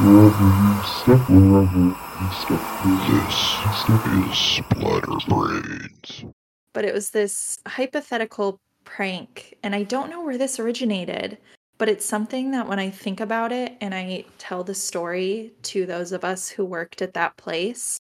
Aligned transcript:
Wherever 0.00 0.44
you 0.44 0.82
step, 0.84 1.30
wherever 1.30 1.78
you 1.78 1.94
step, 2.32 2.60
This 2.84 4.32
is 4.32 4.38
Splatter 4.38 5.18
Brains. 5.28 6.24
but 6.72 6.84
it 6.84 6.92
was 6.92 7.10
this 7.10 7.58
hypothetical 7.66 8.58
prank 8.84 9.56
and 9.62 9.74
i 9.74 9.82
don't 9.84 10.10
know 10.10 10.22
where 10.22 10.36
this 10.36 10.58
originated 10.58 11.38
but 11.78 11.88
it's 11.88 12.04
something 12.04 12.50
that 12.50 12.68
when 12.68 12.78
i 12.78 12.90
think 12.90 13.20
about 13.20 13.50
it 13.52 13.72
and 13.80 13.94
i 13.94 14.24
tell 14.38 14.62
the 14.64 14.74
story 14.74 15.52
to 15.62 15.86
those 15.86 16.12
of 16.12 16.24
us 16.24 16.48
who 16.48 16.64
worked 16.64 17.00
at 17.00 17.14
that 17.14 17.36
place 17.36 17.96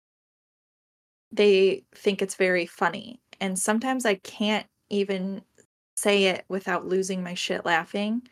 they 1.31 1.85
think 1.95 2.21
it's 2.23 2.35
very 2.35 2.67
funny 2.67 3.21
and 3.41 3.57
sometimes 3.59 4.05
i 4.07 4.15
can't 4.17 4.67
even 4.91 5.43
say 5.97 6.25
it 6.25 6.45
without 6.49 6.87
losing 6.89 7.23
my 7.23 7.35
shit 7.35 7.65
laughing 7.65 8.23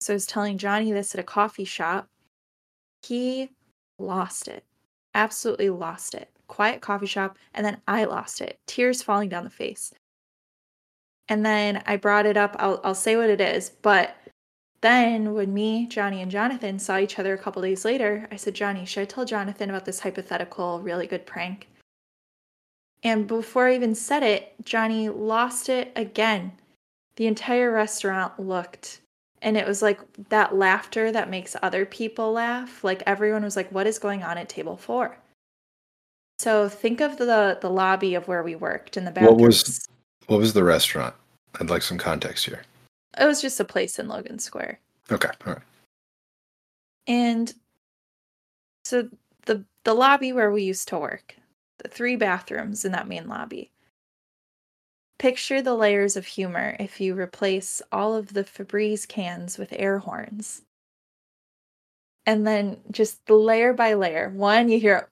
so 0.00 0.12
i 0.12 0.14
was 0.14 0.26
telling 0.26 0.56
johnny 0.58 0.92
this 0.92 1.14
at 1.14 1.20
a 1.20 1.24
coffee 1.24 1.64
shop 1.64 2.06
he 3.02 3.50
lost 3.98 4.48
it 4.48 4.64
absolutely 5.14 5.70
lost 5.70 6.14
it 6.14 6.30
quiet 6.46 6.80
coffee 6.80 7.06
shop 7.06 7.36
and 7.54 7.64
then 7.64 7.80
i 7.86 8.04
lost 8.04 8.40
it 8.40 8.58
tears 8.66 9.02
falling 9.02 9.28
down 9.28 9.44
the 9.44 9.50
face 9.50 9.92
and 11.28 11.44
then 11.44 11.82
I 11.86 11.96
brought 11.96 12.26
it 12.26 12.36
up. 12.36 12.56
I'll 12.58 12.80
I'll 12.82 12.94
say 12.94 13.16
what 13.16 13.30
it 13.30 13.40
is. 13.40 13.70
But 13.82 14.16
then 14.80 15.34
when 15.34 15.52
me, 15.52 15.86
Johnny, 15.86 16.22
and 16.22 16.30
Jonathan 16.30 16.78
saw 16.78 16.98
each 16.98 17.18
other 17.18 17.34
a 17.34 17.38
couple 17.38 17.62
days 17.62 17.84
later, 17.84 18.28
I 18.30 18.36
said, 18.36 18.54
Johnny, 18.54 18.84
should 18.86 19.02
I 19.02 19.04
tell 19.06 19.24
Jonathan 19.24 19.70
about 19.70 19.84
this 19.84 20.00
hypothetical 20.00 20.80
really 20.80 21.06
good 21.06 21.26
prank? 21.26 21.68
And 23.02 23.26
before 23.26 23.68
I 23.68 23.74
even 23.74 23.94
said 23.94 24.22
it, 24.22 24.54
Johnny 24.64 25.08
lost 25.08 25.68
it 25.68 25.92
again. 25.96 26.52
The 27.16 27.26
entire 27.26 27.72
restaurant 27.72 28.38
looked 28.38 29.00
and 29.42 29.56
it 29.56 29.66
was 29.66 29.82
like 29.82 30.00
that 30.30 30.54
laughter 30.56 31.12
that 31.12 31.30
makes 31.30 31.54
other 31.62 31.84
people 31.86 32.32
laugh. 32.32 32.82
Like 32.84 33.02
everyone 33.06 33.42
was 33.44 33.56
like, 33.56 33.70
what 33.70 33.86
is 33.86 33.98
going 33.98 34.22
on 34.22 34.38
at 34.38 34.48
table 34.48 34.76
four? 34.76 35.16
So 36.38 36.68
think 36.68 37.00
of 37.00 37.18
the 37.18 37.58
the 37.60 37.70
lobby 37.70 38.14
of 38.14 38.28
where 38.28 38.42
we 38.42 38.54
worked 38.54 38.96
in 38.96 39.04
the 39.04 39.10
back. 39.10 39.24
What 39.28 39.38
was- 39.40 39.86
What 40.26 40.40
was 40.40 40.52
the 40.52 40.62
restaurant? 40.64 41.14
I'd 41.58 41.70
like 41.70 41.82
some 41.82 41.96
context 41.98 42.44
here. 42.44 42.62
It 43.18 43.24
was 43.24 43.40
just 43.40 43.58
a 43.60 43.64
place 43.64 43.98
in 43.98 44.06
Logan 44.08 44.38
Square. 44.38 44.78
Okay, 45.10 45.30
all 45.46 45.54
right. 45.54 45.62
And 47.06 47.52
so 48.84 49.08
the 49.46 49.64
the 49.84 49.94
lobby 49.94 50.32
where 50.32 50.50
we 50.50 50.62
used 50.62 50.88
to 50.88 50.98
work, 50.98 51.34
the 51.82 51.88
three 51.88 52.16
bathrooms 52.16 52.84
in 52.84 52.92
that 52.92 53.08
main 53.08 53.26
lobby. 53.26 53.70
Picture 55.18 55.60
the 55.60 55.74
layers 55.74 56.16
of 56.16 56.26
humor 56.26 56.76
if 56.78 57.00
you 57.00 57.18
replace 57.18 57.82
all 57.90 58.14
of 58.14 58.34
the 58.34 58.44
Febreze 58.44 59.06
cans 59.06 59.58
with 59.58 59.72
air 59.72 59.98
horns. 59.98 60.62
And 62.24 62.46
then 62.46 62.78
just 62.90 63.28
layer 63.28 63.72
by 63.72 63.94
layer. 63.94 64.30
One, 64.30 64.68
you 64.68 64.78
hear 64.78 65.08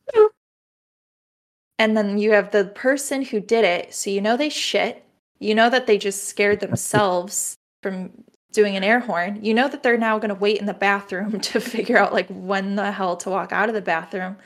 and 1.78 1.96
then 1.96 2.18
you 2.18 2.32
have 2.32 2.50
the 2.50 2.64
person 2.64 3.22
who 3.22 3.40
did 3.40 3.64
it, 3.64 3.94
so 3.94 4.10
you 4.10 4.20
know 4.20 4.36
they 4.36 4.48
shit. 4.48 5.04
You 5.38 5.54
know 5.54 5.68
that 5.68 5.86
they 5.86 5.98
just 5.98 6.24
scared 6.24 6.60
themselves 6.60 7.56
from 7.82 8.10
doing 8.52 8.76
an 8.76 8.84
air 8.84 9.00
horn. 9.00 9.44
You 9.44 9.52
know 9.52 9.68
that 9.68 9.82
they're 9.82 9.98
now 9.98 10.18
going 10.18 10.30
to 10.30 10.34
wait 10.34 10.58
in 10.58 10.66
the 10.66 10.74
bathroom 10.74 11.40
to 11.40 11.60
figure 11.60 11.98
out 11.98 12.12
like 12.12 12.28
when 12.30 12.76
the 12.76 12.90
hell 12.90 13.16
to 13.18 13.30
walk 13.30 13.52
out 13.52 13.68
of 13.68 13.74
the 13.74 13.82
bathroom. 13.82 14.36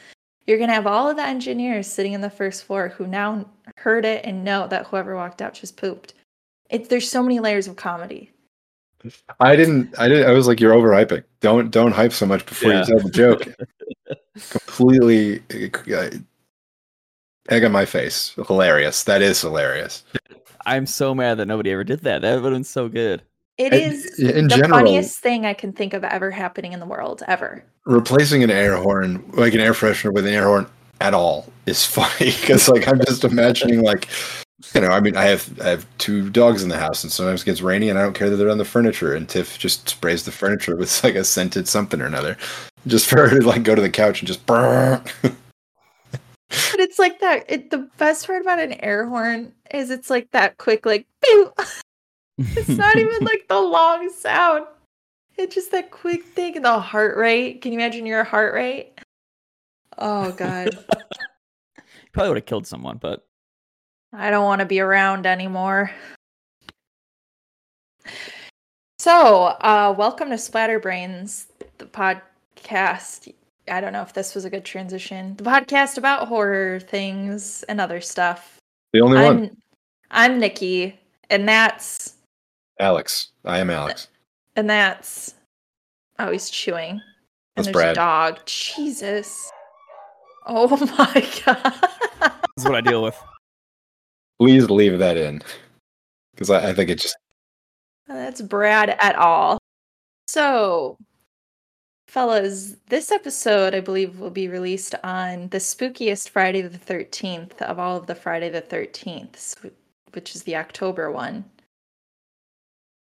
You're 0.50 0.58
going 0.58 0.68
to 0.70 0.74
have 0.74 0.88
all 0.88 1.08
of 1.08 1.14
the 1.16 1.22
engineers 1.22 1.86
sitting 1.86 2.12
in 2.12 2.22
the 2.22 2.28
first 2.28 2.64
floor 2.64 2.88
who 2.88 3.06
now 3.06 3.48
heard 3.76 4.04
it 4.04 4.24
and 4.24 4.42
know 4.42 4.66
that 4.66 4.88
whoever 4.88 5.14
walked 5.14 5.40
out 5.40 5.54
just 5.54 5.76
pooped. 5.76 6.14
It, 6.68 6.88
there's 6.88 7.08
so 7.08 7.22
many 7.22 7.38
layers 7.38 7.68
of 7.68 7.76
comedy. 7.76 8.32
I 9.38 9.54
didn't. 9.54 9.96
I 9.96 10.08
didn't. 10.08 10.28
I 10.28 10.32
was 10.32 10.48
like, 10.48 10.58
you're 10.58 10.74
overhyping. 10.74 11.22
Don't 11.38 11.70
don't 11.70 11.92
hype 11.92 12.12
so 12.12 12.26
much 12.26 12.44
before 12.46 12.72
Yeah. 12.72 12.80
you 12.80 12.84
tell 12.84 12.98
the 12.98 13.10
joke. 13.10 13.46
Completely 14.50 15.38
uh, 15.94 16.10
egg 17.48 17.64
on 17.64 17.70
my 17.70 17.84
face. 17.84 18.34
Hilarious. 18.48 19.04
That 19.04 19.22
is 19.22 19.40
hilarious. 19.40 20.02
I'm 20.66 20.84
so 20.84 21.14
mad 21.14 21.36
that 21.36 21.46
nobody 21.46 21.70
ever 21.70 21.84
did 21.84 22.00
that. 22.00 22.22
That 22.22 22.34
would 22.34 22.42
have 22.46 22.52
been 22.52 22.64
so 22.64 22.88
good. 22.88 23.22
It 23.60 23.74
is 23.74 24.18
in 24.18 24.48
the 24.48 24.56
general- 24.56 24.78
funniest 24.78 25.18
thing 25.18 25.44
I 25.44 25.52
can 25.52 25.72
think 25.72 25.92
of 25.92 26.02
ever 26.02 26.30
happening 26.30 26.72
in 26.72 26.80
the 26.80 26.86
world 26.86 27.22
ever. 27.28 27.62
Replacing 27.84 28.42
an 28.42 28.50
air 28.50 28.76
horn, 28.76 29.22
like 29.34 29.52
an 29.52 29.60
air 29.60 29.74
freshener, 29.74 30.14
with 30.14 30.26
an 30.26 30.32
air 30.32 30.44
horn 30.44 30.66
at 31.02 31.12
all 31.12 31.46
is 31.66 31.84
funny 31.98 32.32
because, 32.40 32.68
like, 32.68 32.88
I'm 32.88 32.98
just 33.04 33.22
imagining, 33.22 33.82
like, 33.82 34.08
you 34.74 34.80
know, 34.80 34.88
I 34.88 35.00
mean, 35.00 35.14
I 35.14 35.24
have 35.24 35.60
I 35.60 35.68
have 35.68 35.86
two 35.98 36.30
dogs 36.30 36.62
in 36.62 36.70
the 36.70 36.78
house, 36.78 37.04
and 37.04 37.12
sometimes 37.12 37.42
it 37.42 37.46
gets 37.46 37.60
rainy, 37.60 37.90
and 37.90 37.98
I 37.98 38.02
don't 38.02 38.14
care 38.14 38.30
that 38.30 38.36
they're 38.36 38.50
on 38.50 38.58
the 38.58 38.64
furniture, 38.64 39.14
and 39.14 39.28
Tiff 39.28 39.58
just 39.58 39.88
sprays 39.88 40.24
the 40.24 40.32
furniture 40.32 40.74
with 40.74 41.04
like 41.04 41.14
a 41.14 41.24
scented 41.24 41.68
something 41.68 42.00
or 42.00 42.06
another, 42.06 42.38
just 42.86 43.06
for 43.06 43.28
her 43.28 43.40
to 43.40 43.46
like 43.46 43.62
go 43.62 43.74
to 43.74 43.82
the 43.82 43.90
couch 43.90 44.20
and 44.20 44.26
just. 44.26 44.40
But 46.50 46.80
it's 46.80 46.98
like 46.98 47.20
that. 47.20 47.44
It, 47.48 47.70
the 47.70 47.88
best 47.96 48.26
part 48.26 48.42
about 48.42 48.58
an 48.58 48.72
air 48.82 49.06
horn 49.06 49.52
is 49.72 49.90
it's 49.90 50.10
like 50.10 50.28
that 50.32 50.58
quick, 50.58 50.84
like, 50.84 51.06
pew. 51.24 51.52
It's 52.40 52.68
not 52.68 52.96
even 52.96 53.18
like 53.24 53.46
the 53.48 53.60
long 53.60 54.10
sound. 54.10 54.66
It's 55.36 55.54
just 55.54 55.70
that 55.72 55.90
quick 55.90 56.24
thing 56.24 56.56
and 56.56 56.64
the 56.64 56.80
heart 56.80 57.16
rate. 57.16 57.60
Can 57.60 57.72
you 57.72 57.78
imagine 57.78 58.06
your 58.06 58.24
heart 58.24 58.54
rate? 58.54 58.98
Oh 59.98 60.32
god. 60.32 60.70
Probably 62.12 62.30
would 62.30 62.38
have 62.38 62.46
killed 62.46 62.66
someone, 62.66 62.96
but 62.96 63.26
I 64.12 64.30
don't 64.30 64.44
want 64.44 64.60
to 64.60 64.66
be 64.66 64.80
around 64.80 65.26
anymore. 65.26 65.90
So, 68.98 69.44
uh 69.44 69.94
welcome 69.96 70.30
to 70.30 70.36
Splatterbrains, 70.36 71.46
the 71.78 71.86
podcast. 71.86 73.32
I 73.68 73.80
don't 73.80 73.92
know 73.92 74.02
if 74.02 74.14
this 74.14 74.34
was 74.34 74.44
a 74.44 74.50
good 74.50 74.64
transition. 74.64 75.36
The 75.36 75.44
podcast 75.44 75.98
about 75.98 76.28
horror 76.28 76.80
things 76.80 77.62
and 77.64 77.80
other 77.80 78.00
stuff. 78.00 78.56
the 78.92 79.00
only 79.00 79.22
one, 79.22 79.26
I'm 79.26 79.56
I'm 80.32 80.40
Nicki, 80.40 80.98
and 81.28 81.46
that's 81.48 82.14
Alex. 82.80 83.30
I 83.44 83.58
am 83.58 83.70
Alex. 83.70 84.08
And 84.56 84.68
that's 84.68 85.34
oh, 86.18 86.32
he's 86.32 86.50
chewing. 86.50 87.00
That's 87.56 87.66
and 87.68 87.74
there's 87.74 87.82
Brad. 87.82 87.92
a 87.92 87.94
dog. 87.94 88.40
Jesus. 88.46 89.50
Oh 90.46 90.66
my 90.98 91.28
god. 91.44 91.74
this 92.22 92.32
is 92.58 92.64
what 92.64 92.74
I 92.74 92.80
deal 92.80 93.02
with. 93.02 93.16
Please 94.40 94.70
leave 94.70 94.98
that 94.98 95.18
in, 95.18 95.42
because 96.32 96.48
I, 96.48 96.70
I 96.70 96.72
think 96.72 96.88
it 96.88 96.98
just 96.98 97.16
That's 98.08 98.40
Brad 98.40 98.96
at 98.98 99.16
all. 99.16 99.58
So, 100.28 100.96
fellas, 102.08 102.76
this 102.88 103.12
episode 103.12 103.74
I 103.74 103.80
believe 103.80 104.18
will 104.18 104.30
be 104.30 104.48
released 104.48 104.94
on 105.04 105.48
the 105.48 105.58
spookiest 105.58 106.30
Friday 106.30 106.62
the 106.62 106.78
13th 106.78 107.60
of 107.62 107.78
all 107.78 107.96
of 107.96 108.06
the 108.06 108.14
Friday 108.14 108.48
the 108.48 108.62
13th, 108.62 109.70
which 110.12 110.34
is 110.34 110.44
the 110.44 110.56
October 110.56 111.10
one. 111.10 111.44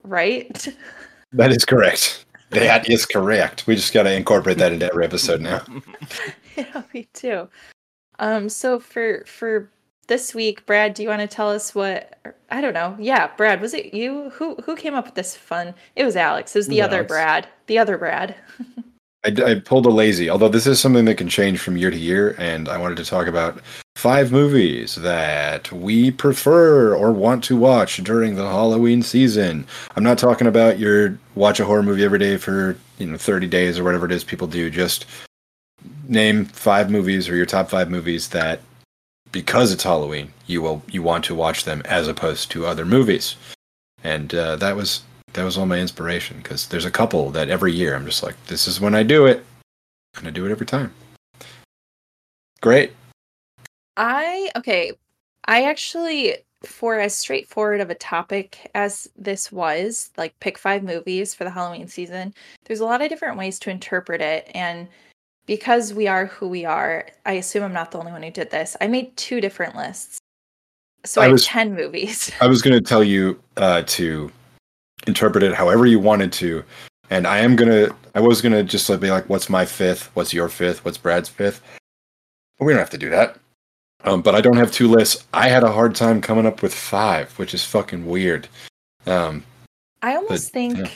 Right? 0.03 0.69
that 1.33 1.53
is 1.53 1.65
correct. 1.65 2.25
That 2.51 2.91
is 2.91 3.07
correct. 3.07 3.67
We 3.67 3.77
just 3.77 3.93
got 3.93 4.05
to 4.05 4.13
incorporate 4.13 4.59
that 4.59 4.73
into 4.73 4.87
every 4.87 5.05
episode 5.05 5.41
now. 5.41 5.63
yeah, 6.57 6.83
me 6.93 7.07
too. 7.15 7.49
Um, 8.19 8.49
so 8.49 8.81
for 8.81 9.25
for 9.27 9.71
this 10.09 10.35
week, 10.35 10.67
Brad, 10.67 10.95
do 10.95 11.03
you 11.03 11.09
want 11.09 11.21
to 11.21 11.29
tell 11.29 11.49
us 11.49 11.75
what? 11.75 12.19
I 12.51 12.61
don't 12.61 12.75
know. 12.75 12.97
Yeah, 12.99 13.31
Brad, 13.37 13.61
was 13.61 13.73
it 13.73 13.95
you 13.95 14.31
who 14.31 14.57
who 14.57 14.75
came 14.75 14.95
up 14.95 15.07
with 15.07 15.15
this 15.15 15.37
fun? 15.37 15.75
It 15.95 16.05
was 16.05 16.17
Alex. 16.17 16.55
It 16.55 16.59
was 16.59 16.67
the 16.67 16.79
was 16.79 16.87
other 16.87 16.97
Alex. 16.99 17.09
Brad. 17.09 17.49
The 17.67 17.79
other 17.79 17.97
Brad. 17.97 18.35
I, 19.25 19.51
I 19.51 19.61
pulled 19.61 19.87
a 19.87 19.91
lazy, 19.91 20.31
although 20.31 20.49
this 20.49 20.67
is 20.67 20.81
something 20.81 21.05
that 21.05 21.17
can 21.17 21.29
change 21.29 21.61
from 21.61 21.77
year 21.77 21.91
to 21.91 21.97
year, 21.97 22.35
and 22.39 22.69
I 22.69 22.79
wanted 22.79 22.97
to 22.97 23.05
talk 23.05 23.27
about 23.27 23.61
five 24.01 24.33
movies 24.33 24.95
that 24.95 25.71
we 25.71 26.11
prefer 26.11 26.95
or 26.97 27.13
want 27.13 27.45
to 27.45 27.55
watch 27.55 27.99
during 27.99 28.35
the 28.35 28.49
Halloween 28.49 29.03
season. 29.03 29.67
I'm 29.95 30.03
not 30.03 30.17
talking 30.17 30.47
about 30.47 30.79
your 30.79 31.19
watch 31.35 31.61
a 31.61 31.67
horror 31.67 31.83
movie 31.83 32.03
every 32.03 32.19
day 32.19 32.39
for 32.39 32.79
you 32.97 33.07
know 33.07 33.19
30 33.19 33.47
days 33.47 33.79
or 33.79 33.85
whatever 33.85 34.07
it 34.07 34.13
is 34.13 34.25
people 34.25 34.47
do. 34.47 34.71
Just 34.71 35.05
name 36.09 36.47
five 36.47 36.91
movies 36.91 37.29
or 37.29 37.37
your 37.37 37.45
top 37.45 37.69
five 37.69 37.91
movies 37.91 38.29
that, 38.29 38.63
because 39.33 39.71
it's 39.71 39.85
Halloween, 39.85 40.33
you 40.47 40.63
will 40.63 40.83
you 40.91 41.03
want 41.03 41.23
to 41.27 41.35
watch 41.35 41.65
them 41.65 41.83
as 41.85 42.09
opposed 42.09 42.51
to 42.53 42.65
other 42.65 42.87
movies. 42.87 43.37
And 44.03 44.35
uh, 44.35 44.57
that 44.57 44.77
was 44.77 45.03
that 45.35 45.45
was 45.45 45.59
all 45.59 45.67
my 45.67 45.79
inspiration 45.79 46.39
because 46.39 46.69
there's 46.69 46.87
a 46.87 46.91
couple 46.91 47.29
that 47.33 47.51
every 47.51 47.75
year 47.75 47.95
I'm 47.95 48.07
just 48.07 48.23
like, 48.23 48.47
this 48.47 48.67
is 48.67 48.81
when 48.81 48.95
I 48.95 49.03
do 49.03 49.27
it, 49.27 49.45
and 50.17 50.27
I 50.27 50.31
do 50.31 50.47
it 50.47 50.51
every 50.51 50.67
time. 50.67 50.95
Great. 52.63 52.93
I 53.97 54.51
okay. 54.57 54.93
I 55.47 55.65
actually 55.65 56.37
for 56.63 57.01
as 57.01 57.15
straightforward 57.15 57.81
of 57.81 57.89
a 57.89 57.95
topic 57.95 58.71
as 58.75 59.09
this 59.17 59.51
was, 59.51 60.11
like 60.19 60.39
pick 60.41 60.59
five 60.59 60.83
movies 60.83 61.35
for 61.35 61.45
the 61.45 61.51
Halloween 61.51 61.89
season, 61.89 62.35
there's 62.65 62.81
a 62.81 62.85
lot 62.85 63.01
of 63.01 63.09
different 63.09 63.39
ways 63.39 63.59
to 63.61 63.71
interpret 63.71 64.21
it 64.21 64.51
and 64.55 64.87
because 65.47 65.95
we 65.95 66.07
are 66.07 66.27
who 66.27 66.49
we 66.49 66.65
are, 66.65 67.07
I 67.27 67.33
assume 67.33 67.65
I'm 67.65 67.73
not 67.73 67.91
the 67.91 67.99
only 67.99 68.13
one 68.13 68.23
who 68.23 68.31
did 68.31 68.51
this. 68.51 68.77
I 68.81 68.87
made 68.87 69.17
two 69.17 69.41
different 69.41 69.75
lists. 69.75 70.19
So 71.05 71.23
I 71.23 71.29
was- 71.29 71.45
10 71.47 71.75
movies. 71.75 72.31
I 72.41 72.47
was 72.47 72.63
going 72.63 72.75
to 72.75 72.87
tell 72.87 73.03
you 73.03 73.41
uh, 73.57 73.83
to 73.87 74.31
interpret 75.07 75.43
it 75.43 75.55
however 75.55 75.87
you 75.87 75.99
wanted 75.99 76.33
to, 76.35 76.63
And 77.11 77.27
I 77.27 77.39
am 77.39 77.57
gonna. 77.57 77.89
I 78.15 78.21
was 78.21 78.41
gonna 78.41 78.63
just 78.63 78.89
like 78.89 79.01
be 79.01 79.11
like, 79.11 79.29
"What's 79.29 79.49
my 79.51 79.65
fifth? 79.65 80.11
What's 80.15 80.33
your 80.33 80.49
fifth? 80.49 80.85
What's 80.85 80.97
Brad's 80.97 81.29
fifth? 81.29 81.61
But 82.57 82.67
we 82.67 82.73
don't 82.73 82.79
have 82.79 82.91
to 82.91 82.99
do 82.99 83.11
that. 83.11 83.37
Um, 84.05 84.23
but 84.23 84.35
I 84.35 84.41
don't 84.41 84.57
have 84.57 84.73
two 84.73 84.89
lists. 84.89 85.27
I 85.33 85.49
had 85.49 85.63
a 85.63 85.73
hard 85.73 85.95
time 85.95 86.21
coming 86.21 86.47
up 86.47 86.63
with 86.63 86.75
five, 86.75 87.39
which 87.39 87.53
is 87.53 87.65
fucking 87.65 88.07
weird. 88.07 88.49
Um, 89.07 89.45
I 90.03 90.17
almost 90.17 90.53
think 90.53 90.79
yeah. 90.79 90.91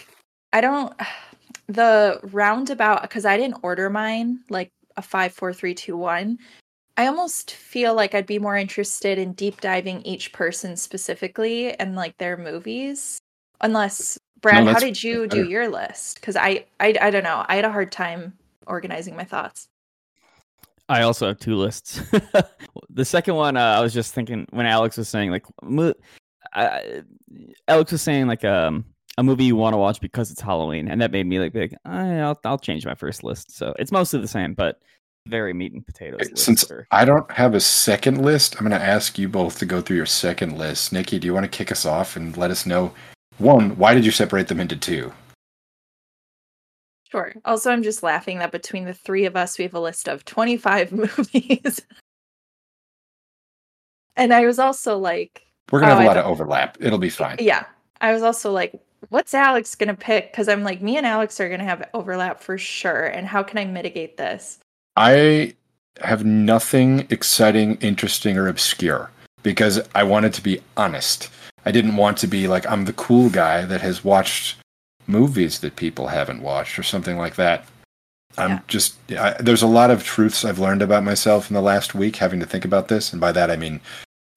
I 0.53 0.61
don't 0.61 0.93
the 1.67 2.21
roundabout 2.23 3.03
because 3.03 3.25
I 3.25 3.37
didn't 3.37 3.59
order 3.63 3.91
mine 3.91 4.41
like 4.49 4.71
a 4.97 5.03
five, 5.03 5.33
four, 5.33 5.53
three, 5.53 5.75
two, 5.75 5.97
one. 5.97 6.39
I 6.97 7.09
almost 7.09 7.51
feel 7.51 7.95
like 7.95 8.15
I'd 8.15 8.27
be 8.27 8.39
more 8.39 8.57
interested 8.57 9.19
in 9.19 9.33
deep 9.33 9.61
diving 9.61 10.03
each 10.03 10.33
person 10.33 10.77
specifically 10.77 11.75
and 11.79 11.97
like 11.97 12.17
their 12.19 12.37
movies. 12.37 13.19
Unless 13.61 14.19
Brad, 14.41 14.67
how 14.67 14.79
did 14.79 15.03
you 15.03 15.27
do 15.27 15.49
your 15.49 15.69
list? 15.69 16.21
Because 16.21 16.37
I, 16.37 16.67
I 16.79 16.95
I 17.01 17.11
don't 17.11 17.25
know. 17.25 17.45
I 17.49 17.57
had 17.57 17.65
a 17.65 17.73
hard 17.73 17.91
time 17.91 18.35
organizing 18.67 19.17
my 19.17 19.25
thoughts. 19.25 19.67
I 20.89 21.03
also 21.03 21.29
have 21.29 21.39
two 21.39 21.57
lists. 21.57 22.01
the 22.91 23.05
second 23.05 23.35
one, 23.37 23.57
uh, 23.57 23.77
I 23.79 23.81
was 23.81 23.95
just 23.95 24.15
thinking 24.15 24.47
when 24.51 24.67
Alex 24.67 24.97
was 24.97 25.09
saying 25.09 25.31
like, 25.31 25.47
mo- 25.63 25.95
I, 26.53 27.03
Alex 27.69 27.93
was 27.93 28.03
saying 28.03 28.27
like 28.27 28.45
um 28.45 28.85
a 29.17 29.23
movie 29.23 29.45
you 29.45 29.57
want 29.57 29.75
to 29.75 29.79
watch 29.79 30.01
because 30.01 30.31
it's 30.31 30.41
Halloween, 30.41 30.89
and 30.89 31.01
that 31.01 31.11
made 31.11 31.27
me 31.27 31.39
like, 31.39 31.53
be 31.53 31.61
like 31.61 31.75
"I- 31.85 32.19
I'll 32.21 32.39
I'll 32.45 32.59
change 32.59 32.85
my 32.85 32.95
first 32.95 33.25
list. 33.25 33.57
So 33.57 33.75
it's 33.79 33.93
mostly 33.93 34.21
the 34.21 34.29
same, 34.29 34.55
but 34.55 34.81
very 35.27 35.55
meat 35.55 35.73
and 35.73 35.87
potatoes. 35.87 36.29
since 36.35 36.71
I 36.91 37.05
don't 37.07 37.31
have 37.31 37.55
a 37.55 37.61
second 37.61 38.23
list, 38.23 38.57
I'm 38.57 38.65
gonna 38.65 38.77
ask 38.77 39.19
you 39.19 39.29
both 39.29 39.59
to 39.61 39.67
go 39.67 39.81
through 39.81 39.97
your 39.97 40.07
second 40.07 40.59
list. 40.59 40.93
Nicki, 40.93 41.19
do 41.19 41.27
you 41.27 41.33
want 41.35 41.45
to 41.45 41.57
kick 41.57 41.73
us 41.73 41.87
off 41.87 42.17
and 42.17 42.37
let 42.37 42.51
us 42.51 42.67
know 42.67 42.93
one? 43.39 43.77
Why 43.79 43.95
did 43.95 44.05
you 44.05 44.11
separate 44.11 44.49
them 44.49 44.61
into 44.61 44.77
two? 44.77 45.13
Sure. 47.15 47.33
Also, 47.45 47.71
I'm 47.71 47.85
just 47.85 48.03
laughing 48.03 48.41
that 48.41 48.51
between 48.51 48.87
the 48.87 48.93
three 48.95 49.25
of 49.25 49.37
us, 49.37 49.57
we 49.57 49.63
have 49.63 49.75
a 49.75 49.81
list 49.81 50.09
of 50.09 50.25
25 50.25 50.91
movies. 50.93 51.81
and 54.17 54.35
I 54.35 54.45
was 54.47 54.59
also 54.59 54.99
like, 54.99 55.47
We're 55.71 55.79
gonna 55.81 55.93
Oh, 55.93 55.97
have 55.97 56.05
a 56.05 56.09
lot 56.09 56.17
of 56.17 56.27
overlap. 56.27 56.77
It'll 56.81 56.99
be 56.99 57.11
fine. 57.11 57.37
yeah, 57.39 57.67
I 58.01 58.13
was 58.13 58.23
also 58.23 58.51
like, 58.51 58.81
what's 59.11 59.33
Alex 59.33 59.75
going 59.77 59.89
to 59.89 59.95
pick? 59.95 60.33
Because 60.33 60.49
I'm 60.49 60.65
like, 60.65 60.83
me 60.83 60.97
and 60.97 61.07
Alex 61.07 61.39
are 61.39 61.47
going 61.49 61.61
to 61.61 61.67
have 61.67 61.89
overlap 61.95 62.41
for 62.41 62.57
sure. 62.59 63.05
And 63.05 63.27
how 63.29 63.43
can 63.43 63.59
I 63.59 63.65
mitigate 63.65 64.17
this? 64.17 64.59
I 64.97 65.55
have 66.01 66.25
nothing 66.25 67.07
exciting, 67.11 67.77
interesting, 67.77 68.37
or 68.39 68.49
obscure 68.49 69.11
because 69.43 69.81
I 69.95 70.03
wanted 70.03 70.33
to 70.35 70.43
be 70.43 70.61
honest. 70.77 71.29
I 71.65 71.71
didn't 71.71 71.97
want 71.97 72.19
to 72.19 72.27
be 72.27 72.49
like 72.49 72.67
I'm 72.67 72.87
the 72.87 72.93
cool 72.95 73.31
guy 73.31 73.65
that 73.67 73.81
has 73.83 74.03
watched 74.03 74.57
movies 75.07 75.61
that 75.61 75.77
people 75.77 76.09
haven't 76.09 76.43
watched 76.43 76.79
or 76.79 76.83
something 76.83 77.17
like 77.17 77.37
that. 77.37 77.67
I'm 78.37 78.51
Yeah. 78.51 78.61
just 78.67 78.97
I, 79.13 79.33
there's 79.41 79.63
a 79.63 79.67
lot 79.67 79.91
of 79.91 80.03
truths 80.05 80.45
I've 80.45 80.59
learned 80.59 80.83
about 80.83 81.05
myself 81.05 81.51
in 81.51 81.55
the 81.55 81.61
last 81.63 81.95
week 81.95 82.17
having 82.17 82.41
to 82.41 82.47
think 82.47 82.65
about 82.65 82.89
this, 82.89 83.13
and 83.13 83.21
by 83.21 83.33
that 83.33 83.51
I 83.51 83.57
mean 83.57 83.81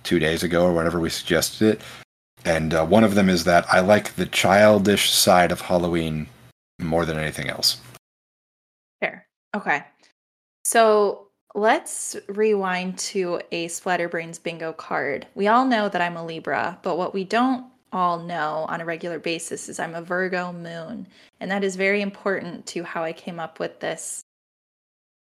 two 0.03 0.19
days 0.19 0.43
ago 0.43 0.65
or 0.65 0.73
whenever 0.73 0.99
we 0.99 1.09
suggested 1.09 1.67
it. 1.67 1.81
And 2.45 2.73
uh, 2.73 2.85
one 2.85 3.03
of 3.03 3.15
them 3.15 3.27
is 3.29 3.43
that 3.45 3.65
I 3.71 3.79
like 3.79 4.15
the 4.15 4.25
childish 4.27 5.09
side 5.09 5.51
of 5.51 5.61
Halloween 5.61 6.27
more 6.79 7.05
than 7.05 7.17
anything 7.17 7.49
else. 7.49 7.77
Fair. 9.01 9.27
Okay. 9.55 9.83
So 10.63 11.27
let's 11.55 12.15
rewind 12.27 12.99
to 12.99 13.41
a 13.51 13.67
Splatterbrains 13.67 14.41
bingo 14.41 14.73
card. 14.73 15.25
We 15.33 15.47
all 15.47 15.65
know 15.65 15.89
that 15.89 16.01
I'm 16.01 16.15
a 16.17 16.25
Libra, 16.25 16.77
but 16.83 16.97
what 16.97 17.13
we 17.13 17.23
don't 17.23 17.65
all 17.91 18.19
know 18.19 18.65
on 18.69 18.81
a 18.81 18.85
regular 18.85 19.19
basis 19.19 19.69
is 19.69 19.79
I'm 19.79 19.95
a 19.95 20.01
Virgo 20.01 20.51
moon. 20.51 21.07
And 21.39 21.49
that 21.51 21.63
is 21.63 21.75
very 21.75 22.01
important 22.01 22.65
to 22.67 22.83
how 22.83 23.03
I 23.03 23.13
came 23.13 23.39
up 23.39 23.59
with 23.59 23.79
this 23.79 24.21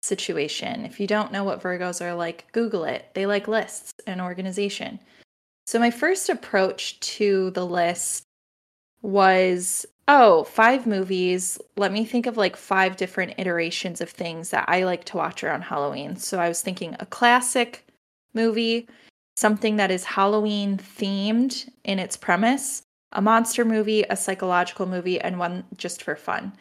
situation. 0.02 0.86
If 0.86 1.00
you 1.00 1.08
don't 1.08 1.32
know 1.32 1.44
what 1.44 1.62
Virgos 1.62 2.02
are 2.02 2.16
like, 2.16 2.52
Google 2.52 2.84
it. 2.84 3.10
They 3.14 3.26
like 3.26 3.48
lists 3.48 3.94
and 4.06 4.22
organization. 4.22 5.00
So 5.66 5.80
my 5.80 5.92
first 5.92 6.30
approach 6.30 7.00
to 7.02 7.52
the 7.52 7.66
list 7.66 8.24
was 9.02 9.86
oh, 10.08 10.46
five 10.46 10.88
movies. 10.88 11.60
Let 11.76 11.92
me 11.92 12.06
think 12.06 12.28
of 12.28 12.38
like 12.38 12.56
five 12.56 12.96
different 12.96 13.34
iterations 13.38 14.02
of 14.02 14.10
things 14.10 14.50
that 14.52 14.66
I 14.68 14.84
like 14.84 15.04
to 15.06 15.18
watch 15.18 15.44
around 15.44 15.64
Halloween. 15.64 16.16
So 16.16 16.40
I 16.40 16.48
was 16.48 16.62
thinking 16.62 16.96
a 17.00 17.06
classic 17.06 17.86
movie, 18.34 18.88
something 19.38 19.76
that 19.76 19.92
is 19.92 20.04
Halloween 20.04 20.78
themed 20.78 21.70
in 21.84 22.00
its 22.00 22.18
premise, 22.18 22.82
a 23.12 23.22
monster 23.22 23.64
movie, 23.64 24.04
a 24.10 24.18
psychological 24.18 24.88
movie, 24.88 25.22
and 25.22 25.38
one 25.38 25.64
just 25.78 26.02
for 26.02 26.16
fun. 26.16 26.52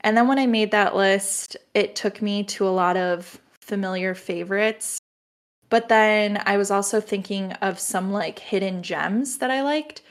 And 0.00 0.16
then 0.16 0.28
when 0.28 0.38
I 0.38 0.46
made 0.46 0.72
that 0.72 0.96
list, 0.96 1.56
it 1.72 1.94
took 1.94 2.20
me 2.20 2.42
to 2.44 2.66
a 2.66 2.70
lot 2.70 2.96
of 2.96 3.40
familiar 3.60 4.14
favorites. 4.14 4.98
But 5.68 5.88
then 5.88 6.42
I 6.46 6.56
was 6.56 6.70
also 6.70 7.00
thinking 7.00 7.52
of 7.54 7.78
some 7.78 8.12
like 8.12 8.38
hidden 8.38 8.82
gems 8.82 9.38
that 9.38 9.50
I 9.50 9.62
liked. 9.62 10.02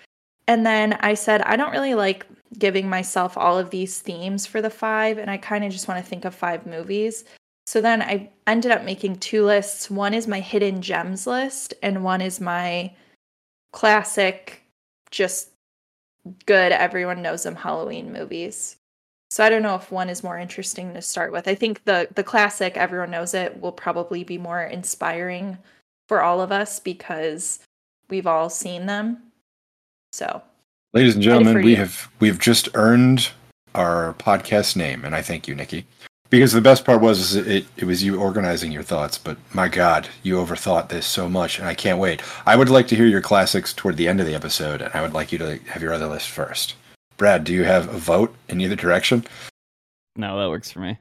And 0.48 0.66
then 0.66 0.94
I 1.02 1.16
said, 1.16 1.42
I 1.42 1.56
don't 1.56 1.72
really 1.72 1.96
like 1.96 2.26
giving 2.58 2.90
myself 2.90 3.38
all 3.38 3.58
of 3.58 3.72
these 3.72 4.00
themes 4.00 4.46
for 4.46 4.62
the 4.62 4.70
five, 4.70 5.18
and 5.18 5.30
I 5.30 5.38
kind 5.38 5.66
of 5.66 5.72
just 5.72 5.88
want 5.88 6.04
to 6.04 6.10
think 6.10 6.24
of 6.24 6.34
five 6.34 6.66
movies. 6.66 7.26
So 7.66 7.82
then 7.82 8.02
I 8.02 8.30
ended 8.46 8.72
up 8.72 8.84
making 8.84 9.18
two 9.18 9.44
lists. 9.44 9.90
One 9.90 10.14
is 10.14 10.28
my 10.28 10.40
hidden 10.40 10.82
gems 10.82 11.26
list, 11.26 11.74
and 11.82 12.04
one 12.04 12.22
is 12.22 12.40
my 12.40 12.94
classic, 13.72 14.64
just 15.12 15.50
good, 16.46 16.72
everyone 16.72 17.22
knows 17.22 17.44
them 17.44 17.56
Halloween 17.56 18.14
movies. 18.14 18.78
So 19.30 19.44
I 19.44 19.50
don't 19.50 19.64
know 19.64 19.76
if 19.76 19.92
one 19.92 20.10
is 20.10 20.24
more 20.24 20.38
interesting 20.38 20.94
to 20.94 21.02
start 21.02 21.32
with. 21.32 21.48
I 21.48 21.56
think 21.56 21.84
the 21.84 22.08
the 22.16 22.24
classic, 22.24 22.78
everyone 22.78 23.12
knows 23.12 23.34
it, 23.34 23.60
will 23.60 23.72
probably 23.72 24.24
be 24.24 24.38
more 24.38 24.62
inspiring 24.62 25.58
for 26.08 26.22
all 26.22 26.42
of 26.42 26.52
us 26.52 26.80
because 26.80 27.60
we've 28.10 28.28
all 28.28 28.50
seen 28.50 28.86
them. 28.86 29.18
So 30.14 30.42
Ladies 30.94 31.16
and 31.16 31.24
gentlemen, 31.24 31.62
we 31.62 31.72
you. 31.72 31.78
have 31.78 32.10
we've 32.22 32.40
just 32.40 32.70
earned 32.76 33.30
our 33.74 34.14
podcast 34.14 34.78
name, 34.78 35.04
and 35.04 35.14
I 35.14 35.22
thank 35.22 35.48
you, 35.48 35.56
Nicki. 35.56 35.86
Because 36.30 36.54
the 36.54 36.62
best 36.62 36.86
part 36.86 37.01
was 37.01 37.19
is 37.19 37.36
it 37.36 37.66
it 37.77 37.86
was 37.86 38.04
you 38.04 38.19
organizing 38.19 38.72
your 38.72 38.83
thoughts, 38.83 39.18
but 39.18 39.38
my 39.54 39.68
God, 39.68 40.10
you 40.24 40.36
overthought 40.36 40.89
this 40.89 41.06
so 41.06 41.30
much, 41.30 41.60
and 41.60 41.68
I 41.68 41.75
can't 41.75 42.00
wait. 42.00 42.22
I 42.45 42.56
would 42.56 42.69
like 42.69 42.88
to 42.89 42.95
hear 42.95 43.06
your 43.06 43.22
classics 43.22 43.74
toward 43.74 43.95
the 43.95 44.07
end 44.07 44.19
of 44.19 44.25
the 44.25 44.36
episode, 44.36 44.81
and 44.81 44.94
I 44.94 45.01
would 45.01 45.13
like 45.13 45.31
you 45.31 45.38
to 45.38 45.60
have 45.68 45.81
your 45.81 45.94
other 45.94 46.07
list 46.07 46.30
first. 46.30 46.75
Brad, 47.18 47.44
do 47.44 47.54
you 47.54 47.63
have 47.63 47.88
a 47.88 47.98
vote 47.98 48.36
in 48.50 48.60
either 48.60 48.75
direction? 48.75 49.25
no, 50.18 50.39
that 50.39 50.50
works 50.50 50.72
for 50.72 50.80
me. 50.80 50.98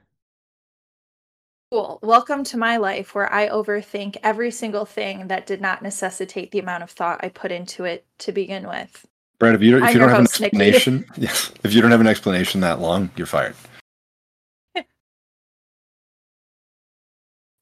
Cool. 1.70 1.98
Welcome 2.02 2.44
to 2.44 2.56
my 2.56 2.76
life 2.76 3.14
where 3.14 3.32
I 3.32 3.48
overthink 3.48 4.16
every 4.22 4.50
single 4.50 4.84
thing 4.84 5.28
that 5.28 5.46
did 5.46 5.60
not 5.60 5.82
necessitate 5.82 6.50
the 6.52 6.60
amount 6.60 6.84
of 6.84 6.90
thought 6.90 7.18
I 7.24 7.28
put 7.28 7.50
into 7.50 7.84
it 7.84 8.04
to 8.18 8.32
begin 8.32 8.68
with. 8.68 9.06
Brad, 9.38 9.54
if 9.54 9.62
you 9.62 9.72
don't, 9.72 9.88
if 9.88 9.94
you 9.94 9.98
don't 9.98 10.10
have 10.10 10.20
an 10.20 10.24
explanation, 10.26 11.04
yes, 11.16 11.50
if 11.64 11.72
you 11.72 11.80
don't 11.80 11.90
have 11.90 12.00
an 12.00 12.06
explanation 12.06 12.60
that 12.60 12.80
long, 12.80 13.10
you're 13.16 13.26
fired. 13.26 13.56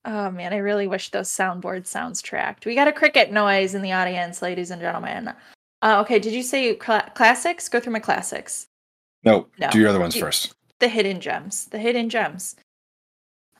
Oh 0.04 0.30
man, 0.30 0.52
I 0.52 0.56
really 0.59 0.87
wish 0.88 1.11
those 1.11 1.28
soundboard 1.28 1.87
sounds 1.87 2.21
tracked. 2.21 2.66
We 2.66 2.75
got 2.75 2.88
a 2.88 2.92
cricket 2.92 3.30
noise 3.32 3.75
in 3.75 3.82
the 3.82 3.92
audience, 3.92 4.42
ladies 4.42 4.71
and 4.73 4.80
gentlemen. 4.80 5.32
Uh, 5.80 6.00
okay, 6.00 6.18
did 6.18 6.32
you 6.32 6.42
say 6.42 6.75
cla- 6.75 7.11
classics? 7.14 7.68
Go 7.68 7.78
through 7.80 7.92
my 7.92 8.00
classics. 8.00 8.66
No, 9.25 9.47
No. 9.61 9.71
do 9.71 9.78
your 9.78 9.88
other 9.88 10.00
ones 10.00 10.16
first. 10.16 10.54
The 10.80 10.88
hidden 10.88 11.21
gems. 11.21 11.66
The 11.66 11.78
hidden 11.78 12.09
gems. 12.09 12.56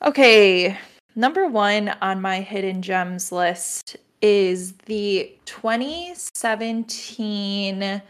Okay, 0.03 0.77
number 1.15 1.47
one 1.47 1.89
on 2.01 2.19
my 2.21 2.41
hidden 2.41 2.81
gems 2.81 3.31
list 3.31 3.95
is 4.21 4.73
the 4.85 5.33
2017 5.45 8.01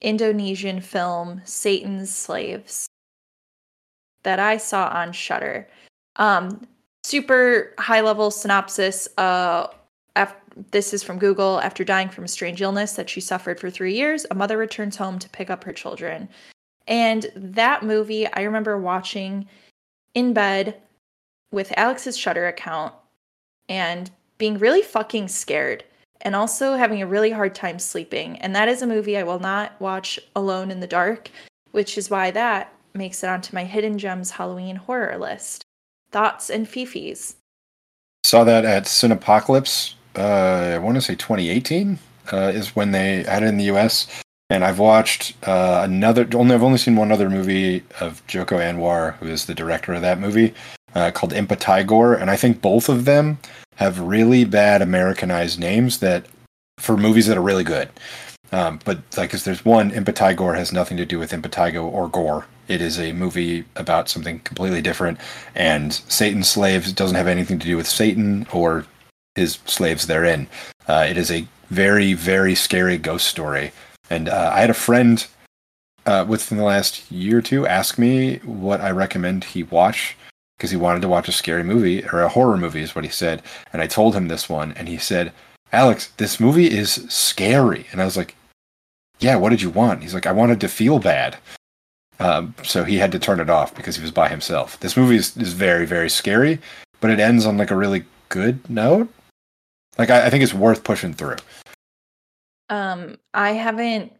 Indonesian 0.00 0.80
film 0.80 1.40
Satan's 1.44 2.14
Slaves 2.14 2.86
that 4.22 4.38
I 4.38 4.56
saw 4.58 4.86
on 4.88 5.12
Shudder. 5.12 5.66
Um, 6.16 6.66
super 7.04 7.74
high 7.78 8.00
level 8.00 8.30
synopsis. 8.30 9.08
Uh, 9.18 9.68
af- 10.16 10.34
this 10.70 10.92
is 10.92 11.02
from 11.02 11.18
Google. 11.18 11.60
After 11.60 11.84
dying 11.84 12.08
from 12.08 12.24
a 12.24 12.28
strange 12.28 12.60
illness 12.62 12.92
that 12.92 13.08
she 13.08 13.20
suffered 13.20 13.60
for 13.60 13.70
three 13.70 13.94
years, 13.94 14.26
a 14.30 14.34
mother 14.34 14.58
returns 14.58 14.96
home 14.96 15.18
to 15.18 15.28
pick 15.30 15.50
up 15.50 15.64
her 15.64 15.72
children. 15.72 16.28
And 16.86 17.30
that 17.34 17.82
movie, 17.82 18.26
I 18.32 18.42
remember 18.42 18.78
watching 18.78 19.48
in 20.14 20.32
bed 20.32 20.76
with 21.52 21.72
Alex's 21.76 22.18
Shudder 22.18 22.48
account 22.48 22.94
and 23.68 24.10
being 24.38 24.58
really 24.58 24.82
fucking 24.82 25.28
scared 25.28 25.84
and 26.22 26.34
also 26.34 26.74
having 26.74 27.00
a 27.00 27.06
really 27.06 27.30
hard 27.30 27.54
time 27.54 27.78
sleeping. 27.78 28.36
And 28.38 28.54
that 28.54 28.68
is 28.68 28.82
a 28.82 28.86
movie 28.86 29.16
I 29.16 29.22
will 29.22 29.38
not 29.38 29.80
watch 29.80 30.18
alone 30.36 30.70
in 30.70 30.80
the 30.80 30.86
dark, 30.86 31.30
which 31.70 31.96
is 31.96 32.10
why 32.10 32.30
that 32.32 32.72
makes 32.94 33.22
it 33.22 33.28
onto 33.28 33.54
my 33.54 33.64
Hidden 33.64 33.98
Gems 33.98 34.30
Halloween 34.30 34.76
horror 34.76 35.16
list. 35.16 35.64
Thoughts 36.12 36.50
and 36.50 36.66
fifis. 36.66 37.34
Saw 38.24 38.44
that 38.44 38.64
at 38.64 38.84
Cinepocalypse. 38.84 39.94
Uh, 40.16 40.74
I 40.74 40.78
want 40.78 40.96
to 40.96 41.00
say 41.00 41.14
2018 41.14 41.98
uh, 42.32 42.36
is 42.54 42.74
when 42.74 42.92
they 42.92 43.22
had 43.22 43.42
it 43.42 43.46
in 43.46 43.56
the 43.56 43.64
U.S. 43.64 44.06
And 44.50 44.64
I've 44.64 44.80
watched 44.80 45.36
uh, 45.46 45.82
another. 45.84 46.28
Only 46.34 46.54
I've 46.54 46.62
only 46.62 46.78
seen 46.78 46.96
one 46.96 47.12
other 47.12 47.30
movie 47.30 47.84
of 48.00 48.26
Joko 48.26 48.58
Anwar, 48.58 49.14
who 49.16 49.26
is 49.26 49.46
the 49.46 49.54
director 49.54 49.94
of 49.94 50.02
that 50.02 50.18
movie, 50.18 50.52
uh, 50.94 51.12
called 51.12 51.32
Impa 51.32 51.56
Tigor, 51.56 52.20
and 52.20 52.30
I 52.30 52.36
think 52.36 52.60
both 52.60 52.88
of 52.88 53.04
them 53.04 53.38
have 53.76 54.00
really 54.00 54.44
bad 54.44 54.82
Americanized 54.82 55.58
names 55.58 56.00
that 56.00 56.26
for 56.78 56.96
movies 56.96 57.26
that 57.26 57.38
are 57.38 57.42
really 57.42 57.64
good. 57.64 57.88
Um, 58.52 58.80
but 58.84 58.98
like, 59.16 59.30
cause 59.30 59.44
there's 59.44 59.64
one 59.64 59.90
Impa 59.92 60.12
Tigor 60.12 60.56
has 60.56 60.72
nothing 60.72 60.96
to 60.96 61.06
do 61.06 61.18
with 61.18 61.32
Impetigo 61.32 61.84
or 61.84 62.08
gore. 62.08 62.46
It 62.66 62.80
is 62.80 62.98
a 62.98 63.12
movie 63.12 63.64
about 63.76 64.08
something 64.08 64.40
completely 64.40 64.80
different, 64.80 65.18
and 65.54 65.92
Satan's 65.92 66.48
slaves 66.48 66.92
doesn't 66.92 67.16
have 67.16 67.26
anything 67.26 67.58
to 67.58 67.66
do 67.66 67.76
with 67.76 67.86
Satan 67.86 68.46
or 68.52 68.86
his 69.34 69.58
slaves 69.66 70.06
therein. 70.06 70.48
Uh, 70.88 71.06
it 71.08 71.16
is 71.16 71.30
a 71.30 71.46
very, 71.70 72.14
very 72.14 72.54
scary 72.54 72.98
ghost 72.98 73.26
story. 73.26 73.72
And 74.08 74.28
uh, 74.28 74.52
I 74.54 74.60
had 74.60 74.70
a 74.70 74.74
friend 74.74 75.24
uh, 76.06 76.24
within 76.28 76.58
the 76.58 76.64
last 76.64 77.10
year 77.10 77.38
or 77.38 77.42
two 77.42 77.66
ask 77.66 77.98
me 77.98 78.38
what 78.38 78.80
I 78.80 78.90
recommend 78.90 79.44
he 79.44 79.62
watch 79.62 80.16
because 80.56 80.70
he 80.70 80.76
wanted 80.76 81.00
to 81.02 81.08
watch 81.08 81.28
a 81.28 81.32
scary 81.32 81.62
movie 81.62 82.04
or 82.12 82.20
a 82.20 82.28
horror 82.28 82.56
movie, 82.56 82.82
is 82.82 82.94
what 82.94 83.04
he 83.04 83.10
said. 83.10 83.42
And 83.72 83.80
I 83.80 83.86
told 83.86 84.14
him 84.14 84.28
this 84.28 84.48
one, 84.48 84.72
and 84.72 84.88
he 84.88 84.98
said, 84.98 85.32
Alex, 85.72 86.08
this 86.18 86.38
movie 86.38 86.70
is 86.70 87.06
scary. 87.08 87.86
And 87.92 88.02
I 88.02 88.04
was 88.04 88.16
like, 88.16 88.34
Yeah, 89.20 89.36
what 89.36 89.50
did 89.50 89.62
you 89.62 89.70
want? 89.70 90.02
He's 90.02 90.14
like, 90.14 90.26
I 90.26 90.32
wanted 90.32 90.60
to 90.60 90.68
feel 90.68 90.98
bad. 90.98 91.36
Um, 92.18 92.54
so 92.62 92.84
he 92.84 92.96
had 92.96 93.12
to 93.12 93.18
turn 93.18 93.40
it 93.40 93.48
off 93.48 93.74
because 93.74 93.96
he 93.96 94.02
was 94.02 94.10
by 94.10 94.28
himself. 94.28 94.78
This 94.80 94.96
movie 94.96 95.16
is, 95.16 95.36
is 95.36 95.52
very, 95.52 95.86
very 95.86 96.10
scary, 96.10 96.58
but 97.00 97.10
it 97.10 97.20
ends 97.20 97.46
on 97.46 97.56
like 97.56 97.70
a 97.70 97.76
really 97.76 98.04
good 98.28 98.68
note. 98.68 99.08
Like 99.98 100.10
I, 100.10 100.26
I 100.26 100.30
think 100.30 100.42
it's 100.42 100.54
worth 100.54 100.84
pushing 100.84 101.14
through. 101.14 101.36
Um, 102.68 103.18
I 103.34 103.52
haven't 103.52 104.12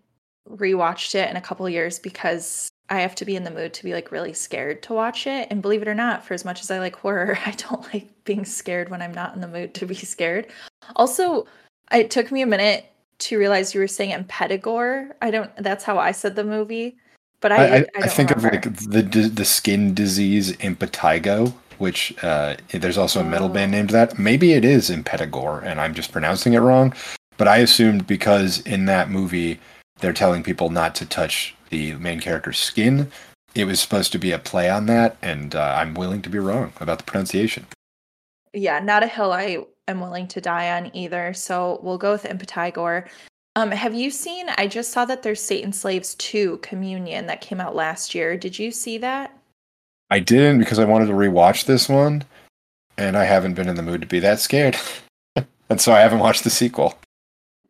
rewatched 0.49 1.14
it 1.14 1.30
in 1.30 1.37
a 1.37 1.40
couple 1.40 1.69
years 1.69 1.99
because 1.99 2.69
I 2.88 3.00
have 3.00 3.14
to 3.16 3.25
be 3.25 3.37
in 3.37 3.45
the 3.45 3.50
mood 3.50 3.73
to 3.75 3.85
be 3.85 3.92
like 3.92 4.11
really 4.11 4.33
scared 4.33 4.83
to 4.85 4.95
watch 4.95 5.26
it. 5.26 5.47
And 5.50 5.62
believe 5.62 5.83
it 5.83 5.88
or 5.88 5.95
not, 5.95 6.25
for 6.25 6.35
as 6.35 6.45
much 6.45 6.61
as 6.61 6.71
I 6.71 6.78
like 6.78 6.97
horror, 6.97 7.38
I 7.47 7.52
don't 7.52 7.83
like 7.95 8.09
being 8.25 8.45
scared 8.45 8.88
when 8.88 9.00
I'm 9.00 9.14
not 9.14 9.35
in 9.35 9.40
the 9.40 9.49
mood 9.49 9.75
to 9.75 9.87
be 9.87 9.95
scared. 9.95 10.49
Also, 10.97 11.47
it 11.92 12.11
took 12.11 12.33
me 12.33 12.42
a 12.42 12.47
minute 12.47 12.89
to 13.21 13.39
realize 13.39 13.75
you 13.75 13.81
were 13.81 13.89
saying 13.89 14.12
Impetigore. 14.12 15.11
I 15.23 15.31
don't. 15.31 15.55
That's 15.57 15.85
how 15.85 15.99
I 15.99 16.12
said 16.12 16.37
the 16.37 16.45
movie, 16.45 16.97
but 17.41 17.53
I 17.53 17.57
I, 17.57 17.77
I, 17.79 17.87
I, 18.03 18.09
think 18.09 18.31
remember. 18.31 18.57
of 18.57 18.65
like 18.65 18.77
the 18.91 19.03
the 19.29 19.45
skin 19.45 19.95
disease 19.95 20.53
impetigo, 20.59 21.53
which 21.79 22.15
uh, 22.23 22.57
there's 22.73 22.99
also 22.99 23.21
a 23.21 23.25
metal 23.25 23.49
Oh. 23.49 23.53
band 23.53 23.73
named 23.73 23.91
that. 23.91 24.19
Maybe 24.19 24.53
it 24.53 24.65
is 24.65 24.91
impetigore, 24.91 25.62
and 25.65 25.81
I'm 25.81 25.95
just 25.95 26.12
pronouncing 26.12 26.55
it 26.55 26.59
wrong. 26.61 26.95
But 27.37 27.49
I 27.49 27.59
assumed 27.59 28.07
because 28.07 28.61
in 28.67 28.85
that 28.87 29.11
movie 29.11 29.59
they're 30.00 30.12
telling 30.12 30.43
people 30.43 30.71
not 30.71 30.95
to 30.97 31.07
touch 31.07 31.55
the 31.71 31.95
main 31.95 32.21
character's 32.21 32.59
skin, 32.59 33.11
it 33.55 33.65
was 33.67 33.81
supposed 33.81 34.12
to 34.12 34.19
be 34.19 34.33
a 34.33 34.39
play 34.39 34.69
on 34.71 34.87
that, 34.87 35.17
and 35.23 35.55
uh, 35.55 35.77
I'm 35.79 35.95
willing 35.95 36.23
to 36.23 36.29
be 36.31 36.39
wrong 36.39 36.73
about 36.81 36.99
the 36.99 37.05
pronunciation. 37.05 37.67
yeah, 38.53 38.79
not 38.81 39.03
a 39.03 39.07
hill 39.07 39.33
I 39.33 39.59
am 39.90 40.00
willing 40.00 40.26
to 40.28 40.40
die 40.40 40.76
on 40.76 40.94
either. 40.94 41.35
So 41.35 41.80
we'll 41.82 41.99
go 41.99 42.12
with 42.12 42.25
Impetigore. 42.25 43.09
Um, 43.56 43.70
have 43.73 43.94
you 43.94 44.11
seen? 44.11 44.49
I 44.56 44.66
just 44.66 44.92
saw 44.92 45.04
that 45.06 45.23
there's 45.23 45.42
Satan 45.42 45.73
Slaves 45.73 46.14
2 46.14 46.59
Communion 46.59 47.26
that 47.26 47.40
came 47.40 47.61
out 47.61 47.75
last 47.75 48.14
year. 48.14 48.37
Did 48.37 48.59
you 48.59 48.70
see 48.70 48.99
that? 48.99 49.37
I 50.11 50.20
didn't 50.20 50.59
because 50.59 50.78
I 50.78 50.85
wanted 50.85 51.06
to 51.06 51.12
rewatch 51.12 51.66
this 51.66 51.88
one, 51.88 52.25
and 52.97 53.16
I 53.16 53.25
haven't 53.25 53.54
been 53.54 53.68
in 53.68 53.76
the 53.76 53.82
mood 53.82 54.00
to 54.00 54.06
be 54.06 54.20
that 54.20 54.40
scared, 54.40 54.76
and 55.68 55.80
so 55.80 55.92
I 55.92 56.00
haven't 56.00 56.18
watched 56.20 56.44
the 56.44 56.50
sequel. 56.50 56.97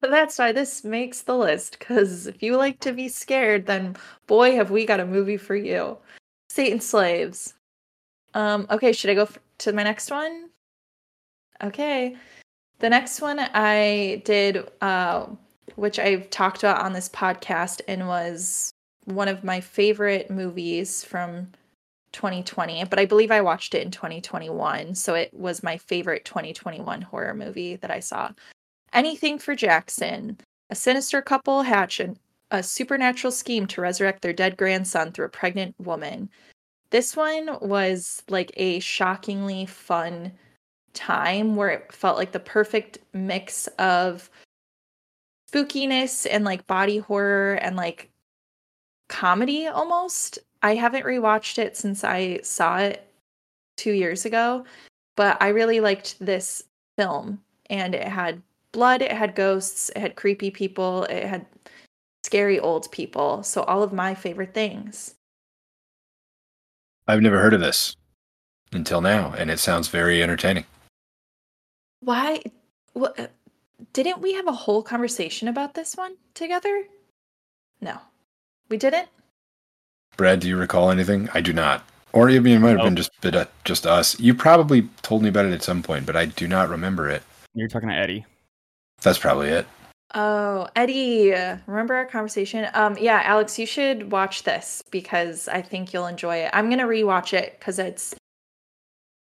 But 0.01 0.11
that's 0.11 0.39
why 0.39 0.53
this 0.53 0.85
makes 0.85 1.23
the 1.23 1.37
list. 1.37 1.79
Because 1.79 2.27
if 2.27 2.43
you 2.43 2.57
like 2.57 2.81
to 2.81 2.93
be 2.93 3.09
scared, 3.09 3.67
then 3.67 3.97
boy, 4.27 4.55
have 4.55 4.71
we 4.71 4.87
got 4.87 5.01
a 5.01 5.07
movie 5.07 5.37
for 5.37 5.57
you. 5.57 5.99
Satan 6.49 6.81
Slaves. 6.81 7.55
Um, 8.35 8.67
okay, 8.71 8.93
should 8.93 9.11
I 9.11 9.15
go 9.15 9.23
f- 9.23 9.39
to 9.59 9.73
my 9.73 9.83
next 9.83 10.11
one? 10.11 10.50
Okay. 11.63 12.17
The 12.79 12.89
next 12.91 13.21
one 13.21 13.39
I 13.39 14.23
did, 14.25 14.69
uh, 14.81 15.27
which 15.77 15.99
I've 15.99 16.31
talked 16.31 16.59
about 16.63 16.83
on 16.83 16.93
this 16.93 17.09
podcast 17.09 17.83
and 17.87 18.09
was 18.09 18.73
one 19.05 19.29
of 19.29 19.45
my 19.45 19.61
favorite 19.61 20.31
movies 20.31 21.05
from 21.05 21.49
2020, 22.13 22.85
but 22.85 22.99
I 22.99 23.05
believe 23.05 23.31
I 23.31 23.41
watched 23.41 23.75
it 23.75 23.85
in 23.85 23.91
2021. 23.91 24.95
So 24.95 25.15
it 25.15 25.33
was 25.35 25.63
my 25.63 25.77
favorite 25.77 26.25
2021 26.25 27.03
horror 27.03 27.35
movie 27.35 27.77
that 27.77 27.91
I 27.91 28.01
saw. 28.01 28.31
Anything 28.93 29.39
for 29.39 29.55
Jackson. 29.55 30.39
A 30.71 30.75
sinister 30.75 31.21
couple 31.21 31.63
hatch 31.63 32.01
an, 32.01 32.17
a 32.51 32.63
supernatural 32.63 33.31
scheme 33.31 33.67
to 33.69 33.81
resurrect 33.81 34.23
their 34.23 34.33
dead 34.33 34.57
grandson 34.57 35.13
through 35.13 35.27
a 35.27 35.31
pregnant 35.31 35.75
woman. 35.79 36.31
This 36.91 37.15
one 37.15 37.59
was 37.61 38.23
like 38.29 38.53
a 38.57 38.81
shockingly 38.81 39.67
fun 39.67 40.33
time 40.95 41.57
where 41.57 41.69
it 41.69 41.93
felt 41.93 42.19
like 42.19 42.33
the 42.33 42.41
perfect 42.41 42.99
mix 43.13 43.67
of 43.79 44.31
spookiness 45.51 46.27
and 46.31 46.45
like 46.45 46.67
body 46.67 46.99
horror 46.99 47.55
and 47.55 47.77
like 47.77 48.11
comedy 49.09 49.67
almost. 49.67 50.39
I 50.63 50.75
haven't 50.75 51.07
rewatched 51.07 51.59
it 51.59 51.77
since 51.77 52.05
I 52.05 52.41
saw 52.43 52.79
it 52.79 53.11
two 53.77 53.93
years 53.93 54.25
ago, 54.25 54.65
but 55.17 55.37
I 55.41 55.49
really 55.49 55.81
liked 55.81 56.17
this 56.21 56.63
film 56.99 57.41
and 57.69 57.95
it 57.95 58.07
had 58.07 58.43
blood, 58.73 59.03
it 59.03 59.13
had 59.13 59.35
ghosts, 59.35 59.91
it 59.91 59.99
had 59.99 60.17
creepy 60.17 60.51
people, 60.51 61.05
it 61.05 61.25
had 61.25 61.47
scary 62.25 62.61
old 62.61 62.91
people. 62.93 63.43
So 63.43 63.63
all 63.63 63.83
of 63.83 63.93
my 63.93 64.15
favorite 64.15 64.55
things. 64.55 65.15
I've 67.09 67.23
never 67.23 67.41
heard 67.41 67.55
of 67.55 67.61
this 67.61 67.97
until 68.73 69.01
now, 69.01 69.35
and 69.37 69.51
it 69.51 69.59
sounds 69.59 69.89
very 69.89 70.23
entertaining. 70.23 70.65
Why 72.01 72.43
what 72.93 73.19
uh, 73.19 73.27
didn't 73.93 74.21
we 74.21 74.35
have 74.35 74.47
a 74.47 74.53
whole 74.53 74.83
conversation 74.83 75.49
about 75.49 75.75
this 75.75 75.97
one 75.97 76.17
together? 76.35 76.85
No. 77.81 77.99
We 78.69 78.77
didn't? 78.77 79.09
Brad, 80.17 80.41
do 80.41 80.49
you 80.49 80.57
recall 80.57 80.91
anything? 80.91 81.29
I 81.35 81.41
do 81.41 81.53
not. 81.53 81.85
Or 82.13 82.29
I 82.29 82.39
mean, 82.41 82.57
it 82.57 82.59
might 82.61 82.77
have 82.77 82.85
been 82.85 82.97
just 82.97 83.11
bit, 83.21 83.37
uh, 83.37 83.47
just 83.65 83.87
us. 83.87 84.19
You 84.19 84.35
probably 84.35 84.89
told 85.03 85.23
me 85.23 85.29
about 85.29 85.47
it 85.47 85.53
at 85.53 85.63
some 85.63 85.83
point, 85.83 86.07
but 86.07 86.17
I 86.17 86.27
do 86.27 86.49
not 86.49 86.69
remember 86.69 87.09
it. 87.09 87.23
You're 87.55 87.69
talking 87.69 87.89
to 87.89 87.95
Eddie. 87.95 88.27
That's 89.03 89.19
probably 89.19 89.49
it. 89.49 89.67
Oh, 90.15 90.69
Eddie, 90.75 91.33
remember 91.67 91.95
our 91.95 92.07
conversation? 92.07 92.67
Um 92.75 92.97
yeah, 92.99 93.23
Alex, 93.25 93.59
you 93.59 93.67
should 93.67 94.11
watch 94.11 94.43
this 94.43 94.83
because 94.91 95.47
I 95.47 95.63
think 95.63 95.93
you'll 95.93 96.07
enjoy 96.07 96.39
it. 96.39 96.51
I'm 96.53 96.67
going 96.67 96.81
to 96.81 96.85
rewatch 96.85 97.33
it 97.33 97.61
cuz 97.61 97.79
it's 97.79 98.15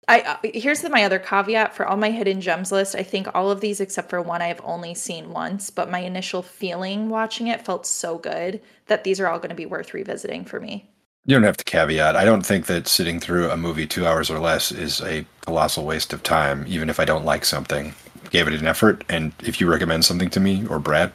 I 0.08 0.22
uh, 0.22 0.38
here's 0.54 0.82
the, 0.82 0.90
my 0.90 1.04
other 1.04 1.20
caveat 1.20 1.76
for 1.76 1.86
all 1.86 1.98
my 1.98 2.12
hidden 2.12 2.40
gems 2.40 2.72
list. 2.72 2.96
I 2.96 3.04
think 3.04 3.28
all 3.36 3.52
of 3.52 3.60
these 3.60 3.82
except 3.82 4.10
for 4.10 4.22
one 4.22 4.42
I've 4.42 4.62
only 4.64 4.94
seen 4.94 5.32
once, 5.32 5.70
but 5.70 5.92
my 5.92 6.00
initial 6.00 6.42
feeling 6.42 7.10
watching 7.10 7.48
it 7.48 7.66
felt 7.66 7.86
so 7.86 8.18
good 8.18 8.62
that 8.86 9.04
these 9.04 9.20
are 9.20 9.28
all 9.28 9.40
going 9.40 9.50
to 9.50 9.56
be 9.56 9.66
worth 9.66 9.94
revisiting 9.94 10.46
for 10.46 10.60
me. 10.60 10.90
You 11.26 11.36
don't 11.36 11.44
have 11.44 11.58
to 11.58 11.66
caveat. 11.66 12.16
I 12.16 12.24
don't 12.24 12.46
think 12.46 12.68
that 12.68 12.88
sitting 12.88 13.20
through 13.20 13.50
a 13.50 13.58
movie 13.58 13.86
two 13.86 14.08
hours 14.08 14.30
or 14.30 14.40
less 14.40 14.72
is 14.72 15.02
a 15.02 15.26
colossal 15.42 15.86
waste 15.86 16.14
of 16.14 16.24
time, 16.24 16.64
even 16.70 16.90
if 16.90 17.02
I 17.02 17.06
don't 17.06 17.26
like 17.26 17.44
something. 17.44 17.94
Gave 18.30 18.48
it 18.48 18.54
an 18.54 18.66
effort, 18.66 19.04
and 19.10 19.34
if 19.40 19.60
you 19.60 19.70
recommend 19.70 20.06
something 20.06 20.30
to 20.32 20.40
me 20.40 20.66
or 20.68 20.80
Brad, 20.80 21.12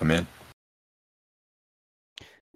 I'm 0.00 0.10
in. 0.10 0.26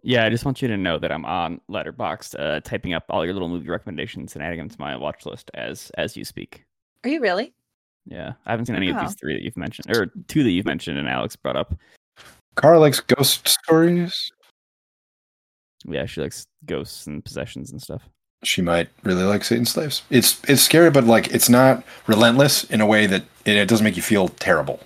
Yeah, 0.02 0.24
I 0.24 0.30
just 0.30 0.44
want 0.44 0.62
you 0.62 0.68
to 0.68 0.76
know 0.76 0.98
that 0.98 1.10
I'm 1.10 1.24
on 1.24 1.60
Letterboxd, 1.70 2.38
uh, 2.38 2.60
typing 2.60 2.94
up 2.94 3.04
all 3.08 3.24
your 3.24 3.34
little 3.34 3.48
movie 3.48 3.68
recommendations 3.68 4.34
and 4.34 4.44
adding 4.44 4.58
them 4.58 4.68
to 4.68 4.76
my 4.78 4.96
watch 4.96 5.26
list 5.26 5.50
as 5.54 5.90
as 5.96 6.16
you 6.16 6.24
speak. 6.24 6.64
Are 7.04 7.10
you 7.10 7.20
really? 7.20 7.52
Yeah, 8.06 8.32
I 8.46 8.52
haven't 8.52 8.66
seen 8.66 8.76
any 8.76 8.88
of 8.88 8.98
these 8.98 9.14
three 9.14 9.34
that 9.34 9.42
you've 9.42 9.56
mentioned, 9.56 9.94
or 9.94 10.06
two 10.28 10.42
that 10.42 10.50
you've 10.50 10.66
mentioned, 10.66 10.98
and 10.98 11.08
Alex 11.08 11.36
brought 11.36 11.56
up. 11.56 11.74
Carl 12.54 12.80
likes 12.80 13.00
ghost 13.00 13.46
stories. 13.46 14.30
Yeah, 15.84 16.06
she 16.06 16.22
likes 16.22 16.46
ghosts 16.64 17.06
and 17.06 17.24
possessions 17.24 17.70
and 17.70 17.80
stuff. 17.82 18.08
She 18.44 18.62
might 18.62 18.88
really 19.02 19.24
like 19.24 19.44
Satan's 19.44 19.70
Slaves. 19.70 20.02
It's 20.10 20.40
it's 20.48 20.62
scary, 20.62 20.90
but 20.90 21.04
like 21.04 21.28
it's 21.34 21.48
not 21.48 21.84
relentless 22.06 22.64
in 22.64 22.80
a 22.80 22.86
way 22.86 23.06
that 23.06 23.24
it, 23.44 23.56
it 23.56 23.68
doesn't 23.68 23.84
make 23.84 23.96
you 23.96 24.02
feel 24.02 24.28
terrible. 24.28 24.80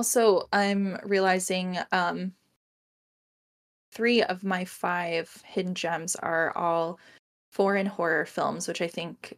Also, 0.00 0.48
I'm 0.50 0.96
realizing 1.04 1.76
um, 1.92 2.32
three 3.92 4.22
of 4.22 4.42
my 4.42 4.64
five 4.64 5.30
hidden 5.44 5.74
gems 5.74 6.16
are 6.16 6.56
all 6.56 6.98
foreign 7.50 7.84
horror 7.84 8.24
films, 8.24 8.66
which 8.66 8.80
I 8.80 8.88
think 8.88 9.36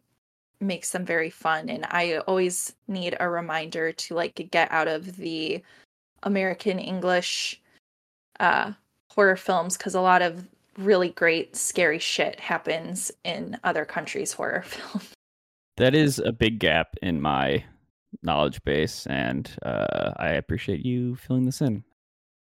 makes 0.60 0.92
them 0.92 1.04
very 1.04 1.30
fun. 1.30 1.68
And 1.68 1.84
I 1.86 2.18
always 2.28 2.76
need 2.86 3.16
a 3.18 3.28
reminder 3.28 3.90
to 3.90 4.14
like 4.14 4.36
get 4.52 4.70
out 4.70 4.86
of 4.86 5.16
the 5.16 5.60
American 6.22 6.78
English 6.78 7.60
uh, 8.38 8.70
horror 9.10 9.34
films 9.34 9.76
because 9.76 9.96
a 9.96 10.00
lot 10.00 10.22
of 10.22 10.46
really 10.78 11.08
great 11.08 11.56
scary 11.56 11.98
shit 11.98 12.38
happens 12.38 13.10
in 13.24 13.58
other 13.64 13.84
countries' 13.84 14.32
horror 14.32 14.62
films. 14.64 15.10
That 15.76 15.96
is 15.96 16.20
a 16.20 16.30
big 16.30 16.60
gap 16.60 16.94
in 17.02 17.20
my 17.20 17.64
knowledge 18.22 18.62
base, 18.64 19.06
and 19.06 19.50
uh, 19.64 20.12
I 20.16 20.28
appreciate 20.30 20.84
you 20.84 21.16
filling 21.16 21.46
this 21.46 21.60
in. 21.60 21.84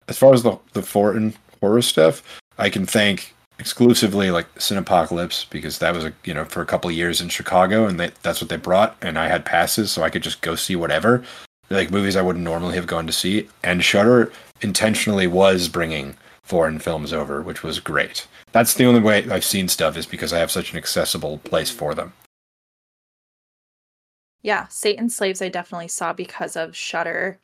As 0.08 0.18
far 0.18 0.32
as 0.32 0.42
the 0.42 0.58
the 0.72 0.82
foreign 0.82 1.34
horror 1.60 1.82
stuff, 1.82 2.22
I 2.58 2.70
can 2.70 2.86
thank 2.86 3.34
exclusively 3.58 4.30
like 4.30 4.52
Cinepocalypse 4.56 5.48
because 5.50 5.78
that 5.78 5.94
was 5.94 6.04
a 6.04 6.12
you 6.24 6.34
know 6.34 6.44
for 6.44 6.60
a 6.60 6.66
couple 6.66 6.90
years 6.90 7.20
in 7.20 7.28
Chicago 7.28 7.86
and 7.86 7.98
they, 7.98 8.10
that's 8.22 8.40
what 8.40 8.50
they 8.50 8.56
brought 8.56 8.96
and 9.00 9.18
I 9.18 9.28
had 9.28 9.44
passes 9.44 9.90
so 9.90 10.02
I 10.02 10.10
could 10.10 10.22
just 10.22 10.42
go 10.42 10.54
see 10.54 10.76
whatever 10.76 11.24
like 11.70 11.90
movies 11.90 12.16
I 12.16 12.22
wouldn't 12.22 12.44
normally 12.44 12.74
have 12.74 12.86
gone 12.86 13.06
to 13.06 13.12
see 13.12 13.48
and 13.64 13.82
Shudder 13.82 14.30
intentionally 14.60 15.26
was 15.26 15.68
bringing 15.68 16.16
foreign 16.42 16.78
films 16.78 17.12
over 17.12 17.40
which 17.40 17.62
was 17.62 17.80
great. 17.80 18.26
That's 18.52 18.74
the 18.74 18.84
only 18.84 19.00
way 19.00 19.28
I've 19.30 19.44
seen 19.44 19.68
stuff 19.68 19.96
is 19.96 20.06
because 20.06 20.32
I 20.32 20.38
have 20.38 20.50
such 20.50 20.72
an 20.72 20.78
accessible 20.78 21.38
place 21.38 21.70
for 21.70 21.94
them. 21.94 22.12
Yeah, 24.42 24.66
Satan 24.68 25.08
Slaves 25.08 25.42
I 25.42 25.48
definitely 25.48 25.88
saw 25.88 26.12
because 26.12 26.56
of 26.56 26.76
Shudder. 26.76 27.38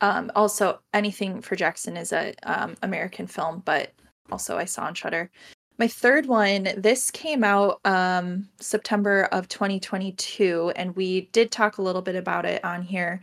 Um, 0.00 0.30
also, 0.34 0.80
anything 0.94 1.42
for 1.42 1.56
Jackson 1.56 1.96
is 1.96 2.12
a 2.12 2.34
um, 2.44 2.76
American 2.82 3.26
film, 3.26 3.62
but 3.64 3.92
also 4.30 4.56
I 4.56 4.64
saw 4.64 4.84
on 4.84 4.94
Shudder. 4.94 5.30
My 5.78 5.86
third 5.86 6.26
one, 6.26 6.68
this 6.76 7.10
came 7.10 7.44
out 7.44 7.80
um, 7.84 8.48
September 8.60 9.24
of 9.30 9.48
2022, 9.48 10.72
and 10.74 10.94
we 10.96 11.22
did 11.32 11.52
talk 11.52 11.78
a 11.78 11.82
little 11.82 12.02
bit 12.02 12.16
about 12.16 12.44
it 12.44 12.64
on 12.64 12.82
here. 12.82 13.20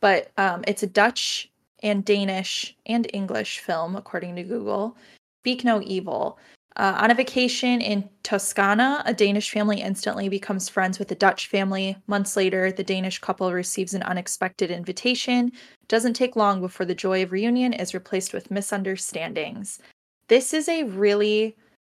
But 0.00 0.32
um, 0.36 0.64
it's 0.66 0.82
a 0.82 0.88
Dutch 0.88 1.50
and 1.82 2.04
Danish 2.04 2.76
and 2.86 3.08
English 3.12 3.60
film, 3.60 3.94
according 3.94 4.34
to 4.36 4.42
Google. 4.42 4.96
Speak 5.42 5.64
No 5.64 5.80
Evil. 5.82 6.38
Uh, 6.76 6.96
on 6.98 7.10
a 7.10 7.14
vacation 7.14 7.80
in 7.80 8.08
Toscana, 8.22 9.02
a 9.04 9.12
Danish 9.12 9.50
family 9.50 9.82
instantly 9.82 10.28
becomes 10.28 10.68
friends 10.68 10.98
with 10.98 11.10
a 11.12 11.14
Dutch 11.14 11.48
family. 11.48 11.96
Months 12.06 12.36
later, 12.36 12.72
the 12.72 12.84
Danish 12.84 13.18
couple 13.18 13.52
receives 13.52 13.92
an 13.94 14.02
unexpected 14.04 14.70
invitation. 14.70 15.48
It 15.48 15.88
doesn't 15.88 16.14
take 16.14 16.34
long 16.34 16.60
before 16.60 16.86
the 16.86 16.94
joy 16.94 17.22
of 17.22 17.32
reunion 17.32 17.72
is 17.74 17.94
replaced 17.94 18.32
with 18.32 18.50
misunderstandings. 18.50 19.80
This 20.28 20.54
is 20.54 20.68
a 20.68 20.84
really 20.84 21.56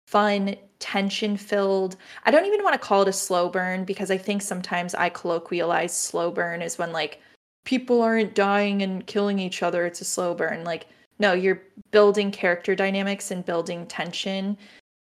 fun, 0.07 0.57
tension 0.79 1.37
filled. 1.37 1.97
I 2.25 2.31
don't 2.31 2.47
even 2.47 2.63
want 2.63 2.75
to 2.75 2.79
call 2.79 3.03
it 3.03 3.09
a 3.09 3.13
slow 3.13 3.49
burn 3.49 3.85
because 3.85 4.11
I 4.11 4.19
think 4.19 4.43
sometimes 4.43 4.95
I 4.95 5.11
colloquialize 5.11 5.91
slow 5.91 6.31
burn 6.31 6.63
is 6.63 6.79
when 6.79 6.93
like 6.93 7.21
people 7.65 8.03
aren't 8.03 8.35
dying 8.35 8.83
and 8.83 9.07
killing 9.07 9.39
each 9.39 9.63
other. 9.63 9.87
It's 9.87 10.01
a 10.01 10.05
slow 10.05 10.35
burn. 10.35 10.65
Like, 10.65 10.87
no, 11.19 11.33
you're 11.33 11.63
building 11.91 12.31
character 12.31 12.75
dynamics 12.75 13.31
and 13.31 13.45
building 13.45 13.87
tension. 13.87 14.57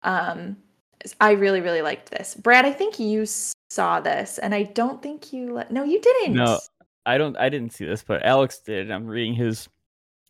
Um, 0.04 0.58
I 1.22 1.32
really, 1.32 1.62
really 1.62 1.82
liked 1.82 2.12
this. 2.12 2.36
Brad, 2.36 2.66
I 2.66 2.72
think 2.72 3.00
you 3.00 3.26
saw 3.70 4.00
this, 4.00 4.38
and 4.38 4.54
I 4.54 4.64
don't 4.64 5.02
think 5.02 5.32
you. 5.32 5.54
Let... 5.54 5.72
No, 5.72 5.84
you 5.84 6.02
didn't. 6.02 6.36
No, 6.36 6.60
I 7.06 7.18
don't. 7.18 7.38
I 7.38 7.50
didn't 7.50 7.74
see 7.74 7.86
this, 7.86 8.04
but 8.04 8.26
Alex 8.26 8.60
did. 8.60 8.92
I'm 8.92 9.08
reading 9.08 9.34
his 9.34 9.70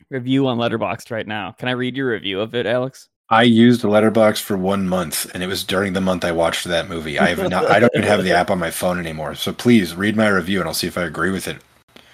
review 0.09 0.47
on 0.47 0.57
Letterboxd 0.57 1.11
right 1.11 1.27
now. 1.27 1.51
Can 1.51 1.67
I 1.67 1.71
read 1.71 1.97
your 1.97 2.11
review 2.11 2.39
of 2.39 2.53
it, 2.55 2.65
Alex? 2.65 3.09
I 3.31 3.43
used 3.43 3.81
Letterboxd 3.81 4.41
for 4.41 4.57
one 4.57 4.87
month, 4.87 5.29
and 5.33 5.43
it 5.43 5.47
was 5.47 5.63
during 5.63 5.93
the 5.93 6.01
month 6.01 6.25
I 6.25 6.31
watched 6.31 6.65
that 6.65 6.89
movie. 6.89 7.19
I 7.19 7.27
have 7.27 7.49
not. 7.49 7.69
I 7.69 7.79
don't 7.79 7.91
even 7.95 8.07
have 8.07 8.23
the 8.23 8.31
app 8.31 8.49
on 8.49 8.59
my 8.59 8.71
phone 8.71 8.99
anymore. 8.99 9.35
So 9.35 9.53
please 9.53 9.95
read 9.95 10.15
my 10.15 10.27
review, 10.27 10.59
and 10.59 10.67
I'll 10.67 10.73
see 10.73 10.87
if 10.87 10.97
I 10.97 11.03
agree 11.03 11.31
with 11.31 11.47
it. 11.47 11.57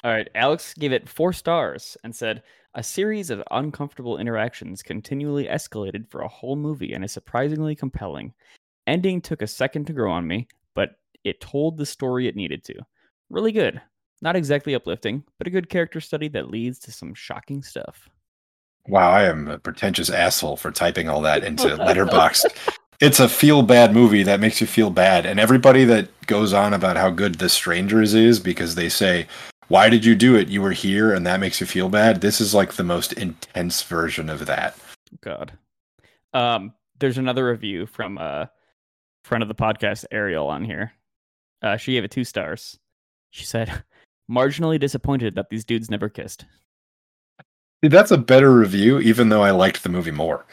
All 0.04 0.12
right, 0.12 0.30
Alex 0.36 0.74
gave 0.76 0.92
it 0.92 1.10
four 1.10 1.34
stars 1.34 1.98
and 2.04 2.16
said 2.16 2.44
a 2.76 2.84
series 2.84 3.30
of 3.30 3.42
uncomfortable 3.52 4.18
interactions 4.18 4.84
continually 4.84 5.46
escalated 5.46 6.10
for 6.10 6.22
a 6.22 6.28
whole 6.28 6.58
movie 6.58 6.94
and 6.94 7.06
is 7.06 7.12
surprisingly 7.14 7.74
compelling. 7.74 8.34
Ending 8.86 9.22
took 9.22 9.42
a 9.42 9.48
second 9.48 9.86
to 9.86 9.94
grow 9.94 10.12
on 10.12 10.28
me, 10.28 10.48
but 10.76 10.92
it 11.24 11.40
told 11.40 11.78
the 11.78 11.86
story 11.86 12.28
it 12.28 12.36
needed 12.36 12.66
to. 12.66 12.76
Really 13.30 13.54
good. 13.54 13.82
Not 14.22 14.36
exactly 14.36 14.76
uplifting, 14.76 15.24
but 15.38 15.48
a 15.48 15.52
good 15.52 15.70
character 15.70 16.02
study 16.02 16.28
that 16.30 16.50
leads 16.50 16.78
to 16.80 16.92
some 16.92 17.14
shocking 17.14 17.64
stuff. 17.64 18.10
Wow, 18.88 19.10
I 19.10 19.24
am 19.24 19.48
a 19.48 19.58
pretentious 19.58 20.10
asshole 20.10 20.58
for 20.58 20.70
typing 20.70 21.08
all 21.08 21.22
that 21.22 21.44
into 21.44 21.68
Letterboxd. 21.78 22.46
it's 23.00 23.22
a 23.22 23.30
feel 23.30 23.64
bad 23.64 23.94
movie 23.94 24.24
that 24.24 24.42
makes 24.42 24.60
you 24.60 24.68
feel 24.68 24.90
bad, 24.90 25.26
and 25.26 25.40
everybody 25.40 25.86
that 25.86 26.10
goes 26.28 26.54
on 26.54 26.74
about 26.74 26.98
how 26.98 27.10
good 27.10 27.36
The 27.36 27.50
Strangers 27.50 28.14
is 28.14 28.40
because 28.40 28.76
they 28.76 28.90
say, 28.90 29.28
"Why 29.68 29.90
did 29.90 30.06
you 30.06 30.16
do 30.16 30.36
it? 30.36 30.48
You 30.48 30.62
were 30.62 30.72
here, 30.72 31.14
and 31.14 31.26
that 31.26 31.40
makes 31.40 31.60
you 31.60 31.68
feel 31.68 31.90
bad." 31.90 32.22
This 32.22 32.40
is 32.42 32.54
like 32.54 32.74
the 32.74 32.84
most 32.84 33.14
intense 33.14 33.82
version 33.84 34.30
of 34.30 34.46
that. 34.46 34.78
God. 35.22 35.54
Um, 36.34 36.74
there's 37.00 37.18
another 37.18 37.48
review 37.48 37.86
from 37.86 38.18
a 38.18 38.52
friend 39.24 39.42
of 39.42 39.48
the 39.48 39.56
podcast, 39.56 40.06
Ariel, 40.12 40.48
on 40.48 40.64
here. 40.64 40.94
Uh, 41.62 41.78
she 41.78 41.94
gave 41.94 42.04
it 42.04 42.12
two 42.12 42.24
stars. 42.24 42.78
She 43.32 43.46
said, 43.46 43.84
"Marginally 44.30 44.80
disappointed 44.80 45.36
that 45.36 45.50
these 45.50 45.66
dudes 45.66 45.90
never 45.90 46.10
kissed." 46.10 46.46
See, 47.84 47.90
that's 47.90 48.12
a 48.12 48.18
better 48.18 48.54
review, 48.54 49.00
even 49.00 49.30
though 49.30 49.44
I 49.44 49.52
liked 49.52 49.84
the 49.84 49.90
movie 49.90 50.12
more. 50.12 50.46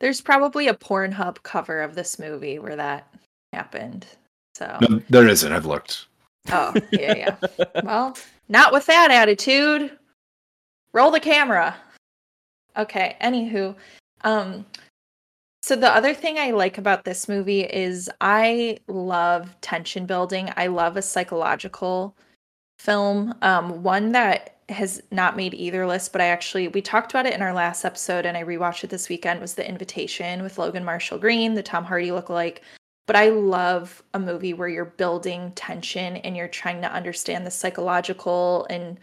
There's 0.00 0.20
probably 0.20 0.68
a 0.68 0.74
Pornhub 0.74 1.42
cover 1.42 1.80
of 1.80 1.94
this 1.94 2.18
movie 2.18 2.58
where 2.58 2.76
that 2.76 3.08
happened. 3.52 4.06
So 4.54 4.76
No, 4.82 5.00
there 5.08 5.28
isn't. 5.28 5.52
I've 5.52 5.66
looked. 5.66 6.06
Oh, 6.52 6.74
yeah, 6.92 7.14
yeah. 7.16 7.36
well, 7.82 8.16
not 8.48 8.72
with 8.72 8.86
that 8.86 9.10
attitude. 9.10 9.90
Roll 10.92 11.10
the 11.10 11.20
camera. 11.20 11.74
Okay, 12.76 13.16
anywho. 13.20 13.74
Um 14.22 14.66
so 15.62 15.76
the 15.76 15.90
other 15.90 16.12
thing 16.12 16.38
I 16.38 16.50
like 16.50 16.76
about 16.76 17.04
this 17.04 17.26
movie 17.26 17.62
is 17.62 18.10
I 18.20 18.76
love 18.86 19.54
tension 19.62 20.04
building. 20.04 20.50
I 20.56 20.66
love 20.66 20.96
a 20.96 21.02
psychological 21.02 22.16
film. 22.78 23.34
Um 23.42 23.82
one 23.82 24.12
that 24.12 24.56
has 24.68 25.02
not 25.10 25.36
made 25.36 25.54
either 25.54 25.86
list, 25.86 26.12
but 26.12 26.20
I 26.20 26.26
actually 26.26 26.68
we 26.68 26.82
talked 26.82 27.12
about 27.12 27.26
it 27.26 27.34
in 27.34 27.42
our 27.42 27.54
last 27.54 27.84
episode 27.84 28.26
and 28.26 28.36
I 28.36 28.44
rewatched 28.44 28.84
it 28.84 28.90
this 28.90 29.08
weekend 29.08 29.40
was 29.40 29.54
The 29.54 29.68
Invitation 29.68 30.42
with 30.42 30.58
Logan 30.58 30.84
Marshall 30.84 31.18
Green, 31.18 31.54
the 31.54 31.62
Tom 31.62 31.84
Hardy 31.84 32.08
lookalike. 32.08 32.58
But 33.06 33.16
I 33.16 33.28
love 33.28 34.02
a 34.14 34.18
movie 34.18 34.54
where 34.54 34.68
you're 34.68 34.84
building 34.84 35.52
tension 35.54 36.16
and 36.18 36.36
you're 36.36 36.48
trying 36.48 36.80
to 36.82 36.92
understand 36.92 37.46
the 37.46 37.50
psychological 37.50 38.66
and 38.70 38.98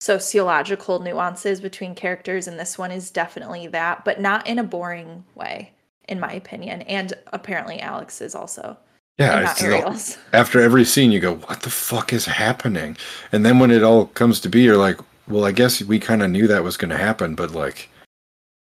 sociological 0.00 1.00
nuances 1.00 1.60
between 1.60 1.94
characters 1.94 2.46
and 2.46 2.58
this 2.58 2.78
one 2.78 2.92
is 2.92 3.10
definitely 3.10 3.66
that, 3.68 4.04
but 4.04 4.20
not 4.20 4.46
in 4.46 4.58
a 4.58 4.64
boring 4.64 5.24
way 5.34 5.72
in 6.08 6.20
my 6.20 6.32
opinion. 6.32 6.82
And 6.82 7.12
apparently 7.32 7.80
Alex 7.80 8.20
is 8.20 8.34
also. 8.34 8.76
Yeah, 9.18 9.32
and 9.38 9.44
not 9.44 9.60
it's- 9.60 9.62
Ariel's. 9.64 10.18
after 10.32 10.60
every 10.60 10.84
scene, 10.84 11.10
you 11.10 11.18
go, 11.20 11.34
"What 11.36 11.62
the 11.62 11.70
fuck 11.70 12.12
is 12.12 12.26
happening?" 12.26 12.96
And 13.32 13.44
then 13.44 13.58
when 13.58 13.70
it 13.72 13.82
all 13.82 14.06
comes 14.06 14.40
to 14.40 14.48
be, 14.48 14.62
you're 14.62 14.76
like, 14.76 14.98
"Well, 15.26 15.44
I 15.44 15.50
guess 15.52 15.82
we 15.82 15.98
kind 15.98 16.22
of 16.22 16.30
knew 16.30 16.46
that 16.46 16.62
was 16.62 16.76
going 16.76 16.90
to 16.90 16.98
happen, 16.98 17.34
but 17.34 17.50
like, 17.50 17.88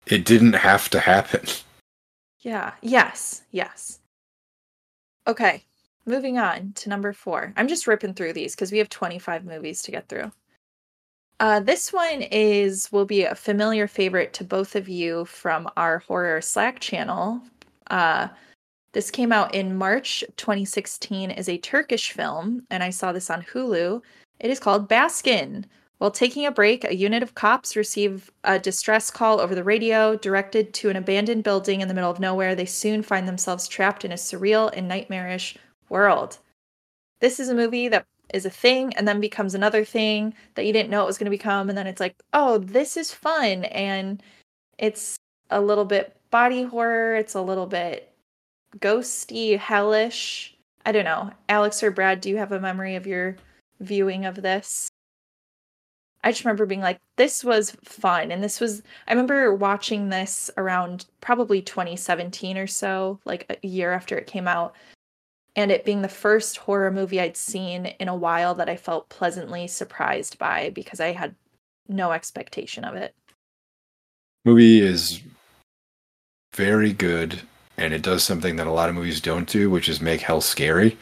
it 0.07 0.23
didn't 0.23 0.53
have 0.53 0.89
to 0.91 0.99
happen." 1.01 1.41
Yeah. 2.39 2.71
Yes. 2.81 3.41
Yes. 3.51 3.99
Okay. 5.27 5.63
Moving 6.05 6.37
on 6.37 6.73
to 6.73 6.89
number 6.89 7.13
four. 7.13 7.51
I'm 7.57 7.67
just 7.67 7.87
ripping 7.87 8.13
through 8.13 8.33
these 8.33 8.53
because 8.53 8.71
we 8.71 8.77
have 8.77 8.89
25 8.89 9.43
movies 9.43 9.81
to 9.83 9.91
get 9.91 10.07
through. 10.07 10.31
Uh, 11.39 11.59
this 11.59 11.91
one 11.91 12.21
is 12.21 12.91
will 12.91 13.05
be 13.05 13.23
a 13.23 13.35
familiar 13.35 13.87
favorite 13.87 14.31
to 14.33 14.43
both 14.43 14.75
of 14.75 14.87
you 14.87 15.25
from 15.25 15.69
our 15.75 15.99
horror 15.99 16.41
Slack 16.41 16.79
channel. 16.79 17.41
Uh, 17.89 18.27
this 18.93 19.11
came 19.11 19.33
out 19.33 19.53
in 19.53 19.75
March 19.75 20.23
2016 20.37 21.31
as 21.31 21.49
a 21.49 21.57
Turkish 21.57 22.11
film, 22.11 22.65
and 22.69 22.81
I 22.81 22.89
saw 22.91 23.11
this 23.11 23.29
on 23.29 23.41
Hulu. 23.41 24.01
It 24.39 24.49
is 24.49 24.59
called 24.59 24.87
Baskin. 24.87 25.65
While 26.05 26.11
taking 26.11 26.45
a 26.45 26.51
break, 26.51 26.83
a 26.83 26.95
unit 26.95 27.23
of 27.23 27.33
cops 27.33 27.75
receive 27.75 28.29
a 28.43 28.59
distress 28.59 29.09
call 29.09 29.41
over 29.41 29.55
the 29.55 29.63
radio 29.63 30.15
directed 30.15 30.71
to 30.75 30.91
an 30.91 30.95
abandoned 30.95 31.43
building 31.43 31.81
in 31.81 31.87
the 31.87 31.95
middle 31.95 32.11
of 32.11 32.19
nowhere. 32.19 32.53
They 32.53 32.65
soon 32.65 33.01
find 33.01 33.27
themselves 33.27 33.67
trapped 33.67 34.05
in 34.05 34.11
a 34.11 34.15
surreal 34.15 34.69
and 34.71 34.87
nightmarish 34.87 35.57
world. 35.89 36.37
This 37.21 37.39
is 37.39 37.49
a 37.49 37.55
movie 37.55 37.87
that 37.87 38.05
is 38.31 38.45
a 38.45 38.51
thing 38.51 38.93
and 38.93 39.07
then 39.07 39.19
becomes 39.19 39.55
another 39.55 39.83
thing 39.83 40.35
that 40.53 40.67
you 40.67 40.73
didn't 40.73 40.91
know 40.91 41.01
it 41.01 41.07
was 41.07 41.17
going 41.17 41.25
to 41.25 41.31
become. 41.31 41.69
And 41.69 41.75
then 41.75 41.87
it's 41.87 41.99
like, 41.99 42.15
oh, 42.33 42.59
this 42.59 42.97
is 42.97 43.11
fun. 43.11 43.63
And 43.65 44.21
it's 44.77 45.17
a 45.49 45.59
little 45.59 45.85
bit 45.85 46.15
body 46.29 46.61
horror, 46.61 47.15
it's 47.15 47.33
a 47.33 47.41
little 47.41 47.65
bit 47.65 48.13
ghosty, 48.77 49.57
hellish. 49.57 50.55
I 50.85 50.91
don't 50.91 51.05
know. 51.05 51.31
Alex 51.49 51.81
or 51.81 51.89
Brad, 51.89 52.21
do 52.21 52.29
you 52.29 52.37
have 52.37 52.51
a 52.51 52.59
memory 52.59 52.95
of 52.95 53.07
your 53.07 53.37
viewing 53.79 54.27
of 54.27 54.43
this? 54.43 54.91
I 56.25 56.31
just 56.31 56.43
remember 56.43 56.65
being 56.65 56.81
like, 56.81 56.99
this 57.17 57.43
was 57.43 57.77
fun. 57.83 58.31
And 58.31 58.43
this 58.43 58.59
was, 58.59 58.81
I 59.07 59.13
remember 59.13 59.53
watching 59.53 60.09
this 60.09 60.49
around 60.57 61.05
probably 61.21 61.61
2017 61.61 62.57
or 62.57 62.65
so, 62.65 63.19
like 63.25 63.45
a 63.47 63.65
year 63.65 63.93
after 63.93 64.17
it 64.17 64.25
came 64.25 64.47
out. 64.47 64.73
And 65.55 65.71
it 65.71 65.85
being 65.85 66.01
the 66.01 66.09
first 66.09 66.57
horror 66.57 66.91
movie 66.91 67.21
I'd 67.21 67.37
seen 67.37 67.85
in 67.85 68.07
a 68.07 68.15
while 68.15 68.55
that 68.55 68.67
I 68.67 68.75
felt 68.75 69.07
pleasantly 69.07 69.67
surprised 69.67 70.39
by 70.39 70.71
because 70.71 70.99
I 70.99 71.11
had 71.11 71.35
no 71.87 72.11
expectation 72.11 72.83
of 72.83 72.95
it. 72.95 73.13
movie 74.43 74.81
is 74.81 75.21
very 76.55 76.91
good 76.91 77.41
and 77.77 77.93
it 77.93 78.01
does 78.01 78.23
something 78.23 78.55
that 78.55 78.67
a 78.67 78.71
lot 78.71 78.89
of 78.89 78.95
movies 78.95 79.21
don't 79.21 79.47
do 79.47 79.69
which 79.69 79.87
is 79.87 80.01
make 80.01 80.21
hell 80.21 80.41
scary 80.41 80.97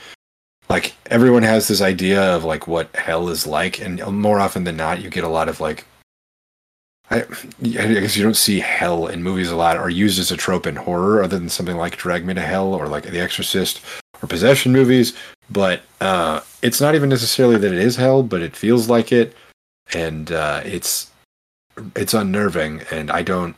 like 0.73 0.95
everyone 1.11 1.43
has 1.43 1.67
this 1.67 1.81
idea 1.81 2.19
of 2.35 2.43
like 2.43 2.67
what 2.67 2.95
hell 2.95 3.29
is 3.29 3.45
like, 3.45 3.79
and 3.79 4.03
more 4.07 4.39
often 4.39 4.63
than 4.63 4.75
not, 4.75 5.03
you 5.03 5.09
get 5.11 5.23
a 5.23 5.29
lot 5.29 5.47
of 5.47 5.59
like. 5.59 5.85
I, 7.11 7.25
I 7.61 7.93
guess 7.93 8.17
you 8.17 8.23
don't 8.23 8.35
see 8.35 8.59
hell 8.59 9.05
in 9.05 9.21
movies 9.21 9.51
a 9.51 9.55
lot, 9.55 9.77
or 9.77 9.91
used 9.91 10.17
as 10.17 10.31
a 10.31 10.37
trope 10.37 10.65
in 10.65 10.75
horror, 10.75 11.21
other 11.21 11.37
than 11.37 11.49
something 11.49 11.77
like 11.77 11.97
Drag 11.97 12.25
Me 12.25 12.33
to 12.33 12.41
Hell 12.41 12.73
or 12.73 12.87
like 12.87 13.03
The 13.03 13.19
Exorcist 13.19 13.81
or 14.19 14.27
possession 14.27 14.71
movies. 14.71 15.13
But 15.51 15.83
uh, 16.01 16.39
it's 16.63 16.81
not 16.81 16.95
even 16.95 17.09
necessarily 17.09 17.57
that 17.57 17.71
it 17.71 17.77
is 17.77 17.95
hell, 17.95 18.23
but 18.23 18.41
it 18.41 18.55
feels 18.55 18.89
like 18.89 19.11
it, 19.11 19.35
and 19.93 20.31
uh, 20.31 20.61
it's 20.65 21.11
it's 21.95 22.15
unnerving. 22.15 22.81
And 22.89 23.11
I 23.11 23.21
don't 23.21 23.55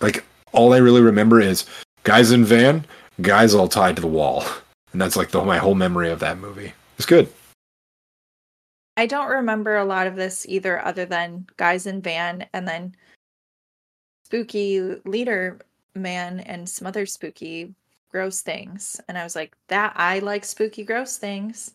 like 0.00 0.24
all 0.50 0.72
I 0.72 0.78
really 0.78 1.02
remember 1.02 1.40
is 1.40 1.64
guys 2.02 2.32
in 2.32 2.44
van, 2.44 2.86
guys 3.20 3.54
all 3.54 3.68
tied 3.68 3.94
to 3.96 4.02
the 4.02 4.08
wall, 4.08 4.44
and 4.92 5.00
that's 5.00 5.16
like 5.16 5.30
the, 5.30 5.42
my 5.44 5.58
whole 5.58 5.74
memory 5.74 6.10
of 6.10 6.20
that 6.20 6.38
movie. 6.38 6.72
It's 6.96 7.06
good. 7.06 7.32
I 8.96 9.06
don't 9.06 9.28
remember 9.28 9.76
a 9.76 9.84
lot 9.84 10.06
of 10.06 10.16
this 10.16 10.44
either, 10.48 10.84
other 10.84 11.06
than 11.06 11.46
guys 11.56 11.86
in 11.86 12.02
van 12.02 12.46
and 12.52 12.68
then 12.68 12.94
spooky 14.26 14.80
leader 15.04 15.58
man 15.94 16.40
and 16.40 16.68
some 16.68 16.86
other 16.86 17.06
spooky 17.06 17.74
gross 18.10 18.42
things. 18.42 19.00
And 19.08 19.16
I 19.16 19.24
was 19.24 19.34
like, 19.34 19.56
that 19.68 19.94
I 19.96 20.18
like 20.18 20.44
spooky 20.44 20.84
gross 20.84 21.16
things. 21.16 21.74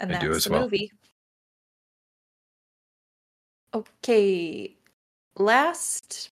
And 0.00 0.12
I 0.14 0.18
that's 0.18 0.46
the 0.46 0.52
well. 0.52 0.62
movie. 0.62 0.90
Okay. 3.72 4.74
Last 5.36 6.31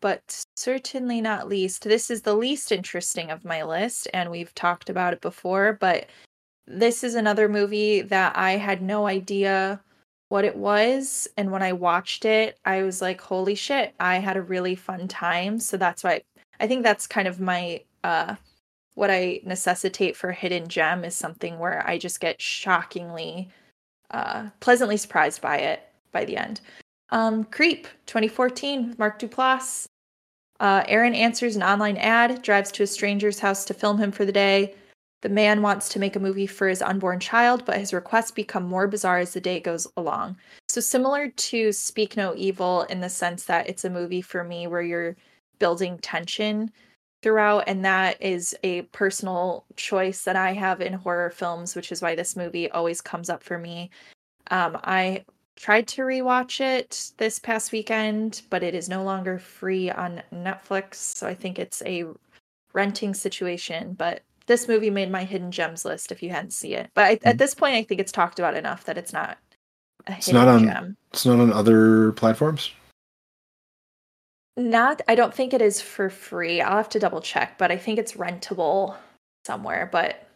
but 0.00 0.44
certainly 0.56 1.20
not 1.20 1.48
least, 1.48 1.84
this 1.84 2.10
is 2.10 2.22
the 2.22 2.34
least 2.34 2.72
interesting 2.72 3.30
of 3.30 3.44
my 3.44 3.62
list, 3.62 4.08
and 4.14 4.30
we've 4.30 4.54
talked 4.54 4.90
about 4.90 5.12
it 5.12 5.20
before, 5.20 5.74
but 5.80 6.06
this 6.66 7.02
is 7.02 7.14
another 7.14 7.48
movie 7.48 8.00
that 8.02 8.36
I 8.36 8.52
had 8.52 8.80
no 8.80 9.06
idea 9.06 9.80
what 10.30 10.44
it 10.44 10.56
was. 10.56 11.28
And 11.36 11.50
when 11.50 11.62
I 11.62 11.72
watched 11.72 12.24
it, 12.24 12.58
I 12.64 12.82
was 12.82 13.02
like, 13.02 13.20
holy 13.20 13.56
shit, 13.56 13.94
I 14.00 14.18
had 14.18 14.36
a 14.36 14.42
really 14.42 14.76
fun 14.76 15.08
time. 15.08 15.58
So 15.58 15.76
that's 15.76 16.04
why 16.04 16.22
I 16.60 16.66
think 16.66 16.84
that's 16.84 17.06
kind 17.06 17.28
of 17.28 17.40
my 17.40 17.82
uh 18.04 18.36
what 18.94 19.10
I 19.10 19.40
necessitate 19.44 20.16
for 20.16 20.32
hidden 20.32 20.68
gem 20.68 21.04
is 21.04 21.14
something 21.14 21.58
where 21.58 21.86
I 21.86 21.98
just 21.98 22.20
get 22.20 22.40
shockingly 22.40 23.50
uh 24.10 24.50
pleasantly 24.60 24.96
surprised 24.96 25.42
by 25.42 25.58
it 25.58 25.82
by 26.12 26.24
the 26.24 26.36
end. 26.36 26.60
Um 27.10 27.44
Creep 27.44 27.86
2014 28.06 28.88
with 28.88 28.98
Mark 28.98 29.18
Duplass. 29.18 29.86
Uh, 30.60 30.84
Aaron 30.88 31.14
answers 31.14 31.56
an 31.56 31.62
online 31.62 31.96
ad, 31.96 32.42
drives 32.42 32.70
to 32.72 32.82
a 32.82 32.86
stranger's 32.86 33.38
house 33.38 33.64
to 33.64 33.74
film 33.74 33.96
him 33.98 34.12
for 34.12 34.26
the 34.26 34.32
day. 34.32 34.74
The 35.22 35.28
man 35.28 35.62
wants 35.62 35.88
to 35.90 35.98
make 35.98 36.16
a 36.16 36.20
movie 36.20 36.46
for 36.46 36.68
his 36.68 36.82
unborn 36.82 37.20
child, 37.20 37.64
but 37.64 37.78
his 37.78 37.92
requests 37.92 38.30
become 38.30 38.64
more 38.64 38.86
bizarre 38.86 39.18
as 39.18 39.32
the 39.32 39.40
day 39.40 39.60
goes 39.60 39.86
along. 39.96 40.36
So, 40.68 40.80
similar 40.80 41.28
to 41.28 41.72
Speak 41.72 42.16
No 42.16 42.34
Evil 42.36 42.82
in 42.84 43.00
the 43.00 43.08
sense 43.08 43.44
that 43.44 43.68
it's 43.68 43.84
a 43.84 43.90
movie 43.90 44.22
for 44.22 44.44
me 44.44 44.66
where 44.66 44.82
you're 44.82 45.16
building 45.58 45.98
tension 45.98 46.70
throughout, 47.22 47.64
and 47.66 47.84
that 47.84 48.20
is 48.22 48.56
a 48.62 48.82
personal 48.82 49.64
choice 49.76 50.24
that 50.24 50.36
I 50.36 50.52
have 50.52 50.80
in 50.80 50.94
horror 50.94 51.30
films, 51.30 51.76
which 51.76 51.92
is 51.92 52.00
why 52.00 52.14
this 52.14 52.36
movie 52.36 52.70
always 52.70 53.02
comes 53.02 53.28
up 53.28 53.42
for 53.42 53.58
me. 53.58 53.90
Um, 54.50 54.78
I 54.84 55.24
tried 55.60 55.86
to 55.88 56.02
rewatch 56.02 56.60
it 56.60 57.12
this 57.18 57.38
past 57.38 57.70
weekend, 57.70 58.42
but 58.48 58.62
it 58.62 58.74
is 58.74 58.88
no 58.88 59.02
longer 59.02 59.38
free 59.38 59.90
on 59.90 60.22
Netflix. 60.32 60.94
So 60.94 61.26
I 61.26 61.34
think 61.34 61.58
it's 61.58 61.82
a 61.84 62.06
renting 62.72 63.12
situation. 63.12 63.92
But 63.92 64.22
this 64.46 64.66
movie 64.68 64.90
made 64.90 65.10
my 65.10 65.24
hidden 65.24 65.52
gems 65.52 65.84
list 65.84 66.10
if 66.10 66.22
you 66.22 66.30
hadn't 66.30 66.52
seen 66.52 66.72
it. 66.74 66.90
But 66.94 67.04
I, 67.04 67.16
Mm. 67.16 67.26
at 67.26 67.38
this 67.38 67.54
point, 67.54 67.74
I 67.74 67.82
think 67.82 68.00
it's 68.00 68.10
talked 68.12 68.38
about 68.38 68.56
enough 68.56 68.84
that 68.84 68.96
it's 68.96 69.12
not 69.12 69.36
a 70.06 70.12
It's 70.12 70.26
hidden 70.26 70.40
not 70.40 70.48
on- 70.48 70.64
gem. 70.64 70.96
It's 71.12 71.26
not 71.26 71.40
on 71.40 71.52
other 71.52 72.12
platforms. 72.12 72.70
Not, 74.56 75.02
I 75.08 75.14
don't 75.14 75.34
think 75.34 75.52
it 75.54 75.62
is 75.62 75.80
for 75.80 76.10
free. 76.10 76.60
I'll 76.60 76.76
have 76.78 76.88
to 76.90 76.98
double 76.98 77.20
check, 77.20 77.58
but 77.58 77.70
I 77.70 77.76
think 77.76 77.98
it's 77.98 78.14
rentable 78.14 78.96
somewhere. 79.46 79.88
But 79.90 80.26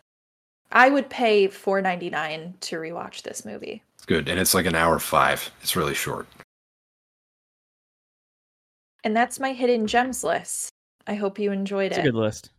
I 0.70 0.88
would 0.90 1.08
pay 1.10 1.46
four 1.48 1.80
ninety 1.80 2.10
nine 2.10 2.54
to 2.62 2.76
rewatch 2.76 3.22
this 3.22 3.44
movie. 3.44 3.82
It's 4.04 4.08
good, 4.10 4.28
and 4.28 4.38
it's 4.38 4.52
like 4.52 4.66
an 4.66 4.74
hour 4.74 4.98
five. 4.98 5.50
It's 5.62 5.76
really 5.76 5.94
short. 5.94 6.26
And 9.02 9.16
that's 9.16 9.40
my 9.40 9.54
hidden 9.54 9.86
gems 9.86 10.22
list. 10.22 10.68
I 11.06 11.14
hope 11.14 11.38
you 11.38 11.52
enjoyed 11.52 11.92
It's 11.92 11.96
a 11.96 12.00
it. 12.00 12.04
good 12.04 12.14
list. 12.14 12.50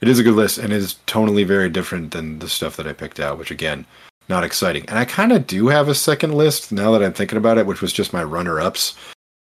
It 0.00 0.08
is 0.08 0.18
a 0.18 0.24
good 0.24 0.34
list, 0.34 0.58
and 0.58 0.72
it 0.72 0.78
is 0.78 0.96
tonally 1.06 1.46
very 1.46 1.70
different 1.70 2.10
than 2.10 2.40
the 2.40 2.48
stuff 2.48 2.74
that 2.74 2.88
I 2.88 2.92
picked 2.92 3.20
out, 3.20 3.38
which 3.38 3.52
again, 3.52 3.86
not 4.28 4.42
exciting. 4.42 4.84
And 4.88 4.98
I 4.98 5.04
kind 5.04 5.30
of 5.30 5.46
do 5.46 5.68
have 5.68 5.88
a 5.88 5.94
second 5.94 6.34
list 6.34 6.72
now 6.72 6.90
that 6.90 7.04
I'm 7.04 7.12
thinking 7.12 7.38
about 7.38 7.58
it, 7.58 7.66
which 7.66 7.80
was 7.80 7.92
just 7.92 8.12
my 8.12 8.24
runner-ups. 8.24 8.96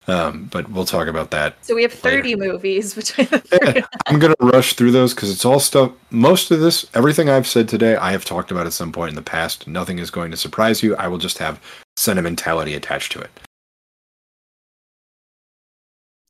Um, 0.09 0.49
but 0.51 0.69
we'll 0.71 0.85
talk 0.85 1.07
about 1.07 1.31
that. 1.31 1.55
So 1.65 1.77
we 1.77 1.83
have 1.83 1.93
later. 2.05 2.23
30 2.23 2.37
movies 2.37 2.95
between 2.95 3.29
the 3.29 3.38
three. 3.38 3.73
Yeah, 3.77 3.87
I'm 4.07 4.19
gonna 4.19 4.35
rush 4.41 4.75
through 4.75 4.91
those 4.91 5.15
because 5.15 5.31
it's 5.31 5.45
all 5.45 5.61
stuff. 5.61 5.93
Most 6.11 6.51
of 6.51 6.61
this, 6.61 6.87
everything 6.95 7.29
I've 7.29 7.47
said 7.47 7.69
today, 7.69 7.95
I 7.97 8.11
have 8.11 8.25
talked 8.25 8.51
about 8.51 8.67
at 8.67 8.73
some 8.73 8.91
point 8.91 9.11
in 9.11 9.15
the 9.15 9.23
past. 9.23 9.69
Nothing 9.69 9.99
is 9.99 10.11
going 10.11 10.33
to 10.33 10.37
surprise 10.37 10.83
you. 10.83 10.97
I 10.97 11.07
will 11.07 11.19
just 11.19 11.38
have 11.38 11.61
sentimentality 11.97 12.75
attached 12.75 13.12
to 13.12 13.21
it. 13.21 13.31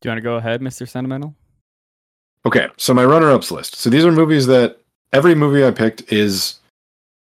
Do 0.03 0.09
you 0.09 0.11
want 0.11 0.19
to 0.19 0.23
go 0.23 0.35
ahead, 0.35 0.61
Mr. 0.61 0.87
Sentimental? 0.89 1.35
Okay, 2.45 2.67
so 2.77 2.93
my 2.93 3.05
runner-ups 3.05 3.53
list. 3.53 3.77
So 3.77 3.89
these 3.89 4.05
are 4.05 4.11
movies 4.11 4.49
that 4.49 4.81
every 5.13 5.35
movie 5.35 5.65
I 5.65 5.71
picked 5.71 6.13
is 6.13 6.59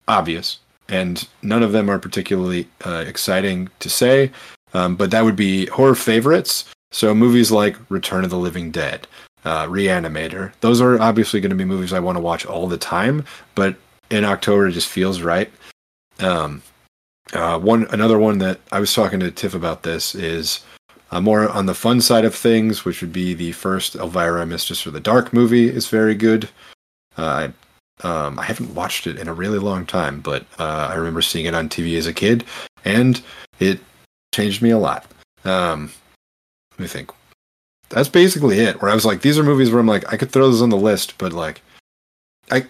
obvious, 0.08 0.58
and 0.88 1.26
none 1.42 1.62
of 1.62 1.70
them 1.70 1.88
are 1.88 2.00
particularly 2.00 2.68
uh, 2.84 3.04
exciting 3.06 3.68
to 3.78 3.88
say. 3.88 4.32
Um, 4.74 4.96
but 4.96 5.10
that 5.10 5.24
would 5.24 5.36
be 5.36 5.66
horror 5.66 5.94
favorites. 5.94 6.64
So 6.92 7.14
movies 7.14 7.50
like 7.50 7.76
Return 7.88 8.24
of 8.24 8.30
the 8.30 8.38
Living 8.38 8.70
Dead, 8.70 9.06
uh, 9.44 9.66
Reanimator. 9.66 10.52
Those 10.60 10.80
are 10.80 11.00
obviously 11.00 11.40
going 11.40 11.50
to 11.50 11.56
be 11.56 11.64
movies 11.64 11.92
I 11.92 12.00
want 12.00 12.16
to 12.16 12.22
watch 12.22 12.46
all 12.46 12.66
the 12.66 12.78
time. 12.78 13.24
But 13.54 13.76
in 14.10 14.24
October, 14.24 14.68
it 14.68 14.72
just 14.72 14.88
feels 14.88 15.20
right. 15.20 15.50
Um, 16.18 16.62
uh, 17.32 17.58
one 17.58 17.86
another 17.90 18.18
one 18.18 18.38
that 18.38 18.60
I 18.70 18.80
was 18.80 18.94
talking 18.94 19.20
to 19.20 19.30
Tiff 19.30 19.54
about 19.54 19.82
this 19.82 20.14
is 20.14 20.64
uh, 21.10 21.20
more 21.20 21.48
on 21.48 21.66
the 21.66 21.74
fun 21.74 22.00
side 22.00 22.24
of 22.24 22.34
things, 22.34 22.84
which 22.84 23.00
would 23.00 23.12
be 23.12 23.34
the 23.34 23.52
first 23.52 23.96
Elvira 23.96 24.46
Mistress 24.46 24.80
for 24.80 24.90
the 24.90 25.00
Dark 25.00 25.32
movie 25.32 25.68
is 25.68 25.88
very 25.88 26.14
good. 26.14 26.48
Uh, 27.18 27.50
I, 28.02 28.06
um, 28.06 28.38
I 28.38 28.44
haven't 28.44 28.74
watched 28.74 29.06
it 29.06 29.18
in 29.18 29.28
a 29.28 29.34
really 29.34 29.58
long 29.58 29.86
time, 29.86 30.20
but 30.20 30.44
uh, 30.58 30.88
I 30.90 30.94
remember 30.94 31.22
seeing 31.22 31.46
it 31.46 31.54
on 31.54 31.68
TV 31.68 31.96
as 31.96 32.06
a 32.06 32.12
kid, 32.12 32.44
and 32.84 33.20
it 33.58 33.80
changed 34.34 34.62
me 34.62 34.70
a 34.70 34.78
lot. 34.78 35.06
Um, 35.44 35.92
let 36.72 36.80
me 36.80 36.86
think. 36.86 37.10
That's 37.88 38.08
basically 38.08 38.60
it. 38.60 38.80
Where 38.82 38.90
I 38.90 38.94
was 38.94 39.04
like, 39.04 39.22
these 39.22 39.38
are 39.38 39.42
movies 39.42 39.70
where 39.70 39.80
I'm 39.80 39.86
like, 39.86 40.12
I 40.12 40.16
could 40.16 40.30
throw 40.30 40.48
those 40.48 40.62
on 40.62 40.70
the 40.70 40.76
list, 40.76 41.18
but 41.18 41.32
like, 41.32 41.62
I, 42.50 42.66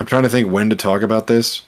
I'm 0.00 0.06
trying 0.06 0.22
to 0.22 0.28
think 0.28 0.50
when 0.50 0.70
to 0.70 0.76
talk 0.76 1.02
about 1.02 1.26
this. 1.26 1.62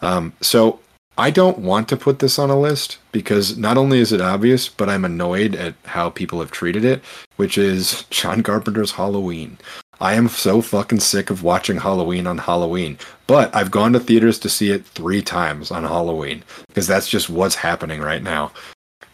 Um, 0.00 0.32
so 0.40 0.80
I 1.16 1.30
don't 1.30 1.58
want 1.58 1.88
to 1.88 1.96
put 1.96 2.18
this 2.18 2.38
on 2.38 2.50
a 2.50 2.58
list 2.58 2.98
because 3.12 3.56
not 3.58 3.76
only 3.76 4.00
is 4.00 4.12
it 4.12 4.20
obvious, 4.20 4.68
but 4.68 4.88
I'm 4.88 5.04
annoyed 5.04 5.54
at 5.54 5.74
how 5.84 6.10
people 6.10 6.40
have 6.40 6.50
treated 6.50 6.84
it, 6.84 7.02
which 7.36 7.58
is 7.58 8.04
John 8.10 8.42
Carpenter's 8.42 8.92
Halloween. 8.92 9.58
I 10.02 10.14
am 10.14 10.28
so 10.28 10.60
fucking 10.60 10.98
sick 10.98 11.30
of 11.30 11.44
watching 11.44 11.76
Halloween 11.76 12.26
on 12.26 12.38
Halloween, 12.38 12.98
but 13.28 13.54
I've 13.54 13.70
gone 13.70 13.92
to 13.92 14.00
theaters 14.00 14.36
to 14.40 14.48
see 14.48 14.72
it 14.72 14.84
three 14.84 15.22
times 15.22 15.70
on 15.70 15.84
Halloween 15.84 16.42
because 16.66 16.88
that's 16.88 17.08
just 17.08 17.30
what's 17.30 17.54
happening 17.54 18.00
right 18.00 18.22
now. 18.22 18.50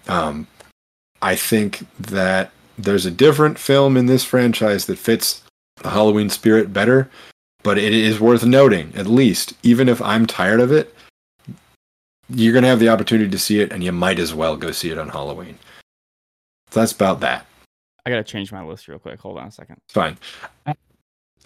Um, 0.08 0.46
I 1.20 1.36
think 1.36 1.86
that 2.00 2.52
there's 2.78 3.04
a 3.04 3.10
different 3.10 3.58
film 3.58 3.98
in 3.98 4.06
this 4.06 4.24
franchise 4.24 4.86
that 4.86 4.98
fits 4.98 5.42
the 5.82 5.90
Halloween 5.90 6.30
spirit 6.30 6.72
better, 6.72 7.10
but 7.62 7.76
it 7.76 7.92
is 7.92 8.18
worth 8.18 8.46
noting, 8.46 8.90
at 8.96 9.06
least, 9.06 9.52
even 9.62 9.90
if 9.90 10.00
I'm 10.00 10.24
tired 10.24 10.60
of 10.60 10.72
it, 10.72 10.94
you're 12.30 12.54
going 12.54 12.62
to 12.62 12.68
have 12.70 12.80
the 12.80 12.88
opportunity 12.88 13.28
to 13.28 13.38
see 13.38 13.60
it, 13.60 13.72
and 13.72 13.84
you 13.84 13.92
might 13.92 14.18
as 14.18 14.32
well 14.32 14.56
go 14.56 14.72
see 14.72 14.88
it 14.88 14.98
on 14.98 15.10
Halloween. 15.10 15.58
So 16.70 16.80
that's 16.80 16.92
about 16.92 17.20
that. 17.20 17.44
I 18.08 18.10
gotta 18.10 18.24
change 18.24 18.50
my 18.50 18.64
list 18.64 18.88
real 18.88 18.98
quick. 18.98 19.20
Hold 19.20 19.36
on 19.36 19.48
a 19.48 19.50
second. 19.50 19.76
Fine. 19.90 20.16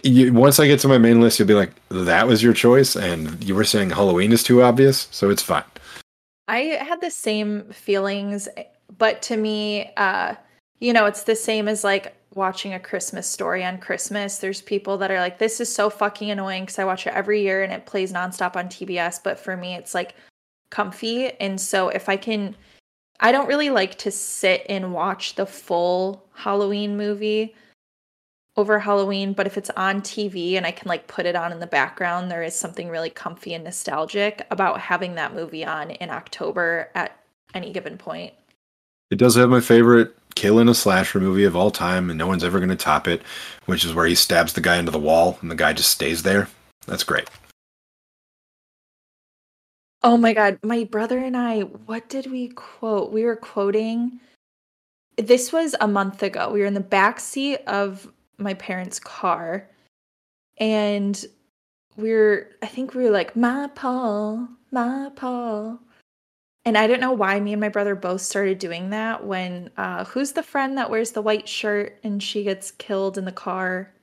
You, 0.04 0.32
once 0.32 0.60
I 0.60 0.68
get 0.68 0.78
to 0.80 0.88
my 0.88 0.96
main 0.96 1.20
list, 1.20 1.40
you'll 1.40 1.48
be 1.48 1.54
like, 1.54 1.72
that 1.88 2.28
was 2.28 2.40
your 2.40 2.52
choice, 2.52 2.94
and 2.94 3.42
you 3.42 3.56
were 3.56 3.64
saying 3.64 3.90
Halloween 3.90 4.30
is 4.30 4.44
too 4.44 4.62
obvious, 4.62 5.08
so 5.10 5.28
it's 5.28 5.42
fine. 5.42 5.64
I 6.46 6.58
had 6.80 7.00
the 7.00 7.10
same 7.10 7.64
feelings, 7.72 8.48
but 8.96 9.22
to 9.22 9.36
me, 9.36 9.90
uh, 9.96 10.36
you 10.78 10.92
know, 10.92 11.06
it's 11.06 11.24
the 11.24 11.34
same 11.34 11.66
as 11.66 11.82
like 11.82 12.14
watching 12.32 12.74
a 12.74 12.78
Christmas 12.78 13.26
story 13.26 13.64
on 13.64 13.78
Christmas. 13.78 14.38
There's 14.38 14.62
people 14.62 14.96
that 14.98 15.10
are 15.10 15.18
like, 15.18 15.38
this 15.38 15.60
is 15.60 15.74
so 15.74 15.90
fucking 15.90 16.30
annoying 16.30 16.62
because 16.62 16.78
I 16.78 16.84
watch 16.84 17.08
it 17.08 17.14
every 17.14 17.42
year 17.42 17.64
and 17.64 17.72
it 17.72 17.86
plays 17.86 18.12
nonstop 18.12 18.54
on 18.54 18.68
TBS. 18.68 19.18
But 19.24 19.40
for 19.40 19.56
me, 19.56 19.74
it's 19.74 19.94
like 19.94 20.14
comfy. 20.70 21.32
And 21.40 21.60
so 21.60 21.88
if 21.88 22.08
I 22.08 22.16
can, 22.16 22.54
I 23.22 23.32
don't 23.32 23.48
really 23.48 23.70
like 23.70 23.96
to 23.98 24.10
sit 24.10 24.66
and 24.68 24.92
watch 24.92 25.36
the 25.36 25.46
full 25.46 26.24
Halloween 26.34 26.96
movie. 26.96 27.54
over 28.56 28.78
Halloween, 28.78 29.32
but 29.32 29.46
if 29.46 29.56
it's 29.56 29.70
on 29.70 30.02
TV 30.02 30.56
and 30.56 30.66
I 30.66 30.72
can 30.72 30.88
like 30.88 31.06
put 31.06 31.24
it 31.24 31.34
on 31.34 31.52
in 31.52 31.60
the 31.60 31.66
background, 31.66 32.30
there 32.30 32.42
is 32.42 32.54
something 32.54 32.88
really 32.88 33.10
comfy 33.10 33.54
and 33.54 33.64
nostalgic 33.64 34.46
about 34.50 34.78
having 34.78 35.14
that 35.14 35.34
movie 35.34 35.64
on 35.64 35.90
in 35.90 36.10
October 36.10 36.90
at 36.94 37.18
any 37.54 37.72
given 37.72 37.96
point. 37.96 38.34
It 39.10 39.16
does 39.16 39.36
have 39.36 39.48
my 39.48 39.60
favorite 39.60 40.14
kill 40.34 40.58
in 40.58 40.68
a 40.68 40.74
slasher 40.74 41.20
movie 41.20 41.44
of 41.44 41.56
all 41.56 41.70
time, 41.70 42.10
and 42.10 42.18
no 42.18 42.26
one's 42.26 42.44
ever 42.44 42.58
going 42.58 42.70
to 42.70 42.76
top 42.76 43.08
it, 43.08 43.22
which 43.66 43.84
is 43.84 43.94
where 43.94 44.06
he 44.06 44.14
stabs 44.14 44.52
the 44.52 44.60
guy 44.60 44.76
into 44.76 44.90
the 44.90 44.98
wall 44.98 45.38
and 45.40 45.50
the 45.50 45.54
guy 45.54 45.72
just 45.72 45.90
stays 45.90 46.22
there. 46.22 46.48
That's 46.86 47.04
great. 47.04 47.28
Oh 50.04 50.16
my 50.16 50.32
god, 50.32 50.58
my 50.62 50.84
brother 50.84 51.18
and 51.18 51.36
I, 51.36 51.60
what 51.60 52.08
did 52.08 52.26
we 52.30 52.48
quote? 52.48 53.12
We 53.12 53.24
were 53.24 53.36
quoting 53.36 54.20
this 55.16 55.52
was 55.52 55.74
a 55.80 55.88
month 55.88 56.22
ago. 56.22 56.50
We 56.52 56.60
were 56.60 56.66
in 56.66 56.74
the 56.74 56.80
back 56.80 57.20
seat 57.20 57.58
of 57.66 58.10
my 58.38 58.54
parents' 58.54 58.98
car 58.98 59.68
and 60.58 61.24
we 61.96 62.12
are 62.12 62.50
I 62.62 62.66
think 62.68 62.94
we 62.94 63.04
were 63.04 63.10
like, 63.10 63.36
"My 63.36 63.68
Paul, 63.74 64.48
my 64.72 65.10
Paul." 65.16 65.80
And 66.66 66.78
I 66.78 66.86
don't 66.88 67.00
know 67.00 67.12
why 67.12 67.40
me 67.40 67.52
and 67.54 67.60
my 67.60 67.68
brother 67.70 67.94
both 67.96 68.22
started 68.22 68.58
doing 68.60 68.90
that 68.90 69.26
when 69.26 69.70
uh 69.78 70.04
who's 70.06 70.32
the 70.32 70.42
friend 70.44 70.78
that 70.78 70.90
wears 70.90 71.12
the 71.12 71.22
white 71.22 71.48
shirt 71.48 71.98
and 72.04 72.22
she 72.22 72.44
gets 72.44 72.70
killed 72.72 73.18
in 73.18 73.24
the 73.26 73.32
car? 73.32 73.94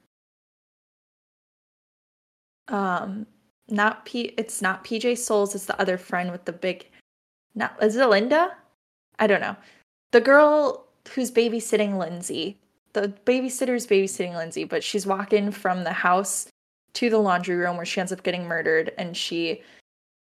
Um 2.68 3.26
not 3.71 4.05
P 4.05 4.34
it's 4.38 4.62
not 4.62 4.84
PJ 4.84 5.17
Soles, 5.17 5.55
it's 5.55 5.65
the 5.65 5.79
other 5.79 5.97
friend 5.97 6.32
with 6.32 6.45
the 6.45 6.53
big 6.53 6.88
not 7.55 7.75
is 7.82 7.95
it 7.95 8.10
Linda? 8.10 8.55
I 9.19 9.27
don't 9.27 9.41
know. 9.41 9.55
The 10.12 10.21
girl 10.21 10.88
who's 11.10 11.32
babysitting 11.32 11.97
Lindsay. 11.97 12.58
The 12.93 13.13
babysitter's 13.25 13.86
babysitting 13.86 14.36
Lindsay, 14.36 14.63
but 14.63 14.84
she's 14.84 15.05
walking 15.05 15.51
from 15.51 15.84
the 15.84 15.93
house 15.93 16.47
to 16.93 17.10
the 17.10 17.19
laundry 17.19 17.55
room 17.55 17.77
where 17.77 17.86
she 17.86 17.99
ends 17.99 18.12
up 18.12 18.23
getting 18.23 18.45
murdered 18.45 18.91
and 18.97 19.15
she 19.15 19.62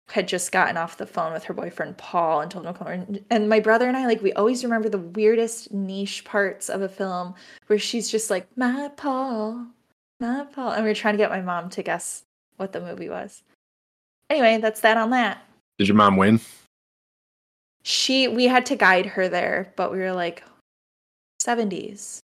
had 0.10 0.28
just 0.28 0.52
gotten 0.52 0.78
off 0.78 0.98
the 0.98 1.06
phone 1.06 1.34
with 1.34 1.44
her 1.44 1.54
boyfriend 1.54 1.98
Paul 1.98 2.42
and 2.42 2.52
told 2.52 2.66
him 2.66 3.24
and 3.32 3.50
my 3.50 3.60
brother 3.60 3.88
and 3.88 3.98
I 3.98 4.06
like 4.06 4.22
we 4.22 4.34
always 4.34 4.64
remember 4.64 4.88
the 4.88 5.00
weirdest 5.00 5.74
niche 5.74 6.24
parts 6.26 6.70
of 6.70 6.82
a 6.82 6.90
film 6.90 7.34
where 7.68 7.80
she's 7.80 8.10
just 8.10 8.30
like 8.30 8.48
my 8.56 8.92
Paul 8.98 9.66
my 10.20 10.46
Paul 10.54 10.72
and 10.72 10.84
we 10.84 10.92
are 10.92 10.96
trying 10.96 11.16
to 11.16 11.18
get 11.18 11.32
my 11.32 11.42
mom 11.42 11.70
to 11.72 11.82
guess 11.82 12.24
what 12.58 12.72
the 12.72 12.82
movie 12.82 13.10
was. 13.10 13.44
Anyway, 14.30 14.58
that's 14.58 14.82
that 14.82 14.98
on 14.98 15.12
that. 15.12 15.44
Did 15.78 15.88
your 15.88 15.98
mom 15.98 16.18
win? 16.18 16.40
She 17.84 18.28
we 18.28 18.46
had 18.46 18.66
to 18.68 18.76
guide 18.76 19.06
her 19.06 19.30
there, 19.30 19.74
but 19.76 19.92
we 19.92 20.00
were 20.00 20.14
like 20.14 20.44
70s 21.42 22.20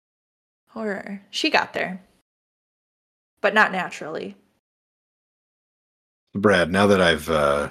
horror. 0.70 1.20
She 1.30 1.50
got 1.50 1.74
there. 1.74 2.00
But 3.40 3.54
not 3.54 3.72
naturally. 3.72 4.36
Brad, 6.34 6.70
now 6.70 6.86
that 6.86 7.00
I've 7.00 7.28
uh, 7.28 7.70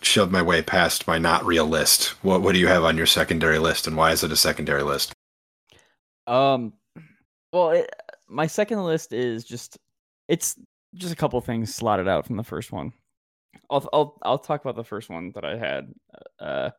shoved 0.00 0.32
my 0.32 0.42
way 0.42 0.62
past 0.62 1.06
my 1.06 1.18
not 1.18 1.44
real 1.44 1.66
list, 1.66 2.10
what 2.24 2.42
what 2.42 2.54
do 2.54 2.58
you 2.58 2.68
have 2.68 2.84
on 2.84 2.96
your 2.96 3.06
secondary 3.06 3.58
list, 3.58 3.86
and 3.86 3.96
why 3.96 4.12
is 4.12 4.24
it 4.24 4.32
a 4.32 4.36
secondary 4.36 4.82
list? 4.82 5.12
Um, 6.26 6.72
well, 7.52 7.70
it, 7.70 7.90
my 8.28 8.46
second 8.46 8.82
list 8.84 9.12
is 9.12 9.44
just 9.44 9.76
it's 10.28 10.56
just 10.94 11.12
a 11.12 11.16
couple 11.16 11.40
things 11.40 11.74
slotted 11.74 12.08
out 12.08 12.26
from 12.26 12.36
the 12.36 12.42
first 12.42 12.72
one. 12.72 12.92
I'll 13.70 13.88
I'll 13.92 14.18
I'll 14.22 14.38
talk 14.38 14.60
about 14.60 14.76
the 14.76 14.84
first 14.84 15.10
one 15.10 15.32
that 15.34 15.44
I 15.44 15.56
had. 15.56 15.92
Uh, 16.38 16.70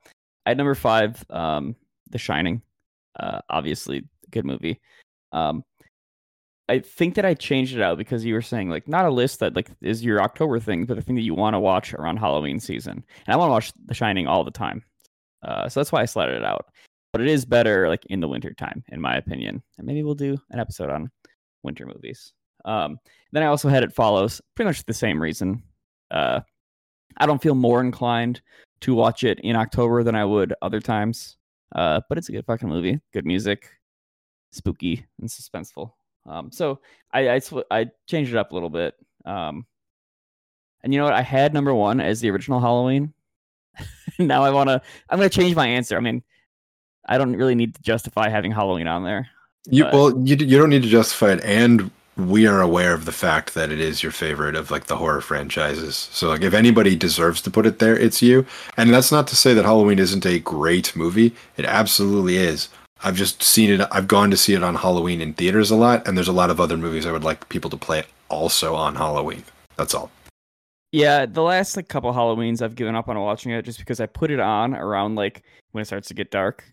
at 0.45 0.57
number 0.57 0.75
five, 0.75 1.23
um, 1.29 1.75
The 2.09 2.17
Shining. 2.17 2.61
Uh, 3.19 3.39
obviously, 3.49 4.03
good 4.31 4.45
movie. 4.45 4.81
Um, 5.31 5.63
I 6.69 6.79
think 6.79 7.15
that 7.15 7.25
I 7.25 7.33
changed 7.33 7.75
it 7.75 7.81
out 7.81 7.97
because 7.97 8.23
you 8.23 8.33
were 8.33 8.41
saying 8.41 8.69
like 8.69 8.87
not 8.87 9.05
a 9.05 9.09
list 9.11 9.39
that 9.39 9.55
like 9.55 9.69
is 9.81 10.03
your 10.03 10.21
October 10.21 10.59
thing, 10.59 10.85
but 10.85 10.95
the 10.95 11.01
thing 11.01 11.15
that 11.15 11.21
you 11.21 11.35
want 11.35 11.55
to 11.55 11.59
watch 11.59 11.93
around 11.93 12.17
Halloween 12.17 12.59
season. 12.59 13.03
And 13.27 13.33
I 13.33 13.37
want 13.37 13.49
to 13.49 13.53
watch 13.53 13.73
The 13.85 13.93
Shining 13.93 14.27
all 14.27 14.43
the 14.43 14.51
time, 14.51 14.83
uh, 15.43 15.69
so 15.69 15.79
that's 15.79 15.91
why 15.91 16.01
I 16.01 16.05
slotted 16.05 16.35
it 16.35 16.45
out. 16.45 16.67
But 17.11 17.21
it 17.21 17.27
is 17.27 17.45
better 17.45 17.89
like 17.89 18.05
in 18.07 18.21
the 18.21 18.27
winter 18.27 18.53
time, 18.53 18.83
in 18.89 18.99
my 18.99 19.17
opinion. 19.17 19.61
And 19.77 19.85
maybe 19.85 20.03
we'll 20.03 20.15
do 20.15 20.37
an 20.49 20.59
episode 20.59 20.89
on 20.89 21.11
winter 21.63 21.85
movies. 21.85 22.33
Um, 22.65 22.99
then 23.31 23.43
I 23.43 23.47
also 23.47 23.69
had 23.69 23.83
it 23.83 23.93
follows 23.93 24.41
pretty 24.55 24.69
much 24.69 24.85
the 24.85 24.93
same 24.93 25.21
reason. 25.21 25.63
Uh, 26.11 26.41
I 27.17 27.25
don't 27.25 27.41
feel 27.41 27.55
more 27.55 27.81
inclined 27.81 28.41
to 28.81 28.93
watch 28.93 29.23
it 29.23 29.39
in 29.41 29.55
October 29.55 30.03
than 30.03 30.15
I 30.15 30.25
would 30.25 30.53
other 30.61 30.79
times. 30.79 31.37
Uh, 31.73 32.01
but 32.07 32.17
it's 32.17 32.29
a 32.29 32.31
good 32.31 32.45
fucking 32.45 32.69
movie. 32.69 32.99
Good 33.13 33.25
music, 33.25 33.69
spooky 34.51 35.05
and 35.19 35.29
suspenseful. 35.29 35.91
Um, 36.25 36.51
so 36.51 36.79
I, 37.11 37.29
I, 37.31 37.39
sw- 37.39 37.65
I 37.71 37.89
changed 38.07 38.31
it 38.31 38.37
up 38.37 38.51
a 38.51 38.53
little 38.53 38.69
bit. 38.69 38.93
Um, 39.25 39.65
and 40.83 40.93
you 40.93 40.99
know 40.99 41.05
what? 41.05 41.13
I 41.13 41.21
had 41.21 41.53
number 41.53 41.73
one 41.73 41.99
as 41.99 42.21
the 42.21 42.29
original 42.29 42.59
Halloween. 42.59 43.13
now 44.19 44.43
I 44.43 44.51
want 44.51 44.69
to. 44.69 44.81
I'm 45.09 45.17
going 45.17 45.29
to 45.29 45.35
change 45.35 45.55
my 45.55 45.67
answer. 45.67 45.97
I 45.97 46.01
mean, 46.01 46.21
I 47.07 47.17
don't 47.17 47.35
really 47.35 47.55
need 47.55 47.75
to 47.75 47.81
justify 47.81 48.29
having 48.29 48.51
Halloween 48.51 48.87
on 48.87 49.03
there. 49.03 49.29
You 49.65 49.85
well, 49.85 50.11
you 50.25 50.35
you 50.35 50.57
don't 50.57 50.69
need 50.69 50.83
to 50.83 50.89
justify 50.89 51.31
it, 51.31 51.43
and 51.45 51.89
we 52.15 52.45
are 52.45 52.61
aware 52.61 52.93
of 52.93 53.05
the 53.05 53.11
fact 53.11 53.53
that 53.53 53.71
it 53.71 53.79
is 53.79 54.03
your 54.03 54.11
favorite 54.11 54.55
of 54.55 54.69
like 54.69 54.85
the 54.85 54.97
horror 54.97 55.21
franchises. 55.21 55.95
So 56.11 56.29
like 56.29 56.41
if 56.41 56.53
anybody 56.53 56.95
deserves 56.95 57.41
to 57.41 57.51
put 57.51 57.65
it 57.65 57.79
there, 57.79 57.97
it's 57.97 58.21
you. 58.21 58.45
And 58.77 58.93
that's 58.93 59.11
not 59.11 59.27
to 59.27 59.35
say 59.35 59.53
that 59.53 59.65
Halloween 59.65 59.99
isn't 59.99 60.25
a 60.25 60.39
great 60.39 60.95
movie. 60.95 61.33
It 61.57 61.65
absolutely 61.65 62.37
is. 62.37 62.69
I've 63.03 63.15
just 63.15 63.41
seen 63.43 63.69
it 63.69 63.87
I've 63.91 64.07
gone 64.07 64.31
to 64.31 64.37
see 64.37 64.53
it 64.53 64.63
on 64.63 64.75
Halloween 64.75 65.21
in 65.21 65.33
theaters 65.33 65.71
a 65.71 65.75
lot 65.75 66.07
and 66.07 66.15
there's 66.15 66.27
a 66.27 66.33
lot 66.33 66.49
of 66.49 66.59
other 66.59 66.77
movies 66.77 67.05
I 67.05 67.11
would 67.11 67.23
like 67.23 67.49
people 67.49 67.69
to 67.71 67.77
play 67.77 68.03
also 68.29 68.75
on 68.75 68.95
Halloween. 68.95 69.43
That's 69.75 69.93
all. 69.93 70.11
Yeah, 70.91 71.25
the 71.25 71.41
last 71.41 71.75
like 71.75 71.87
couple 71.87 72.13
Halloweens 72.13 72.61
I've 72.61 72.75
given 72.75 72.95
up 72.95 73.09
on 73.09 73.19
watching 73.19 73.51
it 73.51 73.65
just 73.65 73.79
because 73.79 73.99
I 73.99 74.05
put 74.05 74.29
it 74.29 74.39
on 74.39 74.75
around 74.75 75.15
like 75.15 75.41
when 75.71 75.81
it 75.81 75.85
starts 75.85 76.07
to 76.09 76.13
get 76.13 76.29
dark. 76.29 76.63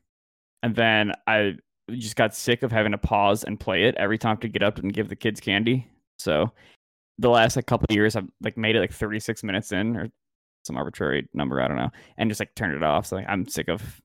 And 0.63 0.77
then 0.77 1.13
I 1.27 1.57
just 1.97 2.17
got 2.17 2.35
sick 2.35 2.63
of 2.63 2.73
having 2.73 2.93
to 2.93 2.99
pause 2.99 3.45
and 3.45 3.59
play 3.59 3.85
it 3.85 3.95
every 3.97 4.19
time 4.19 4.37
to 4.39 4.49
get 4.49 4.63
up 4.63 4.79
and 4.79 4.93
give 4.93 5.09
the 5.09 5.17
kids 5.17 5.41
candy. 5.41 5.87
So 6.19 6.53
the 7.19 7.31
last 7.31 7.57
like 7.57 7.67
couple 7.67 7.87
years, 7.91 8.17
I've 8.17 8.29
like 8.41 8.57
made 8.57 8.77
it 8.77 8.81
like 8.81 8.93
36 8.93 9.43
minutes 9.43 9.73
in 9.73 9.97
or 9.97 10.09
some 10.65 10.77
arbitrary 10.77 11.29
number, 11.35 11.61
I 11.61 11.69
don't 11.69 11.77
know, 11.77 11.91
and 12.19 12.31
just 12.31 12.41
like 12.41 12.55
turned 12.55 12.75
it 12.75 12.83
off. 12.83 13.07
So 13.07 13.17
like, 13.17 13.27
I'm 13.29 13.47
sick 13.47 13.69
of 13.69 14.01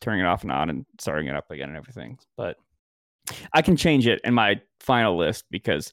turning 0.00 0.20
it 0.20 0.26
off 0.26 0.42
and 0.42 0.52
on 0.52 0.70
and 0.70 0.86
starting 0.98 1.28
it 1.28 1.36
up 1.36 1.50
again 1.50 1.68
and 1.68 1.76
everything. 1.76 2.18
But 2.36 2.56
I 3.52 3.62
can 3.62 3.76
change 3.76 4.06
it 4.06 4.20
in 4.24 4.34
my 4.34 4.60
final 4.80 5.16
list 5.16 5.44
because 5.50 5.92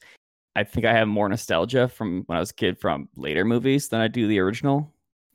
I 0.55 0.63
think 0.63 0.85
I 0.85 0.93
have 0.93 1.07
more 1.07 1.29
nostalgia 1.29 1.87
from 1.87 2.23
when 2.25 2.37
I 2.37 2.39
was 2.39 2.51
a 2.51 2.55
kid 2.55 2.79
from 2.79 3.09
later 3.15 3.45
movies 3.45 3.89
than 3.89 4.01
I 4.01 4.07
do 4.07 4.27
the 4.27 4.39
original 4.39 4.91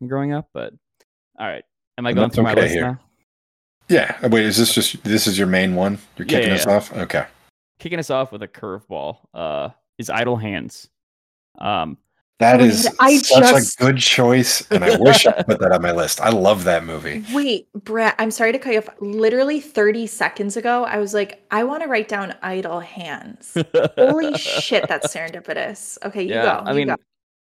growing 0.06 0.32
up. 0.32 0.48
But 0.52 0.72
all 1.38 1.46
right, 1.46 1.64
am 1.98 2.06
I 2.06 2.12
going 2.12 2.30
through 2.30 2.44
okay 2.46 2.54
my 2.54 2.60
list 2.60 2.74
here. 2.74 2.82
now? 2.82 3.00
Yeah. 3.92 4.26
Wait, 4.28 4.46
is 4.46 4.56
this 4.56 4.74
just 4.74 5.02
this 5.04 5.26
is 5.26 5.38
your 5.38 5.46
main 5.46 5.74
one? 5.74 5.98
You're 6.16 6.26
kicking 6.26 6.48
yeah, 6.48 6.54
yeah, 6.54 6.60
us 6.60 6.66
yeah. 6.66 6.76
off? 6.76 6.96
Okay. 6.96 7.26
Kicking 7.78 7.98
us 7.98 8.10
off 8.10 8.32
with 8.32 8.42
a 8.42 8.48
curveball 8.48 9.18
uh 9.34 9.70
is 9.98 10.08
Idle 10.10 10.36
Hands. 10.36 10.88
Um 11.58 11.98
that 12.42 12.60
is 12.60 12.88
I 12.98 13.18
such 13.18 13.38
just... 13.38 13.80
a 13.80 13.84
good 13.84 13.98
choice, 13.98 14.68
and 14.72 14.84
I 14.84 14.96
wish 14.96 15.26
I 15.26 15.42
put 15.44 15.60
that 15.60 15.70
on 15.70 15.80
my 15.80 15.92
list. 15.92 16.20
I 16.20 16.30
love 16.30 16.64
that 16.64 16.84
movie. 16.84 17.24
Wait, 17.32 17.72
Brett, 17.72 18.16
I'm 18.18 18.32
sorry 18.32 18.50
to 18.50 18.58
cut 18.58 18.72
you 18.72 18.78
off. 18.80 18.88
Literally 18.98 19.60
30 19.60 20.08
seconds 20.08 20.56
ago, 20.56 20.82
I 20.82 20.98
was 20.98 21.14
like, 21.14 21.44
I 21.52 21.62
want 21.62 21.84
to 21.84 21.88
write 21.88 22.08
down 22.08 22.34
idle 22.42 22.80
hands. 22.80 23.56
Holy 23.96 24.36
shit, 24.36 24.88
that's 24.88 25.14
serendipitous. 25.14 25.98
Okay, 26.04 26.24
you 26.24 26.30
yeah, 26.30 26.42
go. 26.42 26.64
I 26.68 26.72
mean, 26.72 26.88
go. 26.88 26.96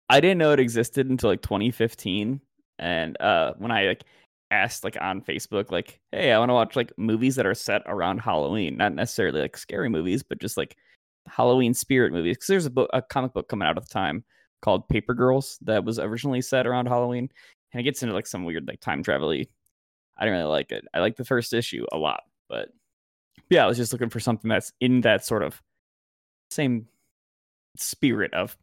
I 0.08 0.20
didn't 0.20 0.38
know 0.38 0.50
it 0.50 0.58
existed 0.58 1.08
until 1.08 1.30
like 1.30 1.42
2015, 1.42 2.40
and 2.80 3.20
uh, 3.20 3.52
when 3.58 3.70
I 3.70 3.84
like 3.84 4.02
asked 4.50 4.84
like 4.84 4.96
on 5.00 5.20
Facebook, 5.20 5.70
like, 5.70 6.00
hey, 6.12 6.32
I 6.32 6.38
want 6.38 6.50
to 6.50 6.54
watch 6.54 6.76
like 6.76 6.92
movies 6.96 7.36
that 7.36 7.46
are 7.46 7.54
set 7.54 7.82
around 7.86 8.18
Halloween, 8.18 8.76
not 8.76 8.94
necessarily 8.94 9.40
like 9.40 9.56
scary 9.56 9.88
movies, 9.88 10.22
but 10.22 10.40
just 10.40 10.56
like 10.56 10.76
Halloween 11.26 11.74
spirit 11.74 12.12
movies. 12.12 12.36
Because 12.36 12.48
there's 12.48 12.66
a 12.66 12.70
book, 12.70 12.90
a 12.92 13.02
comic 13.02 13.32
book 13.32 13.48
coming 13.48 13.66
out 13.66 13.76
at 13.76 13.84
the 13.86 13.92
time 13.92 14.24
called 14.62 14.88
Paper 14.88 15.14
Girls 15.14 15.58
that 15.62 15.84
was 15.84 15.98
originally 15.98 16.42
set 16.42 16.66
around 16.66 16.86
Halloween, 16.86 17.28
and 17.72 17.80
it 17.80 17.84
gets 17.84 18.02
into 18.02 18.14
like 18.14 18.26
some 18.26 18.44
weird 18.44 18.66
like 18.66 18.80
time 18.80 19.02
travel 19.02 19.30
I 19.30 20.24
didn't 20.24 20.38
really 20.38 20.50
like 20.50 20.72
it. 20.72 20.84
I 20.92 21.00
like 21.00 21.16
the 21.16 21.24
first 21.24 21.52
issue 21.52 21.84
a 21.92 21.96
lot, 21.96 22.22
but 22.48 22.70
yeah, 23.50 23.64
I 23.64 23.66
was 23.68 23.76
just 23.76 23.92
looking 23.92 24.10
for 24.10 24.20
something 24.20 24.48
that's 24.48 24.72
in 24.80 25.00
that 25.02 25.24
sort 25.24 25.42
of 25.42 25.62
same 26.50 26.88
spirit 27.76 28.34
of 28.34 28.56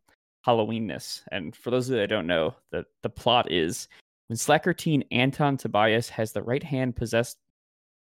Halloweenness. 0.45 1.23
And 1.31 1.55
for 1.55 1.71
those 1.71 1.87
that 1.87 2.09
don't 2.09 2.27
know, 2.27 2.55
the 2.71 2.85
the 3.03 3.09
plot 3.09 3.51
is 3.51 3.87
when 4.27 4.37
slacker 4.37 4.73
teen 4.73 5.03
Anton 5.11 5.57
Tobias 5.57 6.09
has 6.09 6.31
the 6.31 6.43
right 6.43 6.63
hand 6.63 6.95
possessed 6.95 7.37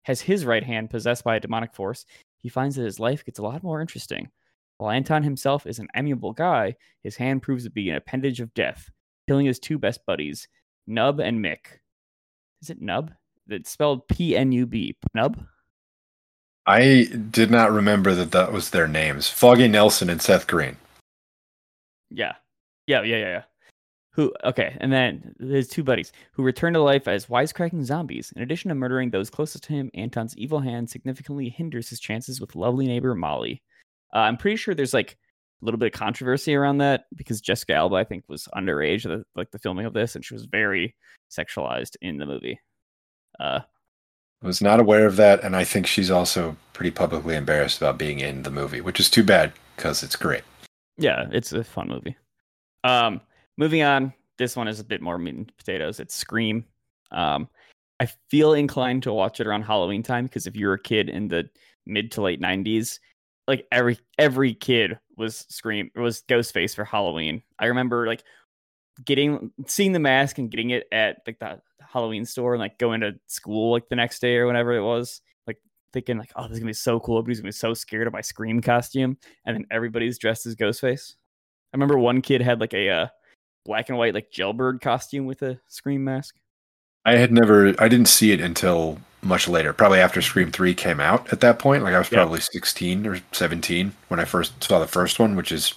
has 0.03 0.21
his 0.21 0.45
right 0.45 0.63
hand 0.63 0.89
possessed 0.89 1.23
by 1.23 1.35
a 1.35 1.39
demonic 1.39 1.73
force, 1.73 2.05
he 2.37 2.47
finds 2.49 2.75
that 2.75 2.83
his 2.83 2.99
life 2.99 3.25
gets 3.25 3.39
a 3.39 3.43
lot 3.43 3.63
more 3.63 3.81
interesting. 3.81 4.29
While 4.77 4.91
Anton 4.91 5.23
himself 5.23 5.65
is 5.65 5.79
an 5.79 5.87
amiable 5.95 6.31
guy, 6.31 6.75
his 7.01 7.15
hand 7.15 7.41
proves 7.41 7.63
to 7.63 7.71
be 7.71 7.89
an 7.89 7.95
appendage 7.95 8.39
of 8.39 8.53
death, 8.53 8.89
killing 9.27 9.47
his 9.47 9.57
two 9.57 9.79
best 9.79 10.05
buddies, 10.05 10.47
Nub 10.85 11.19
and 11.19 11.43
Mick. 11.43 11.79
Is 12.61 12.69
it 12.69 12.81
Nub? 12.81 13.11
It's 13.47 13.71
spelled 13.71 14.07
P 14.07 14.35
N 14.37 14.51
U 14.51 14.65
B. 14.65 14.95
Nub? 15.13 15.43
I 16.67 17.07
did 17.31 17.51
not 17.51 17.71
remember 17.71 18.13
that 18.15 18.31
that 18.31 18.51
was 18.51 18.69
their 18.71 18.87
names. 18.87 19.27
Foggy 19.27 19.67
Nelson 19.67 20.09
and 20.09 20.21
Seth 20.21 20.47
Green. 20.47 20.77
Yeah. 22.09 22.33
Yeah, 22.87 23.01
yeah, 23.03 23.17
yeah, 23.17 23.27
yeah. 23.27 23.43
Who 24.15 24.33
okay, 24.45 24.77
and 24.79 24.93
then 24.93 25.35
his 25.39 25.67
two 25.67 25.83
buddies 25.83 26.13
who 26.31 26.43
return 26.43 26.71
to 26.73 26.79
life 26.79 27.05
as 27.05 27.25
wisecracking 27.25 27.83
zombies. 27.83 28.31
In 28.33 28.41
addition 28.41 28.69
to 28.69 28.75
murdering 28.75 29.09
those 29.09 29.29
closest 29.29 29.65
to 29.65 29.73
him, 29.73 29.91
Anton's 29.93 30.37
evil 30.37 30.61
hand 30.61 30.89
significantly 30.89 31.49
hinders 31.49 31.89
his 31.89 31.99
chances 31.99 32.39
with 32.39 32.55
lovely 32.55 32.87
neighbor 32.87 33.13
Molly. 33.13 33.61
Uh, 34.13 34.19
I'm 34.19 34.37
pretty 34.37 34.55
sure 34.55 34.73
there's 34.73 34.93
like 34.93 35.17
a 35.61 35.65
little 35.65 35.77
bit 35.77 35.93
of 35.93 35.99
controversy 35.99 36.55
around 36.55 36.77
that 36.77 37.07
because 37.13 37.41
Jessica 37.41 37.73
Alba, 37.73 37.97
I 37.97 38.05
think, 38.05 38.23
was 38.29 38.47
underage 38.55 39.03
the, 39.03 39.25
like 39.35 39.51
the 39.51 39.59
filming 39.59 39.85
of 39.85 39.93
this, 39.93 40.15
and 40.15 40.23
she 40.23 40.33
was 40.33 40.45
very 40.45 40.95
sexualized 41.29 41.97
in 42.01 42.17
the 42.17 42.25
movie. 42.25 42.57
Uh, 43.37 43.59
I 44.41 44.47
was 44.47 44.61
not 44.61 44.79
aware 44.79 45.05
of 45.05 45.17
that, 45.17 45.43
and 45.43 45.57
I 45.57 45.65
think 45.65 45.87
she's 45.87 46.11
also 46.11 46.55
pretty 46.71 46.91
publicly 46.91 47.35
embarrassed 47.35 47.79
about 47.79 47.97
being 47.97 48.21
in 48.21 48.43
the 48.43 48.51
movie, 48.51 48.79
which 48.79 48.99
is 49.01 49.09
too 49.09 49.23
bad 49.23 49.51
because 49.75 50.03
it's 50.03 50.15
great. 50.15 50.43
yeah, 50.97 51.25
it's 51.31 51.51
a 51.51 51.65
fun 51.65 51.89
movie. 51.89 52.15
Um, 52.85 53.19
moving 53.57 53.83
on, 53.83 54.13
this 54.37 54.55
one 54.55 54.67
is 54.67 54.79
a 54.79 54.83
bit 54.83 55.01
more 55.01 55.17
meat 55.17 55.35
and 55.35 55.57
potatoes. 55.57 55.99
It's 55.99 56.15
Scream. 56.15 56.65
Um, 57.11 57.47
I 57.99 58.09
feel 58.29 58.53
inclined 58.53 59.03
to 59.03 59.13
watch 59.13 59.39
it 59.39 59.47
around 59.47 59.63
Halloween 59.63 60.03
time 60.03 60.25
because 60.25 60.47
if 60.47 60.55
you're 60.55 60.73
a 60.73 60.81
kid 60.81 61.09
in 61.09 61.27
the 61.27 61.49
mid 61.85 62.11
to 62.13 62.21
late 62.21 62.41
'90s, 62.41 62.99
like 63.47 63.65
every 63.71 63.99
every 64.17 64.53
kid 64.53 64.99
was 65.17 65.45
Scream 65.49 65.91
was 65.95 66.23
Ghostface 66.27 66.75
for 66.75 66.83
Halloween. 66.83 67.41
I 67.57 67.67
remember 67.67 68.07
like 68.07 68.23
getting 69.03 69.51
seeing 69.67 69.93
the 69.93 69.99
mask 69.99 70.37
and 70.37 70.51
getting 70.51 70.71
it 70.71 70.87
at 70.91 71.17
like 71.25 71.39
the 71.39 71.61
Halloween 71.81 72.25
store 72.25 72.53
and 72.53 72.61
like 72.61 72.77
going 72.77 73.01
to 73.01 73.13
school 73.27 73.71
like 73.71 73.87
the 73.89 73.95
next 73.95 74.19
day 74.19 74.37
or 74.37 74.45
whatever 74.45 74.73
it 74.73 74.83
was. 74.83 75.21
Like 75.47 75.57
thinking 75.93 76.17
like, 76.17 76.31
oh, 76.35 76.43
this 76.43 76.53
is 76.53 76.59
gonna 76.59 76.69
be 76.69 76.73
so 76.73 76.99
cool. 76.99 77.17
Everybody's 77.17 77.39
gonna 77.39 77.49
be 77.49 77.53
so 77.53 77.73
scared 77.73 78.07
of 78.07 78.13
my 78.13 78.21
Scream 78.21 78.61
costume, 78.61 79.17
and 79.45 79.55
then 79.55 79.65
everybody's 79.71 80.17
dressed 80.17 80.45
as 80.45 80.55
Ghostface. 80.55 81.15
I 81.73 81.77
remember 81.77 81.97
one 81.97 82.21
kid 82.21 82.41
had 82.41 82.59
like 82.59 82.73
a 82.73 82.89
uh, 82.89 83.07
black 83.65 83.89
and 83.89 83.97
white 83.97 84.13
like 84.13 84.31
jailbird 84.31 84.79
costume 84.81 85.25
with 85.25 85.41
a 85.41 85.59
Scream 85.67 86.03
mask. 86.03 86.35
I 87.03 87.17
had 87.17 87.31
never, 87.31 87.75
I 87.79 87.87
didn't 87.87 88.07
see 88.07 88.31
it 88.31 88.41
until 88.41 88.99
much 89.21 89.47
later, 89.47 89.73
probably 89.73 89.99
after 89.99 90.21
Scream 90.21 90.51
3 90.51 90.73
came 90.73 90.99
out 90.99 91.31
at 91.33 91.41
that 91.41 91.59
point. 91.59 91.83
Like 91.83 91.93
I 91.93 91.99
was 91.99 92.11
Yeah. 92.11 92.19
probably 92.19 92.39
16 92.39 93.05
or 93.05 93.19
17 93.31 93.91
when 94.07 94.19
I 94.19 94.25
first 94.25 94.63
saw 94.63 94.79
the 94.79 94.87
first 94.87 95.19
one, 95.19 95.35
which 95.35 95.51
is 95.51 95.73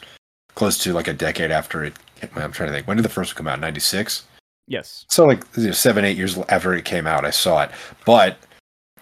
close 0.55 0.79
to 0.85 0.93
like 0.93 1.09
a 1.09 1.13
decade 1.13 1.51
after 1.51 1.85
it. 1.85 1.95
I'm 2.37 2.53
trying 2.53 2.69
to 2.69 2.75
think. 2.75 2.87
When 2.87 2.97
did 2.97 3.03
the 3.05 3.09
first 3.11 3.33
one 3.35 3.37
come 3.39 3.49
out? 3.49 3.61
96? 3.61 4.25
Yes. 4.67 5.05
So 5.09 5.25
like 5.25 5.45
you 5.57 5.67
know, 5.67 5.73
seven, 5.73 6.05
eight 6.05 6.17
years 6.17 6.37
after 6.49 6.75
it 6.75 6.85
came 6.85 7.07
out, 7.07 7.25
I 7.25 7.31
saw 7.31 7.63
it. 7.63 7.71
But 8.05 8.39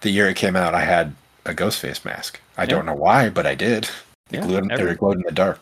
the 0.01 0.09
year 0.09 0.27
it 0.29 0.35
came 0.37 0.55
out, 0.55 0.75
I 0.75 0.81
had 0.83 1.13
a 1.45 1.53
Ghostface 1.53 2.05
mask. 2.05 2.39
I 2.57 2.63
Yeah. 2.63 2.67
don't 2.69 2.85
know 2.85 2.93
why, 2.93 3.29
but 3.29 3.45
I 3.45 3.55
did. 3.55 3.85
It 3.85 3.91
Yeah, 4.31 4.41
glowed, 4.41 4.71
it 4.71 4.97
glowed 4.97 5.15
in 5.17 5.23
the 5.25 5.31
dark. 5.31 5.59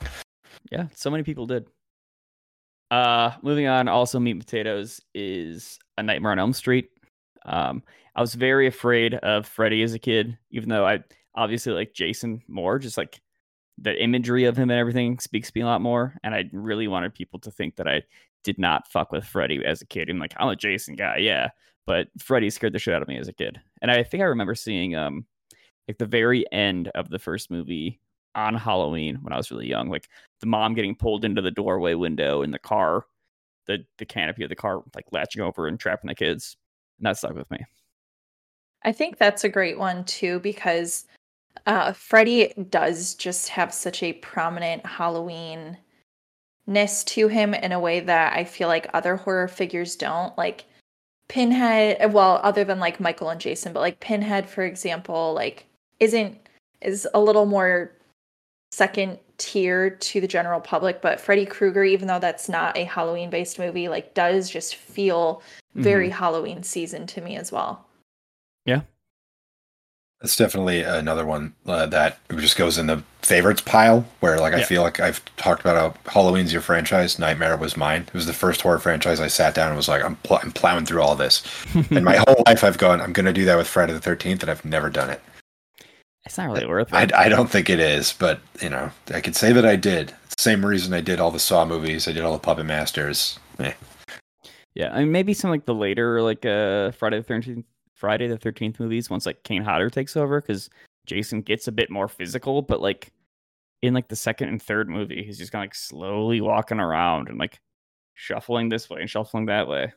Yeah, 0.71 0.87
so 0.95 1.09
many 1.11 1.23
people 1.23 1.45
did. 1.45 1.67
Uh, 2.91 3.31
moving 3.41 3.67
on, 3.67 3.87
also 3.87 4.19
meat 4.19 4.39
potatoes 4.39 5.01
is 5.13 5.79
A 5.97 6.03
Nightmare 6.03 6.31
on 6.31 6.39
Elm 6.39 6.53
Street. 6.53 6.89
Um, 7.45 7.83
I 8.15 8.21
was 8.21 8.33
very 8.35 8.67
afraid 8.67 9.15
of 9.15 9.45
Freddy 9.45 9.83
as 9.83 9.93
a 9.93 9.99
kid, 9.99 10.37
even 10.51 10.69
though 10.69 10.85
I 10.85 10.99
obviously 11.35 11.73
like 11.73 11.93
Jason 11.93 12.41
more. 12.47 12.79
Just 12.79 12.97
like 12.97 13.19
the 13.77 14.01
imagery 14.01 14.45
of 14.45 14.55
him 14.55 14.69
and 14.69 14.79
everything 14.79 15.19
speaks 15.19 15.51
to 15.51 15.57
me 15.57 15.63
a 15.63 15.65
lot 15.65 15.81
more. 15.81 16.15
And 16.23 16.33
I 16.33 16.45
really 16.53 16.87
wanted 16.87 17.13
people 17.13 17.39
to 17.39 17.51
think 17.51 17.75
that 17.75 17.87
I 17.87 18.03
did 18.43 18.57
not 18.57 18.87
fuck 18.87 19.11
with 19.11 19.25
Freddy 19.25 19.65
as 19.65 19.81
a 19.81 19.85
kid. 19.85 20.09
I'm 20.09 20.19
like, 20.19 20.33
I'm 20.37 20.47
a 20.47 20.55
Jason 20.55 20.95
guy, 20.95 21.17
yeah. 21.17 21.49
But 21.85 22.07
Freddy 22.19 22.49
scared 22.49 22.73
the 22.73 22.79
shit 22.79 22.93
out 22.93 23.01
of 23.01 23.07
me 23.07 23.17
as 23.17 23.27
a 23.27 23.33
kid. 23.33 23.59
And 23.81 23.91
I 23.91 24.03
think 24.03 24.21
I 24.21 24.27
remember 24.27 24.55
seeing 24.55 24.95
um 24.95 25.25
like 25.87 25.97
the 25.97 26.05
very 26.05 26.51
end 26.51 26.89
of 26.95 27.09
the 27.09 27.19
first 27.19 27.51
movie 27.51 27.99
on 28.35 28.55
Halloween 28.55 29.17
when 29.21 29.33
I 29.33 29.37
was 29.37 29.51
really 29.51 29.67
young. 29.67 29.89
Like 29.89 30.09
the 30.41 30.47
mom 30.47 30.73
getting 30.73 30.95
pulled 30.95 31.25
into 31.25 31.41
the 31.41 31.51
doorway 31.51 31.93
window 31.93 32.41
in 32.41 32.51
the 32.51 32.59
car, 32.59 33.05
the 33.65 33.85
the 33.97 34.05
canopy 34.05 34.43
of 34.43 34.49
the 34.49 34.55
car 34.55 34.83
like 34.93 35.05
latching 35.11 35.41
over 35.41 35.67
and 35.67 35.79
trapping 35.79 36.07
the 36.07 36.15
kids. 36.15 36.57
And 36.99 37.05
that 37.05 37.17
stuck 37.17 37.35
with 37.35 37.49
me. 37.51 37.65
I 38.83 38.91
think 38.91 39.17
that's 39.17 39.43
a 39.43 39.49
great 39.49 39.79
one 39.79 40.03
too 40.05 40.39
because 40.39 41.05
uh, 41.65 41.93
Freddy 41.93 42.53
does 42.69 43.15
just 43.15 43.49
have 43.49 43.73
such 43.73 44.03
a 44.03 44.13
prominent 44.13 44.85
Halloween 44.85 45.77
ness 46.67 47.03
to 47.03 47.27
him 47.27 47.53
in 47.53 47.71
a 47.71 47.79
way 47.79 47.99
that 47.99 48.33
I 48.33 48.43
feel 48.43 48.67
like 48.67 48.89
other 48.93 49.15
horror 49.15 49.47
figures 49.47 49.95
don't. 49.95 50.37
Like 50.37 50.65
Pinhead, 51.27 52.13
well, 52.13 52.39
other 52.43 52.63
than 52.63 52.79
like 52.79 52.99
Michael 52.99 53.29
and 53.29 53.41
Jason, 53.41 53.73
but 53.73 53.79
like 53.79 53.99
Pinhead, 53.99 54.49
for 54.49 54.63
example, 54.63 55.33
like 55.33 55.65
isn't 55.99 56.37
is 56.81 57.07
a 57.13 57.19
little 57.19 57.45
more 57.45 57.91
second 58.71 59.19
tier 59.37 59.89
to 59.89 60.21
the 60.21 60.27
general 60.27 60.59
public. 60.61 61.01
But 61.01 61.19
Freddy 61.19 61.45
Krueger, 61.45 61.83
even 61.83 62.07
though 62.07 62.19
that's 62.19 62.47
not 62.49 62.77
a 62.77 62.83
Halloween 62.85 63.29
based 63.29 63.59
movie, 63.59 63.87
like 63.89 64.13
does 64.13 64.49
just 64.49 64.75
feel 64.75 65.41
very 65.75 66.09
Halloween 66.09 66.63
season 66.63 67.05
to 67.07 67.21
me 67.21 67.35
as 67.35 67.51
well. 67.51 67.85
Yeah. 68.65 68.81
That's 70.21 70.37
definitely 70.37 70.81
another 70.81 71.25
one 71.25 71.53
uh, 71.67 71.85
that 71.87 72.17
just 72.37 72.55
goes 72.57 72.77
in 72.77 72.87
the 72.87 73.03
favorites 73.21 73.61
pile. 73.61 74.05
Where 74.21 74.39
like 74.39 74.53
I 74.53 74.59
Yeah. 74.59 74.65
feel 74.65 74.81
like 74.81 74.99
I've 75.01 75.23
talked 75.35 75.59
about 75.61 75.97
how 76.05 76.11
Halloween's 76.11 76.53
your 76.53 76.61
franchise. 76.61 77.19
Nightmare 77.19 77.57
was 77.57 77.75
mine. 77.75 78.03
It 78.07 78.13
was 78.13 78.25
the 78.25 78.33
first 78.33 78.61
horror 78.61 78.79
franchise 78.79 79.19
I 79.19 79.27
sat 79.27 79.53
down 79.53 79.67
and 79.67 79.75
was 79.77 79.89
like, 79.89 80.03
I'm, 80.03 80.15
pl- 80.17 80.39
I'm 80.41 80.51
plowing 80.53 80.85
through 80.85 81.01
all 81.01 81.15
this. 81.15 81.43
and 81.91 82.05
my 82.05 82.15
whole 82.15 82.41
life 82.47 82.63
I've 82.63 82.77
gone, 82.77 83.01
I'm 83.01 83.11
going 83.13 83.25
to 83.25 83.33
do 83.33 83.43
that 83.45 83.57
with 83.57 83.67
Friday 83.67 83.91
the 83.93 83.99
13th, 83.99 84.41
and 84.41 84.49
I've 84.49 84.63
never 84.65 84.89
done 84.89 85.09
it. 85.09 85.21
It's 86.25 86.37
not 86.37 86.49
really 86.49 86.65
worth 86.65 86.93
I, 86.93 87.03
it. 87.03 87.13
I 87.13 87.29
don't 87.29 87.49
think 87.49 87.69
it 87.69 87.79
is, 87.79 88.13
but 88.13 88.39
you 88.61 88.69
know, 88.69 88.89
I 89.13 89.21
could 89.21 89.35
say 89.35 89.53
that 89.53 89.65
I 89.65 89.75
did. 89.75 90.13
Same 90.37 90.65
reason 90.65 90.93
I 90.93 91.01
did 91.01 91.19
all 91.19 91.31
the 91.31 91.39
Saw 91.39 91.65
movies. 91.65 92.07
I 92.07 92.11
did 92.11 92.23
all 92.23 92.33
the 92.33 92.39
Puppet 92.39 92.65
Masters. 92.65 93.39
Eh. 93.59 93.73
yeah, 94.73 94.91
I 94.93 94.99
mean 94.99 95.11
maybe 95.11 95.33
some 95.33 95.49
like 95.49 95.65
the 95.65 95.73
later 95.73 96.21
like 96.21 96.45
uh 96.45 96.91
Friday 96.91 97.17
the 97.17 97.23
thirteenth 97.23 97.65
Friday 97.93 98.27
the 98.27 98.37
thirteenth 98.37 98.79
movies 98.79 99.09
once 99.09 99.25
like 99.25 99.43
Kane 99.43 99.63
Hodder 99.63 99.89
takes 99.89 100.17
over 100.17 100.41
because 100.41 100.69
Jason 101.05 101.41
gets 101.41 101.67
a 101.67 101.71
bit 101.71 101.89
more 101.89 102.07
physical, 102.07 102.61
but 102.61 102.81
like 102.81 103.11
in 103.81 103.93
like 103.93 104.07
the 104.07 104.15
second 104.15 104.49
and 104.49 104.61
third 104.61 104.89
movie, 104.89 105.23
he's 105.23 105.37
just 105.37 105.51
kind 105.51 105.61
of 105.61 105.67
like 105.67 105.75
slowly 105.75 106.41
walking 106.41 106.79
around 106.79 107.29
and 107.29 107.37
like 107.37 107.59
shuffling 108.15 108.69
this 108.69 108.89
way 108.89 109.01
and 109.01 109.09
shuffling 109.09 109.45
that 109.45 109.67
way. 109.67 109.93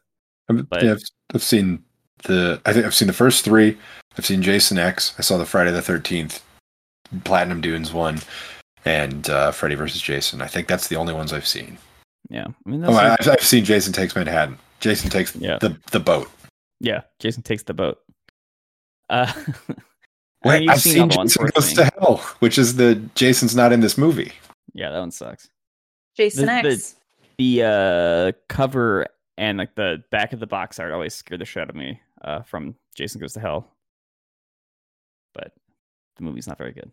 But- 0.49 0.83
yeah, 0.83 0.93
I've, 0.93 1.03
I've 1.35 1.43
seen 1.43 1.85
the. 2.25 2.61
I 2.67 2.73
think 2.73 2.85
I've 2.87 2.95
seen 2.95 3.09
the 3.09 3.15
first 3.15 3.45
three. 3.45 3.77
I've 4.17 4.27
seen 4.27 4.43
Jason 4.43 4.79
X. 4.79 5.15
I 5.19 5.23
saw 5.23 5.39
the 5.39 5.47
Friday 5.47 5.71
the 5.71 5.83
Thirteenth, 5.83 6.43
Platinum 7.25 7.61
Dunes 7.61 7.93
one, 7.93 8.19
and 8.85 9.29
uh, 9.31 9.51
Freddy 9.53 9.75
versus 9.75 10.01
Jason. 10.03 10.43
I 10.43 10.47
think 10.47 10.67
that's 10.69 10.89
the 10.89 10.97
only 10.97 11.15
ones 11.15 11.33
I've 11.33 11.47
seen. 11.47 11.79
Yeah, 12.31 12.47
I 12.67 12.69
mean 12.71 12.85
Oh, 12.85 12.93
that's 12.93 12.99
I, 12.99 13.09
like- 13.09 13.21
I've, 13.21 13.29
I've 13.29 13.43
seen 13.43 13.65
Jason 13.65 13.93
Takes 13.93 14.15
Manhattan. 14.15 14.59
Jason 14.81 15.11
takes 15.11 15.35
Yeah. 15.37 15.59
the 15.61 15.77
the 15.93 16.01
boat. 16.01 16.31
yeah. 16.81 17.03
Jason 17.21 17.43
takes 17.43 17.63
the 17.65 17.75
boat. 17.75 17.99
Uh, 19.11 19.33
Wait, 20.45 20.63
you've 20.63 20.71
I've 20.71 20.81
seen 20.81 20.93
seen, 20.93 21.03
all 21.03 21.09
the 21.09 21.17
ones, 21.17 21.33
Jason 21.35 21.47
Goes 21.55 21.69
unfortunately. 21.71 21.91
to 22.01 22.01
Hell, 22.07 22.17
which 22.41 22.59
is 22.59 22.77
the 22.77 22.95
Jason's 23.15 23.57
not 23.57 23.73
in 23.73 23.81
this 23.81 23.97
movie. 23.99 24.33
yeah, 24.75 24.91
that 24.91 24.99
one 25.01 25.11
sucks. 25.11 25.49
Jason 26.17 26.47
The- 26.47 26.63
the- 26.63 26.69
X. 26.75 26.97
the 27.39 27.63
uh 27.65 28.33
cover 28.49 29.07
and 29.37 29.57
like 29.59 29.75
the 29.77 30.03
back 30.11 30.33
of 30.33 30.41
the 30.41 30.47
box 30.47 30.79
art 30.81 30.93
always 30.93 31.15
scared 31.15 31.41
the 31.41 31.45
shit 31.45 31.63
out 31.63 31.71
of 31.71 31.77
me 31.77 32.01
uh 32.23 32.43
from 32.43 32.75
Jason 32.95 33.21
Goes 33.21 33.35
to 33.35 33.41
Hell. 33.41 33.75
But 35.35 35.53
the 36.17 36.23
movie's 36.23 36.47
not 36.47 36.59
very 36.59 36.73
good. 36.73 36.91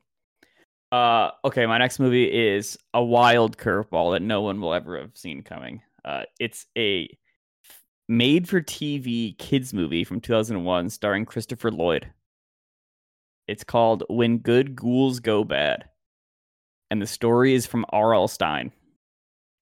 Uh 0.92 1.32
okay, 1.44 1.66
my 1.66 1.78
next 1.78 2.00
movie 2.00 2.26
is 2.26 2.78
a 2.94 3.04
wild 3.04 3.58
curveball 3.58 4.14
that 4.14 4.22
no 4.22 4.42
one 4.42 4.62
will 4.62 4.74
ever 4.74 5.00
have 5.00 5.18
seen 5.18 5.44
coming. 5.44 5.82
Uh 6.04 6.24
it's 6.40 6.66
a 6.78 7.10
made 8.08 8.48
for 8.48 8.62
TV 8.62 9.38
kids 9.38 9.74
movie 9.74 10.04
from 10.04 10.22
2001 10.22 10.90
starring 10.90 11.26
Christopher 11.26 11.72
Lloyd. 11.72 12.12
It's 13.48 13.64
called 13.64 14.04
When 14.10 14.40
Good 14.40 14.76
Ghouls 14.76 15.20
Go 15.20 15.44
Bad. 15.44 15.86
And 16.92 17.02
the 17.02 17.08
story 17.08 17.54
is 17.54 17.66
from 17.66 17.86
R.L. 17.90 18.28
Stine. 18.28 18.72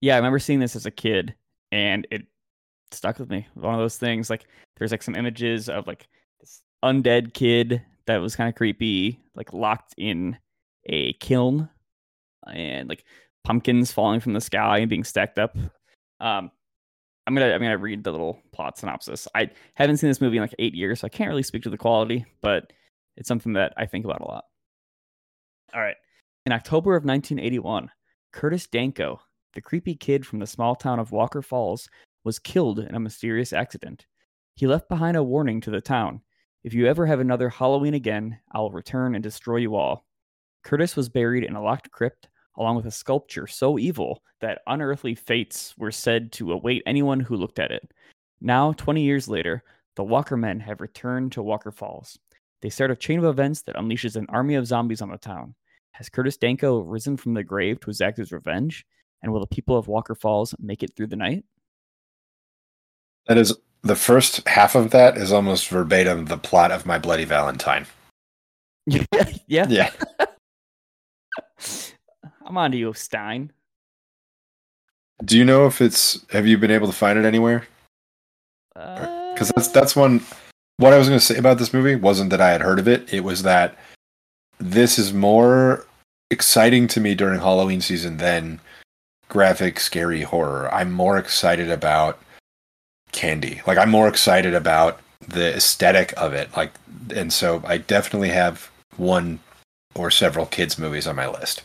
Yeah, 0.01 0.15
I 0.15 0.17
remember 0.17 0.39
seeing 0.39 0.59
this 0.59 0.75
as 0.75 0.85
a 0.85 0.91
kid 0.91 1.35
and 1.71 2.05
it 2.11 2.27
stuck 2.93 3.19
with 3.19 3.29
me. 3.29 3.47
One 3.55 3.73
of 3.73 3.79
those 3.79 3.97
things 3.97 4.29
like 4.29 4.45
there's 4.77 4.91
like 4.91 5.03
some 5.03 5.15
images 5.15 5.69
of 5.69 5.87
like 5.87 6.07
this 6.39 6.61
undead 6.83 7.33
kid 7.33 7.81
that 8.05 8.17
was 8.17 8.35
kind 8.35 8.49
of 8.49 8.55
creepy, 8.55 9.19
like 9.35 9.53
locked 9.53 9.93
in 9.97 10.37
a 10.87 11.13
kiln 11.13 11.69
and 12.51 12.89
like 12.89 13.05
pumpkins 13.43 13.91
falling 13.91 14.19
from 14.19 14.33
the 14.33 14.41
sky 14.41 14.79
and 14.79 14.89
being 14.89 15.03
stacked 15.03 15.39
up. 15.39 15.55
Um 16.19 16.51
I'm 17.25 17.33
gonna 17.35 17.53
I'm 17.53 17.61
gonna 17.61 17.77
read 17.77 18.03
the 18.03 18.11
little 18.11 18.39
plot 18.51 18.77
synopsis. 18.77 19.27
I 19.33 19.49
haven't 19.75 19.97
seen 19.97 20.09
this 20.09 20.21
movie 20.21 20.37
in 20.37 20.43
like 20.43 20.55
eight 20.59 20.75
years, 20.75 20.99
so 20.99 21.05
I 21.05 21.09
can't 21.09 21.29
really 21.29 21.43
speak 21.43 21.63
to 21.63 21.69
the 21.69 21.77
quality, 21.77 22.25
but 22.41 22.73
it's 23.15 23.27
something 23.27 23.53
that 23.53 23.73
I 23.77 23.85
think 23.85 24.05
about 24.05 24.21
a 24.21 24.25
lot. 24.27 24.43
All 25.73 25.81
right. 25.81 25.95
In 26.45 26.51
October 26.51 26.95
of 26.95 27.05
1981, 27.05 27.89
Curtis 28.33 28.67
Danko, 28.67 29.21
the 29.53 29.61
creepy 29.61 29.95
kid 29.95 30.25
from 30.25 30.39
the 30.39 30.47
small 30.47 30.75
town 30.75 30.99
of 30.99 31.11
Walker 31.11 31.41
Falls, 31.41 31.87
was 32.23 32.39
killed 32.39 32.79
in 32.79 32.95
a 32.95 32.99
mysterious 32.99 33.53
accident. 33.53 34.05
He 34.55 34.67
left 34.67 34.89
behind 34.89 35.17
a 35.17 35.23
warning 35.23 35.61
to 35.61 35.71
the 35.71 35.81
town 35.81 36.21
If 36.63 36.73
you 36.73 36.87
ever 36.87 37.05
have 37.05 37.19
another 37.19 37.49
Halloween 37.49 37.93
again, 37.93 38.39
I 38.51 38.59
will 38.59 38.71
return 38.71 39.15
and 39.15 39.23
destroy 39.23 39.57
you 39.57 39.75
all. 39.75 40.05
Curtis 40.63 40.95
was 40.95 41.09
buried 41.09 41.43
in 41.43 41.55
a 41.55 41.61
locked 41.61 41.91
crypt 41.91 42.29
along 42.57 42.75
with 42.75 42.85
a 42.85 42.91
sculpture 42.91 43.47
so 43.47 43.79
evil 43.79 44.23
that 44.41 44.61
unearthly 44.67 45.15
fates 45.15 45.73
were 45.77 45.91
said 45.91 46.31
to 46.33 46.51
await 46.51 46.83
anyone 46.85 47.19
who 47.19 47.35
looked 47.35 47.59
at 47.59 47.71
it. 47.71 47.91
Now, 48.41 48.73
20 48.73 49.01
years 49.01 49.27
later, 49.27 49.63
the 49.95 50.03
Walker 50.03 50.37
men 50.37 50.59
have 50.59 50.81
returned 50.81 51.31
to 51.33 51.43
Walker 51.43 51.71
Falls. 51.71 52.17
They 52.61 52.69
start 52.69 52.91
a 52.91 52.95
chain 52.95 53.19
of 53.19 53.25
events 53.25 53.61
that 53.63 53.75
unleashes 53.75 54.15
an 54.15 54.25
army 54.29 54.55
of 54.55 54.67
zombies 54.67 55.01
on 55.01 55.09
the 55.09 55.17
town. 55.17 55.55
Has 55.91 56.09
Curtis 56.09 56.37
Danko 56.37 56.79
risen 56.79 57.17
from 57.17 57.33
the 57.33 57.43
grave 57.43 57.79
to 57.81 57.89
exact 57.89 58.17
his 58.17 58.31
revenge? 58.31 58.85
And 59.21 59.31
will 59.31 59.39
the 59.39 59.47
people 59.47 59.77
of 59.77 59.87
Walker 59.87 60.15
Falls 60.15 60.55
make 60.59 60.83
it 60.83 60.95
through 60.95 61.07
the 61.07 61.15
night? 61.15 61.45
That 63.27 63.37
is 63.37 63.55
the 63.81 63.95
first 63.95 64.47
half 64.47 64.75
of 64.75 64.91
that 64.91 65.17
is 65.17 65.31
almost 65.31 65.67
verbatim 65.67 66.25
the 66.25 66.37
plot 66.37 66.71
of 66.71 66.85
My 66.85 66.97
Bloody 66.97 67.25
Valentine. 67.25 67.85
yeah. 68.85 69.67
Yeah. 69.67 69.91
I'm 72.45 72.57
on 72.57 72.71
to 72.71 72.77
you, 72.77 72.93
Stine. 72.93 73.51
Do 75.23 75.37
you 75.37 75.45
know 75.45 75.65
if 75.67 75.79
it's 75.81 76.25
have 76.31 76.45
you 76.45 76.57
been 76.57 76.71
able 76.71 76.87
to 76.87 76.93
find 76.93 77.17
it 77.17 77.25
anywhere? 77.25 77.67
Because 78.73 79.51
that's 79.55 79.69
uh, 79.69 79.71
that's 79.71 79.95
one 79.95 80.21
what 80.77 80.93
I 80.93 80.97
was 80.97 81.07
going 81.07 81.19
to 81.19 81.25
say 81.25 81.37
about 81.37 81.59
this 81.59 81.73
movie 81.73 81.95
wasn't 81.95 82.31
that 82.31 82.41
I 82.41 82.51
had 82.51 82.61
heard 82.61 82.79
of 82.79 82.87
it. 82.87 83.13
It 83.13 83.23
was 83.23 83.43
that 83.43 83.77
this 84.59 84.97
is 84.97 85.13
more 85.13 85.85
exciting 86.31 86.87
to 86.89 86.99
me 86.99 87.15
during 87.15 87.39
Halloween 87.39 87.79
season 87.79 88.17
than 88.17 88.59
graphic 89.29 89.79
scary 89.79 90.23
horror. 90.23 90.73
I'm 90.73 90.91
more 90.91 91.17
excited 91.17 91.69
about 91.69 92.19
candy. 93.13 93.61
Like 93.65 93.77
I'm 93.77 93.89
more 93.89 94.07
excited 94.07 94.53
about 94.53 94.99
the 95.27 95.55
aesthetic 95.55 96.13
of 96.17 96.33
it. 96.33 96.55
Like 96.57 96.71
and 97.15 97.31
so 97.31 97.61
I 97.65 97.77
definitely 97.77 98.29
have 98.29 98.69
one 98.97 99.39
or 99.95 100.11
several 100.11 100.45
kids 100.45 100.77
movies 100.77 101.07
on 101.07 101.15
my 101.15 101.27
list. 101.27 101.63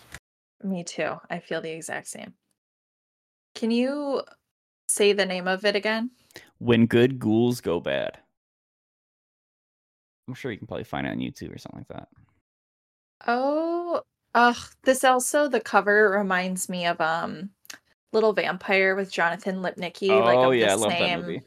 Me 0.62 0.84
too. 0.84 1.16
I 1.30 1.38
feel 1.40 1.60
the 1.60 1.70
exact 1.70 2.08
same. 2.08 2.34
Can 3.54 3.70
you 3.70 4.22
say 4.88 5.12
the 5.12 5.26
name 5.26 5.48
of 5.48 5.64
it 5.64 5.76
again? 5.76 6.10
When 6.58 6.86
good 6.86 7.18
ghouls 7.18 7.60
go 7.60 7.80
bad. 7.80 8.18
I'm 10.26 10.34
sure 10.34 10.52
you 10.52 10.58
can 10.58 10.66
probably 10.66 10.84
find 10.84 11.06
it 11.06 11.10
on 11.10 11.18
YouTube 11.18 11.54
or 11.54 11.58
something 11.58 11.80
like 11.88 11.98
that. 11.98 12.08
Oh, 13.26 14.02
ugh. 14.34 14.56
This 14.82 15.02
also 15.04 15.48
the 15.48 15.60
cover 15.60 16.10
reminds 16.10 16.68
me 16.68 16.86
of 16.86 17.00
um 17.00 17.50
Little 18.12 18.32
Vampire 18.32 18.94
with 18.94 19.10
Jonathan 19.10 19.56
Lipnicki, 19.56 20.08
like 20.08 20.38
oh 20.38 20.50
of 20.50 20.56
yeah, 20.56 20.72
I 20.72 20.76
the 20.76 20.76
love 20.76 20.90
that 20.90 20.98
same 20.98 21.20
movie. 21.20 21.42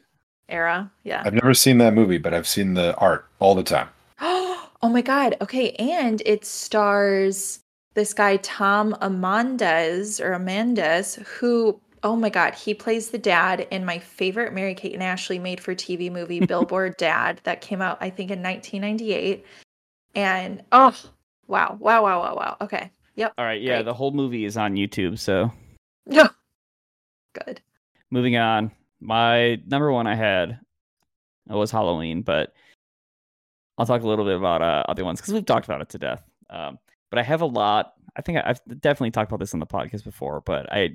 era. 0.48 0.90
Yeah. 1.04 1.22
I've 1.24 1.34
never 1.34 1.54
seen 1.54 1.78
that 1.78 1.94
movie, 1.94 2.18
but 2.18 2.34
I've 2.34 2.46
seen 2.46 2.74
the 2.74 2.94
art 2.96 3.26
all 3.40 3.54
the 3.54 3.62
time. 3.62 3.88
oh 4.20 4.68
my 4.82 5.02
god. 5.02 5.36
Okay, 5.40 5.72
and 5.72 6.22
it 6.24 6.44
stars 6.44 7.60
this 7.94 8.14
guy 8.14 8.36
Tom 8.38 8.94
Amandes 9.02 10.20
or 10.20 10.32
Amandes 10.32 11.16
who 11.26 11.80
oh 12.04 12.16
my 12.16 12.30
god, 12.30 12.54
he 12.54 12.74
plays 12.74 13.10
the 13.10 13.18
dad 13.18 13.66
in 13.70 13.84
my 13.84 13.98
favorite 13.98 14.52
Mary 14.52 14.74
Kate 14.74 14.94
and 14.94 15.02
Ashley 15.02 15.38
made 15.38 15.60
for 15.60 15.74
TV 15.74 16.10
movie 16.10 16.40
Billboard 16.46 16.96
Dad 16.96 17.40
that 17.44 17.60
came 17.60 17.80
out 17.80 17.98
I 18.00 18.10
think 18.10 18.30
in 18.30 18.42
1998. 18.42 19.44
And 20.14 20.62
oh, 20.72 20.94
wow. 21.46 21.76
Wow, 21.80 22.02
wow, 22.04 22.20
wow, 22.20 22.36
wow. 22.36 22.56
Okay. 22.60 22.90
Yep. 23.16 23.34
All 23.38 23.44
right, 23.44 23.60
yeah, 23.60 23.76
Great. 23.76 23.84
the 23.84 23.94
whole 23.94 24.10
movie 24.10 24.44
is 24.44 24.56
on 24.56 24.74
YouTube. 24.74 25.18
So 25.18 25.52
No. 26.06 26.28
Good. 27.32 27.60
moving 28.10 28.36
on, 28.36 28.70
my 29.00 29.60
number 29.66 29.90
one 29.90 30.06
I 30.06 30.14
had 30.14 30.60
it 31.48 31.54
was 31.54 31.70
Halloween, 31.70 32.22
but 32.22 32.52
I'll 33.78 33.86
talk 33.86 34.02
a 34.02 34.08
little 34.08 34.24
bit 34.24 34.36
about 34.36 34.62
uh, 34.62 34.84
other 34.88 35.04
ones 35.04 35.20
because 35.20 35.34
we've 35.34 35.44
talked 35.44 35.66
about 35.66 35.80
it 35.80 35.88
to 35.90 35.98
death. 35.98 36.22
Um, 36.50 36.78
but 37.10 37.18
I 37.18 37.22
have 37.22 37.40
a 37.40 37.46
lot. 37.46 37.94
I 38.16 38.22
think 38.22 38.38
I've 38.44 38.60
definitely 38.80 39.10
talked 39.10 39.30
about 39.30 39.40
this 39.40 39.54
on 39.54 39.60
the 39.60 39.66
podcast 39.66 40.04
before, 40.04 40.40
but 40.42 40.70
I 40.72 40.90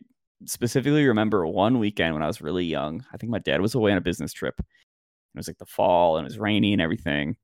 specifically 0.45 1.05
remember 1.05 1.45
one 1.45 1.79
weekend 1.79 2.13
when 2.13 2.23
I 2.23 2.27
was 2.27 2.41
really 2.41 2.65
young. 2.65 3.03
I 3.11 3.17
think 3.17 3.31
my 3.31 3.39
dad 3.39 3.61
was 3.61 3.75
away 3.75 3.91
on 3.91 3.97
a 3.97 4.01
business 4.01 4.33
trip. 4.33 4.55
It 4.59 5.37
was 5.37 5.47
like 5.47 5.57
the 5.57 5.65
fall 5.65 6.17
and 6.17 6.25
it 6.25 6.29
was 6.29 6.39
rainy 6.39 6.73
and 6.73 6.81
everything. 6.81 7.35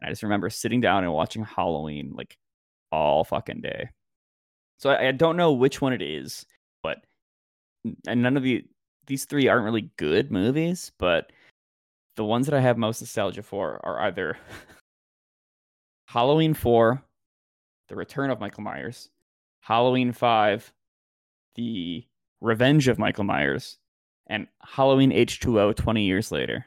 And 0.00 0.08
I 0.08 0.10
just 0.10 0.22
remember 0.22 0.50
sitting 0.50 0.80
down 0.80 1.04
and 1.04 1.12
watching 1.12 1.44
Halloween 1.44 2.12
like 2.14 2.36
all 2.92 3.24
fucking 3.24 3.62
day. 3.62 3.90
So 4.78 4.90
I, 4.90 5.08
I 5.08 5.12
don't 5.12 5.36
know 5.36 5.52
which 5.52 5.80
one 5.80 5.92
it 5.92 6.02
is, 6.02 6.44
and 8.06 8.22
none 8.22 8.36
of 8.36 8.42
the 8.42 8.64
these 9.06 9.24
three 9.24 9.48
aren't 9.48 9.64
really 9.64 9.90
good 9.96 10.30
movies, 10.30 10.92
but 10.98 11.30
the 12.16 12.24
ones 12.24 12.46
that 12.46 12.54
I 12.54 12.60
have 12.60 12.78
most 12.78 13.00
nostalgia 13.00 13.42
for 13.42 13.80
are 13.84 14.00
either 14.02 14.38
Halloween 16.08 16.54
4, 16.54 17.02
The 17.88 17.96
Return 17.96 18.30
of 18.30 18.40
Michael 18.40 18.62
Myers, 18.62 19.10
Halloween 19.60 20.12
5, 20.12 20.72
The 21.56 22.06
Revenge 22.40 22.88
of 22.88 22.98
Michael 22.98 23.24
Myers, 23.24 23.78
and 24.28 24.46
Halloween 24.62 25.10
H2O 25.10 25.76
20 25.76 26.04
years 26.04 26.32
later. 26.32 26.64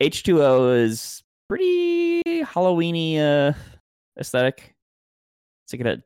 H2O 0.00 0.82
is 0.84 1.22
pretty 1.48 2.22
Halloweeny 2.26 3.18
uh, 3.18 3.52
aesthetic. 4.18 4.74
It's 5.64 5.72
like 5.72 5.82
a 5.82 6.02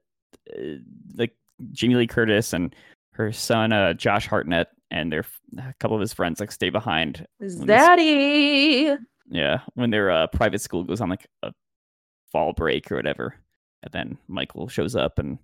uh, 0.56 0.78
like 1.14 1.36
Jamie 1.70 1.96
Lee 1.96 2.06
Curtis 2.06 2.52
and 2.52 2.74
her 3.12 3.32
son 3.32 3.72
uh, 3.72 3.92
Josh 3.94 4.26
Hartnett 4.26 4.68
and 4.90 5.12
their 5.12 5.24
a 5.58 5.74
couple 5.80 5.96
of 5.96 6.00
his 6.00 6.12
friends 6.12 6.40
like 6.40 6.52
stay 6.52 6.70
behind. 6.70 7.26
this- 7.40 7.56
Zaddy. 7.56 8.96
Yeah, 9.30 9.60
when 9.74 9.90
their 9.90 10.10
uh, 10.10 10.26
private 10.26 10.60
school 10.60 10.84
goes 10.84 11.00
on 11.00 11.08
like 11.08 11.26
a 11.42 11.52
fall 12.30 12.52
break 12.52 12.90
or 12.92 12.96
whatever, 12.96 13.34
and 13.82 13.92
then 13.92 14.18
Michael 14.28 14.68
shows 14.68 14.94
up 14.96 15.18
and 15.18 15.38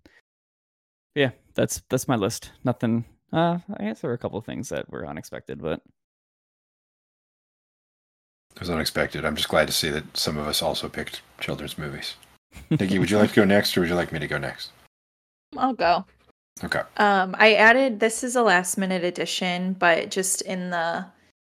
yeah, 1.15 1.31
that's 1.55 1.83
that's 1.89 2.09
my 2.09 2.17
list. 2.17 2.53
Nothing. 2.65 3.05
Uh, 3.33 3.59
I 3.77 3.85
guess 3.85 4.01
there 4.01 4.09
were 4.11 4.15
a 4.15 4.19
couple 4.19 4.39
of 4.39 4.45
things 4.47 4.69
that 4.71 4.89
were 4.91 5.07
unexpected, 5.07 5.61
but 5.61 5.81
It 8.55 8.61
was 8.61 8.71
unexpected. 8.71 9.25
I'm 9.25 9.37
just 9.37 9.49
glad 9.49 9.67
to 9.69 9.73
see 9.73 9.91
that 9.91 10.17
some 10.17 10.37
of 10.39 10.47
us 10.49 10.63
also 10.63 10.89
picked 10.89 11.21
children's 11.41 11.79
movies. 11.79 12.17
Nicki, 12.71 12.99
would 12.99 13.11
you 13.11 13.19
like 13.19 13.31
to 13.31 13.37
go 13.37 13.45
next 13.45 13.77
or 13.77 13.81
would 13.81 13.89
you 13.91 13.95
like 13.95 14.13
me 14.13 14.19
to 14.19 14.27
go 14.27 14.39
next? 14.39 14.71
I'll 15.57 15.75
go. 15.75 16.05
Okay. 16.65 16.83
Um, 16.97 17.37
I 17.39 17.55
added 17.55 18.01
this 18.01 18.25
is 18.25 18.37
a 18.37 18.43
last 18.43 18.79
minute 18.79 19.05
addition, 19.05 19.75
but 19.75 20.11
just 20.11 20.43
in 20.43 20.71
the 20.71 21.07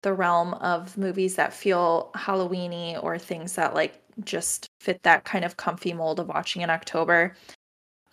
the 0.03 0.13
realm 0.13 0.55
of 0.55 0.99
movies 0.99 1.37
that 1.37 1.53
feel 1.53 2.11
Halloweeny 2.17 3.03
or 3.03 3.19
things 3.19 3.55
that 3.55 3.75
like 3.75 4.01
just 4.25 4.67
fit 4.81 5.03
that 5.05 5.25
kind 5.25 5.45
of 5.45 5.57
comfy 5.57 5.93
mold 5.93 6.19
of 6.21 6.29
watching 6.29 6.63
in 6.63 6.71
October. 6.71 7.37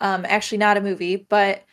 Um, 0.00 0.24
actually 0.28 0.58
not 0.58 0.76
a 0.76 0.80
movie, 0.80 1.16
but 1.16 1.64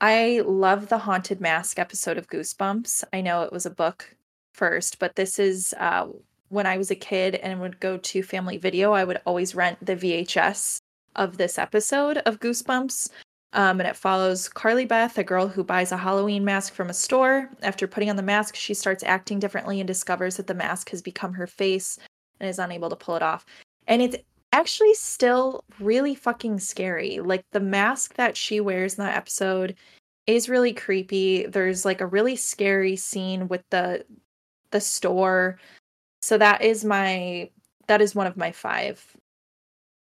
I 0.00 0.42
love 0.44 0.88
the 0.88 0.98
Haunted 0.98 1.40
Mask 1.40 1.78
episode 1.78 2.18
of 2.18 2.28
Goosebumps. 2.28 3.04
I 3.12 3.20
know 3.20 3.42
it 3.42 3.52
was 3.52 3.66
a 3.66 3.70
book 3.70 4.16
first, 4.54 4.98
but 4.98 5.14
this 5.14 5.38
is 5.38 5.74
uh 5.78 6.06
when 6.48 6.66
I 6.66 6.78
was 6.78 6.90
a 6.90 6.96
kid 6.96 7.34
and 7.36 7.60
would 7.60 7.80
go 7.80 7.96
to 7.98 8.22
family 8.22 8.56
video, 8.56 8.92
I 8.92 9.04
would 9.04 9.20
always 9.26 9.54
rent 9.54 9.84
the 9.84 9.96
VHS 9.96 10.78
of 11.16 11.38
this 11.38 11.58
episode 11.58 12.18
of 12.18 12.38
Goosebumps. 12.40 13.10
Um, 13.52 13.80
and 13.80 13.88
it 13.88 13.96
follows 13.96 14.48
Carly 14.48 14.84
Beth, 14.84 15.16
a 15.18 15.24
girl 15.24 15.48
who 15.48 15.64
buys 15.64 15.92
a 15.92 15.96
Halloween 15.96 16.44
mask 16.44 16.74
from 16.74 16.90
a 16.90 16.94
store. 16.94 17.48
After 17.62 17.86
putting 17.86 18.10
on 18.10 18.16
the 18.16 18.22
mask, 18.22 18.54
she 18.54 18.74
starts 18.74 19.02
acting 19.04 19.38
differently 19.38 19.80
and 19.80 19.86
discovers 19.86 20.36
that 20.36 20.46
the 20.46 20.54
mask 20.54 20.90
has 20.90 21.00
become 21.00 21.32
her 21.32 21.46
face 21.46 21.98
and 22.40 22.50
is 22.50 22.58
unable 22.58 22.90
to 22.90 22.96
pull 22.96 23.16
it 23.16 23.22
off. 23.22 23.46
And 23.86 24.02
it's 24.02 24.16
actually 24.52 24.94
still 24.94 25.64
really 25.80 26.14
fucking 26.14 26.58
scary. 26.58 27.20
Like 27.20 27.44
the 27.52 27.60
mask 27.60 28.14
that 28.14 28.36
she 28.36 28.60
wears 28.60 28.98
in 28.98 29.04
that 29.04 29.16
episode 29.16 29.76
is 30.26 30.48
really 30.48 30.72
creepy. 30.72 31.46
There's 31.46 31.84
like 31.84 32.00
a 32.00 32.06
really 32.06 32.36
scary 32.36 32.96
scene 32.96 33.48
with 33.48 33.62
the 33.70 34.04
the 34.70 34.80
store. 34.80 35.58
So 36.22 36.36
that 36.38 36.62
is 36.62 36.84
my 36.84 37.50
that 37.86 38.00
is 38.00 38.14
one 38.14 38.26
of 38.26 38.36
my 38.36 38.52
five 38.52 39.16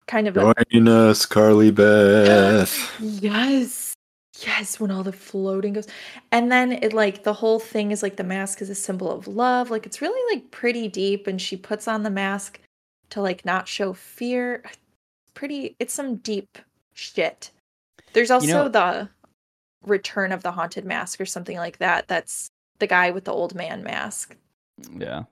kind 0.07 0.27
of 0.27 0.37
a- 0.37 0.53
Join 0.71 0.87
us, 0.87 1.25
Carly 1.25 1.71
Beth. 1.71 2.91
Yes. 2.99 3.93
Yes, 4.39 4.79
when 4.79 4.91
all 4.91 5.03
the 5.03 5.13
floating 5.13 5.73
goes. 5.73 5.87
And 6.31 6.51
then 6.51 6.71
it 6.73 6.91
like 6.93 7.23
the 7.23 7.33
whole 7.33 7.59
thing 7.59 7.91
is 7.91 8.01
like 8.03 8.17
the 8.17 8.23
mask 8.23 8.61
is 8.61 8.69
a 8.69 8.75
symbol 8.75 9.11
of 9.11 9.27
love. 9.27 9.69
Like 9.71 9.85
it's 9.85 10.01
really 10.01 10.35
like 10.35 10.51
pretty 10.51 10.87
deep 10.87 11.27
and 11.27 11.41
she 11.41 11.55
puts 11.55 11.87
on 11.87 12.03
the 12.03 12.09
mask 12.09 12.59
to 13.11 13.21
like 13.21 13.45
not 13.45 13.67
show 13.67 13.93
fear. 13.93 14.63
Pretty 15.33 15.75
it's 15.79 15.93
some 15.93 16.17
deep 16.17 16.57
shit. 16.93 17.51
There's 18.13 18.31
also 18.31 18.47
know- 18.63 18.69
the 18.69 19.09
return 19.85 20.31
of 20.31 20.43
the 20.43 20.51
haunted 20.51 20.83
mask 20.85 21.21
or 21.21 21.25
something 21.25 21.57
like 21.57 21.77
that. 21.77 22.07
That's 22.07 22.49
the 22.79 22.87
guy 22.87 23.11
with 23.11 23.25
the 23.25 23.31
old 23.33 23.53
man 23.55 23.83
mask. 23.83 24.35
yeah. 24.97 25.23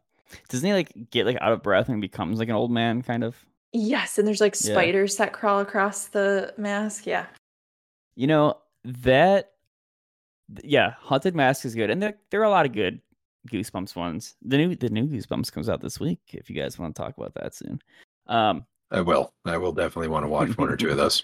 Doesn't 0.47 0.65
he 0.65 0.73
like 0.73 1.09
get 1.09 1.25
like 1.25 1.37
out 1.41 1.51
of 1.51 1.61
breath 1.63 1.89
and 1.89 1.99
becomes 1.99 2.39
like 2.39 2.47
an 2.49 2.55
old 2.55 2.71
man 2.71 3.01
kind 3.01 3.23
of? 3.23 3.35
Yes, 3.73 4.17
and 4.17 4.27
there's 4.27 4.41
like 4.41 4.55
Yeah. 4.59 4.73
spiders 4.73 5.17
that 5.17 5.33
crawl 5.33 5.59
across 5.59 6.07
the 6.07 6.53
mask. 6.57 7.05
Yeah. 7.05 7.25
You 8.15 8.27
know 8.27 8.57
that. 8.83 9.53
Yeah, 10.63 10.95
Haunted 10.99 11.33
Mask 11.33 11.63
is 11.63 11.75
good, 11.75 11.89
and 11.89 12.01
there 12.01 12.15
there 12.29 12.41
are 12.41 12.45
a 12.45 12.49
lot 12.49 12.65
of 12.65 12.73
good 12.73 12.99
Goosebumps 13.49 13.95
ones. 13.95 14.35
The 14.41 14.57
new 14.57 14.75
the 14.75 14.89
new 14.89 15.07
Goosebumps 15.07 15.51
comes 15.51 15.69
out 15.69 15.79
this 15.79 15.99
week. 15.99 16.19
If 16.33 16.49
you 16.49 16.55
guys 16.61 16.77
want 16.77 16.93
to 16.95 17.01
talk 17.01 17.17
about 17.17 17.33
that 17.35 17.55
soon, 17.55 17.81
Um, 18.27 18.65
I 18.91 18.99
will. 18.99 19.33
I 19.45 19.57
will 19.57 19.71
definitely 19.71 20.09
want 20.09 20.25
to 20.25 20.29
watch 20.29 20.57
one 20.57 20.69
or 20.69 20.75
two 20.75 20.89
of 20.89 20.97
those. 20.97 21.23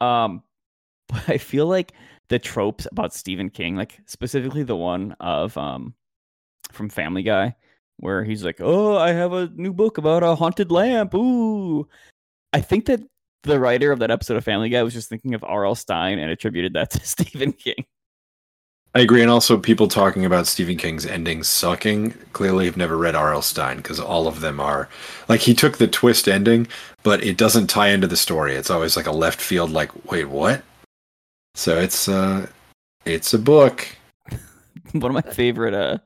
Um, 0.00 0.44
but 1.08 1.28
I 1.28 1.38
feel 1.38 1.66
like 1.66 1.92
the 2.28 2.38
tropes 2.38 2.86
about 2.92 3.12
Stephen 3.12 3.50
King, 3.50 3.74
like 3.74 3.98
specifically 4.06 4.62
the 4.62 4.76
one 4.76 5.16
of 5.18 5.58
um 5.58 5.94
from 6.70 6.88
Family 6.88 7.24
Guy, 7.24 7.56
where 7.98 8.24
he's 8.24 8.44
like, 8.44 8.60
"Oh, 8.60 8.96
I 8.96 9.12
have 9.12 9.32
a 9.32 9.50
new 9.54 9.72
book 9.72 9.98
about 9.98 10.22
a 10.22 10.34
haunted 10.34 10.70
lamp." 10.70 11.14
Ooh, 11.14 11.88
I 12.52 12.60
think 12.60 12.86
that 12.86 13.00
the 13.42 13.60
writer 13.60 13.92
of 13.92 13.98
that 14.00 14.10
episode 14.10 14.36
of 14.36 14.44
Family 14.44 14.68
Guy 14.68 14.82
was 14.82 14.94
just 14.94 15.08
thinking 15.08 15.34
of 15.34 15.44
R.L. 15.44 15.74
Stine 15.74 16.18
and 16.18 16.30
attributed 16.30 16.72
that 16.74 16.90
to 16.92 17.06
Stephen 17.06 17.52
King. 17.52 17.84
I 18.94 19.00
agree, 19.00 19.20
and 19.20 19.30
also 19.30 19.58
people 19.58 19.86
talking 19.86 20.24
about 20.24 20.46
Stephen 20.46 20.76
King's 20.76 21.04
endings 21.04 21.46
sucking 21.48 22.12
clearly 22.32 22.64
have 22.64 22.76
never 22.76 22.96
read 22.96 23.14
R.L. 23.14 23.42
Stine 23.42 23.76
because 23.76 24.00
all 24.00 24.26
of 24.26 24.40
them 24.40 24.60
are 24.60 24.88
like 25.28 25.40
he 25.40 25.54
took 25.54 25.76
the 25.76 25.86
twist 25.86 26.26
ending, 26.26 26.66
but 27.02 27.22
it 27.22 27.36
doesn't 27.36 27.66
tie 27.66 27.88
into 27.88 28.06
the 28.06 28.16
story. 28.16 28.54
It's 28.54 28.70
always 28.70 28.96
like 28.96 29.06
a 29.06 29.12
left 29.12 29.40
field, 29.40 29.70
like 29.70 30.10
wait, 30.10 30.24
what? 30.24 30.62
So 31.54 31.78
it's 31.78 32.08
uh, 32.08 32.46
it's 33.04 33.34
a 33.34 33.38
book. 33.38 33.86
one 34.92 35.14
of 35.14 35.26
my 35.26 35.32
favorite 35.32 35.74
uh 35.74 35.98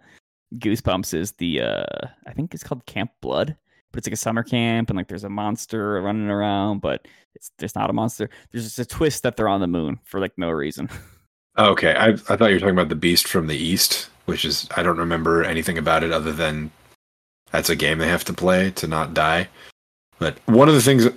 goosebumps 0.58 1.14
is 1.14 1.32
the 1.32 1.62
uh 1.62 2.06
I 2.26 2.32
think 2.32 2.54
it's 2.54 2.64
called 2.64 2.86
Camp 2.86 3.10
Blood, 3.20 3.56
but 3.90 3.98
it's 3.98 4.06
like 4.06 4.14
a 4.14 4.16
summer 4.16 4.42
camp 4.42 4.90
and 4.90 4.96
like 4.96 5.08
there's 5.08 5.24
a 5.24 5.30
monster 5.30 6.00
running 6.02 6.30
around, 6.30 6.80
but 6.80 7.06
it's 7.34 7.50
there's 7.58 7.74
not 7.74 7.90
a 7.90 7.92
monster. 7.92 8.30
There's 8.50 8.64
just 8.64 8.78
a 8.78 8.84
twist 8.84 9.22
that 9.22 9.36
they're 9.36 9.48
on 9.48 9.60
the 9.60 9.66
moon 9.66 9.98
for 10.04 10.20
like 10.20 10.36
no 10.36 10.50
reason. 10.50 10.88
Okay, 11.58 11.94
I 11.94 12.08
I 12.08 12.14
thought 12.14 12.48
you 12.48 12.54
were 12.54 12.60
talking 12.60 12.70
about 12.70 12.88
the 12.88 12.94
Beast 12.94 13.28
from 13.28 13.46
the 13.46 13.56
East, 13.56 14.08
which 14.24 14.44
is 14.46 14.66
I 14.74 14.82
don't 14.82 14.96
remember 14.96 15.44
anything 15.44 15.76
about 15.76 16.02
it 16.02 16.10
other 16.10 16.32
than 16.32 16.70
that's 17.50 17.68
a 17.68 17.76
game 17.76 17.98
they 17.98 18.08
have 18.08 18.24
to 18.24 18.32
play 18.32 18.70
to 18.70 18.86
not 18.86 19.12
die. 19.12 19.48
But 20.18 20.38
one 20.46 20.68
of 20.68 20.74
the 20.74 20.80
things, 20.80 21.08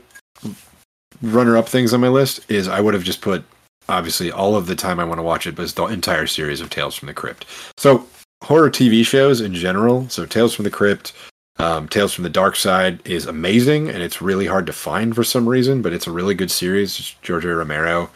runner 1.21 1.55
up 1.55 1.69
things 1.69 1.93
on 1.93 2.01
my 2.01 2.09
list 2.09 2.51
is 2.51 2.67
I 2.67 2.81
would 2.81 2.93
have 2.93 3.03
just 3.03 3.21
put 3.21 3.45
obviously 3.87 4.31
all 4.31 4.55
of 4.55 4.67
the 4.67 4.75
time 4.75 4.99
I 4.99 5.05
want 5.05 5.19
to 5.19 5.23
watch 5.23 5.47
it, 5.47 5.57
was 5.57 5.73
the 5.73 5.85
entire 5.85 6.27
series 6.27 6.59
of 6.59 6.69
Tales 6.69 6.95
from 6.95 7.07
the 7.07 7.13
Crypt. 7.13 7.45
So 7.77 8.05
horror 8.45 8.69
TV 8.69 9.03
shows 9.03 9.41
in 9.41 9.55
general, 9.55 10.07
so 10.07 10.23
Tales 10.23 10.53
from 10.53 10.65
the 10.65 10.71
Crypt, 10.71 11.13
um, 11.57 11.87
Tales 11.87 12.13
from 12.13 12.23
the 12.23 12.29
Dark 12.29 12.55
Side 12.55 12.99
is 13.07 13.25
amazing, 13.25 13.89
and 13.89 14.03
it's 14.03 14.21
really 14.21 14.45
hard 14.45 14.67
to 14.67 14.73
find 14.73 15.15
for 15.15 15.23
some 15.23 15.49
reason, 15.49 15.81
but 15.81 15.93
it's 15.93 16.05
a 16.05 16.11
really 16.11 16.35
good 16.35 16.51
series. 16.51 16.99
It's 16.99 17.15
George 17.23 17.43
A. 17.43 17.55
Romero, 17.55 18.07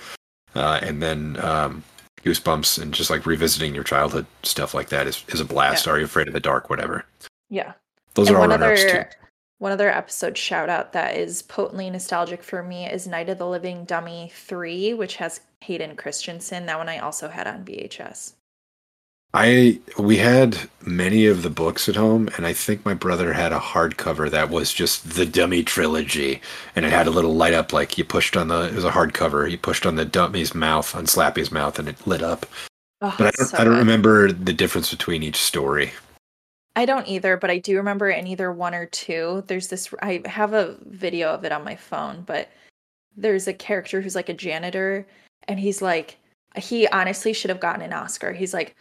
uh, 0.53 0.79
and 0.83 1.01
then 1.01 1.37
um, 1.43 1.83
Goosebumps, 2.23 2.79
and 2.79 2.93
just 2.93 3.09
like 3.09 3.25
revisiting 3.25 3.73
your 3.73 3.83
childhood 3.83 4.27
stuff 4.43 4.75
like 4.75 4.89
that 4.89 5.07
is, 5.07 5.25
is 5.29 5.39
a 5.39 5.45
blast. 5.45 5.87
Yeah. 5.87 5.93
Are 5.93 5.99
you 5.99 6.05
afraid 6.05 6.27
of 6.27 6.33
the 6.33 6.39
dark? 6.39 6.69
Whatever. 6.69 7.05
Yeah. 7.49 7.73
Those 8.13 8.27
and 8.27 8.37
are 8.37 8.41
all 8.41 8.49
one 8.49 8.59
too. 8.59 8.65
other 8.65 9.09
one 9.57 9.71
other 9.71 9.89
episode 9.89 10.37
shout 10.37 10.69
out 10.69 10.93
that 10.93 11.17
is 11.17 11.41
potently 11.41 11.89
nostalgic 11.89 12.43
for 12.43 12.61
me 12.61 12.85
is 12.85 13.07
Night 13.07 13.29
of 13.29 13.39
the 13.39 13.47
Living 13.47 13.83
Dummy 13.83 14.31
3, 14.35 14.93
which 14.93 15.15
has 15.15 15.41
Hayden 15.61 15.95
Christensen. 15.95 16.67
That 16.67 16.77
one 16.77 16.87
I 16.87 16.99
also 16.99 17.27
had 17.27 17.47
on 17.47 17.65
VHS. 17.65 18.33
I 19.33 19.79
we 19.97 20.17
had 20.17 20.57
many 20.85 21.27
of 21.27 21.43
the 21.43 21.51
books 21.51 21.87
at 21.87 21.95
home, 21.95 22.29
and 22.35 22.47
I 22.47 22.53
think 22.53 22.83
my 22.83 22.95
brother 22.95 23.33
had 23.33 23.53
a 23.53 23.59
hardcover 23.59 24.29
that 24.31 24.49
was 24.49 24.73
just 24.73 25.15
the 25.15 25.25
Dummy 25.25 25.63
trilogy, 25.63 26.41
and 26.75 26.83
it 26.83 26.91
had 26.91 27.05
a 27.05 27.11
little 27.11 27.35
light 27.35 27.53
up 27.53 27.71
like 27.71 27.97
you 27.97 28.03
pushed 28.03 28.35
on 28.35 28.47
the. 28.47 28.61
It 28.61 28.73
was 28.73 28.85
a 28.85 28.91
hardcover. 28.91 29.49
You 29.49 29.57
pushed 29.57 29.85
on 29.85 29.95
the 29.95 30.05
dummy's 30.05 30.55
mouth, 30.55 30.95
on 30.95 31.05
Slappy's 31.05 31.51
mouth, 31.51 31.77
and 31.77 31.87
it 31.87 32.07
lit 32.07 32.23
up. 32.23 32.47
Oh, 33.01 33.13
But 33.17 33.27
I 33.27 33.31
don't, 33.37 33.47
so 33.47 33.57
I 33.57 33.63
don't 33.63 33.77
remember 33.77 34.31
the 34.31 34.53
difference 34.53 34.89
between 34.89 35.21
each 35.21 35.37
story. 35.37 35.93
I 36.75 36.85
don't 36.85 37.07
either, 37.07 37.37
but 37.37 37.51
I 37.51 37.59
do 37.59 37.77
remember 37.77 38.09
in 38.09 38.25
either 38.25 38.51
one 38.51 38.73
or 38.73 38.87
two. 38.87 39.43
There's 39.47 39.67
this 39.67 39.93
I 40.01 40.21
have 40.25 40.53
a 40.53 40.77
video 40.85 41.29
of 41.29 41.43
it 41.43 41.51
on 41.51 41.63
my 41.63 41.75
phone, 41.75 42.23
but 42.25 42.49
there's 43.15 43.47
a 43.47 43.53
character 43.53 44.01
who's 44.01 44.15
like 44.15 44.29
a 44.29 44.33
janitor 44.33 45.05
and 45.47 45.59
he's 45.59 45.81
like 45.81 46.17
he 46.55 46.87
honestly 46.87 47.33
should 47.33 47.49
have 47.49 47.59
gotten 47.59 47.81
an 47.81 47.93
Oscar. 47.93 48.33
He's 48.33 48.53
like 48.53 48.75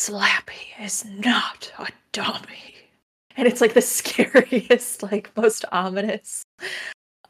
Slappy 0.00 0.82
is 0.82 1.04
not 1.04 1.70
a 1.78 1.88
dummy. 2.12 2.74
And 3.36 3.46
it's 3.46 3.60
like 3.60 3.74
the 3.74 3.82
scariest, 3.98 5.02
like 5.02 5.30
most 5.36 5.66
ominous. 5.72 6.42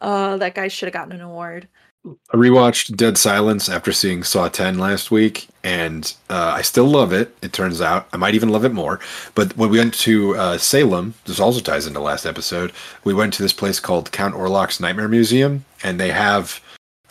Uh 0.00 0.36
that 0.36 0.54
guy 0.54 0.68
should 0.68 0.86
have 0.86 0.92
gotten 0.92 1.12
an 1.12 1.20
award. 1.20 1.66
I 2.06 2.36
rewatched 2.36 2.94
Dead 2.94 3.18
Silence 3.18 3.68
after 3.68 3.90
seeing 3.92 4.22
Saw 4.22 4.48
10 4.48 4.78
last 4.78 5.10
week, 5.10 5.48
and 5.64 6.14
uh, 6.30 6.52
I 6.54 6.62
still 6.62 6.86
love 6.86 7.12
it. 7.12 7.36
It 7.42 7.52
turns 7.52 7.80
out 7.82 8.08
I 8.12 8.16
might 8.16 8.34
even 8.36 8.48
love 8.48 8.64
it 8.64 8.72
more. 8.72 9.00
But 9.34 9.54
when 9.56 9.68
we 9.68 9.78
went 9.78 9.92
to 9.94 10.36
uh, 10.36 10.56
Salem, 10.56 11.14
this 11.26 11.40
also 11.40 11.60
ties 11.60 11.88
into 11.88 12.00
last 12.00 12.24
episode. 12.24 12.72
We 13.04 13.12
went 13.12 13.34
to 13.34 13.42
this 13.42 13.52
place 13.52 13.80
called 13.80 14.12
Count 14.12 14.34
Orlok's 14.34 14.80
Nightmare 14.80 15.08
Museum, 15.08 15.64
and 15.82 16.00
they 16.00 16.12
have 16.12 16.62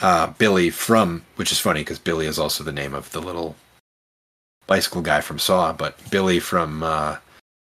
uh, 0.02 0.28
Billy 0.38 0.70
from, 0.70 1.24
which 1.36 1.52
is 1.52 1.60
funny 1.60 1.82
because 1.82 2.00
Billy 2.00 2.26
is 2.26 2.40
also 2.40 2.64
the 2.64 2.72
name 2.72 2.96
of 2.96 3.12
the 3.12 3.22
little 3.22 3.56
bicycle 4.70 5.02
guy 5.02 5.20
from 5.20 5.40
Saw, 5.40 5.74
but 5.74 5.98
Billy 6.12 6.40
from 6.40 6.84
uh, 6.84 7.18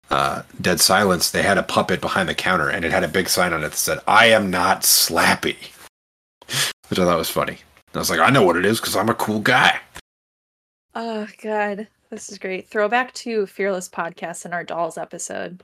uh, 0.09 0.41
Dead 0.59 0.81
Silence. 0.81 1.31
They 1.31 1.43
had 1.43 1.57
a 1.57 1.63
puppet 1.63 2.01
behind 2.01 2.27
the 2.27 2.35
counter, 2.35 2.69
and 2.69 2.83
it 2.83 2.91
had 2.91 3.03
a 3.05 3.07
big 3.07 3.29
sign 3.29 3.53
on 3.53 3.63
it 3.63 3.69
that 3.69 3.77
said, 3.77 3.99
"I 4.07 4.25
am 4.25 4.49
not 4.49 4.81
Slappy." 4.81 5.55
which 6.89 6.99
I 6.99 7.05
thought 7.05 7.17
was 7.17 7.29
funny. 7.29 7.57
I 7.93 7.99
was 7.99 8.09
like, 8.09 8.19
I 8.19 8.29
know 8.29 8.43
what 8.43 8.57
it 8.57 8.65
is 8.65 8.79
because 8.79 8.95
I'm 8.95 9.09
a 9.09 9.15
cool 9.15 9.39
guy. 9.39 9.79
Oh 10.95 11.27
god, 11.41 11.87
this 12.09 12.31
is 12.31 12.37
great. 12.37 12.67
Throwback 12.67 13.13
to 13.15 13.45
Fearless 13.45 13.89
Podcast 13.89 14.45
and 14.45 14.53
our 14.53 14.63
Dolls 14.63 14.97
episode. 14.97 15.63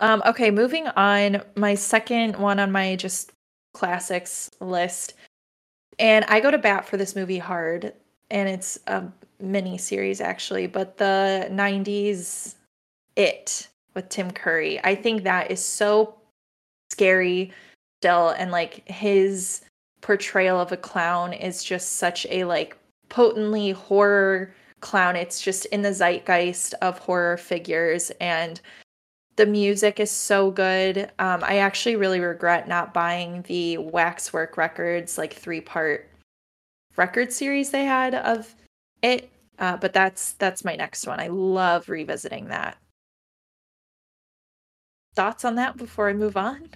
Um, 0.00 0.22
okay, 0.26 0.50
moving 0.50 0.86
on. 0.88 1.42
My 1.56 1.74
second 1.74 2.36
one 2.36 2.58
on 2.58 2.72
my 2.72 2.96
just 2.96 3.32
classics 3.74 4.50
list, 4.60 5.14
and 5.98 6.24
I 6.26 6.40
go 6.40 6.50
to 6.50 6.58
bat 6.58 6.86
for 6.86 6.96
this 6.96 7.16
movie 7.16 7.38
hard, 7.38 7.92
and 8.30 8.48
it's 8.48 8.78
a 8.86 9.04
mini 9.40 9.78
series 9.78 10.20
actually, 10.20 10.66
but 10.66 10.96
the 10.96 11.48
'90s 11.50 12.54
It 13.16 13.68
with 13.94 14.08
Tim 14.08 14.30
Curry. 14.30 14.80
I 14.84 14.94
think 14.94 15.24
that 15.24 15.50
is 15.50 15.64
so 15.64 16.14
scary 16.90 17.52
still, 18.00 18.30
and 18.30 18.50
like 18.50 18.86
his 18.88 19.62
portrayal 20.00 20.60
of 20.60 20.72
a 20.72 20.76
clown 20.76 21.32
is 21.32 21.64
just 21.64 21.94
such 21.94 22.26
a 22.30 22.44
like 22.44 22.76
potently 23.08 23.70
horror 23.70 24.54
clown. 24.80 25.16
It's 25.16 25.40
just 25.40 25.66
in 25.66 25.82
the 25.82 25.92
zeitgeist 25.92 26.74
of 26.82 26.98
horror 26.98 27.36
figures 27.36 28.10
and 28.20 28.60
the 29.36 29.46
music 29.46 30.00
is 30.00 30.10
so 30.10 30.50
good. 30.50 31.10
Um, 31.18 31.44
I 31.44 31.58
actually 31.58 31.96
really 31.96 32.20
regret 32.20 32.68
not 32.68 32.94
buying 32.94 33.42
the 33.42 33.78
Waxwork 33.78 34.56
Records 34.56 35.18
like 35.18 35.34
three 35.34 35.60
part 35.60 36.08
record 36.96 37.32
series 37.32 37.70
they 37.70 37.84
had 37.84 38.14
of 38.14 38.54
it. 39.06 39.30
Uh, 39.58 39.76
but 39.76 39.92
that's 39.92 40.32
that's 40.34 40.64
my 40.64 40.76
next 40.76 41.06
one. 41.06 41.18
I 41.18 41.28
love 41.28 41.88
revisiting 41.88 42.48
that. 42.48 42.76
Thoughts 45.14 45.44
on 45.46 45.54
that 45.54 45.78
before 45.78 46.10
I 46.10 46.12
move 46.12 46.36
on? 46.36 46.68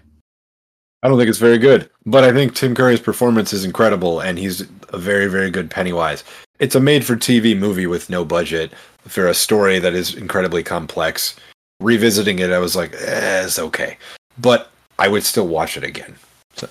I 1.03 1.09
don't 1.09 1.18
think 1.18 1.28
it's 1.28 1.39
very 1.39 1.59
good, 1.59 1.91
but 2.07 2.24
I 2.24 2.33
think 2.33 2.55
Tim 2.55 2.74
Curry's 2.74 3.01
performance 3.01 3.53
is 3.53 3.64
incredible, 3.64 4.20
and 4.20 4.39
he's 4.39 4.62
a 4.91 4.99
very, 4.99 5.26
very 5.28 5.51
good 5.51 5.70
Pennywise. 5.70 6.24
It's 6.59 6.74
a 6.74 6.81
made-for-TV 6.81 7.59
movie 7.59 7.87
with 7.87 8.11
no 8.11 8.22
budget 8.22 8.72
for 9.07 9.28
a 9.28 9.35
story 9.35 9.78
that 9.78 9.95
is 9.95 10.14
incredibly 10.14 10.62
complex. 10.62 11.37
Revisiting 11.81 12.39
it, 12.39 12.51
I 12.51 12.59
was 12.59 12.76
like, 12.76 12.93
eh, 12.95 13.45
it's 13.45 13.59
okay, 13.59 13.97
but 14.39 14.70
I 14.99 15.09
would 15.09 15.24
still 15.24 15.49
watch 15.49 15.78
it 15.78 15.85
again. 15.85 16.14
So 16.55 16.68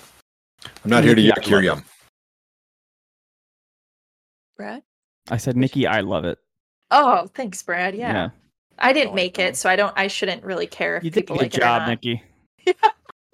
I'm 0.84 0.90
not 0.90 1.02
here 1.02 1.16
to 1.16 1.20
Yeah, 1.20 1.34
yuck 1.34 1.48
your 1.48 1.62
yum. 1.62 1.84
Brad? 4.56 4.82
I 5.30 5.36
said, 5.36 5.56
Nicki, 5.56 5.86
I 5.86 6.00
love 6.00 6.24
it. 6.24 6.38
Oh, 6.90 7.26
thanks, 7.34 7.62
Brad. 7.62 7.94
Yeah. 7.94 8.30
I 8.78 8.92
didn't 8.92 9.12
Oh, 9.12 9.14
make 9.14 9.38
it, 9.38 9.56
so 9.56 9.68
I 9.68 9.76
don't 9.76 9.92
I 9.96 10.06
shouldn't 10.08 10.42
really 10.42 10.66
care 10.66 10.96
if 10.96 11.04
You 11.04 11.10
did 11.10 11.18
a 11.18 11.22
people 11.22 11.36
good 11.36 11.42
like 11.42 11.54
it 11.54 11.58
or 11.58 11.60
job, 11.60 11.82
not. 11.82 11.88
Nicki. 11.88 12.22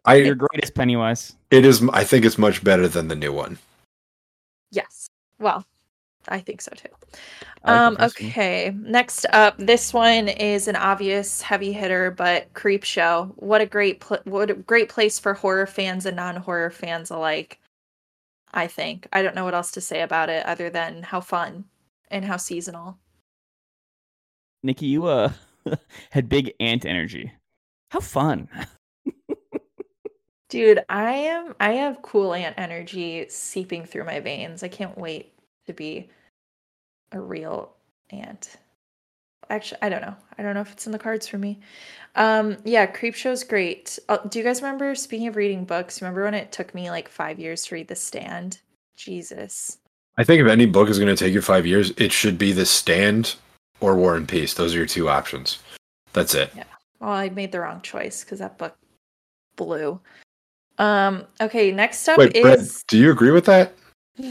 I 0.04 0.16
You're 0.16 0.34
greatest 0.34 0.74
Pennywise. 0.74 1.34
it 1.50 1.64
is. 1.64 1.82
I 1.92 2.04
think 2.04 2.24
it's 2.24 2.38
much 2.38 2.62
better 2.62 2.86
than 2.88 3.08
the 3.08 3.16
new 3.16 3.32
one. 3.32 3.58
Yes. 4.70 5.08
Well, 5.38 5.64
I 6.28 6.40
think 6.40 6.60
so 6.60 6.72
too. 6.76 6.88
Like 7.64 7.76
Um, 7.76 7.94
the 7.94 8.00
first 8.00 8.20
one. 8.20 8.30
okay. 8.30 8.74
Next 8.76 9.26
up, 9.32 9.56
this 9.58 9.92
one 9.94 10.28
is 10.28 10.68
an 10.68 10.76
obvious 10.76 11.40
heavy 11.42 11.72
hitter, 11.72 12.10
but 12.10 12.52
Creepshow. 12.54 13.32
What 13.36 13.60
a 13.60 13.66
great 13.66 14.00
pl- 14.00 14.20
what 14.24 14.50
a 14.50 14.54
great 14.54 14.88
place 14.88 15.18
for 15.18 15.34
horror 15.34 15.66
fans 15.66 16.06
and 16.06 16.16
non-horror 16.16 16.70
fans 16.70 17.10
alike. 17.10 17.58
I 18.52 18.66
think. 18.66 19.06
I 19.12 19.22
don't 19.22 19.34
know 19.34 19.44
what 19.44 19.54
else 19.54 19.70
to 19.72 19.80
say 19.80 20.02
about 20.02 20.28
it 20.28 20.44
other 20.46 20.70
than 20.70 21.02
how 21.04 21.20
fun 21.20 21.64
and 22.08 22.24
how 22.24 22.36
seasonal. 22.36 22.98
Nicki, 24.62 24.86
you 24.86 25.06
uh 25.06 25.32
had 26.10 26.28
big 26.28 26.52
ant 26.60 26.84
energy. 26.84 27.32
How 27.90 28.00
fun. 28.00 28.48
Dude, 30.48 30.84
I 30.88 31.12
am 31.12 31.54
I 31.60 31.72
have 31.72 32.02
cool 32.02 32.34
ant 32.34 32.54
energy 32.58 33.26
seeping 33.28 33.84
through 33.84 34.04
my 34.04 34.20
veins. 34.20 34.62
I 34.62 34.68
can't 34.68 34.96
wait 34.96 35.32
to 35.66 35.72
be 35.72 36.08
a 37.12 37.20
real 37.20 37.72
ant. 38.10 38.56
Actually, 39.48 39.78
I 39.82 39.88
don't 39.88 40.02
know. 40.02 40.16
I 40.38 40.42
don't 40.42 40.54
know 40.54 40.60
if 40.60 40.72
it's 40.72 40.86
in 40.86 40.92
the 40.92 40.98
cards 40.98 41.28
for 41.28 41.38
me. 41.38 41.60
Um, 42.16 42.56
yeah, 42.64 42.86
creep 42.86 43.14
Creepshow's 43.14 43.44
great. 43.44 43.98
Uh, 44.08 44.18
do 44.18 44.38
you 44.38 44.44
guys 44.44 44.60
remember? 44.60 44.94
Speaking 44.94 45.28
of 45.28 45.36
reading 45.36 45.64
books, 45.64 46.02
remember 46.02 46.24
when 46.24 46.34
it 46.34 46.50
took 46.50 46.74
me 46.74 46.90
like 46.90 47.08
five 47.08 47.38
years 47.38 47.64
to 47.64 47.76
read 47.76 47.88
The 47.88 47.94
Stand? 47.94 48.60
Jesus. 48.96 49.78
I 50.18 50.24
think 50.24 50.40
if 50.40 50.48
any 50.48 50.66
book 50.66 50.88
is 50.88 50.98
going 50.98 51.14
to 51.14 51.24
take 51.24 51.34
you 51.34 51.42
five 51.42 51.66
years, 51.66 51.90
it 51.96 52.10
should 52.12 52.38
be 52.38 52.52
The 52.52 52.66
Stand 52.66 53.34
or 53.80 53.96
War 53.96 54.16
and 54.16 54.26
Peace. 54.26 54.54
Those 54.54 54.74
are 54.74 54.78
your 54.78 54.86
two 54.86 55.08
options. 55.08 55.58
That's 56.12 56.34
it. 56.34 56.50
Yeah. 56.56 56.64
Well, 57.00 57.10
I 57.10 57.28
made 57.28 57.52
the 57.52 57.60
wrong 57.60 57.82
choice 57.82 58.24
because 58.24 58.38
that 58.38 58.56
book 58.58 58.76
blew. 59.56 60.00
Um. 60.78 61.24
Okay. 61.40 61.72
Next 61.72 62.08
up 62.08 62.18
Wait, 62.18 62.40
Brett, 62.40 62.58
is. 62.58 62.82
do 62.88 62.98
you 62.98 63.10
agree 63.10 63.30
with 63.30 63.44
that? 63.46 63.74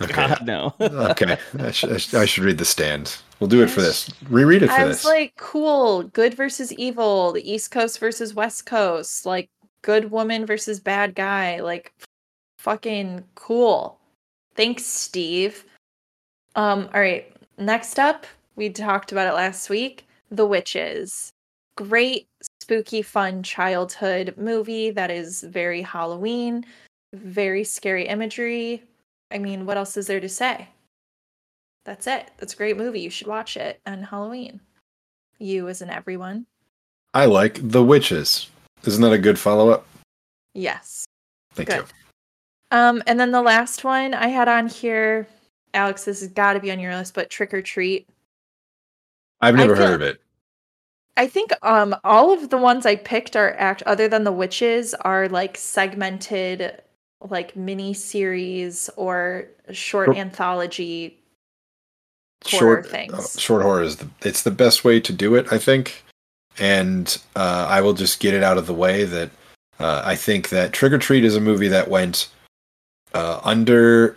Okay. 0.00 0.12
God, 0.12 0.44
no. 0.44 0.74
okay. 0.80 1.38
I, 1.58 1.70
sh- 1.70 1.84
I 1.84 1.96
sh- 1.96 2.14
I 2.14 2.24
should 2.26 2.44
read 2.44 2.58
The 2.58 2.64
Stand. 2.66 3.16
We'll 3.40 3.48
do 3.48 3.62
it 3.62 3.70
for 3.70 3.80
this. 3.80 4.10
Reread 4.28 4.62
it 4.62 4.66
for 4.68 4.72
I 4.74 4.84
this. 4.84 4.98
was 4.98 5.04
like, 5.06 5.32
cool, 5.36 6.02
good 6.04 6.34
versus 6.34 6.72
evil, 6.74 7.32
the 7.32 7.50
East 7.50 7.70
Coast 7.70 7.98
versus 7.98 8.34
West 8.34 8.66
Coast, 8.66 9.24
like 9.24 9.48
good 9.82 10.10
woman 10.10 10.44
versus 10.44 10.80
bad 10.80 11.14
guy, 11.14 11.60
like 11.60 11.94
fucking 12.58 13.24
cool. 13.36 13.98
Thanks, 14.56 14.84
Steve. 14.84 15.64
Um, 16.54 16.88
all 16.94 17.00
right. 17.00 17.30
Next 17.58 17.98
up, 17.98 18.26
we 18.56 18.70
talked 18.70 19.12
about 19.12 19.28
it 19.28 19.34
last 19.34 19.68
week. 19.70 20.06
The 20.30 20.46
Witches. 20.46 21.30
Great, 21.76 22.26
spooky, 22.62 23.02
fun 23.02 23.42
childhood 23.42 24.34
movie 24.38 24.90
that 24.90 25.10
is 25.10 25.42
very 25.42 25.82
Halloween, 25.82 26.64
very 27.12 27.64
scary 27.64 28.08
imagery. 28.08 28.82
I 29.30 29.38
mean, 29.38 29.66
what 29.66 29.76
else 29.76 29.96
is 29.96 30.06
there 30.06 30.20
to 30.20 30.28
say? 30.28 30.68
That's 31.84 32.06
it. 32.06 32.30
That's 32.38 32.54
a 32.54 32.56
great 32.56 32.76
movie. 32.76 33.00
You 33.00 33.10
should 33.10 33.26
watch 33.26 33.56
it 33.56 33.80
on 33.86 34.02
Halloween. 34.02 34.60
You 35.38 35.68
as 35.68 35.82
in 35.82 35.90
everyone. 35.90 36.46
I 37.12 37.26
like 37.26 37.60
The 37.62 37.84
Witches. 37.84 38.48
Isn't 38.84 39.02
that 39.02 39.12
a 39.12 39.18
good 39.18 39.38
follow 39.38 39.68
up? 39.70 39.86
Yes. 40.54 41.04
Thank 41.54 41.68
Good. 41.68 41.76
you. 41.78 41.84
Um, 42.70 43.02
and 43.06 43.18
then 43.18 43.30
the 43.30 43.42
last 43.42 43.84
one 43.84 44.12
I 44.14 44.28
had 44.28 44.48
on 44.48 44.68
here, 44.68 45.26
Alex, 45.74 46.04
this 46.04 46.20
has 46.20 46.28
got 46.30 46.54
to 46.54 46.60
be 46.60 46.70
on 46.72 46.80
your 46.80 46.94
list, 46.94 47.14
but 47.14 47.30
Trick 47.30 47.54
or 47.54 47.62
Treat. 47.62 48.08
I've 49.40 49.54
I 49.54 49.58
never 49.58 49.76
feel- 49.76 49.86
heard 49.86 49.94
of 49.94 50.02
it. 50.02 50.20
I 51.18 51.26
think 51.28 51.50
um 51.62 51.96
all 52.04 52.30
of 52.30 52.50
the 52.50 52.58
ones 52.58 52.84
I 52.84 52.96
picked 52.96 53.36
are 53.36 53.54
act 53.58 53.82
other 53.84 54.06
than 54.06 54.24
the 54.24 54.32
witches 54.32 54.92
are 54.92 55.30
like 55.30 55.56
segmented 55.56 56.82
like 57.22 57.56
mini 57.56 57.94
series 57.94 58.90
or 58.96 59.46
short 59.72 60.08
Short- 60.08 60.16
anthology 60.18 61.18
horror 62.44 62.58
Short 62.82 62.86
things. 62.90 63.14
uh, 63.14 63.38
short 63.40 63.62
horror 63.62 63.82
is 63.82 63.96
the 63.96 64.08
it's 64.22 64.42
the 64.42 64.50
best 64.50 64.84
way 64.84 65.00
to 65.00 65.12
do 65.12 65.34
it, 65.36 65.50
I 65.50 65.56
think. 65.56 66.04
And 66.58 67.16
uh, 67.34 67.66
I 67.68 67.80
will 67.80 67.94
just 67.94 68.20
get 68.20 68.34
it 68.34 68.42
out 68.42 68.58
of 68.58 68.66
the 68.66 68.74
way 68.74 69.04
that 69.04 69.30
uh, 69.80 70.02
I 70.04 70.16
think 70.16 70.50
that 70.50 70.72
Trick 70.74 70.92
or 70.92 70.98
Treat 70.98 71.24
is 71.24 71.34
a 71.34 71.40
movie 71.40 71.68
that 71.68 71.88
went 71.88 72.28
uh, 73.14 73.40
under 73.44 74.16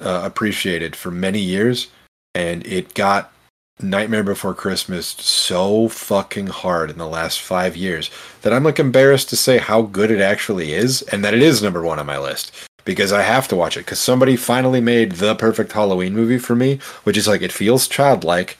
uh, 0.00 0.22
appreciated 0.24 0.96
for 0.96 1.10
many 1.10 1.40
years, 1.40 1.88
and 2.34 2.66
it 2.66 2.94
got 2.94 3.32
Nightmare 3.80 4.22
Before 4.22 4.54
Christmas 4.54 5.08
so 5.08 5.88
fucking 5.88 6.46
hard 6.46 6.90
in 6.90 6.98
the 6.98 7.08
last 7.08 7.40
five 7.40 7.76
years 7.76 8.10
that 8.42 8.52
I'm 8.52 8.64
like 8.64 8.78
embarrassed 8.78 9.28
to 9.30 9.36
say 9.36 9.58
how 9.58 9.82
good 9.82 10.10
it 10.10 10.20
actually 10.20 10.72
is, 10.72 11.02
and 11.02 11.24
that 11.24 11.34
it 11.34 11.42
is 11.42 11.62
number 11.62 11.82
one 11.82 11.98
on 11.98 12.06
my 12.06 12.18
list 12.18 12.52
because 12.84 13.12
I 13.12 13.22
have 13.22 13.48
to 13.48 13.56
watch 13.56 13.76
it 13.76 13.80
because 13.80 13.98
somebody 13.98 14.36
finally 14.36 14.80
made 14.80 15.12
the 15.12 15.34
perfect 15.34 15.72
Halloween 15.72 16.14
movie 16.14 16.38
for 16.38 16.54
me, 16.54 16.78
which 17.04 17.16
is 17.16 17.26
like 17.26 17.42
it 17.42 17.52
feels 17.52 17.88
childlike. 17.88 18.58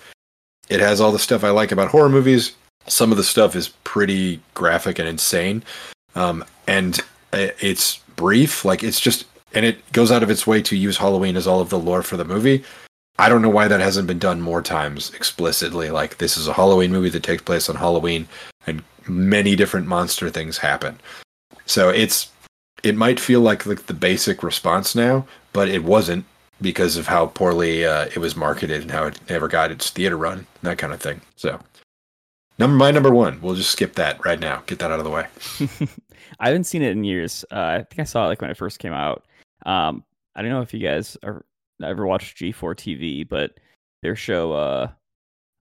It 0.68 0.80
has 0.80 1.00
all 1.00 1.12
the 1.12 1.18
stuff 1.18 1.44
I 1.44 1.50
like 1.50 1.72
about 1.72 1.90
horror 1.90 2.08
movies. 2.08 2.56
Some 2.86 3.10
of 3.10 3.16
the 3.16 3.24
stuff 3.24 3.54
is 3.54 3.68
pretty 3.84 4.40
graphic 4.54 4.98
and 4.98 5.08
insane, 5.08 5.62
um, 6.14 6.44
and 6.66 7.00
it's 7.32 7.96
brief. 8.16 8.64
Like 8.64 8.82
it's 8.82 9.00
just, 9.00 9.26
and 9.54 9.64
it 9.64 9.92
goes 9.92 10.10
out 10.10 10.22
of 10.22 10.30
its 10.30 10.46
way 10.46 10.60
to 10.62 10.76
use 10.76 10.96
Halloween 10.98 11.36
as 11.36 11.46
all 11.46 11.60
of 11.60 11.70
the 11.70 11.78
lore 11.78 12.02
for 12.02 12.16
the 12.16 12.24
movie. 12.24 12.64
I 13.18 13.28
don't 13.28 13.42
know 13.42 13.50
why 13.50 13.68
that 13.68 13.80
hasn't 13.80 14.08
been 14.08 14.18
done 14.18 14.40
more 14.40 14.60
times 14.60 15.12
explicitly. 15.14 15.90
Like 15.90 16.18
this 16.18 16.36
is 16.36 16.48
a 16.48 16.52
Halloween 16.52 16.90
movie 16.90 17.10
that 17.10 17.22
takes 17.22 17.42
place 17.42 17.68
on 17.68 17.76
Halloween, 17.76 18.26
and 18.66 18.82
many 19.06 19.54
different 19.54 19.86
monster 19.86 20.30
things 20.30 20.58
happen. 20.58 20.98
So 21.66 21.90
it's 21.90 22.30
it 22.82 22.96
might 22.96 23.20
feel 23.20 23.40
like 23.40 23.64
the, 23.64 23.76
the 23.76 23.94
basic 23.94 24.42
response 24.42 24.94
now, 24.94 25.26
but 25.52 25.68
it 25.68 25.84
wasn't 25.84 26.24
because 26.60 26.96
of 26.96 27.06
how 27.06 27.26
poorly 27.26 27.84
uh, 27.84 28.06
it 28.06 28.18
was 28.18 28.36
marketed 28.36 28.82
and 28.82 28.90
how 28.90 29.06
it 29.06 29.18
never 29.28 29.48
got 29.48 29.70
its 29.70 29.90
theater 29.90 30.16
run, 30.16 30.46
that 30.62 30.78
kind 30.78 30.92
of 30.92 31.00
thing. 31.00 31.20
So, 31.36 31.60
number 32.58 32.76
my 32.76 32.90
number 32.90 33.12
one, 33.12 33.40
we'll 33.40 33.54
just 33.54 33.70
skip 33.70 33.94
that 33.94 34.24
right 34.24 34.38
now. 34.38 34.62
Get 34.66 34.78
that 34.80 34.90
out 34.90 34.98
of 34.98 35.04
the 35.04 35.10
way. 35.10 35.26
I 36.40 36.48
haven't 36.48 36.64
seen 36.64 36.82
it 36.82 36.92
in 36.92 37.04
years. 37.04 37.44
Uh, 37.50 37.78
I 37.80 37.86
think 37.88 38.00
I 38.00 38.04
saw 38.04 38.24
it 38.24 38.28
like 38.28 38.40
when 38.40 38.50
it 38.50 38.56
first 38.56 38.78
came 38.78 38.92
out. 38.92 39.24
Um, 39.64 40.04
I 40.34 40.42
don't 40.42 40.50
know 40.50 40.62
if 40.62 40.74
you 40.74 40.80
guys 40.80 41.16
are, 41.22 41.44
ever 41.82 42.06
watched 42.06 42.38
G4 42.38 42.74
TV, 42.74 43.28
but 43.28 43.52
their 44.02 44.16
show, 44.16 44.52
uh, 44.52 44.88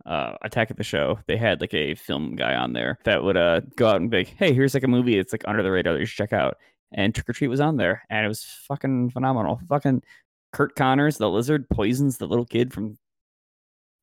uh, 0.05 0.35
Attack 0.41 0.69
of 0.69 0.77
the 0.77 0.83
Show, 0.83 1.19
they 1.27 1.37
had 1.37 1.61
like 1.61 1.73
a 1.73 1.95
film 1.95 2.35
guy 2.35 2.55
on 2.55 2.73
there 2.73 2.99
that 3.05 3.23
would 3.23 3.37
uh 3.37 3.61
go 3.77 3.87
out 3.87 3.97
and 3.97 4.09
be 4.09 4.17
like, 4.17 4.27
"Hey, 4.37 4.53
here's 4.53 4.73
like 4.73 4.83
a 4.83 4.87
movie. 4.87 5.17
It's 5.17 5.31
like 5.31 5.47
under 5.47 5.63
the 5.63 5.71
radar 5.71 5.93
that 5.93 5.99
you 5.99 6.05
should 6.05 6.17
check 6.17 6.33
out." 6.33 6.57
And 6.91 7.15
Trick 7.15 7.29
or 7.29 7.33
Treat 7.33 7.47
was 7.47 7.61
on 7.61 7.77
there, 7.77 8.03
and 8.09 8.25
it 8.25 8.27
was 8.27 8.43
fucking 8.67 9.11
phenomenal. 9.11 9.61
Fucking 9.69 10.03
Curt 10.51 10.75
Connors, 10.75 11.17
the 11.17 11.29
lizard, 11.29 11.69
poisons 11.69 12.17
the 12.17 12.27
little 12.27 12.45
kid 12.45 12.73
from 12.73 12.97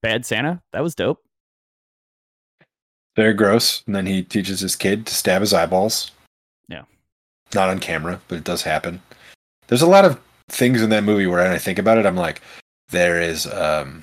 Bad 0.02 0.24
Santa. 0.26 0.62
That 0.72 0.82
was 0.82 0.94
dope. 0.94 1.22
Very 3.16 3.34
gross. 3.34 3.82
And 3.86 3.94
then 3.94 4.06
he 4.06 4.22
teaches 4.22 4.60
his 4.60 4.76
kid 4.76 5.06
to 5.06 5.14
stab 5.14 5.40
his 5.40 5.52
eyeballs. 5.52 6.10
Yeah. 6.68 6.84
Not 7.54 7.68
on 7.68 7.78
camera, 7.78 8.20
but 8.28 8.38
it 8.38 8.44
does 8.44 8.62
happen. 8.62 9.02
There's 9.70 9.82
a 9.82 9.86
lot 9.86 10.04
of 10.04 10.20
things 10.48 10.82
in 10.82 10.90
that 10.90 11.04
movie 11.04 11.28
where 11.28 11.44
when 11.44 11.52
I 11.52 11.58
think 11.58 11.78
about 11.78 11.96
it, 11.96 12.04
I'm 12.04 12.16
like, 12.16 12.42
there 12.88 13.20
is 13.20 13.46
um, 13.46 14.02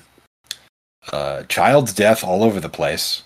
uh, 1.12 1.42
child's 1.44 1.92
death 1.92 2.24
all 2.24 2.42
over 2.42 2.58
the 2.58 2.70
place, 2.70 3.22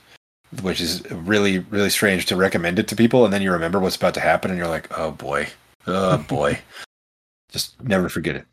which 0.61 0.81
is 0.81 1.09
really, 1.13 1.61
really 1.61 1.89
strange 1.89 2.27
to 2.27 2.37
recommend 2.37 2.81
it 2.81 2.89
to 2.89 2.97
people. 2.97 3.25
And 3.25 3.33
then 3.33 3.43
you 3.43 3.53
remember 3.53 3.79
what's 3.79 3.95
about 3.95 4.15
to 4.15 4.21
happen 4.21 4.51
and 4.51 4.59
you're 4.59 4.67
like, 4.67 4.89
oh 4.99 5.13
boy, 5.13 5.47
oh 5.87 6.19
boy. 6.29 6.59
Just 7.53 7.81
never 7.85 8.09
forget 8.09 8.35
it. 8.35 8.47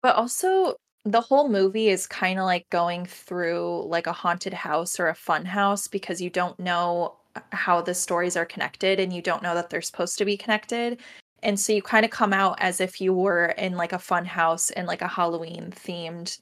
But 0.00 0.14
also, 0.14 0.76
the 1.04 1.20
whole 1.20 1.48
movie 1.48 1.88
is 1.88 2.06
kind 2.06 2.38
of 2.38 2.44
like 2.44 2.70
going 2.70 3.06
through 3.06 3.84
like 3.88 4.06
a 4.06 4.12
haunted 4.12 4.54
house 4.54 5.00
or 5.00 5.08
a 5.08 5.14
fun 5.14 5.44
house 5.44 5.88
because 5.88 6.20
you 6.20 6.30
don't 6.30 6.60
know 6.60 7.16
how 7.50 7.82
the 7.82 7.94
stories 7.94 8.36
are 8.36 8.46
connected 8.46 9.00
and 9.00 9.12
you 9.12 9.20
don't 9.20 9.42
know 9.42 9.54
that 9.54 9.70
they're 9.70 9.82
supposed 9.82 10.18
to 10.18 10.24
be 10.24 10.36
connected. 10.36 11.00
And 11.46 11.60
so 11.60 11.72
you 11.72 11.80
kind 11.80 12.04
of 12.04 12.10
come 12.10 12.32
out 12.32 12.56
as 12.60 12.80
if 12.80 13.00
you 13.00 13.12
were 13.12 13.46
in 13.46 13.76
like 13.76 13.92
a 13.92 14.00
fun 14.00 14.24
house 14.24 14.70
in 14.70 14.84
like 14.84 15.00
a 15.00 15.06
Halloween 15.06 15.72
themed 15.72 16.40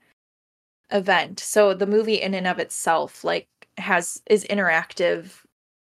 event. 0.90 1.40
So 1.40 1.74
the 1.74 1.86
movie 1.86 2.14
in 2.14 2.32
and 2.32 2.46
of 2.46 2.58
itself 2.58 3.22
like 3.22 3.46
has 3.76 4.22
is 4.30 4.44
interactive 4.44 5.42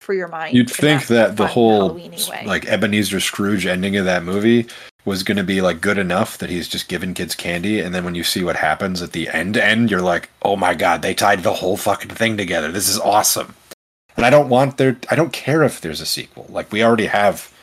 for 0.02 0.14
your 0.14 0.28
mind. 0.28 0.58
You'd 0.58 0.70
think 0.70 1.08
that 1.08 1.38
the 1.38 1.48
whole 1.48 1.98
like 2.46 2.66
Ebenezer 2.66 3.22
Scrooge 3.22 3.66
ending 3.66 3.96
of 3.96 4.04
that 4.04 4.24
movie 4.24 4.68
was 5.06 5.24
going 5.24 5.38
to 5.38 5.44
be 5.44 5.62
like 5.62 5.80
good 5.80 5.98
enough 5.98 6.38
that 6.40 6.50
he's 6.50 6.68
just 6.68 6.90
giving 6.90 7.14
kids 7.14 7.34
candy, 7.34 7.80
and 7.80 7.96
then 7.96 8.04
when 8.04 8.14
you 8.14 8.26
see 8.26 8.44
what 8.44 8.58
happens 8.58 9.02
at 9.02 9.14
the 9.14 9.30
end, 9.30 9.56
end, 9.56 9.90
you're 9.90 10.02
like, 10.02 10.30
oh 10.42 10.58
my 10.58 10.74
god, 10.74 11.02
they 11.02 11.14
tied 11.14 11.44
the 11.44 11.54
whole 11.54 11.78
fucking 11.78 12.12
thing 12.12 12.36
together. 12.36 12.74
This 12.74 12.90
is 12.90 13.00
awesome. 13.00 13.56
And 14.18 14.26
I 14.26 14.30
don't 14.30 14.50
want 14.50 14.76
there. 14.76 14.98
I 15.10 15.16
don't 15.16 15.32
care 15.32 15.64
if 15.64 15.80
there's 15.80 16.02
a 16.02 16.06
sequel. 16.06 16.46
Like 16.50 16.74
we 16.74 16.84
already 16.84 17.06
have 17.06 17.54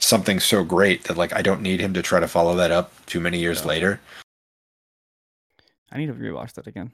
something 0.00 0.40
so 0.40 0.64
great 0.64 1.04
that 1.04 1.16
like 1.16 1.32
I 1.32 1.42
don't 1.42 1.62
need 1.62 1.80
him 1.80 1.94
to 1.94 2.02
try 2.02 2.18
to 2.20 2.28
follow 2.28 2.56
that 2.56 2.70
up 2.72 2.92
too 3.06 3.20
many 3.20 3.38
years 3.38 3.60
Yeah. 3.60 3.66
later. 3.68 4.00
I 5.92 5.98
need 5.98 6.06
to 6.06 6.14
rewatch 6.14 6.52
that 6.54 6.66
again. 6.66 6.90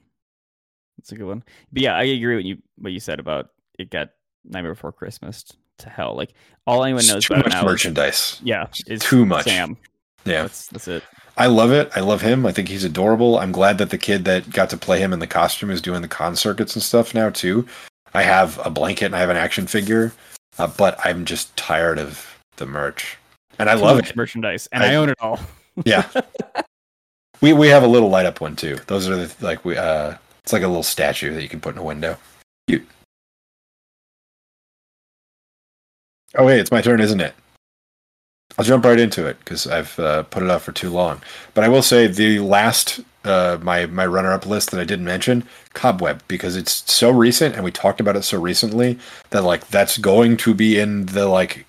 That's 0.99 1.13
a 1.13 1.17
good 1.17 1.27
one. 1.27 1.43
But 1.73 1.83
yeah, 1.83 1.95
I 1.97 2.05
agree 2.05 2.37
with 2.37 2.45
you 2.47 2.59
what 2.79 2.93
you 2.93 3.01
said 3.01 3.21
about 3.21 3.51
it 3.79 3.91
got 3.91 4.11
Nightmare 4.45 4.75
Before 4.75 4.93
Christmas 4.93 5.45
to 5.79 5.91
hell. 5.91 6.15
Like 6.17 6.33
all 6.67 6.83
anyone 6.85 7.01
It's 7.01 7.13
knows 7.13 7.25
too 7.27 7.35
about 7.35 7.47
much 7.47 7.53
now 7.53 7.59
is- 7.61 7.65
merchandise. 7.67 8.41
yeah, 8.43 8.67
is 8.87 9.01
Too 9.01 9.27
much. 9.27 9.45
Sam. 9.45 9.77
Yeah. 10.25 10.43
That's 10.43 10.67
that's 10.69 10.89
it. 10.89 11.05
I 11.37 11.47
love 11.47 11.71
it. 11.71 11.91
I 11.95 12.01
love 12.01 12.23
him. 12.23 12.47
I 12.47 12.53
think 12.53 12.69
he's 12.69 12.83
adorable. 12.83 13.39
I'm 13.39 13.53
glad 13.53 13.77
that 13.79 13.91
the 13.91 13.99
kid 13.99 14.25
that 14.25 14.51
got 14.51 14.71
to 14.71 14.77
play 14.79 14.99
him 15.01 15.13
in 15.13 15.19
the 15.21 15.27
costume 15.27 15.71
is 15.71 15.83
doing 15.83 16.01
the 16.03 16.09
con 16.09 16.35
circuits 16.35 16.75
and 16.75 16.83
stuff 16.83 17.15
now 17.15 17.29
too. 17.31 17.67
I 18.15 18.23
have 18.23 18.59
a 18.67 18.71
blanket 18.71 19.05
and 19.07 19.15
I 19.17 19.21
have 19.21 19.29
an 19.29 19.37
action 19.37 19.67
figure, 19.67 20.13
uh, 20.59 20.67
but 20.67 20.99
I'm 21.05 21.27
just 21.27 21.55
tired 21.57 21.99
of 21.99 22.36
the 22.57 22.67
merch, 22.67 23.17
and 23.59 23.69
I 23.71 23.75
Too 23.77 23.81
love 23.83 23.99
it. 23.99 24.17
merchandise, 24.17 24.69
and 24.73 24.83
I- 24.83 24.93
I, 24.93 24.95
own 24.97 25.09
it 25.09 25.19
all. 25.21 25.39
Yeah, 25.85 26.09
we 27.43 27.53
we 27.53 27.69
have 27.69 27.83
a 27.83 27.87
little 27.87 28.09
light 28.09 28.25
up 28.25 28.41
one 28.41 28.57
too. 28.57 28.79
Those 28.87 29.09
are 29.11 29.27
the 29.27 29.45
like 29.45 29.63
we 29.65 29.77
uh, 29.77 30.15
it's 30.43 30.53
like 30.55 30.63
a 30.63 30.67
little 30.69 30.83
statue 30.83 31.35
that 31.35 31.43
you 31.43 31.49
can 31.51 31.61
put 31.61 31.75
in 31.75 31.79
a 31.79 31.85
window. 31.85 32.17
Cute. 32.67 32.87
Oh 36.35 36.47
wait, 36.47 36.61
it's 36.61 36.71
my 36.71 36.81
turn, 36.81 37.01
isn't 37.01 37.21
it? 37.21 37.35
I'll 38.59 38.65
jump 38.65 38.85
right 38.85 38.99
into 38.99 39.27
it 39.27 39.39
because 39.41 39.67
I've 39.67 39.99
uh, 39.99 40.23
put 40.25 40.43
it 40.43 40.51
off 40.51 40.63
for 40.63 40.73
too 40.73 40.89
long. 40.89 41.21
But 41.53 41.65
I 41.65 41.69
will 41.69 41.83
say 41.83 42.07
the 42.07 42.39
last 42.39 43.01
uh, 43.25 43.59
my 43.61 43.87
my 43.87 44.07
runner 44.07 44.33
up 44.33 44.47
list 44.47 44.71
that 44.71 44.81
I 44.81 44.85
didn't 44.85 45.05
mention, 45.05 45.45
Cobweb, 45.75 46.23
because 46.27 46.57
it's 46.57 46.91
so 46.91 47.11
recent 47.11 47.55
and 47.55 47.65
we 47.65 47.71
talked 47.71 48.01
about 48.01 48.17
it 48.17 48.23
so 48.23 48.41
recently 48.41 48.99
that 49.31 49.43
like 49.43 49.69
that's 49.69 49.99
going 49.99 50.37
to 50.39 50.55
be 50.55 50.79
in 50.79 51.07
the 51.07 51.27
like 51.29 51.67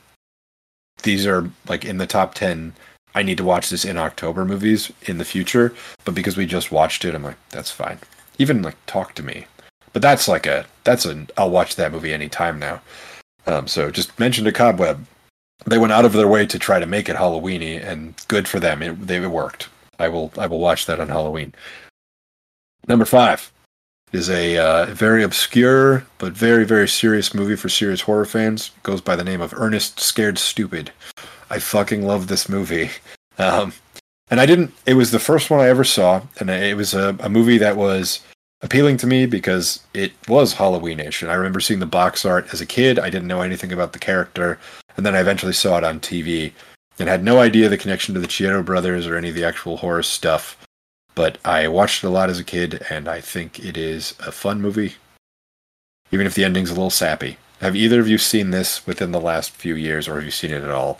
these 1.03 1.25
are 1.25 1.49
like 1.67 1.85
in 1.85 1.97
the 1.97 2.07
top 2.07 2.33
ten. 2.33 2.73
I 3.15 3.23
need 3.23 3.37
to 3.37 3.43
watch 3.43 3.69
this 3.69 3.85
in 3.85 3.97
October 3.97 4.45
movies 4.45 4.91
in 5.03 5.17
the 5.17 5.25
future, 5.25 5.73
but 6.05 6.13
because 6.13 6.37
we 6.37 6.45
just 6.45 6.71
watched 6.71 7.03
it, 7.03 7.15
I'm 7.15 7.23
like 7.23 7.37
that's 7.49 7.71
fine. 7.71 7.99
Even 8.37 8.61
like 8.61 8.75
talk 8.85 9.15
to 9.15 9.23
me, 9.23 9.47
but 9.93 10.01
that's 10.01 10.27
like 10.27 10.45
a 10.45 10.65
that's 10.83 11.05
an 11.05 11.29
I'll 11.37 11.49
watch 11.49 11.75
that 11.75 11.91
movie 11.91 12.13
anytime 12.13 12.59
now. 12.59 12.81
Um, 13.47 13.67
so 13.67 13.89
just 13.89 14.17
mention 14.19 14.45
to 14.45 14.51
Cobweb. 14.51 15.05
They 15.65 15.77
went 15.79 15.93
out 15.93 16.05
of 16.05 16.13
their 16.13 16.27
way 16.27 16.45
to 16.45 16.59
try 16.59 16.79
to 16.79 16.85
make 16.85 17.09
it 17.09 17.15
Halloweeny, 17.15 17.83
and 17.83 18.13
good 18.27 18.47
for 18.47 18.59
them. 18.59 18.83
It, 18.83 19.07
they, 19.07 19.17
it 19.17 19.27
worked. 19.27 19.69
I 19.99 20.07
will 20.09 20.31
I 20.37 20.47
will 20.47 20.59
watch 20.59 20.85
that 20.85 20.99
on 20.99 21.07
Halloween. 21.07 21.53
Number 22.87 23.05
five 23.05 23.51
is 24.12 24.30
a 24.30 24.58
uh, 24.58 24.86
very 24.88 25.24
obscure 25.24 26.05
but 26.18 26.34
very 26.34 26.66
very 26.66 26.88
serious 26.88 27.34
movie 27.34 27.55
for 27.55 27.70
serious 27.70 28.01
horror 28.01 28.26
fans. 28.26 28.72
It 28.76 28.84
goes 28.84 29.01
by 29.01 29.16
the 29.16 29.24
name 29.24 29.41
of 29.41 29.53
Ernest 29.55 29.99
Scared 29.99 30.38
Stupid. 30.38 30.91
I 31.49 31.60
fucking 31.60 32.05
love 32.05 32.28
this 32.28 32.49
movie. 32.49 32.89
Um, 33.38 33.74
and 34.30 34.39
I 34.39 34.45
didn't. 34.45 34.74
It 34.86 34.95
was 34.95 35.12
the 35.12 35.20
first 35.20 35.49
one 35.49 35.60
I 35.60 35.70
ever 35.70 35.84
saw, 35.84 36.22
and 36.39 36.49
it 36.49 36.76
was 36.76 36.93
a, 36.93 37.16
a 37.20 37.30
movie 37.30 37.58
that 37.60 37.78
was 37.78 38.20
appealing 38.62 38.97
to 38.97 39.08
me 39.08 39.26
because 39.26 39.82
it 39.93 40.12
was 40.28 40.55
Halloweenish. 40.55 41.22
And 41.22 41.32
I 41.32 41.36
remember 41.36 41.60
seeing 41.60 41.80
the 41.80 41.86
box 41.86 42.26
art 42.26 42.47
as 42.51 42.60
a 42.60 42.66
kid. 42.66 42.99
I 42.99 43.10
didn't 43.10 43.28
know 43.28 43.41
anything 43.41 43.72
about 43.72 43.93
the 43.93 43.99
character, 43.99 44.60
and 44.97 45.05
then 45.05 45.16
I 45.16 45.20
eventually 45.20 45.53
saw 45.53 45.78
it 45.78 45.84
on 45.84 45.99
TV 45.99 46.51
and 46.99 47.08
had 47.08 47.24
no 47.24 47.39
idea 47.39 47.70
the 47.70 47.78
connection 47.78 48.14
to 48.16 48.20
the 48.20 48.28
Chiodo 48.28 48.66
brothers 48.66 49.08
or 49.08 49.16
any 49.16 49.30
of 49.30 49.36
the 49.36 49.45
actual 49.45 49.78
horror 49.78 50.03
stuff. 50.03 50.58
But 51.18 51.39
I 51.43 51.68
watched 51.68 52.03
it 52.03 52.07
a 52.07 52.11
lot 52.11 52.30
as 52.30 52.39
a 52.39 52.43
kid, 52.43 52.86
and 52.91 53.07
I 53.07 53.22
think 53.22 53.57
it 53.57 53.76
is 53.76 54.13
a 54.20 54.32
fun 54.32 54.61
movie, 54.61 54.97
even 56.11 56.28
if 56.28 56.36
the 56.36 56.45
ending's 56.45 56.70
a 56.70 56.76
little 56.76 56.91
sappy. 56.91 57.38
Have 57.59 57.76
either 57.76 57.99
of 57.99 58.07
you 58.07 58.20
seen 58.20 58.51
this 58.51 58.86
within 58.86 59.13
the 59.13 59.20
last 59.20 59.49
few 59.49 59.74
years, 59.74 60.07
or 60.07 60.18
have 60.18 60.26
you 60.26 60.30
seen 60.30 60.51
it 60.51 60.61
at 60.61 60.70
all? 60.70 60.99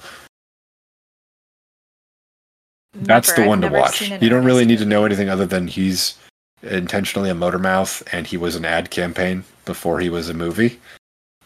That's 2.96 3.28
Never. 3.28 3.36
the 3.36 3.44
I've 3.44 3.48
one 3.48 3.62
to 3.62 3.68
watch. 3.68 4.10
You 4.10 4.30
don't 4.30 4.44
really 4.44 4.66
need 4.66 4.80
to 4.80 4.86
know 4.86 5.06
anything 5.06 5.30
other 5.30 5.46
than 5.46 5.68
he's 5.68 6.18
intentionally 6.64 7.30
a 7.30 7.36
motor 7.36 7.60
mouth 7.60 8.02
and 8.12 8.26
he 8.26 8.38
was 8.38 8.56
an 8.56 8.66
ad 8.66 8.90
campaign 8.90 9.44
before 9.66 10.00
he 10.00 10.10
was 10.10 10.30
a 10.30 10.34
movie. 10.34 10.80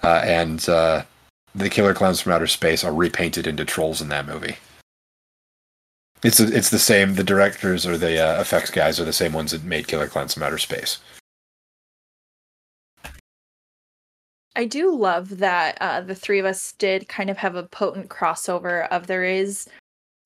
Uh, 0.01 0.21
and 0.23 0.69
uh, 0.69 1.03
the 1.53 1.69
Killer 1.69 1.93
Clowns 1.93 2.21
from 2.21 2.31
Outer 2.31 2.47
Space 2.47 2.85
are 2.85 2.93
repainted 2.93 3.47
into 3.47 3.65
trolls 3.65 4.01
in 4.01 4.07
that 4.07 4.25
movie. 4.25 4.55
It's 6.23 6.39
it's 6.39 6.69
the 6.69 6.79
same. 6.79 7.15
The 7.15 7.23
directors 7.23 7.87
or 7.87 7.97
the 7.97 8.19
uh, 8.19 8.41
effects 8.41 8.69
guys 8.69 8.99
are 8.99 9.05
the 9.05 9.13
same 9.13 9.33
ones 9.33 9.51
that 9.51 9.63
made 9.63 9.87
Killer 9.87 10.07
Clowns 10.07 10.33
from 10.33 10.43
Outer 10.43 10.59
Space. 10.59 10.99
I 14.55 14.65
do 14.65 14.93
love 14.95 15.37
that 15.37 15.77
uh, 15.81 16.01
the 16.01 16.13
three 16.13 16.37
of 16.37 16.45
us 16.45 16.73
did 16.73 17.07
kind 17.07 17.29
of 17.29 17.37
have 17.37 17.55
a 17.55 17.63
potent 17.63 18.09
crossover 18.09 18.87
of 18.89 19.07
there 19.07 19.23
is. 19.23 19.67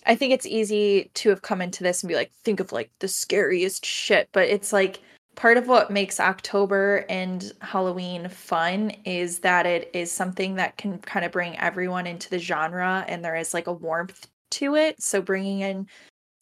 I 0.07 0.15
think 0.15 0.33
it's 0.33 0.45
easy 0.45 1.09
to 1.15 1.29
have 1.29 1.41
come 1.41 1.61
into 1.61 1.83
this 1.83 2.03
and 2.03 2.09
be 2.09 2.15
like, 2.15 2.31
think 2.43 2.59
of 2.59 2.71
like 2.71 2.91
the 2.99 3.07
scariest 3.07 3.85
shit, 3.85 4.29
but 4.33 4.47
it's 4.47 4.73
like 4.73 4.99
part 5.35 5.57
of 5.57 5.67
what 5.67 5.91
makes 5.91 6.19
October 6.19 7.05
and 7.09 7.53
Halloween 7.61 8.29
fun 8.29 8.91
is 9.03 9.39
that 9.39 9.65
it 9.65 9.89
is 9.93 10.11
something 10.11 10.55
that 10.55 10.77
can 10.77 10.99
kind 10.99 11.25
of 11.25 11.31
bring 11.31 11.57
everyone 11.59 12.05
into 12.05 12.29
the 12.29 12.39
genre 12.39 13.05
and 13.07 13.23
there 13.23 13.35
is 13.35 13.53
like 13.53 13.67
a 13.67 13.73
warmth 13.73 14.27
to 14.55 14.75
it. 14.75 15.01
So 15.01 15.21
bringing 15.21 15.61
in 15.61 15.87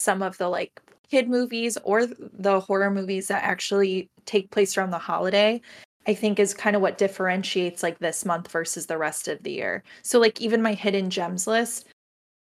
some 0.00 0.22
of 0.22 0.36
the 0.38 0.48
like 0.48 0.80
kid 1.10 1.28
movies 1.28 1.78
or 1.84 2.06
the 2.06 2.60
horror 2.60 2.90
movies 2.90 3.28
that 3.28 3.44
actually 3.44 4.08
take 4.26 4.50
place 4.50 4.76
around 4.76 4.90
the 4.90 4.98
holiday 4.98 5.60
I 6.06 6.14
think 6.14 6.38
is 6.38 6.54
kind 6.54 6.76
of 6.76 6.82
what 6.82 6.98
differentiates 6.98 7.82
like 7.82 7.98
this 7.98 8.24
month 8.24 8.50
versus 8.50 8.86
the 8.86 8.98
rest 8.98 9.28
of 9.28 9.42
the 9.42 9.52
year. 9.52 9.82
So 10.02 10.18
like 10.18 10.40
even 10.40 10.62
my 10.62 10.74
hidden 10.74 11.10
gems 11.10 11.46
list, 11.46 11.86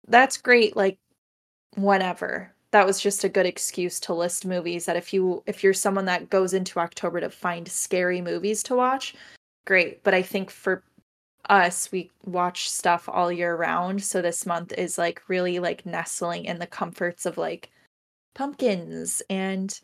that's 0.09 0.37
great 0.37 0.77
like 0.77 0.99
whatever. 1.75 2.53
That 2.73 2.87
was 2.87 3.01
just 3.01 3.25
a 3.25 3.29
good 3.29 3.47
excuse 3.47 3.99
to 4.01 4.15
list 4.15 4.47
movies 4.47 4.87
that 4.87 4.97
if 4.97 5.13
you 5.13 5.43
if 5.47 5.65
you're 5.65 5.75
someone 5.75 6.05
that 6.07 6.31
goes 6.31 6.55
into 6.55 6.79
October 6.79 7.21
to 7.21 7.31
find 7.31 7.67
scary 7.69 8.21
movies 8.21 8.63
to 8.65 8.77
watch, 8.77 9.15
great. 9.67 10.03
But 10.05 10.15
I 10.15 10.23
think 10.23 10.51
for 10.51 10.85
us 11.51 11.91
we 11.93 12.11
watch 12.25 12.71
stuff 12.71 13.09
all 13.09 13.31
year 13.33 13.55
round, 13.57 14.03
so 14.03 14.23
this 14.23 14.47
month 14.47 14.73
is 14.79 14.97
like 14.97 15.23
really 15.29 15.59
like 15.59 15.85
nestling 15.85 16.45
in 16.47 16.59
the 16.59 16.67
comforts 16.67 17.27
of 17.27 17.37
like 17.37 17.71
pumpkins 18.35 19.23
and 19.29 19.81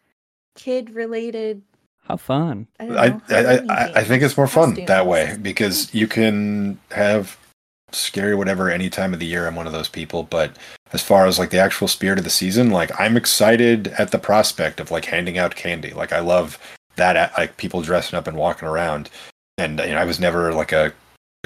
kid 0.55 0.91
related 0.91 1.62
How 2.05 2.17
fun. 2.17 2.67
I 2.81 2.87
don't 2.87 2.97
I, 2.99 3.09
know, 3.09 3.21
I, 3.29 3.35
Halloween 3.35 3.71
I, 3.71 3.93
I 3.97 4.05
think 4.05 4.23
it's 4.23 4.37
more 4.37 4.47
fun 4.47 4.71
costumes. 4.71 4.89
that 4.89 5.07
way 5.07 5.37
because 5.43 5.93
you 5.93 6.07
can 6.07 6.79
have 6.93 7.37
scary 7.93 8.35
whatever 8.35 8.71
any 8.71 8.89
time 8.89 9.12
of 9.12 9.21
the 9.21 9.27
year. 9.27 9.47
I'm 9.47 9.57
one 9.57 9.67
of 9.67 9.73
those 9.73 9.89
people, 9.89 10.23
but 10.23 10.57
as 10.93 11.03
far 11.03 11.27
as 11.27 11.39
like 11.39 11.51
the 11.51 11.59
actual 11.59 11.89
spirit 11.89 12.19
of 12.19 12.25
the 12.25 12.31
season, 12.31 12.71
like 12.71 12.91
I'm 13.01 13.17
excited 13.17 13.89
at 13.99 14.12
the 14.12 14.19
prospect 14.19 14.81
of 14.81 14.91
like 14.91 15.05
handing 15.07 15.39
out 15.39 15.57
candy. 15.57 15.91
Like 15.91 16.12
I 16.12 16.21
love 16.21 16.59
that, 16.97 17.37
like 17.37 17.57
people 17.57 17.83
dressing 17.83 18.17
up 18.17 18.27
and 18.27 18.37
walking 18.37 18.69
around. 18.69 19.11
And 19.59 19.81
you 19.81 19.95
know, 19.95 19.99
I 19.99 20.05
was 20.05 20.21
never 20.21 20.53
like 20.53 20.73
a, 20.73 20.93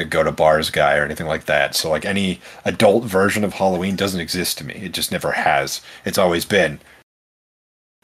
go 0.04 0.22
to 0.22 0.32
bars 0.32 0.70
guy 0.70 0.96
or 0.96 1.04
anything 1.04 1.26
like 1.26 1.46
that. 1.46 1.74
So 1.74 1.90
like 1.90 2.04
any 2.04 2.40
adult 2.64 3.04
version 3.04 3.44
of 3.44 3.54
Halloween 3.54 3.96
doesn't 3.96 4.20
exist 4.20 4.58
to 4.58 4.64
me. 4.64 4.74
It 4.74 4.92
just 4.92 5.12
never 5.12 5.32
has. 5.32 5.80
It's 6.04 6.18
always 6.18 6.44
been 6.44 6.80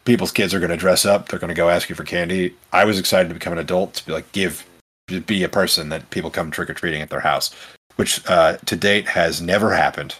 people's 0.06 0.32
kids 0.32 0.54
are 0.54 0.60
going 0.60 0.70
to 0.70 0.76
dress 0.76 1.04
up. 1.04 1.28
They're 1.28 1.38
going 1.38 1.48
to 1.48 1.54
go 1.54 1.68
ask 1.68 1.90
you 1.90 1.94
for 1.94 2.04
candy. 2.04 2.54
I 2.72 2.84
was 2.84 2.98
excited 2.98 3.28
to 3.28 3.34
become 3.34 3.52
an 3.52 3.58
adult 3.58 3.94
to 3.94 4.06
be 4.06 4.12
like, 4.12 4.30
give, 4.32 4.64
be 5.26 5.42
a 5.42 5.48
person 5.48 5.90
that 5.90 6.08
people 6.10 6.30
come 6.30 6.50
trick 6.50 6.70
or 6.70 6.74
treating 6.74 7.02
at 7.02 7.10
their 7.10 7.20
house, 7.20 7.54
which 7.96 8.24
uh, 8.28 8.56
to 8.64 8.76
date 8.76 9.08
has 9.08 9.42
never 9.42 9.74
happened. 9.74 10.14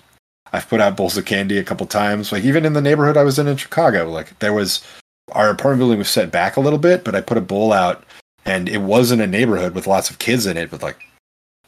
I've 0.53 0.69
put 0.69 0.81
out 0.81 0.97
bowls 0.97 1.17
of 1.17 1.25
candy 1.25 1.59
a 1.59 1.65
couple 1.65 1.87
times. 1.87 2.33
Like 2.33 2.45
even 2.45 2.67
in 2.67 2.75
the 2.75 2.83
neighborhood 2.83 3.17
I 3.17 3.25
was 3.25 3.39
in 3.39 3.47
in 3.47 3.57
Chicago, 3.57 4.11
like 4.11 4.39
there 4.41 4.53
was 4.53 4.85
our 5.33 5.51
apartment 5.51 5.81
building 5.81 5.99
was 5.99 6.11
set 6.11 6.31
back 6.31 6.57
a 6.57 6.61
little 6.61 6.79
bit, 6.79 7.05
but 7.05 7.15
I 7.15 7.21
put 7.21 7.39
a 7.39 7.43
bowl 7.43 7.73
out, 7.73 8.05
and 8.45 8.69
it 8.69 8.79
wasn't 8.79 9.23
a 9.23 9.27
neighborhood 9.27 9.75
with 9.75 9.89
lots 9.89 10.09
of 10.09 10.19
kids 10.19 10.47
in 10.47 10.57
it, 10.57 10.71
but 10.71 10.83
like 10.83 11.05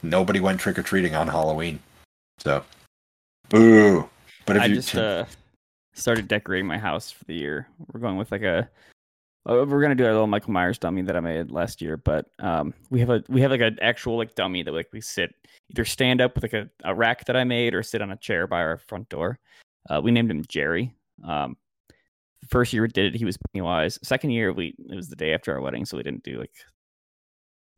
nobody 0.03 0.41
went 0.41 0.61
trick 0.61 0.79
or 0.79 0.83
treating 0.83 1.15
on 1.15 1.29
Halloween. 1.29 1.81
So, 2.39 2.65
boo. 3.49 4.09
But 4.47 4.57
if 4.57 4.63
I 4.63 4.67
you 4.67 4.75
just 4.77 4.95
uh, 4.95 5.25
started 5.95 6.29
decorating 6.29 6.67
my 6.67 6.79
house 6.79 7.11
for 7.11 7.25
the 7.25 7.35
year. 7.35 7.69
We're 7.93 8.01
going 8.01 8.17
with 8.17 8.33
like 8.33 8.43
a. 8.43 8.69
uh, 9.49 9.65
We're 9.67 9.83
gonna 9.83 9.95
do 9.95 10.05
a 10.05 10.07
little 10.07 10.27
Michael 10.27 10.53
Myers 10.53 10.79
dummy 10.79 11.03
that 11.03 11.17
I 11.17 11.21
made 11.21 11.51
last 11.51 11.83
year, 11.83 11.97
but 11.97 12.27
um, 12.39 12.73
we 12.91 13.01
have 13.01 13.11
a 13.11 13.23
we 13.29 13.41
have 13.43 13.51
like 13.51 13.61
an 13.61 13.79
actual 13.83 14.17
like 14.17 14.35
dummy 14.35 14.63
that 14.63 14.73
like 14.73 14.89
we 14.93 15.01
sit 15.01 15.35
either 15.71 15.85
stand 15.85 16.21
up 16.21 16.35
with 16.35 16.45
like 16.45 16.55
a, 16.55 16.69
a 16.85 16.95
rack 16.95 17.25
that 17.27 17.37
I 17.37 17.45
made 17.45 17.75
or 17.75 17.83
sit 17.83 18.01
on 18.01 18.11
a 18.11 18.17
chair 18.17 18.47
by 18.47 18.61
our 18.61 18.79
front 18.79 19.09
door. 19.09 19.39
Uh, 19.91 20.01
we 20.03 20.11
named 20.11 20.31
him 20.31 20.45
Jerry. 20.49 20.95
Um, 21.25 21.57
first 22.49 22.73
year 22.73 22.83
we 22.83 22.89
did 22.89 23.15
it, 23.15 23.19
he 23.19 23.25
was 23.25 23.37
Pennywise. 23.53 23.99
Second 24.03 24.31
year 24.31 24.53
we 24.53 24.75
it 24.89 24.95
was 24.97 25.09
the 25.09 25.17
day 25.17 25.35
after 25.35 25.53
our 25.53 25.61
wedding, 25.61 25.85
so 25.85 25.97
we 25.97 26.03
didn't 26.03 26.23
do 26.23 26.39
like 26.39 26.53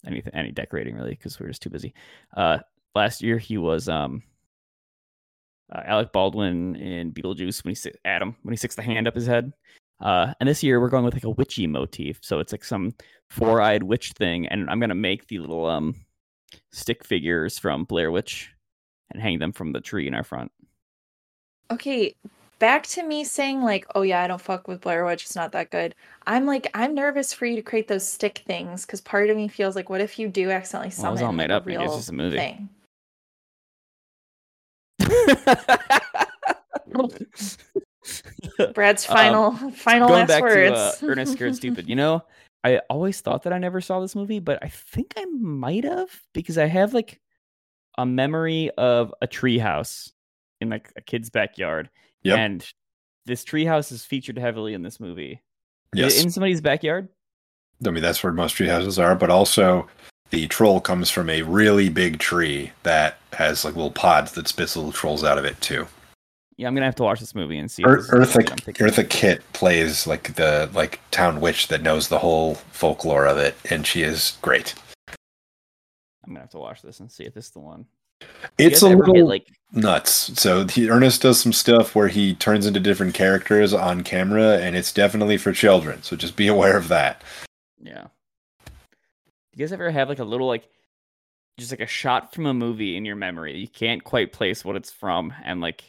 anything 0.06 0.34
any 0.34 0.50
decorating 0.52 0.96
really 0.96 1.10
because 1.10 1.38
we 1.38 1.44
were 1.44 1.50
just 1.50 1.62
too 1.62 1.70
busy. 1.70 1.94
Uh, 2.36 2.58
last 2.94 3.22
year 3.22 3.38
he 3.38 3.58
was 3.58 3.88
um 3.88 4.22
uh, 5.72 5.82
Alec 5.84 6.12
Baldwin 6.12 6.74
in 6.76 7.12
Beetlejuice 7.12 7.64
when 7.64 7.74
he 7.74 7.90
Adam 8.04 8.36
when 8.42 8.52
he 8.52 8.56
sticks 8.56 8.74
the 8.74 8.82
hand 8.82 9.06
up 9.06 9.14
his 9.14 9.26
head. 9.26 9.52
Uh, 10.00 10.32
and 10.40 10.48
this 10.48 10.62
year 10.62 10.80
we're 10.80 10.88
going 10.88 11.04
with 11.04 11.14
like 11.14 11.24
a 11.24 11.30
witchy 11.30 11.66
motif, 11.66 12.18
so 12.22 12.38
it's 12.38 12.52
like 12.52 12.64
some 12.64 12.94
four-eyed 13.28 13.82
witch 13.82 14.12
thing, 14.12 14.46
and 14.46 14.70
I'm 14.70 14.80
gonna 14.80 14.94
make 14.94 15.28
the 15.28 15.38
little 15.38 15.66
um 15.66 15.94
stick 16.72 17.04
figures 17.04 17.58
from 17.58 17.84
Blair 17.84 18.10
Witch 18.10 18.50
and 19.10 19.22
hang 19.22 19.38
them 19.38 19.52
from 19.52 19.72
the 19.72 19.80
tree 19.80 20.06
in 20.06 20.14
our 20.14 20.24
front. 20.24 20.50
Okay, 21.70 22.16
back 22.60 22.86
to 22.88 23.02
me 23.02 23.24
saying 23.24 23.62
like, 23.62 23.84
"Oh 23.96 24.02
yeah, 24.02 24.22
I 24.22 24.28
don't 24.28 24.40
fuck 24.40 24.68
with 24.68 24.82
Blair 24.82 25.04
Witch. 25.04 25.24
It's 25.24 25.34
not 25.34 25.50
that 25.52 25.70
good." 25.70 25.96
I'm 26.28 26.46
like, 26.46 26.68
I'm 26.74 26.94
nervous 26.94 27.32
for 27.32 27.46
you 27.46 27.56
to 27.56 27.62
create 27.62 27.88
those 27.88 28.06
stick 28.06 28.42
things 28.46 28.86
because 28.86 29.00
part 29.00 29.30
of 29.30 29.36
me 29.36 29.48
feels 29.48 29.74
like, 29.74 29.90
what 29.90 30.00
if 30.00 30.16
you 30.18 30.28
do 30.28 30.50
accidentally 30.52 30.92
Well, 30.96 31.08
it 31.08 31.12
was 31.12 31.22
all 31.22 31.32
made 31.32 31.50
up, 31.50 31.66
maybe 31.66 31.82
it's 31.82 31.96
just 31.96 32.10
a 32.10 32.14
movie. 32.14 32.36
thing? 32.36 32.68
Brad's 38.74 39.08
Um, 39.08 39.16
final 39.16 39.52
final 39.72 40.08
Going 40.08 40.20
last 40.20 40.28
back 40.28 40.42
words. 40.42 40.98
to 40.98 41.06
uh, 41.06 41.10
Ernest 41.10 41.32
Scared 41.32 41.56
Stupid, 41.56 41.88
you 41.88 41.96
know, 41.96 42.22
I 42.64 42.78
always 42.90 43.20
thought 43.20 43.42
that 43.44 43.52
I 43.52 43.58
never 43.58 43.80
saw 43.80 44.00
this 44.00 44.14
movie, 44.14 44.38
but 44.40 44.58
I 44.62 44.68
think 44.68 45.14
I 45.16 45.24
might 45.26 45.84
have 45.84 46.10
because 46.34 46.58
I 46.58 46.66
have 46.66 46.92
like 46.94 47.20
a 47.98 48.06
memory 48.06 48.70
of 48.76 49.14
a 49.22 49.26
treehouse 49.28 50.12
in 50.60 50.70
like 50.70 50.92
a 50.96 51.00
kid's 51.00 51.30
backyard, 51.30 51.88
Yep. 52.22 52.38
and 52.38 52.72
this 53.26 53.44
treehouse 53.44 53.92
is 53.92 54.04
featured 54.04 54.38
heavily 54.38 54.74
in 54.74 54.82
this 54.82 55.00
movie. 55.00 55.40
Yes, 55.94 56.22
in 56.22 56.30
somebody's 56.30 56.60
backyard. 56.60 57.08
I 57.86 57.90
mean 57.90 58.02
that's 58.02 58.22
where 58.22 58.32
most 58.32 58.52
tree 58.52 58.68
houses 58.68 58.98
are, 58.98 59.14
but 59.14 59.30
also 59.30 59.88
the 60.30 60.46
troll 60.48 60.80
comes 60.80 61.10
from 61.10 61.28
a 61.30 61.42
really 61.42 61.88
big 61.88 62.18
tree 62.18 62.70
that 62.82 63.18
has 63.32 63.64
like 63.64 63.74
little 63.74 63.90
pods 63.90 64.32
that 64.32 64.48
spits 64.48 64.76
little 64.76 64.92
trolls 64.92 65.24
out 65.24 65.38
of 65.38 65.44
it 65.44 65.60
too. 65.60 65.86
yeah, 66.56 66.68
I'm 66.68 66.74
gonna 66.74 66.86
have 66.86 66.94
to 66.96 67.02
watch 67.02 67.20
this 67.20 67.34
movie 67.34 67.58
and 67.58 67.70
see. 67.70 67.82
this 67.82 68.10
Eartha, 68.10 68.36
movie 68.36 68.50
I'm 68.50 68.56
thinking. 68.58 68.86
Eartha 68.86 69.08
Kitt 69.08 69.42
plays 69.54 70.06
like 70.06 70.34
the 70.34 70.70
like 70.74 71.00
town 71.10 71.40
witch 71.40 71.68
that 71.68 71.82
knows 71.82 72.08
the 72.08 72.18
whole 72.18 72.56
folklore 72.72 73.26
of 73.26 73.38
it, 73.38 73.56
and 73.70 73.86
she 73.86 74.02
is 74.02 74.36
great. 74.42 74.74
I'm 75.08 76.34
gonna 76.34 76.40
have 76.40 76.50
to 76.50 76.58
watch 76.58 76.82
this 76.82 77.00
and 77.00 77.10
see 77.10 77.24
if 77.24 77.34
this 77.34 77.46
is 77.46 77.50
the 77.52 77.60
one. 77.60 77.86
It's 78.58 78.82
a 78.82 78.88
get, 78.88 78.98
little 78.98 79.26
like 79.26 79.46
nuts. 79.72 80.38
So 80.40 80.66
he, 80.66 80.88
Ernest 80.88 81.22
does 81.22 81.40
some 81.40 81.52
stuff 81.52 81.94
where 81.94 82.08
he 82.08 82.34
turns 82.34 82.66
into 82.66 82.80
different 82.80 83.14
characters 83.14 83.72
on 83.72 84.02
camera, 84.02 84.58
and 84.58 84.76
it's 84.76 84.92
definitely 84.92 85.38
for 85.38 85.52
children. 85.52 86.02
So 86.02 86.16
just 86.16 86.36
be 86.36 86.48
aware 86.54 86.76
of 86.76 86.88
that. 86.88 87.22
yeah. 87.80 88.06
Do 88.64 89.58
you 89.58 89.64
guys 89.66 89.72
ever 89.72 89.90
have 89.90 90.08
like 90.08 90.20
a 90.20 90.24
little 90.24 90.46
like 90.46 90.68
just 91.58 91.72
like 91.72 91.80
a 91.80 91.86
shot 91.86 92.34
from 92.34 92.46
a 92.46 92.54
movie 92.54 92.96
in 92.96 93.04
your 93.04 93.16
memory? 93.16 93.58
You 93.58 93.68
can't 93.68 94.04
quite 94.04 94.32
place 94.32 94.64
what 94.64 94.76
it's 94.76 94.90
from, 94.90 95.32
and 95.44 95.60
like 95.60 95.84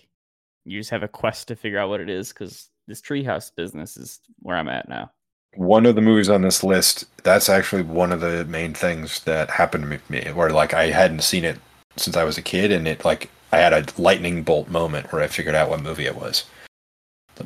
you 0.66 0.80
just 0.80 0.90
have 0.92 1.04
a 1.04 1.08
quest 1.08 1.48
to 1.48 1.56
figure 1.56 1.80
out 1.80 1.90
what 1.90 2.02
it 2.02 2.10
is 2.10 2.30
because 2.30 2.70
this 2.88 3.02
treehouse 3.02 3.52
business 3.56 3.98
is 3.98 4.20
where 4.40 4.58
I'm 4.58 4.68
at 4.68 4.90
now. 4.90 5.12
One 5.56 5.86
of 5.86 5.96
the 5.96 6.02
movies 6.02 6.30
on 6.30 6.42
this 6.42 6.64
list, 6.64 7.06
that's 7.24 7.50
actually 7.50 7.82
one 7.82 8.12
of 8.12 8.22
the 8.22 8.46
main 8.46 8.74
things 8.74 9.20
that 9.26 9.50
happened 9.50 9.84
to 9.84 10.12
me, 10.12 10.22
where 10.32 10.50
like 10.50 10.74
I 10.74 10.88
hadn't 10.88 11.22
seen 11.22 11.44
it 11.44 11.60
since 11.98 12.18
I 12.18 12.24
was 12.24 12.38
a 12.38 12.42
kid, 12.42 12.72
and 12.72 12.88
it 12.88 13.06
like 13.06 13.30
I 13.52 13.58
had 13.58 13.74
a 13.74 14.02
lightning 14.02 14.44
bolt 14.44 14.70
moment 14.70 15.12
where 15.12 15.22
I 15.22 15.28
figured 15.28 15.56
out 15.56 15.70
what 15.70 15.82
movie 15.82 16.06
it 16.06 16.16
was. 16.16 16.46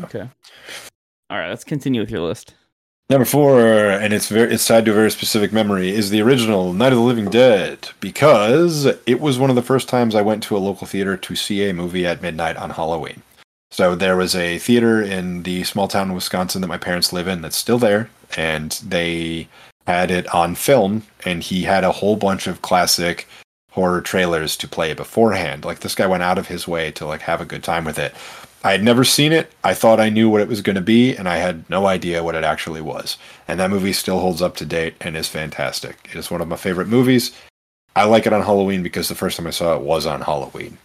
Okay. 0.04 0.30
All 1.30 1.38
right, 1.38 1.50
let's 1.50 1.64
continue 1.64 2.02
with 2.02 2.12
your 2.12 2.22
list. 2.22 2.54
Number 3.10 3.26
four, 3.26 3.62
and 3.62 4.14
it's 4.14 4.30
very 4.30 4.52
it's 4.52 4.66
tied 4.66 4.86
to 4.86 4.92
a 4.92 4.96
very 4.96 5.12
specific 5.12 5.54
memory, 5.54 5.90
is 5.90 6.10
the 6.10 6.22
original 6.22 6.74
Night 6.74 6.92
of 6.92 6.98
the 6.98 7.04
Living 7.04 7.30
Dead 7.30 7.90
because 8.00 8.86
it 9.06 9.20
was 9.20 9.38
one 9.38 9.52
of 9.52 9.56
the 9.56 9.62
first 9.62 9.88
times 9.88 10.16
I 10.16 10.24
went 10.24 10.42
to 10.44 10.58
a 10.58 10.60
local 10.60 10.88
theater 10.88 11.16
to 11.16 11.36
see 11.36 11.70
a 11.70 11.74
movie 11.74 12.08
at 12.08 12.24
midnight 12.24 12.58
on 12.58 12.72
Halloween. 12.72 13.22
So 13.70 13.94
there 13.94 14.18
was 14.18 14.36
a 14.36 14.58
theater 14.58 15.02
in 15.02 15.44
the 15.44 15.64
small 15.66 15.88
town 15.88 16.10
in 16.10 16.16
Wisconsin 16.16 16.62
that 16.62 16.68
my 16.68 16.78
parents 16.78 17.14
live 17.14 17.28
in 17.28 17.42
that's 17.42 17.58
still 17.58 17.78
there, 17.78 18.10
and 18.38 18.72
they 18.84 19.50
had 19.86 20.10
it 20.10 20.34
on 20.34 20.56
film, 20.56 21.04
and 21.26 21.44
he 21.44 21.62
had 21.64 21.84
a 21.84 21.92
whole 21.92 22.16
bunch 22.16 22.48
of 22.48 22.64
classic 22.64 23.28
horror 23.76 24.00
trailers 24.00 24.56
to 24.56 24.68
play 24.70 24.94
beforehand. 24.94 25.66
Like 25.66 25.82
this 25.82 25.96
guy 25.96 26.08
went 26.08 26.24
out 26.24 26.38
of 26.38 26.48
his 26.48 26.66
way 26.66 26.92
to 26.92 27.06
like 27.06 27.22
have 27.22 27.42
a 27.42 27.46
good 27.46 27.62
time 27.62 27.84
with 27.84 28.00
it. 28.00 28.16
I 28.64 28.72
had 28.72 28.84
never 28.84 29.04
seen 29.04 29.34
it. 29.34 29.52
I 29.66 29.74
thought 29.74 30.00
I 30.00 30.10
knew 30.10 30.30
what 30.30 30.42
it 30.42 30.48
was 30.48 30.62
going 30.62 30.78
to 30.78 30.82
be, 30.82 31.16
and 31.16 31.30
I 31.30 31.36
had 31.38 31.70
no 31.70 31.86
idea 31.86 32.24
what 32.24 32.34
it 32.34 32.44
actually 32.44 32.82
was. 32.82 33.18
And 33.48 33.60
that 33.60 33.70
movie 33.70 33.94
still 33.94 34.20
holds 34.20 34.42
up 34.42 34.56
to 34.56 34.66
date 34.66 34.96
and 35.02 35.16
is 35.16 35.28
fantastic. 35.28 36.10
It 36.10 36.16
is 36.16 36.32
one 36.32 36.42
of 36.42 36.48
my 36.48 36.56
favorite 36.56 36.88
movies. 36.88 37.32
I 37.96 38.06
like 38.06 38.26
it 38.26 38.34
on 38.34 38.42
Halloween 38.42 38.82
because 38.82 39.08
the 39.08 39.14
first 39.14 39.38
time 39.38 39.46
I 39.46 39.52
saw 39.52 39.76
it 39.76 39.82
was 39.82 40.06
on 40.06 40.22
Halloween. 40.22 40.78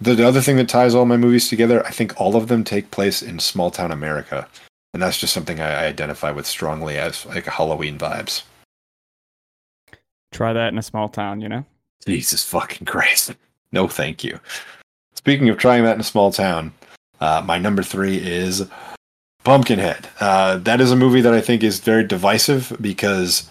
The, 0.00 0.14
the 0.14 0.28
other 0.28 0.42
thing 0.42 0.56
that 0.56 0.68
ties 0.68 0.94
all 0.94 1.06
my 1.06 1.16
movies 1.16 1.48
together, 1.48 1.86
I 1.86 1.90
think 1.90 2.20
all 2.20 2.36
of 2.36 2.48
them 2.48 2.64
take 2.64 2.90
place 2.90 3.22
in 3.22 3.38
small 3.38 3.70
town 3.70 3.92
America. 3.92 4.46
And 4.92 5.02
that's 5.02 5.18
just 5.18 5.32
something 5.32 5.60
I, 5.60 5.84
I 5.84 5.86
identify 5.86 6.32
with 6.32 6.44
strongly 6.44 6.98
as 6.98 7.24
like 7.24 7.46
Halloween 7.46 7.98
vibes. 7.98 8.42
Try 10.32 10.52
that 10.52 10.72
in 10.72 10.78
a 10.78 10.82
small 10.82 11.08
town, 11.08 11.40
you 11.40 11.48
know? 11.48 11.64
Jesus 12.04 12.44
fucking 12.44 12.86
Christ. 12.86 13.34
No, 13.72 13.88
thank 13.88 14.24
you. 14.24 14.40
Speaking 15.14 15.48
of 15.48 15.58
trying 15.58 15.84
that 15.84 15.94
in 15.94 16.00
a 16.00 16.04
small 16.04 16.32
town, 16.32 16.72
uh, 17.20 17.42
my 17.44 17.58
number 17.58 17.82
three 17.82 18.16
is 18.18 18.68
Pumpkinhead. 19.44 20.08
Uh, 20.20 20.58
that 20.58 20.80
is 20.80 20.90
a 20.90 20.96
movie 20.96 21.20
that 21.20 21.34
I 21.34 21.40
think 21.40 21.62
is 21.62 21.80
very 21.80 22.04
divisive 22.04 22.76
because 22.80 23.48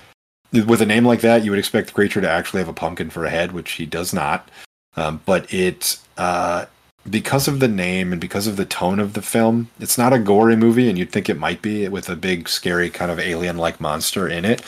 with 0.51 0.81
a 0.81 0.85
name 0.85 1.05
like 1.05 1.21
that, 1.21 1.43
you 1.43 1.51
would 1.51 1.59
expect 1.59 1.87
the 1.87 1.93
creature 1.93 2.21
to 2.21 2.29
actually 2.29 2.59
have 2.59 2.69
a 2.69 2.73
pumpkin 2.73 3.09
for 3.09 3.25
a 3.25 3.29
head, 3.29 3.51
which 3.51 3.71
he 3.73 3.85
does 3.85 4.13
not. 4.13 4.49
Um, 4.97 5.21
but 5.25 5.53
it, 5.53 5.97
uh, 6.17 6.65
because 7.09 7.47
of 7.47 7.59
the 7.59 7.67
name 7.67 8.11
and 8.11 8.21
because 8.21 8.47
of 8.47 8.57
the 8.57 8.65
tone 8.65 8.99
of 8.99 9.13
the 9.13 9.21
film, 9.21 9.69
it's 9.79 9.97
not 9.97 10.13
a 10.13 10.19
gory 10.19 10.55
movie, 10.55 10.89
and 10.89 10.97
you'd 10.97 11.11
think 11.11 11.29
it 11.29 11.37
might 11.37 11.61
be 11.61 11.87
with 11.87 12.09
a 12.09 12.15
big, 12.15 12.47
scary 12.47 12.89
kind 12.89 13.11
of 13.11 13.19
alien-like 13.19 13.79
monster 13.79 14.27
in 14.27 14.45
it. 14.45 14.61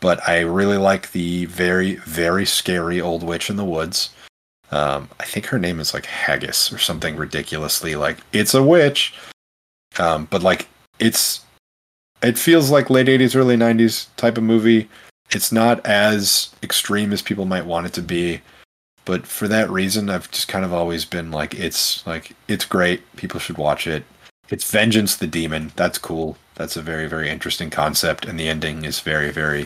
But 0.00 0.26
I 0.28 0.40
really 0.40 0.78
like 0.78 1.12
the 1.12 1.44
very, 1.46 1.96
very 1.96 2.46
scary 2.46 3.00
old 3.00 3.22
witch 3.22 3.50
in 3.50 3.56
the 3.56 3.64
woods. 3.64 4.10
Um, 4.70 5.08
I 5.18 5.24
think 5.24 5.46
her 5.46 5.58
name 5.58 5.80
is 5.80 5.92
like 5.92 6.06
Haggis 6.06 6.72
or 6.72 6.78
something 6.78 7.16
ridiculously 7.16 7.96
like 7.96 8.18
it's 8.32 8.54
a 8.54 8.62
witch. 8.62 9.14
Um, 9.98 10.26
but 10.30 10.42
like 10.42 10.68
it's 10.98 11.44
it 12.22 12.38
feels 12.38 12.70
like 12.70 12.90
late 12.90 13.06
80s 13.06 13.34
early 13.34 13.56
90s 13.56 14.06
type 14.16 14.38
of 14.38 14.44
movie. 14.44 14.88
It's 15.30 15.52
not 15.52 15.84
as 15.86 16.50
extreme 16.62 17.12
as 17.12 17.22
people 17.22 17.44
might 17.44 17.66
want 17.66 17.86
it 17.86 17.92
to 17.94 18.02
be. 18.02 18.42
But 19.04 19.26
for 19.26 19.48
that 19.48 19.70
reason, 19.70 20.10
I've 20.10 20.30
just 20.30 20.48
kind 20.48 20.64
of 20.64 20.72
always 20.72 21.04
been 21.04 21.30
like 21.30 21.54
it's 21.54 22.06
like 22.06 22.32
it's 22.48 22.64
great. 22.64 23.02
People 23.16 23.40
should 23.40 23.58
watch 23.58 23.86
it. 23.86 24.04
It's 24.50 24.70
Vengeance 24.70 25.16
the 25.16 25.26
Demon. 25.26 25.72
That's 25.76 25.98
cool. 25.98 26.36
That's 26.60 26.76
a 26.76 26.82
very 26.82 27.06
very 27.06 27.30
interesting 27.30 27.70
concept 27.70 28.26
and 28.26 28.38
the 28.38 28.46
ending 28.46 28.84
is 28.84 29.00
very 29.00 29.30
very 29.30 29.64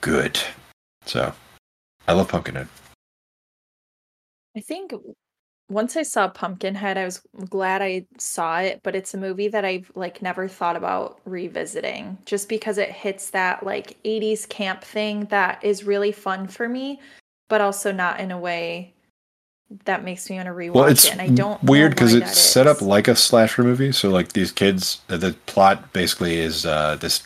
good. 0.00 0.38
So, 1.04 1.32
I 2.06 2.12
love 2.12 2.28
Pumpkinhead. 2.28 2.68
I 4.56 4.60
think 4.60 4.92
once 5.68 5.96
I 5.96 6.04
saw 6.04 6.28
Pumpkinhead, 6.28 6.96
I 6.96 7.04
was 7.04 7.22
glad 7.50 7.82
I 7.82 8.06
saw 8.18 8.60
it, 8.60 8.82
but 8.84 8.94
it's 8.94 9.14
a 9.14 9.18
movie 9.18 9.48
that 9.48 9.64
I've 9.64 9.90
like 9.96 10.22
never 10.22 10.46
thought 10.46 10.76
about 10.76 11.20
revisiting 11.24 12.18
just 12.24 12.48
because 12.48 12.78
it 12.78 12.92
hits 12.92 13.30
that 13.30 13.64
like 13.64 14.00
80s 14.04 14.48
camp 14.48 14.84
thing 14.84 15.24
that 15.30 15.58
is 15.64 15.82
really 15.82 16.12
fun 16.12 16.46
for 16.46 16.68
me, 16.68 17.00
but 17.48 17.60
also 17.60 17.90
not 17.90 18.20
in 18.20 18.30
a 18.30 18.38
way 18.38 18.94
that 19.84 20.04
makes 20.04 20.30
me 20.30 20.36
want 20.36 20.46
to 20.46 20.52
rewatch 20.52 20.74
Well, 20.74 20.84
it's 20.84 21.04
it. 21.06 21.12
And 21.12 21.20
I 21.20 21.28
don't 21.28 21.62
weird 21.62 21.92
because 21.92 22.14
it's 22.14 22.38
set 22.38 22.66
up 22.66 22.80
like 22.80 23.08
a 23.08 23.16
slasher 23.16 23.64
movie. 23.64 23.92
So 23.92 24.10
like 24.10 24.32
these 24.32 24.52
kids, 24.52 25.00
uh, 25.08 25.16
the 25.16 25.32
plot 25.46 25.92
basically 25.92 26.36
is 26.38 26.64
uh, 26.64 26.96
this 26.96 27.22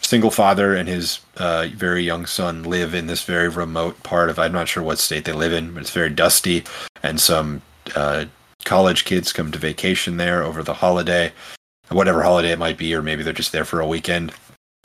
single 0.00 0.30
father 0.30 0.74
and 0.74 0.88
his 0.88 1.20
uh, 1.36 1.68
very 1.74 2.02
young 2.02 2.26
son 2.26 2.62
live 2.62 2.94
in 2.94 3.06
this 3.06 3.24
very 3.24 3.48
remote 3.48 4.02
part 4.02 4.30
of 4.30 4.38
I'm 4.38 4.52
not 4.52 4.68
sure 4.68 4.82
what 4.82 4.98
state 4.98 5.24
they 5.24 5.32
live 5.32 5.52
in, 5.52 5.74
but 5.74 5.80
it's 5.80 5.90
very 5.90 6.10
dusty. 6.10 6.64
And 7.02 7.20
some 7.20 7.60
uh, 7.94 8.26
college 8.64 9.04
kids 9.04 9.32
come 9.32 9.52
to 9.52 9.58
vacation 9.58 10.16
there 10.16 10.42
over 10.42 10.62
the 10.62 10.74
holiday, 10.74 11.32
whatever 11.88 12.22
holiday 12.22 12.52
it 12.52 12.58
might 12.58 12.78
be, 12.78 12.94
or 12.94 13.02
maybe 13.02 13.22
they're 13.22 13.32
just 13.32 13.52
there 13.52 13.64
for 13.64 13.80
a 13.80 13.86
weekend. 13.86 14.32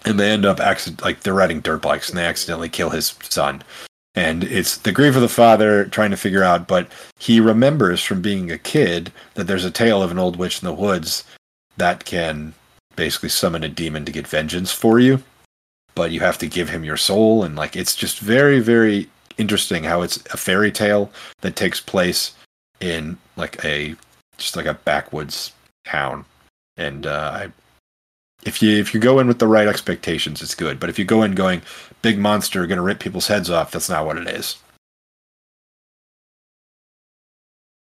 And 0.04 0.20
they 0.20 0.32
end 0.32 0.46
up 0.46 0.60
accident 0.60 1.04
like 1.04 1.22
they're 1.22 1.34
riding 1.34 1.62
dirt 1.62 1.84
bikes 1.84 2.10
and 2.10 2.18
they 2.18 2.26
accidentally 2.26 2.70
kill 2.70 2.90
his 2.90 3.16
son. 3.22 3.64
And 4.14 4.44
it's 4.44 4.78
the 4.78 4.92
grief 4.92 5.16
of 5.16 5.22
the 5.22 5.30
father 5.30 5.86
trying 5.86 6.12
to 6.12 6.18
figure 6.18 6.44
out, 6.44 6.68
but 6.68 6.92
he 7.18 7.40
remembers 7.40 8.04
from 8.04 8.22
being 8.22 8.52
a 8.52 8.58
kid 8.58 9.12
that 9.36 9.48
there's 9.48 9.64
a 9.64 9.72
tale 9.72 10.04
of 10.04 10.12
an 10.12 10.20
old 10.20 10.36
witch 10.36 10.62
in 10.62 10.66
the 10.66 10.74
woods 10.74 11.24
that 11.78 12.04
can 12.04 12.54
basically 12.96 13.30
summon 13.30 13.64
a 13.64 13.70
demon 13.70 14.04
to 14.06 14.12
get 14.12 14.28
vengeance 14.28 14.72
for 14.72 15.00
you. 15.00 15.24
But 15.96 16.12
you 16.12 16.20
have 16.20 16.38
to 16.40 16.48
give 16.48 16.70
him 16.70 16.84
your 16.84 16.98
soul, 16.98 17.44
and 17.44 17.56
like 17.56 17.76
it's 17.76 17.96
just 17.96 18.20
very, 18.20 18.60
very 18.60 19.10
interesting 19.38 19.84
how 19.84 20.02
it's 20.02 20.18
a 20.34 20.38
fairy 20.38 20.72
tale 20.72 21.12
that 21.42 21.56
takes 21.56 21.80
place 21.80 22.34
in 22.80 23.18
like 23.36 23.64
a 23.66 23.96
just 24.38 24.56
like 24.56 24.66
a 24.66 24.74
backwoods 24.74 25.52
town. 25.86 26.26
And 26.78 27.06
uh, 27.06 27.32
I 27.34 27.52
if 28.44 28.62
you 28.62 28.78
if 28.78 28.94
you 28.94 29.00
go 29.00 29.20
in 29.20 29.28
with 29.28 29.40
the 29.40 29.48
right 29.48 29.68
expectations, 29.68 30.42
it's 30.42 30.56
good. 30.56 30.80
But 30.80 30.90
if 30.90 30.98
you 30.98 31.06
go 31.06 31.24
in 31.24 31.34
going 31.34 31.62
big 32.02 32.18
monster 32.18 32.66
gonna 32.68 32.82
rip 32.82 33.00
people's 33.00 33.28
heads 33.28 33.50
off, 33.50 33.72
that's 33.72 33.90
not 33.90 34.06
what 34.06 34.18
it 34.18 34.28
is. 34.28 34.58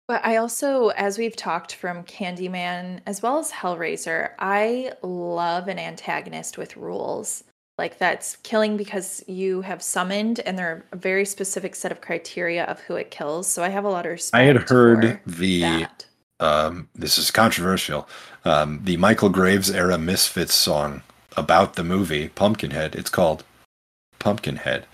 But 0.08 0.26
I 0.26 0.36
also, 0.36 0.90
as 0.90 1.18
we've 1.18 1.36
talked 1.36 1.76
from 1.76 2.04
Candyman 2.04 3.00
as 3.06 3.22
well 3.22 3.40
as 3.40 3.52
Hellraiser, 3.52 4.32
I 4.38 4.92
love 5.02 5.70
an 5.70 5.80
antagonist 5.80 6.58
with 6.58 6.76
rules. 6.76 7.46
Like 7.78 7.98
that's 7.98 8.36
killing 8.44 8.78
because 8.78 9.24
you 9.28 9.62
have 9.62 9.82
summoned, 9.82 10.40
and 10.42 10.60
there 10.60 10.68
are 10.68 10.86
a 10.92 10.96
very 10.96 11.26
specific 11.26 11.74
set 11.74 11.92
of 11.92 12.02
criteria 12.02 12.66
of 12.66 12.80
who 12.82 12.96
it 12.96 13.10
kills. 13.10 13.48
So 13.48 13.64
I 13.64 13.70
have 13.70 13.86
a 13.86 13.90
lot 13.90 14.06
of 14.06 14.12
respect. 14.12 14.40
I 14.40 14.46
had 14.46 14.70
heard 14.70 15.20
for 15.24 15.32
the 15.32 15.62
that. 15.62 16.06
Um, 16.44 16.90
this 16.94 17.18
is 17.18 17.32
controversial. 17.32 18.08
Um, 18.46 18.82
the 18.84 18.98
Michael 18.98 19.30
Graves 19.30 19.72
era 19.72 19.98
Misfits 19.98 20.54
song 20.54 21.02
about 21.38 21.76
the 21.76 21.84
movie 21.84 22.30
Pumpkinhead. 22.30 22.96
It's 22.96 23.10
called 23.10 23.44
Pumpkinhead. 24.20 24.86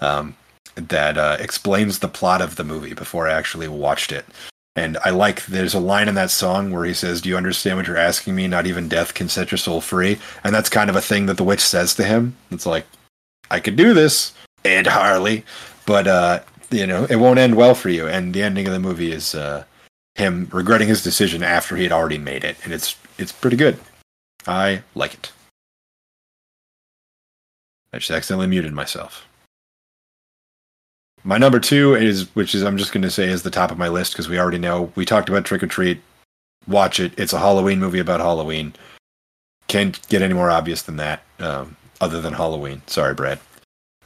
Um, 0.00 0.36
that 0.74 1.18
uh, 1.18 1.36
explains 1.40 1.98
the 1.98 2.08
plot 2.08 2.40
of 2.40 2.56
the 2.56 2.64
movie 2.64 2.94
before 2.94 3.28
I 3.28 3.32
actually 3.32 3.68
watched 3.68 4.12
it. 4.12 4.24
And 4.76 4.96
I 5.04 5.10
like 5.10 5.46
there's 5.46 5.74
a 5.74 5.80
line 5.80 6.08
in 6.08 6.14
that 6.14 6.30
song 6.30 6.70
where 6.70 6.84
he 6.84 6.94
says, 6.94 7.20
"Do 7.20 7.28
you 7.28 7.36
understand 7.36 7.78
what 7.78 7.88
you're 7.88 7.96
asking 7.96 8.36
me? 8.36 8.46
Not 8.46 8.66
even 8.66 8.88
death 8.88 9.14
can 9.14 9.28
set 9.28 9.50
your 9.50 9.58
soul 9.58 9.80
free." 9.80 10.18
And 10.44 10.54
that's 10.54 10.68
kind 10.68 10.88
of 10.88 10.94
a 10.94 11.00
thing 11.00 11.26
that 11.26 11.36
the 11.36 11.44
witch 11.44 11.60
says 11.60 11.94
to 11.96 12.04
him. 12.04 12.36
It's 12.52 12.66
like, 12.66 12.86
"I 13.50 13.58
could 13.58 13.74
do 13.74 13.92
this, 13.92 14.32
Ed 14.64 14.86
Harley," 14.86 15.44
but 15.84 16.06
uh, 16.06 16.40
you 16.70 16.86
know, 16.86 17.06
it 17.10 17.16
won't 17.16 17.40
end 17.40 17.56
well 17.56 17.74
for 17.74 17.88
you. 17.88 18.06
And 18.06 18.32
the 18.32 18.42
ending 18.44 18.66
of 18.68 18.72
the 18.72 18.78
movie 18.78 19.10
is 19.10 19.34
uh, 19.34 19.64
him 20.18 20.48
regretting 20.52 20.88
his 20.88 21.02
decision 21.02 21.42
after 21.42 21.76
he 21.76 21.84
had 21.84 21.92
already 21.92 22.18
made 22.18 22.44
it, 22.44 22.56
and 22.64 22.72
it's 22.72 22.96
it's 23.18 23.32
pretty 23.32 23.56
good. 23.56 23.78
I 24.46 24.82
like 24.94 25.14
it. 25.14 25.32
I 27.92 27.98
just 27.98 28.10
accidentally 28.10 28.46
muted 28.46 28.72
myself. 28.72 29.26
My 31.24 31.38
number 31.38 31.58
two 31.58 31.94
is, 31.94 32.34
which 32.34 32.54
is 32.54 32.62
I'm 32.62 32.76
just 32.76 32.92
going 32.92 33.02
to 33.02 33.10
say 33.10 33.28
is 33.28 33.42
the 33.42 33.50
top 33.50 33.70
of 33.70 33.78
my 33.78 33.88
list 33.88 34.12
because 34.12 34.28
we 34.28 34.38
already 34.38 34.58
know 34.58 34.92
we 34.94 35.04
talked 35.04 35.28
about 35.28 35.44
Trick 35.44 35.62
or 35.62 35.66
Treat 35.66 36.00
watch 36.68 37.00
it. 37.00 37.18
It's 37.18 37.32
a 37.32 37.38
Halloween 37.38 37.80
movie 37.80 37.98
about 37.98 38.20
Halloween. 38.20 38.74
Can't 39.66 40.06
get 40.08 40.22
any 40.22 40.34
more 40.34 40.50
obvious 40.50 40.82
than 40.82 40.96
that. 40.96 41.22
Um, 41.38 41.76
other 42.00 42.20
than 42.20 42.34
Halloween. 42.34 42.82
Sorry, 42.86 43.14
Brad. 43.14 43.40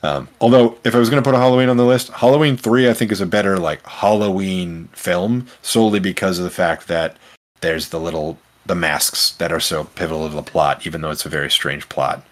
Um, 0.05 0.29
although, 0.41 0.77
if 0.85 0.95
I 0.95 0.99
was 0.99 1.11
going 1.11 1.23
to 1.23 1.27
put 1.29 1.37
a 1.37 1.39
Halloween 1.39 1.69
on 1.69 1.77
the 1.77 1.85
list, 1.85 2.09
Halloween 2.09 2.57
three 2.57 2.89
I 2.89 2.93
think 2.93 3.13
is 3.13 3.21
a 3.21 3.27
better 3.27 3.59
like 3.59 3.85
Halloween 3.87 4.89
film 4.93 5.47
solely 5.63 6.01
because 6.01 6.39
of 6.39 6.45
the 6.45 6.51
fact 6.51 6.89
that 6.89 7.17
there's 7.61 7.91
the 7.91 8.01
little 8.01 8.39
the 8.67 8.75
masks 8.75 9.33
that 9.33 9.53
are 9.53 9.61
so 9.61 9.85
pivotal 9.85 10.29
to 10.29 10.35
the 10.35 10.43
plot, 10.43 10.87
even 10.87 11.01
though 11.01 11.11
it's 11.11 11.27
a 11.27 11.31
very 11.31 11.51
strange 11.51 11.89
plot. 11.89 12.25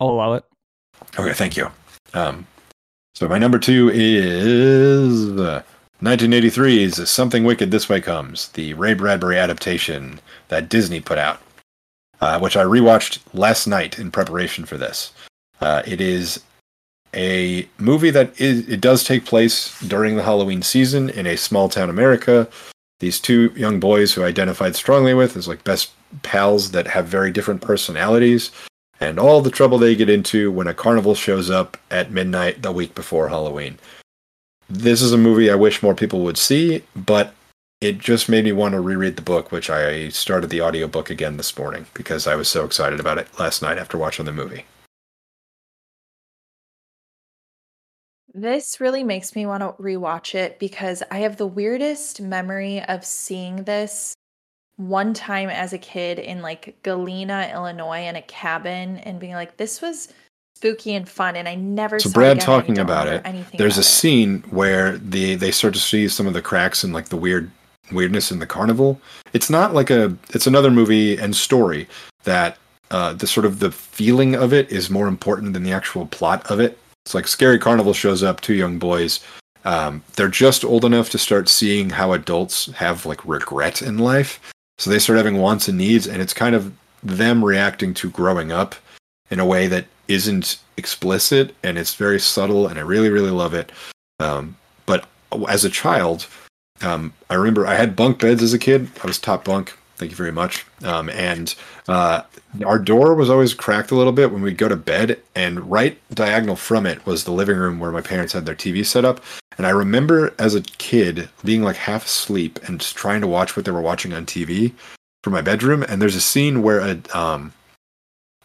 I'll 0.00 0.10
allow 0.10 0.34
it. 0.34 0.44
Okay, 1.18 1.32
thank 1.32 1.56
you. 1.56 1.70
Um, 2.14 2.46
so 3.14 3.28
my 3.28 3.38
number 3.38 3.58
two 3.58 3.90
is 3.92 5.38
uh, 5.40 5.62
1983's 6.02 7.08
Something 7.10 7.44
Wicked 7.44 7.70
This 7.70 7.88
Way 7.88 8.00
Comes, 8.00 8.48
the 8.48 8.74
Ray 8.74 8.94
Bradbury 8.94 9.38
adaptation 9.38 10.20
that 10.48 10.68
Disney 10.68 11.00
put 11.00 11.18
out, 11.18 11.40
uh, 12.20 12.38
which 12.38 12.56
I 12.56 12.64
rewatched 12.64 13.18
last 13.34 13.66
night 13.66 13.98
in 13.98 14.10
preparation 14.10 14.64
for 14.64 14.76
this. 14.76 15.12
Uh, 15.60 15.82
it 15.84 16.00
is 16.00 16.42
a 17.14 17.68
movie 17.78 18.10
that 18.10 18.40
is, 18.40 18.68
it 18.68 18.80
does 18.80 19.04
take 19.04 19.24
place 19.24 19.78
during 19.80 20.16
the 20.16 20.22
Halloween 20.22 20.62
season 20.62 21.10
in 21.10 21.26
a 21.26 21.36
small 21.36 21.68
town 21.68 21.90
America. 21.90 22.48
These 23.00 23.20
two 23.20 23.52
young 23.56 23.80
boys 23.80 24.12
who 24.12 24.22
I 24.22 24.26
identified 24.26 24.76
strongly 24.76 25.14
with 25.14 25.36
as 25.36 25.48
like 25.48 25.64
best 25.64 25.90
pals 26.22 26.72
that 26.72 26.86
have 26.88 27.06
very 27.06 27.30
different 27.30 27.62
personalities 27.62 28.50
and 29.00 29.18
all 29.18 29.40
the 29.40 29.50
trouble 29.50 29.78
they 29.78 29.96
get 29.96 30.10
into 30.10 30.52
when 30.52 30.66
a 30.66 30.74
carnival 30.74 31.14
shows 31.14 31.50
up 31.50 31.76
at 31.90 32.10
midnight 32.10 32.62
the 32.62 32.70
week 32.70 32.94
before 32.94 33.28
Halloween. 33.28 33.78
This 34.68 35.02
is 35.02 35.12
a 35.12 35.18
movie 35.18 35.50
I 35.50 35.54
wish 35.54 35.82
more 35.82 35.94
people 35.94 36.20
would 36.20 36.38
see, 36.38 36.84
but 36.94 37.34
it 37.80 37.98
just 37.98 38.28
made 38.28 38.44
me 38.44 38.52
want 38.52 38.72
to 38.72 38.80
reread 38.80 39.16
the 39.16 39.22
book, 39.22 39.50
which 39.50 39.70
I 39.70 40.10
started 40.10 40.50
the 40.50 40.60
audiobook 40.60 41.08
again 41.08 41.38
this 41.38 41.56
morning 41.56 41.86
because 41.94 42.26
I 42.26 42.36
was 42.36 42.48
so 42.48 42.64
excited 42.66 43.00
about 43.00 43.18
it 43.18 43.38
last 43.38 43.62
night 43.62 43.78
after 43.78 43.96
watching 43.96 44.26
the 44.26 44.32
movie. 44.32 44.66
This 48.32 48.80
really 48.80 49.02
makes 49.02 49.34
me 49.34 49.46
want 49.46 49.62
to 49.62 49.82
rewatch 49.82 50.34
it 50.34 50.58
because 50.58 51.02
I 51.10 51.18
have 51.18 51.36
the 51.36 51.46
weirdest 51.46 52.20
memory 52.20 52.82
of 52.84 53.04
seeing 53.04 53.64
this 53.64 54.14
one 54.76 55.12
time 55.12 55.50
as 55.50 55.72
a 55.72 55.78
kid 55.78 56.18
in 56.18 56.40
like 56.40 56.76
Galena, 56.82 57.50
Illinois, 57.52 58.06
in 58.06 58.16
a 58.16 58.22
cabin 58.22 58.98
and 58.98 59.20
being 59.20 59.34
like, 59.34 59.56
this 59.56 59.82
was 59.82 60.08
spooky 60.54 60.94
and 60.94 61.08
fun. 61.08 61.36
And 61.36 61.48
I 61.48 61.54
never 61.54 61.98
So 61.98 62.10
Brad 62.10 62.36
again, 62.36 62.46
talking 62.46 62.78
about 62.78 63.08
it, 63.08 63.24
There's 63.58 63.78
a 63.78 63.80
it. 63.80 63.84
scene 63.84 64.42
where 64.50 64.96
the 64.98 65.34
they 65.34 65.50
start 65.50 65.74
to 65.74 65.80
see 65.80 66.08
some 66.08 66.26
of 66.26 66.34
the 66.34 66.42
cracks 66.42 66.84
and 66.84 66.92
like 66.92 67.08
the 67.08 67.16
weird 67.16 67.50
weirdness 67.92 68.30
in 68.30 68.38
the 68.38 68.46
carnival. 68.46 69.00
It's 69.32 69.50
not 69.50 69.74
like 69.74 69.90
a 69.90 70.16
it's 70.30 70.46
another 70.46 70.70
movie 70.70 71.18
and 71.18 71.34
story 71.34 71.88
that 72.24 72.58
uh 72.90 73.12
the 73.14 73.26
sort 73.26 73.44
of 73.44 73.58
the 73.58 73.72
feeling 73.72 74.34
of 74.34 74.52
it 74.52 74.70
is 74.70 74.88
more 74.88 75.08
important 75.08 75.52
than 75.52 75.64
the 75.64 75.72
actual 75.72 76.06
plot 76.06 76.48
of 76.50 76.60
it. 76.60 76.78
It's 77.04 77.14
like 77.14 77.26
Scary 77.26 77.58
Carnival 77.58 77.94
shows 77.94 78.22
up, 78.22 78.40
two 78.40 78.54
young 78.54 78.78
boys. 78.78 79.20
Um, 79.64 80.02
they're 80.16 80.28
just 80.28 80.64
old 80.64 80.84
enough 80.84 81.10
to 81.10 81.18
start 81.18 81.48
seeing 81.48 81.90
how 81.90 82.12
adults 82.12 82.66
have 82.72 83.06
like 83.06 83.26
regret 83.26 83.82
in 83.82 83.98
life. 83.98 84.40
So 84.78 84.90
they 84.90 84.98
start 84.98 85.18
having 85.18 85.38
wants 85.38 85.68
and 85.68 85.76
needs, 85.76 86.06
and 86.06 86.22
it's 86.22 86.32
kind 86.32 86.54
of 86.54 86.72
them 87.02 87.44
reacting 87.44 87.92
to 87.94 88.10
growing 88.10 88.50
up 88.52 88.74
in 89.30 89.38
a 89.38 89.46
way 89.46 89.66
that 89.66 89.86
isn't 90.08 90.58
explicit 90.76 91.54
and 91.62 91.78
it's 91.78 91.94
very 91.94 92.18
subtle, 92.18 92.66
and 92.66 92.78
I 92.78 92.82
really, 92.82 93.10
really 93.10 93.30
love 93.30 93.54
it. 93.54 93.70
Um, 94.18 94.56
but 94.86 95.06
as 95.48 95.64
a 95.64 95.70
child, 95.70 96.26
um, 96.80 97.12
I 97.28 97.34
remember 97.34 97.66
I 97.66 97.74
had 97.74 97.96
bunk 97.96 98.20
beds 98.20 98.42
as 98.42 98.54
a 98.54 98.58
kid. 98.58 98.88
I 99.02 99.06
was 99.06 99.18
top 99.18 99.44
bunk. 99.44 99.76
Thank 99.96 100.10
you 100.10 100.16
very 100.16 100.32
much. 100.32 100.64
Um, 100.82 101.10
and 101.10 101.54
uh, 101.88 102.22
our 102.64 102.78
door 102.78 103.14
was 103.14 103.30
always 103.30 103.54
cracked 103.54 103.90
a 103.90 103.94
little 103.94 104.12
bit 104.12 104.32
when 104.32 104.42
we'd 104.42 104.58
go 104.58 104.68
to 104.68 104.76
bed, 104.76 105.20
and 105.34 105.70
right 105.70 105.98
diagonal 106.12 106.56
from 106.56 106.86
it 106.86 107.04
was 107.06 107.24
the 107.24 107.30
living 107.30 107.56
room 107.56 107.78
where 107.78 107.92
my 107.92 108.00
parents 108.00 108.32
had 108.32 108.46
their 108.46 108.54
TV 108.54 108.84
set 108.84 109.04
up. 109.04 109.20
And 109.56 109.66
I 109.66 109.70
remember 109.70 110.34
as 110.38 110.54
a 110.54 110.62
kid 110.62 111.28
being 111.44 111.62
like 111.62 111.76
half 111.76 112.06
asleep 112.06 112.58
and 112.66 112.80
just 112.80 112.96
trying 112.96 113.20
to 113.20 113.26
watch 113.26 113.56
what 113.56 113.64
they 113.64 113.72
were 113.72 113.80
watching 113.80 114.12
on 114.12 114.26
TV 114.26 114.72
from 115.22 115.32
my 115.32 115.42
bedroom. 115.42 115.82
And 115.82 116.00
there's 116.00 116.16
a 116.16 116.20
scene 116.20 116.62
where 116.62 116.80
a 116.80 116.98
um, 117.16 117.52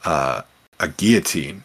uh, 0.03 0.41
a 0.79 0.87
guillotine 0.89 1.63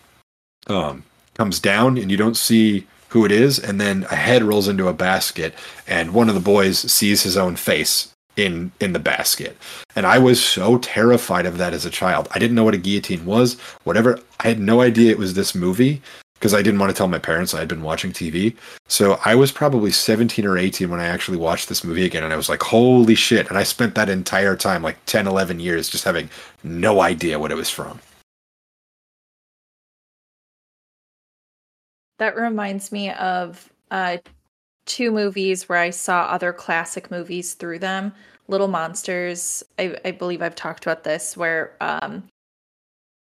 um, 0.66 1.04
comes 1.34 1.60
down, 1.60 1.98
and 1.98 2.10
you 2.10 2.16
don't 2.16 2.36
see 2.36 2.86
who 3.08 3.24
it 3.24 3.32
is, 3.32 3.58
and 3.58 3.80
then 3.80 4.06
a 4.10 4.16
head 4.16 4.42
rolls 4.42 4.68
into 4.68 4.88
a 4.88 4.94
basket, 4.94 5.52
and 5.86 6.14
one 6.14 6.28
of 6.28 6.34
the 6.34 6.40
boys 6.40 6.78
sees 6.78 7.24
his 7.24 7.36
own 7.36 7.56
face 7.56 8.14
in 8.40 8.72
in 8.80 8.92
the 8.92 8.98
basket. 8.98 9.56
And 9.94 10.06
I 10.06 10.18
was 10.18 10.42
so 10.42 10.78
terrified 10.78 11.46
of 11.46 11.58
that 11.58 11.74
as 11.74 11.84
a 11.84 11.90
child. 11.90 12.28
I 12.32 12.38
didn't 12.38 12.56
know 12.56 12.64
what 12.64 12.74
a 12.74 12.78
guillotine 12.78 13.26
was. 13.26 13.60
Whatever, 13.84 14.18
I 14.40 14.48
had 14.48 14.58
no 14.58 14.80
idea 14.80 15.10
it 15.10 15.18
was 15.18 15.34
this 15.34 15.54
movie 15.54 16.00
because 16.34 16.54
I 16.54 16.62
didn't 16.62 16.80
want 16.80 16.90
to 16.90 16.96
tell 16.96 17.06
my 17.06 17.18
parents 17.18 17.52
I 17.52 17.58
had 17.58 17.68
been 17.68 17.82
watching 17.82 18.12
TV. 18.12 18.56
So 18.88 19.20
I 19.26 19.34
was 19.34 19.52
probably 19.52 19.90
17 19.90 20.46
or 20.46 20.56
18 20.56 20.88
when 20.88 21.00
I 21.00 21.04
actually 21.04 21.36
watched 21.36 21.68
this 21.68 21.84
movie 21.84 22.06
again 22.06 22.24
and 22.24 22.32
I 22.32 22.36
was 22.36 22.48
like, 22.48 22.62
"Holy 22.62 23.14
shit." 23.14 23.48
And 23.48 23.58
I 23.58 23.62
spent 23.62 23.94
that 23.94 24.08
entire 24.08 24.56
time 24.56 24.82
like 24.82 25.04
10, 25.04 25.26
11 25.26 25.60
years 25.60 25.90
just 25.90 26.04
having 26.04 26.30
no 26.64 27.02
idea 27.02 27.38
what 27.38 27.52
it 27.52 27.56
was 27.56 27.70
from. 27.70 28.00
That 32.18 32.36
reminds 32.36 32.92
me 32.92 33.10
of 33.12 33.70
uh, 33.90 34.18
two 34.84 35.10
movies 35.10 35.68
where 35.68 35.78
I 35.78 35.90
saw 35.90 36.22
other 36.24 36.52
classic 36.52 37.10
movies 37.10 37.54
through 37.54 37.78
them. 37.78 38.12
Little 38.50 38.68
Monsters. 38.68 39.62
I, 39.78 39.96
I 40.04 40.10
believe 40.10 40.42
I've 40.42 40.54
talked 40.56 40.84
about 40.84 41.04
this, 41.04 41.36
where 41.36 41.76
um, 41.80 42.24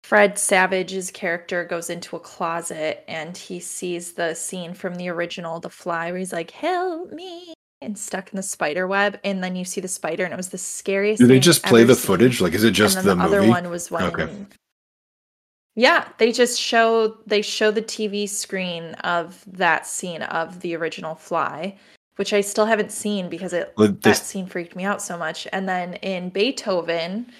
Fred 0.03 0.39
Savage's 0.39 1.11
character 1.11 1.65
goes 1.65 1.91
into 1.91 2.17
a 2.17 2.21
closet 2.21 3.05
and 3.07 3.37
he 3.37 3.61
sees 3.61 4.13
the 4.13 4.35
scene 4.35 4.75
from 4.75 4.97
the 4.97 5.09
original 5.09 5.61
The 5.61 5.71
Fly, 5.71 6.11
where 6.11 6.19
he's 6.19 6.33
like, 6.33 6.51
"Help 6.51 7.13
me!" 7.13 7.55
and 7.83 7.99
stuck 7.99 8.31
in 8.33 8.37
the 8.37 8.43
spider 8.43 8.87
web, 8.87 9.19
and 9.25 9.43
then 9.43 9.55
you 9.57 9.65
see 9.65 9.81
the 9.81 9.89
spider, 9.89 10.25
and 10.25 10.33
it 10.33 10.37
was 10.37 10.49
the 10.49 10.59
scariest. 10.59 11.21
Do 11.21 11.27
they 11.27 11.41
just 11.41 11.63
play 11.65 11.85
the 11.85 11.95
seen. 11.95 12.07
footage? 12.07 12.41
Like 12.41 12.55
is 12.55 12.65
it 12.65 12.71
just 12.73 12.97
the, 12.97 13.03
the, 13.03 13.17
movie? 13.17 13.37
other 13.37 13.49
one 13.49 13.69
was 13.71 13.91
when 13.91 14.05
Okay. 14.05 14.29
yeah 15.75 16.09
they 16.19 16.33
just 16.33 16.61
show 16.61 17.17
they 17.27 17.43
show 17.43 17.71
the 17.71 17.83
tv 17.83 18.29
screen 18.29 18.95
of 19.05 19.43
that 19.47 19.87
scene 19.87 20.23
of 20.23 20.61
the 20.61 20.77
original 20.77 21.15
fly 21.15 21.77
which 22.17 22.33
i 22.33 22.41
still 22.41 22.67
haven't 22.67 22.93
seen 22.93 23.29
because 23.29 23.53
it 23.53 23.73
Well, 23.77 23.95
that 24.03 24.17
scene 24.17 24.47
freaked 24.47 24.77
me 24.77 24.85
out 24.85 25.03
so 25.03 25.17
much 25.19 25.47
and 25.53 25.69
then 25.69 25.95
in 25.95 26.31
beethoven 26.31 27.33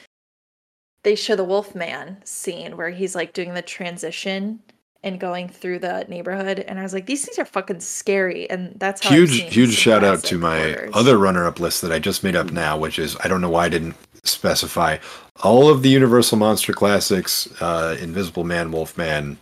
they 1.03 1.15
show 1.15 1.37
the 1.37 1.45
wolfman 1.45 2.19
scene 2.25 2.77
where 2.77 2.91
he's 2.91 3.15
like 3.15 3.33
doing 3.33 3.55
the 3.55 3.63
transition 3.63 4.61
and 5.05 5.19
going 5.19 5.49
through 5.49 5.81
the 5.81 6.05
neighborhood 6.09 6.61
and 6.61 6.79
i 6.79 6.83
was 6.83 6.95
like 6.95 7.07
these 7.07 7.25
things 7.25 7.39
are 7.39 7.45
fucking 7.45 7.81
scary 7.81 8.49
and 8.51 8.73
that's 8.79 9.07
huge 9.07 9.41
huge 9.53 9.75
shout 9.75 10.05
out 10.05 10.23
to 10.23 10.39
my 10.39 10.59
horrors. 10.59 10.91
other 10.95 11.19
runner 11.19 11.45
up 11.47 11.59
list 11.59 11.83
that 11.83 11.93
I 11.93 11.99
just 11.99 12.23
made 12.23 12.37
up 12.37 12.53
now, 12.53 12.79
which 12.79 12.99
is 12.99 13.17
I 13.25 13.29
don't 13.29 13.41
know 13.41 13.51
why 13.51 13.67
I 13.67 13.69
didn't 13.69 13.97
specify 14.25 14.99
all 15.43 15.69
of 15.69 15.83
the 15.83 15.89
Universal 15.89 16.39
monster 16.39 16.73
classics, 16.73 17.49
uh, 17.61 17.97
Invisible 18.01 18.45
Man, 18.45 18.71
Wolfman, 18.71 19.39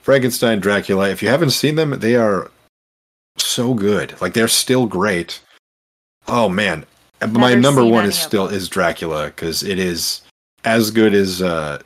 Frankenstein, 0.00 0.60
Dracula. 0.60 1.08
If 1.10 1.22
you 1.22 1.28
haven't 1.28 1.50
seen 1.50 1.74
them, 1.74 1.98
they 1.98 2.16
are 2.16 2.50
so 3.50 3.74
good. 3.74 4.20
Like 4.20 4.34
they're 4.34 4.48
still 4.48 4.86
great. 4.86 5.40
Oh 6.28 6.48
man, 6.48 6.84
And 7.20 7.32
my 7.32 7.54
number 7.54 7.84
one 7.84 8.04
is 8.04 8.18
still 8.18 8.46
them. 8.46 8.54
is 8.56 8.68
Dracula 8.68 9.26
because 9.26 9.62
it 9.62 9.78
is 9.78 10.22
as 10.64 10.90
good 10.90 11.14
as 11.14 11.42
uh, 11.42 11.80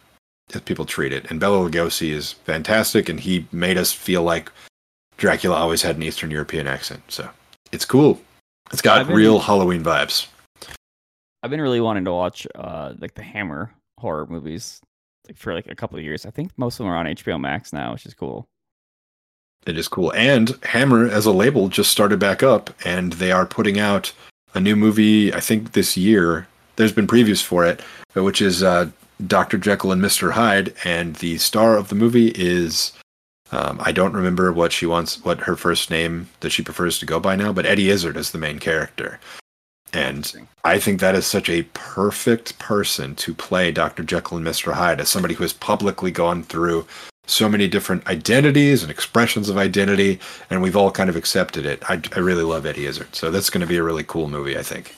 as 0.54 0.60
people 0.62 0.84
treat 0.84 1.12
it. 1.12 1.30
And 1.30 1.40
Bela 1.40 1.68
Lugosi 1.68 2.10
is 2.10 2.32
fantastic, 2.32 3.08
and 3.08 3.18
he 3.20 3.46
made 3.52 3.78
us 3.78 3.92
feel 3.92 4.22
like 4.22 4.50
Dracula 5.16 5.56
always 5.56 5.82
had 5.82 5.96
an 5.96 6.02
Eastern 6.02 6.30
European 6.30 6.66
accent. 6.66 7.02
So 7.08 7.28
it's 7.72 7.84
cool. 7.84 8.20
It's 8.72 8.82
got 8.82 9.06
been- 9.06 9.16
real 9.16 9.38
Halloween 9.38 9.82
vibes. 9.84 10.26
I've 11.42 11.50
been 11.50 11.60
really 11.60 11.80
wanting 11.80 12.04
to 12.06 12.12
watch 12.12 12.46
uh 12.54 12.94
like 12.98 13.14
the 13.14 13.22
Hammer 13.22 13.70
horror 13.98 14.26
movies 14.26 14.80
like 15.28 15.36
for 15.36 15.54
like 15.54 15.66
a 15.68 15.74
couple 15.74 15.98
of 15.98 16.04
years. 16.04 16.26
I 16.26 16.30
think 16.30 16.50
most 16.56 16.74
of 16.80 16.84
them 16.84 16.88
are 16.92 16.96
on 16.96 17.06
HBO 17.06 17.38
Max 17.40 17.72
now, 17.72 17.92
which 17.92 18.06
is 18.06 18.14
cool. 18.14 18.46
It 19.66 19.78
is 19.78 19.88
cool. 19.88 20.12
And 20.12 20.58
Hammer 20.64 21.08
as 21.08 21.26
a 21.26 21.32
label 21.32 21.68
just 21.68 21.90
started 21.90 22.18
back 22.18 22.42
up 22.42 22.70
and 22.84 23.14
they 23.14 23.32
are 23.32 23.46
putting 23.46 23.78
out 23.78 24.12
a 24.54 24.60
new 24.60 24.76
movie, 24.76 25.32
I 25.32 25.40
think 25.40 25.72
this 25.72 25.96
year. 25.96 26.46
There's 26.76 26.92
been 26.92 27.06
previews 27.06 27.42
for 27.42 27.64
it, 27.64 27.80
which 28.14 28.42
is 28.42 28.62
uh, 28.62 28.90
Dr. 29.26 29.58
Jekyll 29.58 29.92
and 29.92 30.02
Mr. 30.02 30.32
Hyde. 30.32 30.74
And 30.84 31.16
the 31.16 31.38
star 31.38 31.76
of 31.76 31.88
the 31.88 31.94
movie 31.94 32.32
is, 32.34 32.92
um, 33.52 33.80
I 33.82 33.92
don't 33.92 34.12
remember 34.12 34.52
what 34.52 34.72
she 34.72 34.86
wants, 34.86 35.24
what 35.24 35.40
her 35.40 35.56
first 35.56 35.90
name 35.90 36.28
that 36.40 36.50
she 36.50 36.62
prefers 36.62 36.98
to 36.98 37.06
go 37.06 37.20
by 37.20 37.36
now, 37.36 37.52
but 37.52 37.66
Eddie 37.66 37.90
Izzard 37.90 38.16
is 38.16 38.32
the 38.32 38.38
main 38.38 38.58
character. 38.58 39.20
And 39.92 40.48
I 40.64 40.80
think 40.80 40.98
that 40.98 41.14
is 41.14 41.24
such 41.24 41.48
a 41.48 41.62
perfect 41.72 42.58
person 42.58 43.14
to 43.14 43.32
play 43.32 43.70
Dr. 43.70 44.02
Jekyll 44.02 44.36
and 44.38 44.46
Mr. 44.46 44.72
Hyde 44.72 45.00
as 45.00 45.08
somebody 45.08 45.34
who 45.34 45.44
has 45.44 45.52
publicly 45.52 46.10
gone 46.10 46.42
through 46.42 46.86
so 47.26 47.48
many 47.48 47.68
different 47.68 48.06
identities 48.06 48.82
and 48.82 48.90
expressions 48.90 49.48
of 49.48 49.56
identity, 49.56 50.20
and 50.50 50.62
we've 50.62 50.76
all 50.76 50.90
kind 50.90 51.08
of 51.10 51.16
accepted 51.16 51.66
it. 51.66 51.82
I, 51.88 52.00
I 52.14 52.18
really 52.20 52.42
love 52.42 52.66
Eddie 52.66 52.86
Izzard, 52.86 53.14
so 53.14 53.30
that's 53.30 53.50
going 53.50 53.60
to 53.62 53.66
be 53.66 53.76
a 53.76 53.82
really 53.82 54.04
cool 54.04 54.28
movie, 54.28 54.58
I 54.58 54.62
think. 54.62 54.94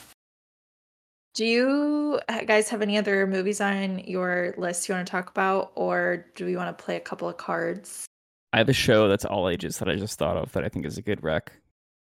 Do 1.33 1.45
you 1.45 2.19
uh, 2.29 2.43
guys 2.45 2.67
have 2.69 2.81
any 2.81 2.97
other 2.97 3.27
movies 3.27 3.61
on 3.61 3.99
your 3.99 4.55
list 4.57 4.89
you 4.89 4.95
want 4.95 5.05
to 5.05 5.11
talk 5.11 5.29
about, 5.29 5.71
or 5.75 6.25
do 6.35 6.45
we 6.45 6.55
want 6.55 6.75
to 6.75 6.83
play 6.83 6.95
a 6.95 6.99
couple 6.99 7.29
of 7.29 7.37
cards? 7.37 8.05
I 8.53 8.57
have 8.57 8.69
a 8.69 8.73
show 8.73 9.07
that's 9.07 9.25
all 9.25 9.49
ages 9.49 9.77
that 9.77 9.87
I 9.87 9.95
just 9.95 10.17
thought 10.17 10.37
of 10.37 10.51
that 10.53 10.63
I 10.63 10.69
think 10.69 10.85
is 10.85 10.97
a 10.97 11.01
good 11.01 11.23
rec. 11.23 11.51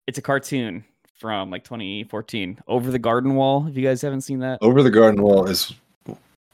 It's 0.08 0.18
a 0.18 0.22
cartoon 0.22 0.84
from 1.20 1.52
like 1.52 1.64
2014, 1.64 2.62
Over 2.68 2.90
the 2.90 2.98
Garden 2.98 3.36
Wall. 3.36 3.68
If 3.68 3.78
you 3.78 3.84
guys 3.84 4.02
haven't 4.02 4.22
seen 4.22 4.40
that, 4.40 4.58
Over 4.62 4.82
the 4.82 4.90
Garden 4.90 5.22
Wall 5.22 5.46
is 5.46 5.72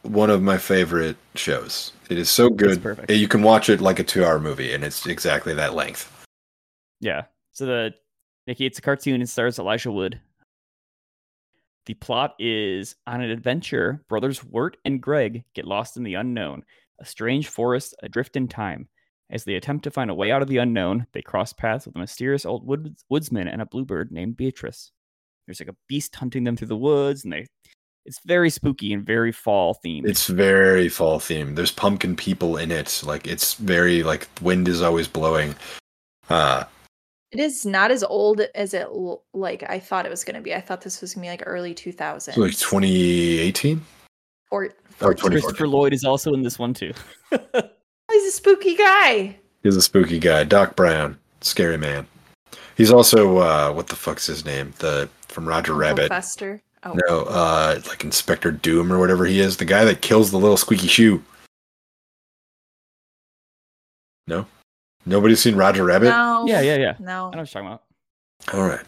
one 0.08 0.30
of 0.30 0.42
my 0.42 0.58
favorite 0.58 1.18
shows. 1.36 1.92
It 2.10 2.18
is 2.18 2.30
so 2.30 2.50
good. 2.50 2.82
perfect. 2.82 3.12
You 3.12 3.28
can 3.28 3.42
watch 3.44 3.70
it 3.70 3.82
like 3.82 4.00
a 4.00 4.04
two-hour 4.04 4.40
movie, 4.40 4.74
and 4.74 4.84
it's 4.84 5.06
exactly 5.06 5.54
that 5.56 5.74
length. 5.76 6.26
yeah. 7.00 7.24
So 7.52 7.66
the 7.66 7.94
Nicki, 8.46 8.66
it's 8.66 8.78
a 8.80 8.82
cartoon. 8.82 9.16
and 9.20 9.30
stars 9.30 9.58
Elijah 9.60 9.92
Wood. 9.92 10.20
The 11.88 11.96
plot 11.96 12.36
is 12.40 12.96
on 13.08 13.22
an 13.22 13.30
adventure, 13.32 14.04
brothers 14.10 14.44
Wirt 14.44 14.78
and 14.86 15.02
Greg 15.02 15.44
get 15.56 15.66
lost 15.66 15.98
in 15.98 16.04
the 16.04 16.16
unknown, 16.16 16.64
a 17.00 17.06
strange 17.06 17.48
forest 17.48 17.96
adrift 18.04 18.36
in 18.36 18.48
time. 18.48 18.90
As 19.30 19.44
they 19.44 19.56
attempt 19.56 19.84
to 19.86 19.92
find 19.92 20.10
a 20.10 20.16
way 20.16 20.32
out 20.32 20.42
of 20.42 20.48
the 20.48 20.58
unknown, 20.58 21.08
they 21.14 21.22
cross 21.22 21.52
paths 21.52 21.86
with 21.86 21.96
a 21.96 22.00
mysterious 22.00 22.46
old 22.46 22.66
woods- 22.66 23.04
woodsman 23.10 23.48
and 23.48 23.62
a 23.62 23.66
bluebird 23.66 24.12
named 24.12 24.38
Beatrice. 24.38 24.92
There's 25.46 25.60
like 25.60 25.70
a 25.70 25.76
beast 25.88 26.16
hunting 26.16 26.44
them 26.44 26.56
through 26.58 26.68
the 26.68 26.78
woods, 26.78 27.24
and 27.24 27.32
they 27.34 27.48
it's 28.08 28.22
very 28.26 28.50
spooky 28.50 28.94
and 28.94 29.06
very 29.06 29.34
fall 29.34 29.78
themed. 29.86 30.08
It's 30.08 30.28
very 30.28 30.88
fall 30.88 31.20
themed. 31.20 31.56
There's 31.58 31.72
pumpkin 31.74 32.16
people 32.16 32.56
in 32.56 32.72
it. 32.72 33.04
Like 33.06 33.28
it's 33.28 33.56
very 33.56 34.02
like 34.02 34.30
wind 34.42 34.68
is 34.70 34.82
always 34.82 35.10
blowing. 35.10 35.56
Uh 36.30 36.64
It 37.32 37.42
is 37.42 37.66
not 37.66 37.92
as 37.92 38.04
old 38.04 38.40
as 38.56 38.74
it 38.74 38.88
like 39.34 39.64
I 39.70 39.80
thought 39.80 40.06
it 40.06 40.10
was 40.10 40.24
going 40.24 40.38
to 40.38 40.42
be. 40.42 40.56
I 40.56 40.62
thought 40.62 40.82
this 40.82 41.02
was 41.02 41.14
going 41.14 41.24
to 41.24 41.28
be 41.28 41.32
like 41.32 41.44
early 41.46 41.76
2000s. 41.76 42.34
so 42.34 42.40
like 42.42 42.58
2018. 42.58 43.82
Or, 44.50 44.70
Or 45.02 45.14
Christopher 45.14 45.68
Lloyd 45.68 45.92
is 45.92 46.06
also 46.06 46.34
in 46.34 46.42
this 46.42 46.58
one 46.58 46.74
too. 46.74 46.94
He's 47.30 48.24
a 48.24 48.32
spooky 48.32 48.78
guy. 48.78 49.36
He's 49.64 49.76
a 49.76 49.82
spooky 49.82 50.20
guy. 50.20 50.46
Doc 50.46 50.78
Brown, 50.78 51.20
scary 51.42 51.78
man. 51.78 52.08
He's 52.78 52.92
also 52.92 53.40
uh 53.40 53.74
what 53.74 53.88
the 53.88 53.98
fuck's 53.98 54.28
his 54.28 54.46
name? 54.46 54.74
The 54.80 55.10
from 55.28 55.46
Roger 55.46 55.74
Uncle 55.74 55.82
Rabbit. 55.82 56.08
Fester. 56.08 56.62
Oh, 56.88 57.00
No, 57.08 57.24
uh 57.26 57.80
like 57.88 58.04
Inspector 58.04 58.52
Doom 58.52 58.92
or 58.92 59.00
whatever 59.00 59.26
he 59.26 59.40
is. 59.40 59.58
The 59.58 59.66
guy 59.66 59.84
that 59.86 60.02
kills 60.02 60.32
the 60.32 60.38
little 60.38 60.58
squeaky 60.58 60.88
shoe. 60.88 61.24
No? 64.28 64.46
Nobody's 65.06 65.40
seen 65.40 65.56
Roger 65.56 65.84
Rabbit? 65.86 66.10
no. 66.10 66.46
yeah, 66.48 66.62
yeah, 66.62 66.76
yeah. 66.78 66.94
No. 67.00 67.06
I 67.08 67.14
know 67.14 67.26
what 67.28 67.36
you're 67.38 67.46
talking 67.46 67.68
about. 67.68 67.84
All 68.54 68.68
right. 68.68 68.86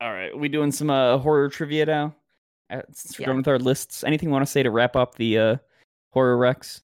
All 0.00 0.12
right, 0.12 0.36
we 0.36 0.48
doing 0.48 0.70
some 0.72 0.90
uh, 0.90 1.16
horror 1.18 1.48
trivia 1.48 1.86
now. 1.86 2.14
Uh, 2.70 2.82
since 2.92 3.18
we're 3.18 3.22
Yeah. 3.22 3.26
going 3.26 3.38
with 3.38 3.48
our 3.48 3.58
lists, 3.58 4.04
anything 4.04 4.28
you 4.28 4.32
want 4.32 4.44
to 4.44 4.50
say 4.50 4.62
to 4.62 4.70
wrap 4.70 4.96
up 4.96 5.14
the 5.14 5.38
uh, 5.38 5.56
horror 6.12 6.36
recs? 6.36 6.82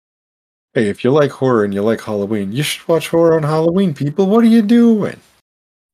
Hey, 0.73 0.87
if 0.89 1.03
you 1.03 1.11
like 1.11 1.29
horror 1.29 1.63
and 1.63 1.73
you 1.73 1.83
like 1.83 2.01
Halloween, 2.01 2.51
you 2.51 2.63
should 2.63 2.87
watch 2.87 3.09
horror 3.09 3.35
on 3.35 3.43
Halloween, 3.43 3.93
people. 3.93 4.25
What 4.25 4.43
are 4.43 4.47
you 4.47 4.63
doing? 4.63 5.19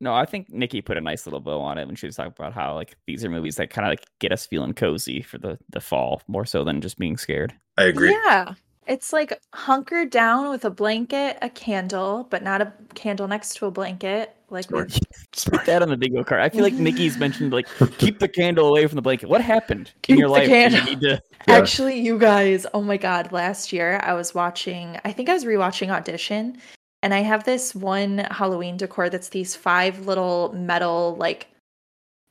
No, 0.01 0.13
I 0.13 0.25
think 0.25 0.49
Nicki 0.49 0.81
put 0.81 0.97
a 0.97 1.01
nice 1.01 1.25
little 1.25 1.41
bow 1.41 1.59
on 1.59 1.77
it 1.77 1.85
when 1.85 1.95
she 1.95 2.05
was 2.05 2.15
talking 2.15 2.33
about 2.37 2.53
how 2.53 2.73
like 2.75 2.95
these 3.05 3.25
are 3.25 3.29
movies 3.29 3.57
that 3.57 3.69
kind 3.69 3.85
of 3.85 3.91
like 3.91 4.05
get 4.19 4.31
us 4.31 4.45
feeling 4.45 4.73
cozy 4.73 5.21
for 5.21 5.37
the 5.37 5.57
the 5.69 5.81
fall 5.81 6.21
more 6.27 6.45
so 6.45 6.63
than 6.63 6.81
just 6.81 6.97
being 6.97 7.17
scared. 7.17 7.53
I 7.77 7.83
agree. 7.85 8.11
Yeah. 8.11 8.53
It's 8.87 9.13
like 9.13 9.39
hunker 9.53 10.05
down 10.05 10.49
with 10.49 10.65
a 10.65 10.71
blanket, 10.71 11.37
a 11.43 11.49
candle, 11.49 12.25
but 12.31 12.41
not 12.41 12.59
a 12.59 12.73
candle 12.95 13.27
next 13.27 13.55
to 13.57 13.67
a 13.67 13.71
blanket. 13.71 14.35
Like 14.49 14.65
Smart. 14.65 14.89
Put 14.91 15.35
Smart. 15.35 15.65
that 15.67 15.83
on 15.83 15.89
the 15.89 15.97
bingo 15.97 16.23
card. 16.23 16.41
I 16.41 16.49
feel 16.49 16.63
like 16.63 16.73
Nicki's 16.73 17.17
mentioned 17.19 17.53
like 17.53 17.67
keep 17.99 18.17
the 18.17 18.27
candle 18.27 18.67
away 18.67 18.87
from 18.87 18.95
the 18.95 19.03
blanket. 19.03 19.29
What 19.29 19.41
happened 19.41 19.89
in 19.89 19.93
Keep 20.01 20.17
your 20.17 20.29
life? 20.29 20.49
You 20.49 20.85
need 20.85 21.01
to. 21.01 21.21
Yeah. 21.47 21.55
Actually, 21.55 21.99
you 21.99 22.19
guys, 22.19 22.65
oh 22.73 22.81
my 22.81 22.97
god, 22.97 23.31
last 23.31 23.71
year 23.71 23.99
I 24.03 24.13
was 24.13 24.35
watching, 24.35 24.99
I 25.05 25.13
think 25.13 25.29
I 25.29 25.33
was 25.33 25.45
rewatching 25.45 25.89
Audition, 25.89 26.57
and 27.01 27.13
I 27.13 27.19
have 27.19 27.43
this 27.43 27.73
one 27.73 28.19
Halloween 28.31 28.77
decor 28.77 29.09
that's 29.09 29.29
these 29.29 29.55
five 29.55 30.05
little 30.05 30.53
metal 30.53 31.15
like 31.17 31.47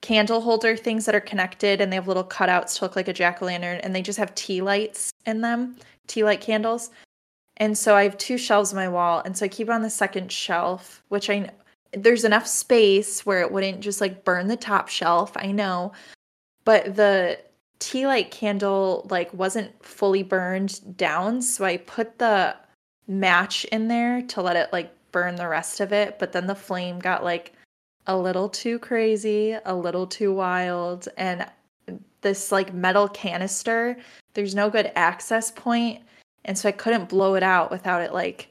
candle 0.01 0.41
holder 0.41 0.77
things 0.77 1.07
that 1.07 1.14
are 1.14 1.21
connected 1.21 1.81
and 1.81 1.91
they 1.91 1.97
have 1.97 2.09
little 2.09 2.25
cutouts 2.25 2.79
to 2.79 2.85
look 2.85 2.97
like 2.97 3.09
a 3.09 3.12
jack-o'-lantern 3.12 3.81
and 3.83 3.95
they 3.95 4.03
just 4.03 4.19
have 4.19 4.35
tea 4.35 4.61
lights 4.61 5.11
in 5.27 5.41
them, 5.41 5.77
tea 6.07 6.25
light 6.25 6.41
candles. 6.41 6.91
And 7.57 7.77
so 7.77 7.97
I 7.97 8.05
have 8.05 8.16
two 8.19 8.39
shelves 8.39 8.73
on 8.73 8.77
my 8.77 8.89
wall, 8.89 9.21
and 9.25 9.37
so 9.37 9.45
I 9.45 9.49
keep 9.49 9.69
it 9.69 9.73
on 9.73 9.83
the 9.83 9.91
second 9.91 10.31
shelf, 10.31 11.03
which 11.09 11.29
I 11.29 11.41
kn- 11.41 11.51
there's 11.93 12.25
enough 12.25 12.47
space 12.47 13.27
where 13.27 13.41
it 13.41 13.51
wouldn't 13.51 13.81
just 13.81 14.01
like 14.01 14.25
burn 14.25 14.47
the 14.47 14.57
top 14.57 14.89
shelf. 14.89 15.33
I 15.35 15.51
know, 15.51 15.93
but 16.64 16.95
the 16.95 17.39
tea 17.81 18.07
light 18.07 18.31
candle 18.31 19.09
like 19.11 19.33
wasn't 19.35 19.85
fully 19.85 20.23
burned 20.23 20.97
down, 20.97 21.43
so 21.43 21.64
I 21.64 21.79
put 21.79 22.19
the 22.19 22.55
match 23.09 23.65
in 23.67 23.89
there 23.89 24.23
to 24.23 24.43
let 24.43 24.57
it 24.57 24.73
like 24.73 24.93
burn 25.11 25.37
the 25.37 25.49
rest 25.49 25.81
of 25.81 25.93
it. 25.93 26.19
But 26.19 26.33
then 26.33 26.47
the 26.47 26.55
flame 26.55 26.99
got 26.99 27.25
like 27.25 27.53
a 28.07 28.17
little 28.17 28.49
too 28.49 28.79
crazy, 28.79 29.57
a 29.65 29.75
little 29.75 30.07
too 30.07 30.33
wild, 30.33 31.09
and 31.17 31.47
this 32.21 32.53
like 32.53 32.73
metal 32.73 33.09
canister. 33.09 33.97
There's 34.35 34.55
no 34.55 34.71
good 34.71 34.93
access 34.95 35.51
point 35.51 36.03
and 36.49 36.57
so 36.57 36.69
I 36.69 36.73
couldn't 36.73 37.11
blow 37.11 37.35
it 37.35 37.43
out 37.43 37.71
without 37.71 38.01
it 38.01 38.13
like 38.13 38.49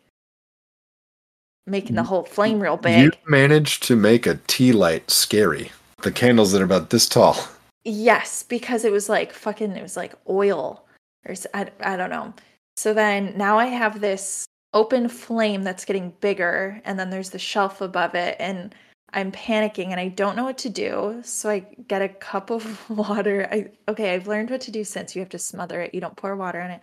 making 1.65 1.95
the 1.95 2.03
whole 2.03 2.23
flame 2.23 2.59
real 2.59 2.77
big. 2.77 3.05
You 3.05 3.11
managed 3.27 3.83
to 3.83 3.95
make 3.95 4.25
a 4.25 4.39
tea 4.47 4.71
light 4.71 5.09
scary. 5.11 5.71
The 6.03 6.11
candles 6.11 6.51
that 6.51 6.61
are 6.61 6.65
about 6.65 6.91
this 6.91 7.09
tall. 7.09 7.35
Yes, 7.83 8.43
because 8.43 8.85
it 8.85 8.91
was 8.91 9.09
like 9.09 9.33
fucking 9.33 9.71
it 9.71 9.81
was 9.81 9.97
like 9.97 10.13
oil 10.29 10.85
or 11.27 11.35
I, 11.53 11.67
I 11.81 11.97
don't 11.97 12.11
know. 12.11 12.33
So 12.77 12.93
then 12.93 13.33
now 13.35 13.57
I 13.57 13.65
have 13.65 13.99
this 13.99 14.46
open 14.73 15.09
flame 15.09 15.63
that's 15.63 15.85
getting 15.85 16.13
bigger 16.21 16.81
and 16.85 16.99
then 16.99 17.09
there's 17.09 17.29
the 17.29 17.39
shelf 17.39 17.81
above 17.81 18.15
it 18.15 18.35
and 18.39 18.75
I'm 19.13 19.31
panicking 19.31 19.87
and 19.87 19.99
I 19.99 20.09
don't 20.09 20.35
know 20.35 20.43
what 20.43 20.57
to 20.59 20.69
do. 20.69 21.21
So 21.23 21.49
I 21.49 21.59
get 21.87 22.01
a 22.01 22.09
cup 22.09 22.49
of 22.49 22.89
water. 22.89 23.47
I 23.51 23.69
okay, 23.89 24.13
I've 24.13 24.27
learned 24.27 24.49
what 24.49 24.61
to 24.61 24.71
do 24.71 24.83
since 24.83 25.15
you 25.15 25.21
have 25.21 25.29
to 25.29 25.39
smother 25.39 25.81
it. 25.81 25.93
You 25.93 26.01
don't 26.01 26.15
pour 26.15 26.35
water 26.35 26.61
on 26.61 26.71
it. 26.71 26.81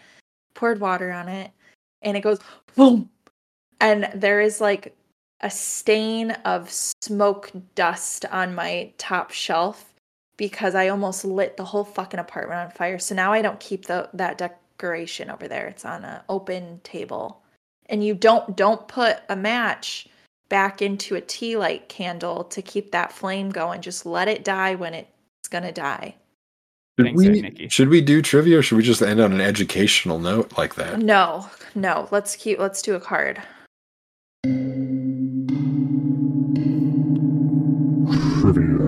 Poured 0.55 0.81
water 0.81 1.13
on 1.13 1.29
it 1.29 1.51
and 2.03 2.17
it 2.17 2.21
goes 2.21 2.39
boom. 2.77 3.11
And 3.81 4.09
there 4.15 4.41
is 4.41 4.61
like 4.61 4.97
a 5.41 5.51
stain 5.51 6.31
of 6.45 6.71
smoke 6.71 7.53
dust 7.75 8.25
on 8.27 8.55
my 8.55 8.93
top 8.99 9.31
shelf 9.31 9.95
because 10.37 10.75
I 10.75 10.89
almost 10.89 11.25
lit 11.25 11.57
the 11.57 11.65
whole 11.65 11.85
fucking 11.85 12.21
apartment 12.21 12.61
on 12.61 12.71
fire. 12.71 12.99
So 12.99 13.15
now 13.15 13.33
I 13.33 13.43
don't 13.43 13.61
keep 13.61 13.87
the 13.87 14.09
that 14.15 14.39
decoration 14.39 15.31
over 15.31 15.49
there. 15.49 15.67
It's 15.67 15.85
on 15.85 16.05
an 16.05 16.23
open 16.29 16.81
table. 16.83 17.44
And 17.87 18.05
you 18.05 18.15
don't 18.15 18.57
don't 18.57 18.87
put 18.89 19.19
a 19.29 19.37
match 19.37 20.09
back 20.49 20.81
into 20.83 21.17
a 21.17 21.21
tea 21.21 21.57
light 21.57 21.89
candle 21.89 22.45
to 22.45 22.63
keep 22.63 22.93
that 22.93 23.13
flame 23.13 23.51
going. 23.51 23.81
Just 23.83 24.07
let 24.07 24.29
it 24.29 24.45
die 24.45 24.75
when 24.75 24.95
it's 24.95 25.49
gonna 25.51 25.73
die. 25.73 26.15
Should 26.99 27.07
Thanks, 27.07 27.25
we, 27.25 27.41
Nicki. 27.41 27.69
should 27.69 27.89
we 27.89 28.01
do 28.01 28.23
trivia 28.23 28.59
or 28.59 28.63
should 28.63 28.77
we 28.77 28.85
just 28.85 29.03
end 29.03 29.21
on 29.21 29.33
an 29.33 29.41
educational 29.41 30.21
note 30.21 30.57
like 30.57 30.77
that? 30.77 31.01
No, 31.01 31.51
no. 31.75 32.09
Let's 32.13 32.37
keep 32.37 32.59
let's 32.61 32.83
do 32.83 32.95
a 32.95 33.01
card. 33.01 33.43
Trivia. 38.41 38.85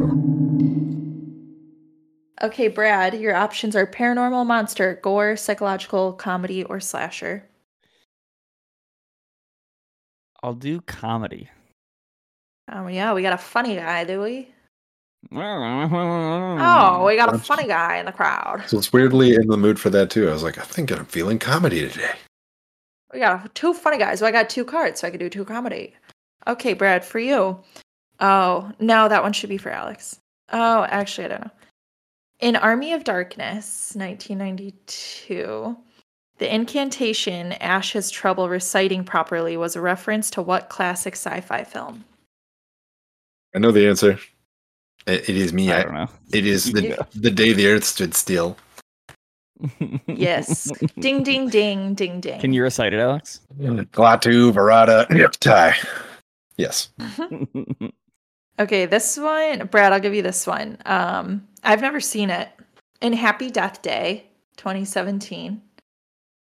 Okay, 2.43 2.69
Brad, 2.69 3.15
your 3.15 3.35
options 3.35 3.75
are 3.75 3.87
paranormal 3.87 4.47
monster, 4.47 5.01
gore, 5.03 5.37
psychological, 5.37 6.13
comedy, 6.13 6.63
or 6.63 6.79
slasher. 6.79 7.45
I'll 10.43 10.55
do 10.55 10.81
comedy. 10.83 11.51
Oh 12.71 12.87
yeah, 12.89 13.15
we 13.15 13.23
got 13.23 13.33
a 13.33 13.39
funny 13.39 13.77
guy, 13.77 14.05
do 14.05 14.21
we? 14.21 14.49
Oh, 15.33 15.39
Oh, 16.59 17.05
we 17.07 17.17
got 17.17 17.35
a 17.35 17.39
funny 17.39 17.67
guy 17.67 17.97
in 17.97 18.07
the 18.07 18.13
crowd. 18.13 18.65
So 18.67 18.79
it's 18.79 18.93
weirdly 18.93 19.35
in 19.35 19.47
the 19.49 19.57
mood 19.57 19.79
for 19.79 19.91
that 19.91 20.11
too. 20.11 20.29
I 20.29 20.33
was 20.33 20.43
like, 20.43 20.59
I 20.59 20.63
think 20.63 20.91
I'm 20.93 21.07
feeling 21.07 21.39
comedy 21.39 21.89
today. 21.89 22.15
We 23.13 23.21
got 23.21 23.55
two 23.55 23.73
funny 23.73 23.99
guys. 23.99 24.21
Well, 24.21 24.29
I 24.29 24.33
got 24.33 24.51
two 24.51 24.65
cards, 24.65 25.01
so 25.01 25.07
I 25.07 25.11
could 25.11 25.21
do 25.21 25.31
two 25.31 25.45
comedy. 25.45 25.95
Okay, 26.47 26.75
Brad, 26.75 27.05
for 27.05 27.19
you. 27.19 27.61
Oh, 28.21 28.73
no, 28.79 29.09
that 29.09 29.23
one 29.23 29.33
should 29.33 29.51
be 29.51 29.59
for 29.59 29.71
Alex. 29.71 30.19
Oh, 30.53 30.85
actually, 30.89 31.27
I 31.27 31.29
don't 31.29 31.41
know. 31.43 31.51
In 32.41 32.57
Army 32.57 32.93
of 32.93 33.05
Darkness, 33.05 33.93
1992, 33.95 35.77
the 36.39 36.53
incantation 36.55 37.53
Ash 37.55 37.93
has 37.95 38.11
trouble 38.11 38.49
reciting 38.49 39.05
properly 39.05 39.57
was 39.57 39.77
a 39.77 39.81
reference 39.81 40.31
to 40.31 40.43
what 40.43 40.69
classic 40.69 41.15
sci 41.15 41.41
fi 41.41 41.65
film? 41.65 42.05
I 43.55 43.59
know 43.59 43.73
the 43.73 43.89
answer. 43.89 44.19
It, 45.07 45.29
it 45.29 45.37
is 45.37 45.53
me. 45.53 45.73
I 45.73 45.81
I, 45.81 45.83
don't 45.85 45.95
know. 45.95 46.09
it 46.33 46.47
is 46.47 46.73
the, 46.73 46.89
Yeah. 46.89 46.97
the 47.15 47.31
day 47.31 47.53
the 47.53 47.69
earth 47.69 47.85
stood 47.85 48.15
still. 48.15 48.57
Yes. 50.07 50.71
ding, 50.99 51.23
ding, 51.23 51.49
ding, 51.49 51.95
ding, 51.95 52.21
ding. 52.21 52.41
Can 52.41 52.53
you 52.53 52.63
recite 52.63 52.93
it, 52.93 53.01
Alex? 53.01 53.41
Klaatu, 53.59 54.53
Verada, 54.53 55.07
Niptai. 55.09 55.75
Yes. 56.57 56.91
Okay, 58.59 58.87
this 58.87 59.19
one, 59.19 59.67
Brad, 59.67 59.93
I'll 59.93 60.01
give 60.01 60.15
you 60.15 60.23
this 60.23 60.47
one. 60.47 60.79
Um, 60.87 61.47
I've 61.63 61.83
never 61.83 62.01
seen 62.01 62.31
it. 62.31 62.49
In 63.03 63.13
Happy 63.13 63.51
Death 63.51 63.83
Day, 63.83 64.29
2017. 64.57 65.61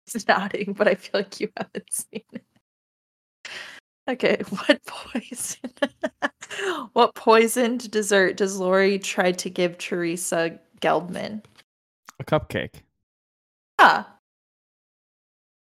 He's 0.14 0.28
nodding, 0.28 0.74
but 0.74 0.88
I 0.88 0.96
feel 0.96 1.22
like 1.22 1.40
you 1.40 1.50
haven't 1.58 1.92
seen 1.92 2.24
it. 2.34 2.44
Okay, 4.10 4.42
what 4.50 4.84
poison? 4.86 5.72
what 6.94 7.14
poisoned 7.16 7.92
dessert 7.92 8.38
does 8.38 8.58
Lori 8.58 8.98
try 8.98 9.32
to 9.32 9.50
give 9.50 9.78
Theresa 9.78 10.60
Gelbman? 10.82 11.44
A 12.20 12.24
cupcake. 12.24 12.82
Ah. 13.78 14.16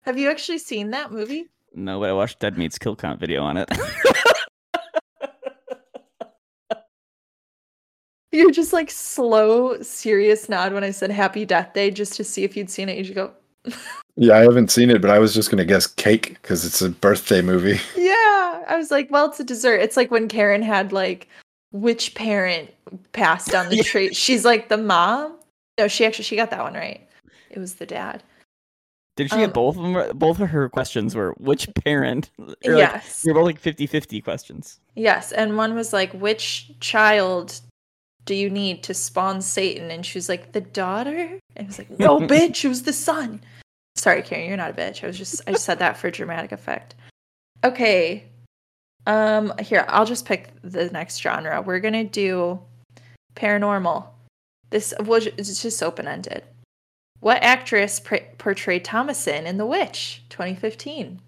Have 0.02 0.19
you 0.19 0.31
actually 0.31 0.59
seen 0.59 0.90
that 0.90 1.10
movie? 1.12 1.47
No, 1.74 2.01
but 2.01 2.09
I 2.10 2.12
watched 2.12 2.39
Dead 2.39 2.56
Meat's 2.56 2.78
kill 2.78 2.97
count 2.97 3.20
video 3.20 3.43
on 3.43 3.56
it. 3.56 3.69
You're 8.31 8.51
just 8.52 8.73
like 8.73 8.90
slow, 8.90 9.81
serious 9.82 10.48
nod 10.48 10.73
when 10.73 10.85
I 10.85 10.90
said 10.90 11.10
Happy 11.10 11.44
Death 11.44 11.73
Day 11.73 11.90
just 11.90 12.15
to 12.15 12.24
see 12.24 12.44
if 12.44 12.56
you'd 12.56 12.70
seen 12.70 12.89
it. 12.89 12.97
You 12.97 13.05
should 13.05 13.15
go, 13.15 13.32
Yeah, 14.16 14.35
I 14.35 14.39
haven't 14.40 14.70
seen 14.72 14.90
it, 14.90 15.01
but 15.01 15.10
I 15.10 15.18
was 15.18 15.32
just 15.35 15.51
gonna 15.51 15.64
guess 15.64 15.86
cake 15.86 16.39
because 16.43 16.64
it's 16.64 16.82
a 16.82 16.89
birthday 16.90 17.40
movie. 17.43 17.80
Yeah. 17.97 18.64
I 18.68 18.76
was 18.76 18.90
like, 18.90 19.10
well, 19.10 19.26
it's 19.26 19.40
a 19.40 19.44
dessert. 19.44 19.76
It's 19.80 19.97
like 19.97 20.10
when 20.10 20.28
Karen 20.28 20.60
had 20.62 20.93
like 20.93 21.28
which 21.72 22.14
parent 22.14 22.70
passed 23.12 23.51
down 23.51 23.68
the 23.68 23.76
Yeah. 23.76 23.82
trait. 23.82 24.16
She's 24.16 24.44
like 24.44 24.68
the 24.68 24.76
mom. 24.76 25.36
No, 25.78 25.89
she 25.89 26.05
actually 26.05 26.24
she 26.24 26.36
got 26.36 26.51
that 26.51 26.62
one 26.62 26.74
right. 26.74 27.06
It 27.51 27.59
was 27.59 27.74
the 27.74 27.86
dad. 27.86 28.22
Did 29.16 29.30
she 29.30 29.36
Um, 29.36 29.40
get 29.43 29.55
both 29.55 29.76
of 29.76 29.82
them? 29.82 30.18
Both 30.18 30.40
of 30.40 30.51
her 30.51 30.68
questions 30.68 31.14
were 31.14 31.32
which 31.39 31.68
parent? 31.74 32.30
Or, 32.39 32.44
like, 32.47 32.59
yes. 32.64 33.22
They 33.22 33.32
were 33.32 33.40
both 33.40 33.47
like 33.47 33.62
50-50 33.62 34.22
questions. 34.22 34.80
Yes. 34.94 35.32
And 35.32 35.56
one 35.56 35.74
was 35.74 35.93
like, 35.93 36.12
which 36.12 36.70
child 36.80 37.60
do 38.28 38.34
you 38.34 38.50
need 38.50 38.82
to 38.82 38.92
spawn 38.92 39.40
Satan? 39.40 39.90
And 39.90 40.05
she 40.05 40.18
was 40.18 40.28
like, 40.28 40.52
the 40.52 40.60
daughter? 40.60 41.38
And 41.56 41.64
I 41.64 41.66
was 41.66 41.78
like, 41.78 41.88
no, 41.98 42.18
bitch, 42.20 42.62
it 42.62 42.68
was 42.68 42.82
the 42.82 42.92
son. 42.92 43.40
Sorry, 43.96 44.20
Karen, 44.20 44.46
you're 44.46 44.56
not 44.59 44.72
a 44.72 44.74
bitch. 44.74 45.02
I 45.02 45.06
was 45.06 45.16
just 45.16 45.40
I 45.46 45.52
just 45.52 45.64
said 45.64 45.78
that 45.78 45.96
for 45.96 46.10
dramatic 46.10 46.52
effect. 46.52 46.94
Okay. 47.64 48.26
Um, 49.06 49.55
here, 49.60 49.86
I'll 49.88 50.05
just 50.05 50.26
pick 50.26 50.50
the 50.62 50.90
next 50.90 51.22
genre. 51.22 51.62
We're 51.62 51.80
gonna 51.80 52.05
do 52.05 52.60
paranormal. 53.34 54.06
This 54.68 54.92
was 55.00 55.26
it's 55.26 55.62
just 55.62 55.82
open 55.82 56.06
ended. 56.06 56.44
What 57.20 57.42
actress 57.42 57.98
pra- 57.98 58.28
portrayed 58.36 58.84
Thomasin 58.84 59.46
in 59.46 59.56
The 59.56 59.64
Witch, 59.66 60.22
2015? 60.28 61.18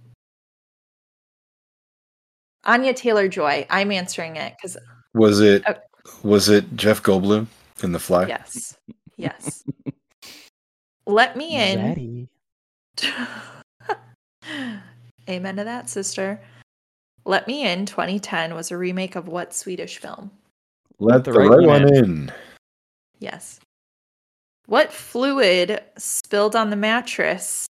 Anya 2.64 2.92
Taylor 2.92 3.26
Joy. 3.26 3.66
I'm 3.70 3.90
answering 3.90 4.36
it 4.36 4.54
because 4.56 4.76
Was 5.14 5.40
it 5.40 5.64
Oh. 5.66 5.74
Was 6.22 6.48
it 6.48 6.76
Jeff 6.76 7.02
Goldblum 7.02 7.46
in 7.82 7.92
The 7.92 7.98
Fly? 7.98 8.26
yes, 8.26 8.76
yes. 9.16 9.64
Let 11.06 11.36
me 11.36 11.56
in. 11.56 12.28
Amen 15.28 15.56
to 15.56 15.64
that, 15.64 15.90
sister. 15.90 16.40
Let 17.24 17.46
Me 17.46 17.70
In 17.70 17.86
2010 17.86 18.54
was 18.54 18.70
a 18.70 18.76
remake 18.76 19.14
of 19.14 19.28
what 19.28 19.54
Swedish 19.54 19.98
film? 19.98 20.30
Let 20.98 21.24
the 21.24 21.32
the, 21.32 21.38
right 21.38 21.48
right, 21.48 21.66
one 21.66 21.84
one 21.84 21.94
in. 21.94 22.32
Yes. 23.18 23.60
What 24.66 24.92
fluid 24.92 25.82
spilled 25.98 26.56
on 26.56 26.70
the 26.70 26.76
mattress? 26.76 27.66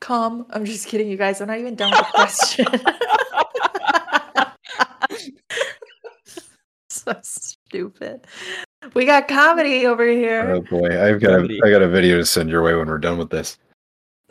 Come. 0.00 0.46
I'm 0.50 0.64
just 0.64 0.88
kidding, 0.88 1.08
you 1.08 1.16
guys. 1.16 1.40
I'm 1.40 1.48
not 1.48 1.58
even 1.58 1.74
done 1.74 1.90
with 1.90 2.00
the 2.00 2.06
question. 2.12 2.66
so 6.88 7.12
stupid. 7.74 8.26
We 8.94 9.04
got 9.04 9.26
comedy 9.26 9.86
over 9.86 10.06
here. 10.06 10.50
Oh 10.52 10.60
boy, 10.60 11.02
I've 11.02 11.20
got 11.20 11.32
a, 11.32 11.36
Comedy. 11.36 11.60
I 11.64 11.70
got 11.70 11.82
a 11.82 11.88
video 11.88 12.16
to 12.18 12.24
send 12.24 12.48
your 12.50 12.62
way 12.62 12.74
when 12.74 12.86
we're 12.86 12.98
done 12.98 13.18
with 13.18 13.30
this. 13.30 13.58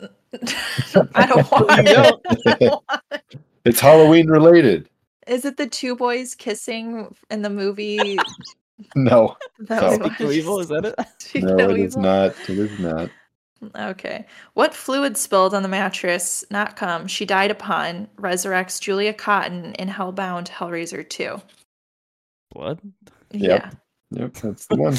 I 0.00 1.26
don't 1.26 1.50
want 1.50 1.80
it. 1.80 1.94
don't. 1.94 2.26
I 2.46 2.54
don't 2.54 2.82
want 2.88 3.02
it. 3.10 3.40
It's 3.66 3.80
Halloween 3.80 4.28
related. 4.28 4.88
Is 5.26 5.44
it 5.44 5.56
the 5.56 5.66
two 5.66 5.94
boys 5.96 6.34
kissing 6.34 7.14
in 7.30 7.42
the 7.42 7.50
movie? 7.50 8.18
No, 8.96 9.36
that 9.60 9.80
No. 9.82 9.88
we 9.90 9.94
Speak 10.04 10.20
no 10.20 10.30
evil, 10.32 10.58
is 10.58 10.68
that 10.68 10.84
it? 10.84 10.94
Speak 11.18 11.44
no, 11.44 11.54
no 11.54 11.70
it 11.70 11.78
is 11.78 11.96
not. 11.96 12.34
It 12.48 12.58
is 12.58 12.76
not. 12.80 13.08
Okay. 13.76 14.26
What 14.54 14.74
fluid 14.74 15.16
spilled 15.16 15.54
on 15.54 15.62
the 15.62 15.68
mattress? 15.68 16.44
Not 16.50 16.74
come. 16.74 17.06
She 17.06 17.24
died 17.24 17.52
upon. 17.52 18.08
Resurrects 18.16 18.80
Julia 18.80 19.14
Cotton 19.14 19.74
in 19.74 19.88
Hellbound 19.88 20.48
Hellraiser 20.48 21.08
2. 21.08 21.40
Blood? 23.38 23.50
Yep. 23.50 23.74
Yep, 24.10 24.32
that's 24.42 24.66
the 24.66 24.76
one. 24.76 24.96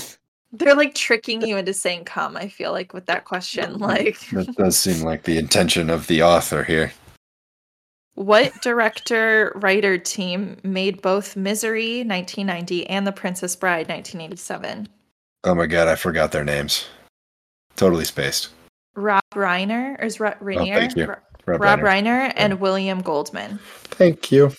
They're 0.52 0.76
like 0.76 0.96
tricking 0.96 1.42
you 1.46 1.58
into 1.58 1.74
saying 1.74 2.06
come, 2.06 2.38
I 2.38 2.48
feel 2.48 2.72
like, 2.72 2.94
with 2.94 3.06
that 3.08 3.26
question. 3.26 3.78
Like, 3.80 4.20
That 4.30 4.56
does 4.56 4.78
seem 4.78 5.04
like 5.04 5.24
the 5.24 5.38
intention 5.38 5.90
of 5.90 6.08
the 6.08 6.24
author 6.24 6.64
here. 6.64 6.94
what 8.14 8.54
director 8.62 9.52
writer 9.56 9.98
team 9.98 10.58
made 10.64 11.02
both 11.02 11.36
Misery 11.36 11.98
1990 12.06 12.88
and 12.88 13.06
The 13.06 13.12
Princess 13.12 13.56
Bride 13.56 13.90
1987? 13.90 14.88
Oh 15.44 15.56
my 15.56 15.66
god, 15.66 15.88
I 15.90 15.96
forgot 15.96 16.32
their 16.32 16.46
names. 16.46 16.86
Totally 17.76 18.06
spaced. 18.06 18.50
Rob 18.96 19.22
Reiner? 19.34 20.00
Or 20.02 20.06
is 20.06 20.20
Ro- 20.22 20.34
Rainier? 20.40 20.76
Oh, 20.78 20.80
thank 20.80 20.96
you. 20.96 21.08
Rob 21.46 21.62
Rob 21.62 21.80
Reiner. 21.82 21.84
Reiner 21.84 22.34
and 22.38 22.60
William 22.62 23.02
Goldman. 23.02 23.60
Thank 23.84 24.32
you. 24.32 24.52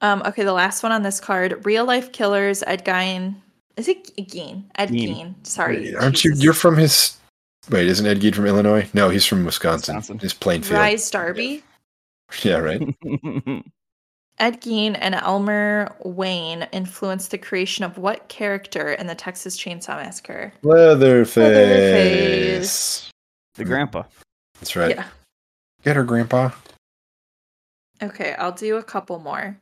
Um, 0.00 0.22
okay, 0.24 0.44
the 0.44 0.52
last 0.52 0.82
one 0.82 0.92
on 0.92 1.02
this 1.02 1.20
card: 1.20 1.64
real 1.64 1.84
life 1.84 2.12
killers. 2.12 2.62
Ed 2.66 2.84
Gein. 2.84 3.34
Is 3.76 3.88
it 3.88 4.14
Gein? 4.16 4.64
Ed 4.76 4.90
Gein. 4.90 5.16
Gein. 5.16 5.46
Sorry, 5.46 5.80
Wait, 5.80 5.96
aren't 5.96 6.24
you? 6.24 6.30
Jesus. 6.30 6.44
You're 6.44 6.52
from 6.54 6.76
his. 6.76 7.16
Wait, 7.70 7.86
isn't 7.86 8.06
Ed 8.06 8.20
Gein 8.20 8.34
from 8.34 8.46
Illinois? 8.46 8.88
No, 8.94 9.10
he's 9.10 9.26
from 9.26 9.44
Wisconsin. 9.44 9.96
Wisconsin. 9.96 10.18
He's 10.18 10.34
Plainfield. 10.34 10.78
Rise 10.78 11.10
Darby. 11.10 11.62
Yeah, 12.44 12.58
right. 12.58 12.80
Ed 14.38 14.62
Gein 14.62 14.96
and 15.00 15.16
Elmer 15.16 15.96
Wayne 16.04 16.68
influenced 16.70 17.32
the 17.32 17.38
creation 17.38 17.84
of 17.84 17.98
what 17.98 18.28
character 18.28 18.92
in 18.92 19.08
the 19.08 19.16
Texas 19.16 19.58
Chainsaw 19.58 19.96
Massacre? 19.96 20.52
Leatherface. 20.62 21.36
Leatherface. 21.36 23.10
the 23.56 23.64
grandpa. 23.64 24.04
That's 24.60 24.76
right. 24.76 24.94
Yeah. 24.94 25.06
Get 25.84 25.96
her, 25.96 26.04
Grandpa. 26.04 26.50
Okay, 28.02 28.34
I'll 28.38 28.52
do 28.52 28.76
a 28.76 28.82
couple 28.82 29.18
more. 29.18 29.58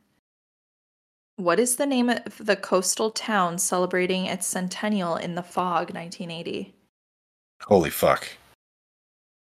What 1.39 1.57
is 1.57 1.77
the 1.77 1.85
name 1.85 2.09
of 2.09 2.19
the 2.37 2.57
coastal 2.57 3.11
town 3.11 3.59
celebrating 3.59 4.25
its 4.25 4.45
centennial 4.45 5.15
in 5.15 5.35
the 5.35 5.41
fog 5.41 5.89
1980? 5.93 6.75
Holy 7.61 7.89
fuck! 7.89 8.27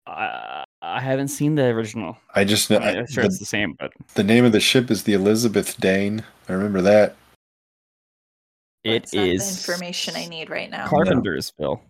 I, 0.06 0.62
I 0.82 1.00
haven't 1.00 1.28
seen 1.28 1.54
the 1.54 1.64
original. 1.64 2.18
I 2.34 2.44
just 2.44 2.68
know 2.68 2.80
I'm 2.80 3.06
sure 3.06 3.22
the, 3.22 3.28
it's 3.28 3.38
the 3.38 3.46
same, 3.46 3.76
but 3.80 3.92
the 4.12 4.22
name 4.22 4.44
of 4.44 4.52
the 4.52 4.60
ship 4.60 4.90
is 4.90 5.04
the 5.04 5.14
Elizabeth 5.14 5.80
Dane. 5.80 6.22
I 6.50 6.52
remember 6.52 6.82
that. 6.82 7.16
it 8.84 9.04
That's 9.04 9.14
not 9.14 9.22
the 9.22 9.32
information 9.32 10.16
I 10.16 10.26
need 10.26 10.50
right 10.50 10.70
now. 10.70 10.86
Carpentersville. 10.86 11.80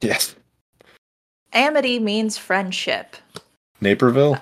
Yes, 0.00 0.34
Amity 1.52 2.00
means 2.00 2.36
friendship. 2.36 3.14
Naperville. 3.80 4.34
Uh, 4.34 4.40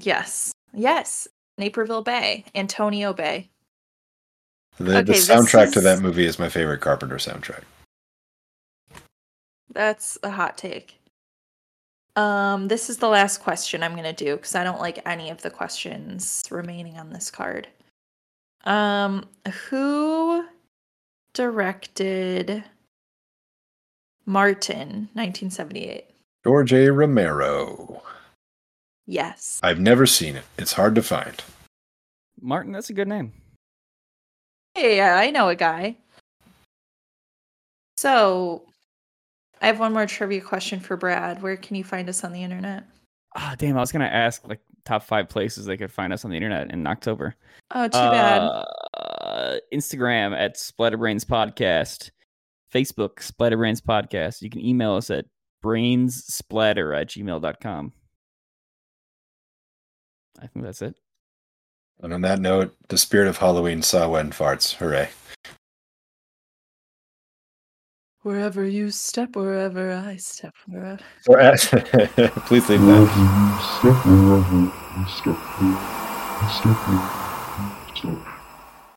yes. 0.00 0.54
Yes. 0.72 1.28
Naperville 1.58 2.02
Bay, 2.02 2.46
Antonio 2.54 3.12
Bay. 3.12 3.50
The, 4.82 4.90
the 4.90 4.98
Okay, 4.98 5.12
this 5.12 5.28
soundtrack 5.28 5.72
to 5.74 5.80
that 5.82 6.00
movie 6.00 6.26
is 6.26 6.38
my 6.38 6.48
favorite 6.48 6.80
Carpenter 6.80 7.16
soundtrack. 7.16 7.62
That's 9.72 10.18
a 10.22 10.30
hot 10.30 10.58
take. 10.58 10.98
Um, 12.16 12.68
this 12.68 12.90
is 12.90 12.98
the 12.98 13.08
last 13.08 13.38
question 13.38 13.82
I'm 13.82 13.94
gonna 13.94 14.12
do 14.12 14.36
because 14.36 14.54
I 14.54 14.64
don't 14.64 14.80
like 14.80 15.06
any 15.06 15.30
of 15.30 15.40
the 15.40 15.50
questions 15.50 16.42
remaining 16.50 16.98
on 16.98 17.10
this 17.10 17.30
card. 17.30 17.68
Um, 18.64 19.26
who 19.68 20.44
directed 21.32 22.64
Martin, 24.26 25.08
1978? 25.14 26.06
George 26.44 26.72
A. 26.72 26.90
Romero. 26.90 28.02
Yes. 29.06 29.60
I've 29.62 29.80
never 29.80 30.06
seen 30.06 30.36
it. 30.36 30.44
It's 30.58 30.72
hard 30.72 30.94
to 30.96 31.02
find. 31.02 31.42
Martin, 32.40 32.72
that's 32.72 32.90
a 32.90 32.94
good 32.94 33.08
name. 33.08 33.32
Hey, 34.74 34.96
yeah, 34.96 35.16
I 35.16 35.30
know 35.30 35.48
a 35.48 35.56
guy. 35.56 35.96
So, 37.96 38.64
I 39.60 39.66
have 39.66 39.78
one 39.78 39.92
more 39.92 40.06
trivia 40.06 40.40
question 40.40 40.80
for 40.80 40.96
Brad. 40.96 41.42
Where 41.42 41.56
can 41.56 41.76
you 41.76 41.84
find 41.84 42.08
us 42.08 42.24
on 42.24 42.32
the 42.32 42.42
internet? 42.42 42.84
Ah, 43.36 43.54
damn! 43.58 43.76
I 43.76 43.80
was 43.80 43.92
gonna 43.92 44.06
ask 44.06 44.46
like 44.46 44.60
top 44.84 45.02
five 45.02 45.28
places 45.28 45.64
they 45.66 45.76
could 45.76 45.92
find 45.92 46.12
us 46.12 46.24
on 46.24 46.30
the 46.30 46.36
internet 46.36 46.70
in 46.70 46.86
October. 46.86 47.34
Oh, 47.70 47.84
too 47.86 47.92
bad. 47.92 48.40
Uh, 48.94 49.56
Instagram 49.72 50.36
at 50.36 50.56
Splatterbrains 50.56 51.24
Podcast, 51.24 52.10
Facebook 52.74 53.16
Splatterbrains 53.16 53.80
Podcast. 53.80 54.42
You 54.42 54.50
can 54.50 54.64
email 54.64 54.94
us 54.94 55.10
at 55.10 55.26
brainsplatter 55.64 56.98
at 56.98 57.08
gmail.com. 57.08 57.92
I 60.40 60.46
think 60.48 60.64
that's 60.64 60.82
it. 60.82 60.96
And 62.02 62.12
on 62.12 62.20
that 62.22 62.40
note, 62.40 62.74
the 62.88 62.98
spirit 62.98 63.28
of 63.28 63.38
Halloween 63.38 63.80
saw 63.80 64.08
when 64.08 64.32
farts. 64.32 64.74
Hooray. 64.74 65.10
Wherever 68.22 68.64
you 68.66 68.90
step, 68.90 69.36
wherever 69.36 69.92
I 69.92 70.16
step, 70.16 70.54
wherever. 70.66 70.98
So, 71.22 71.38
uh, 71.38 71.56
please 72.46 72.68
leave 72.68 72.80
Wherever 72.80 73.04
that. 78.02 78.28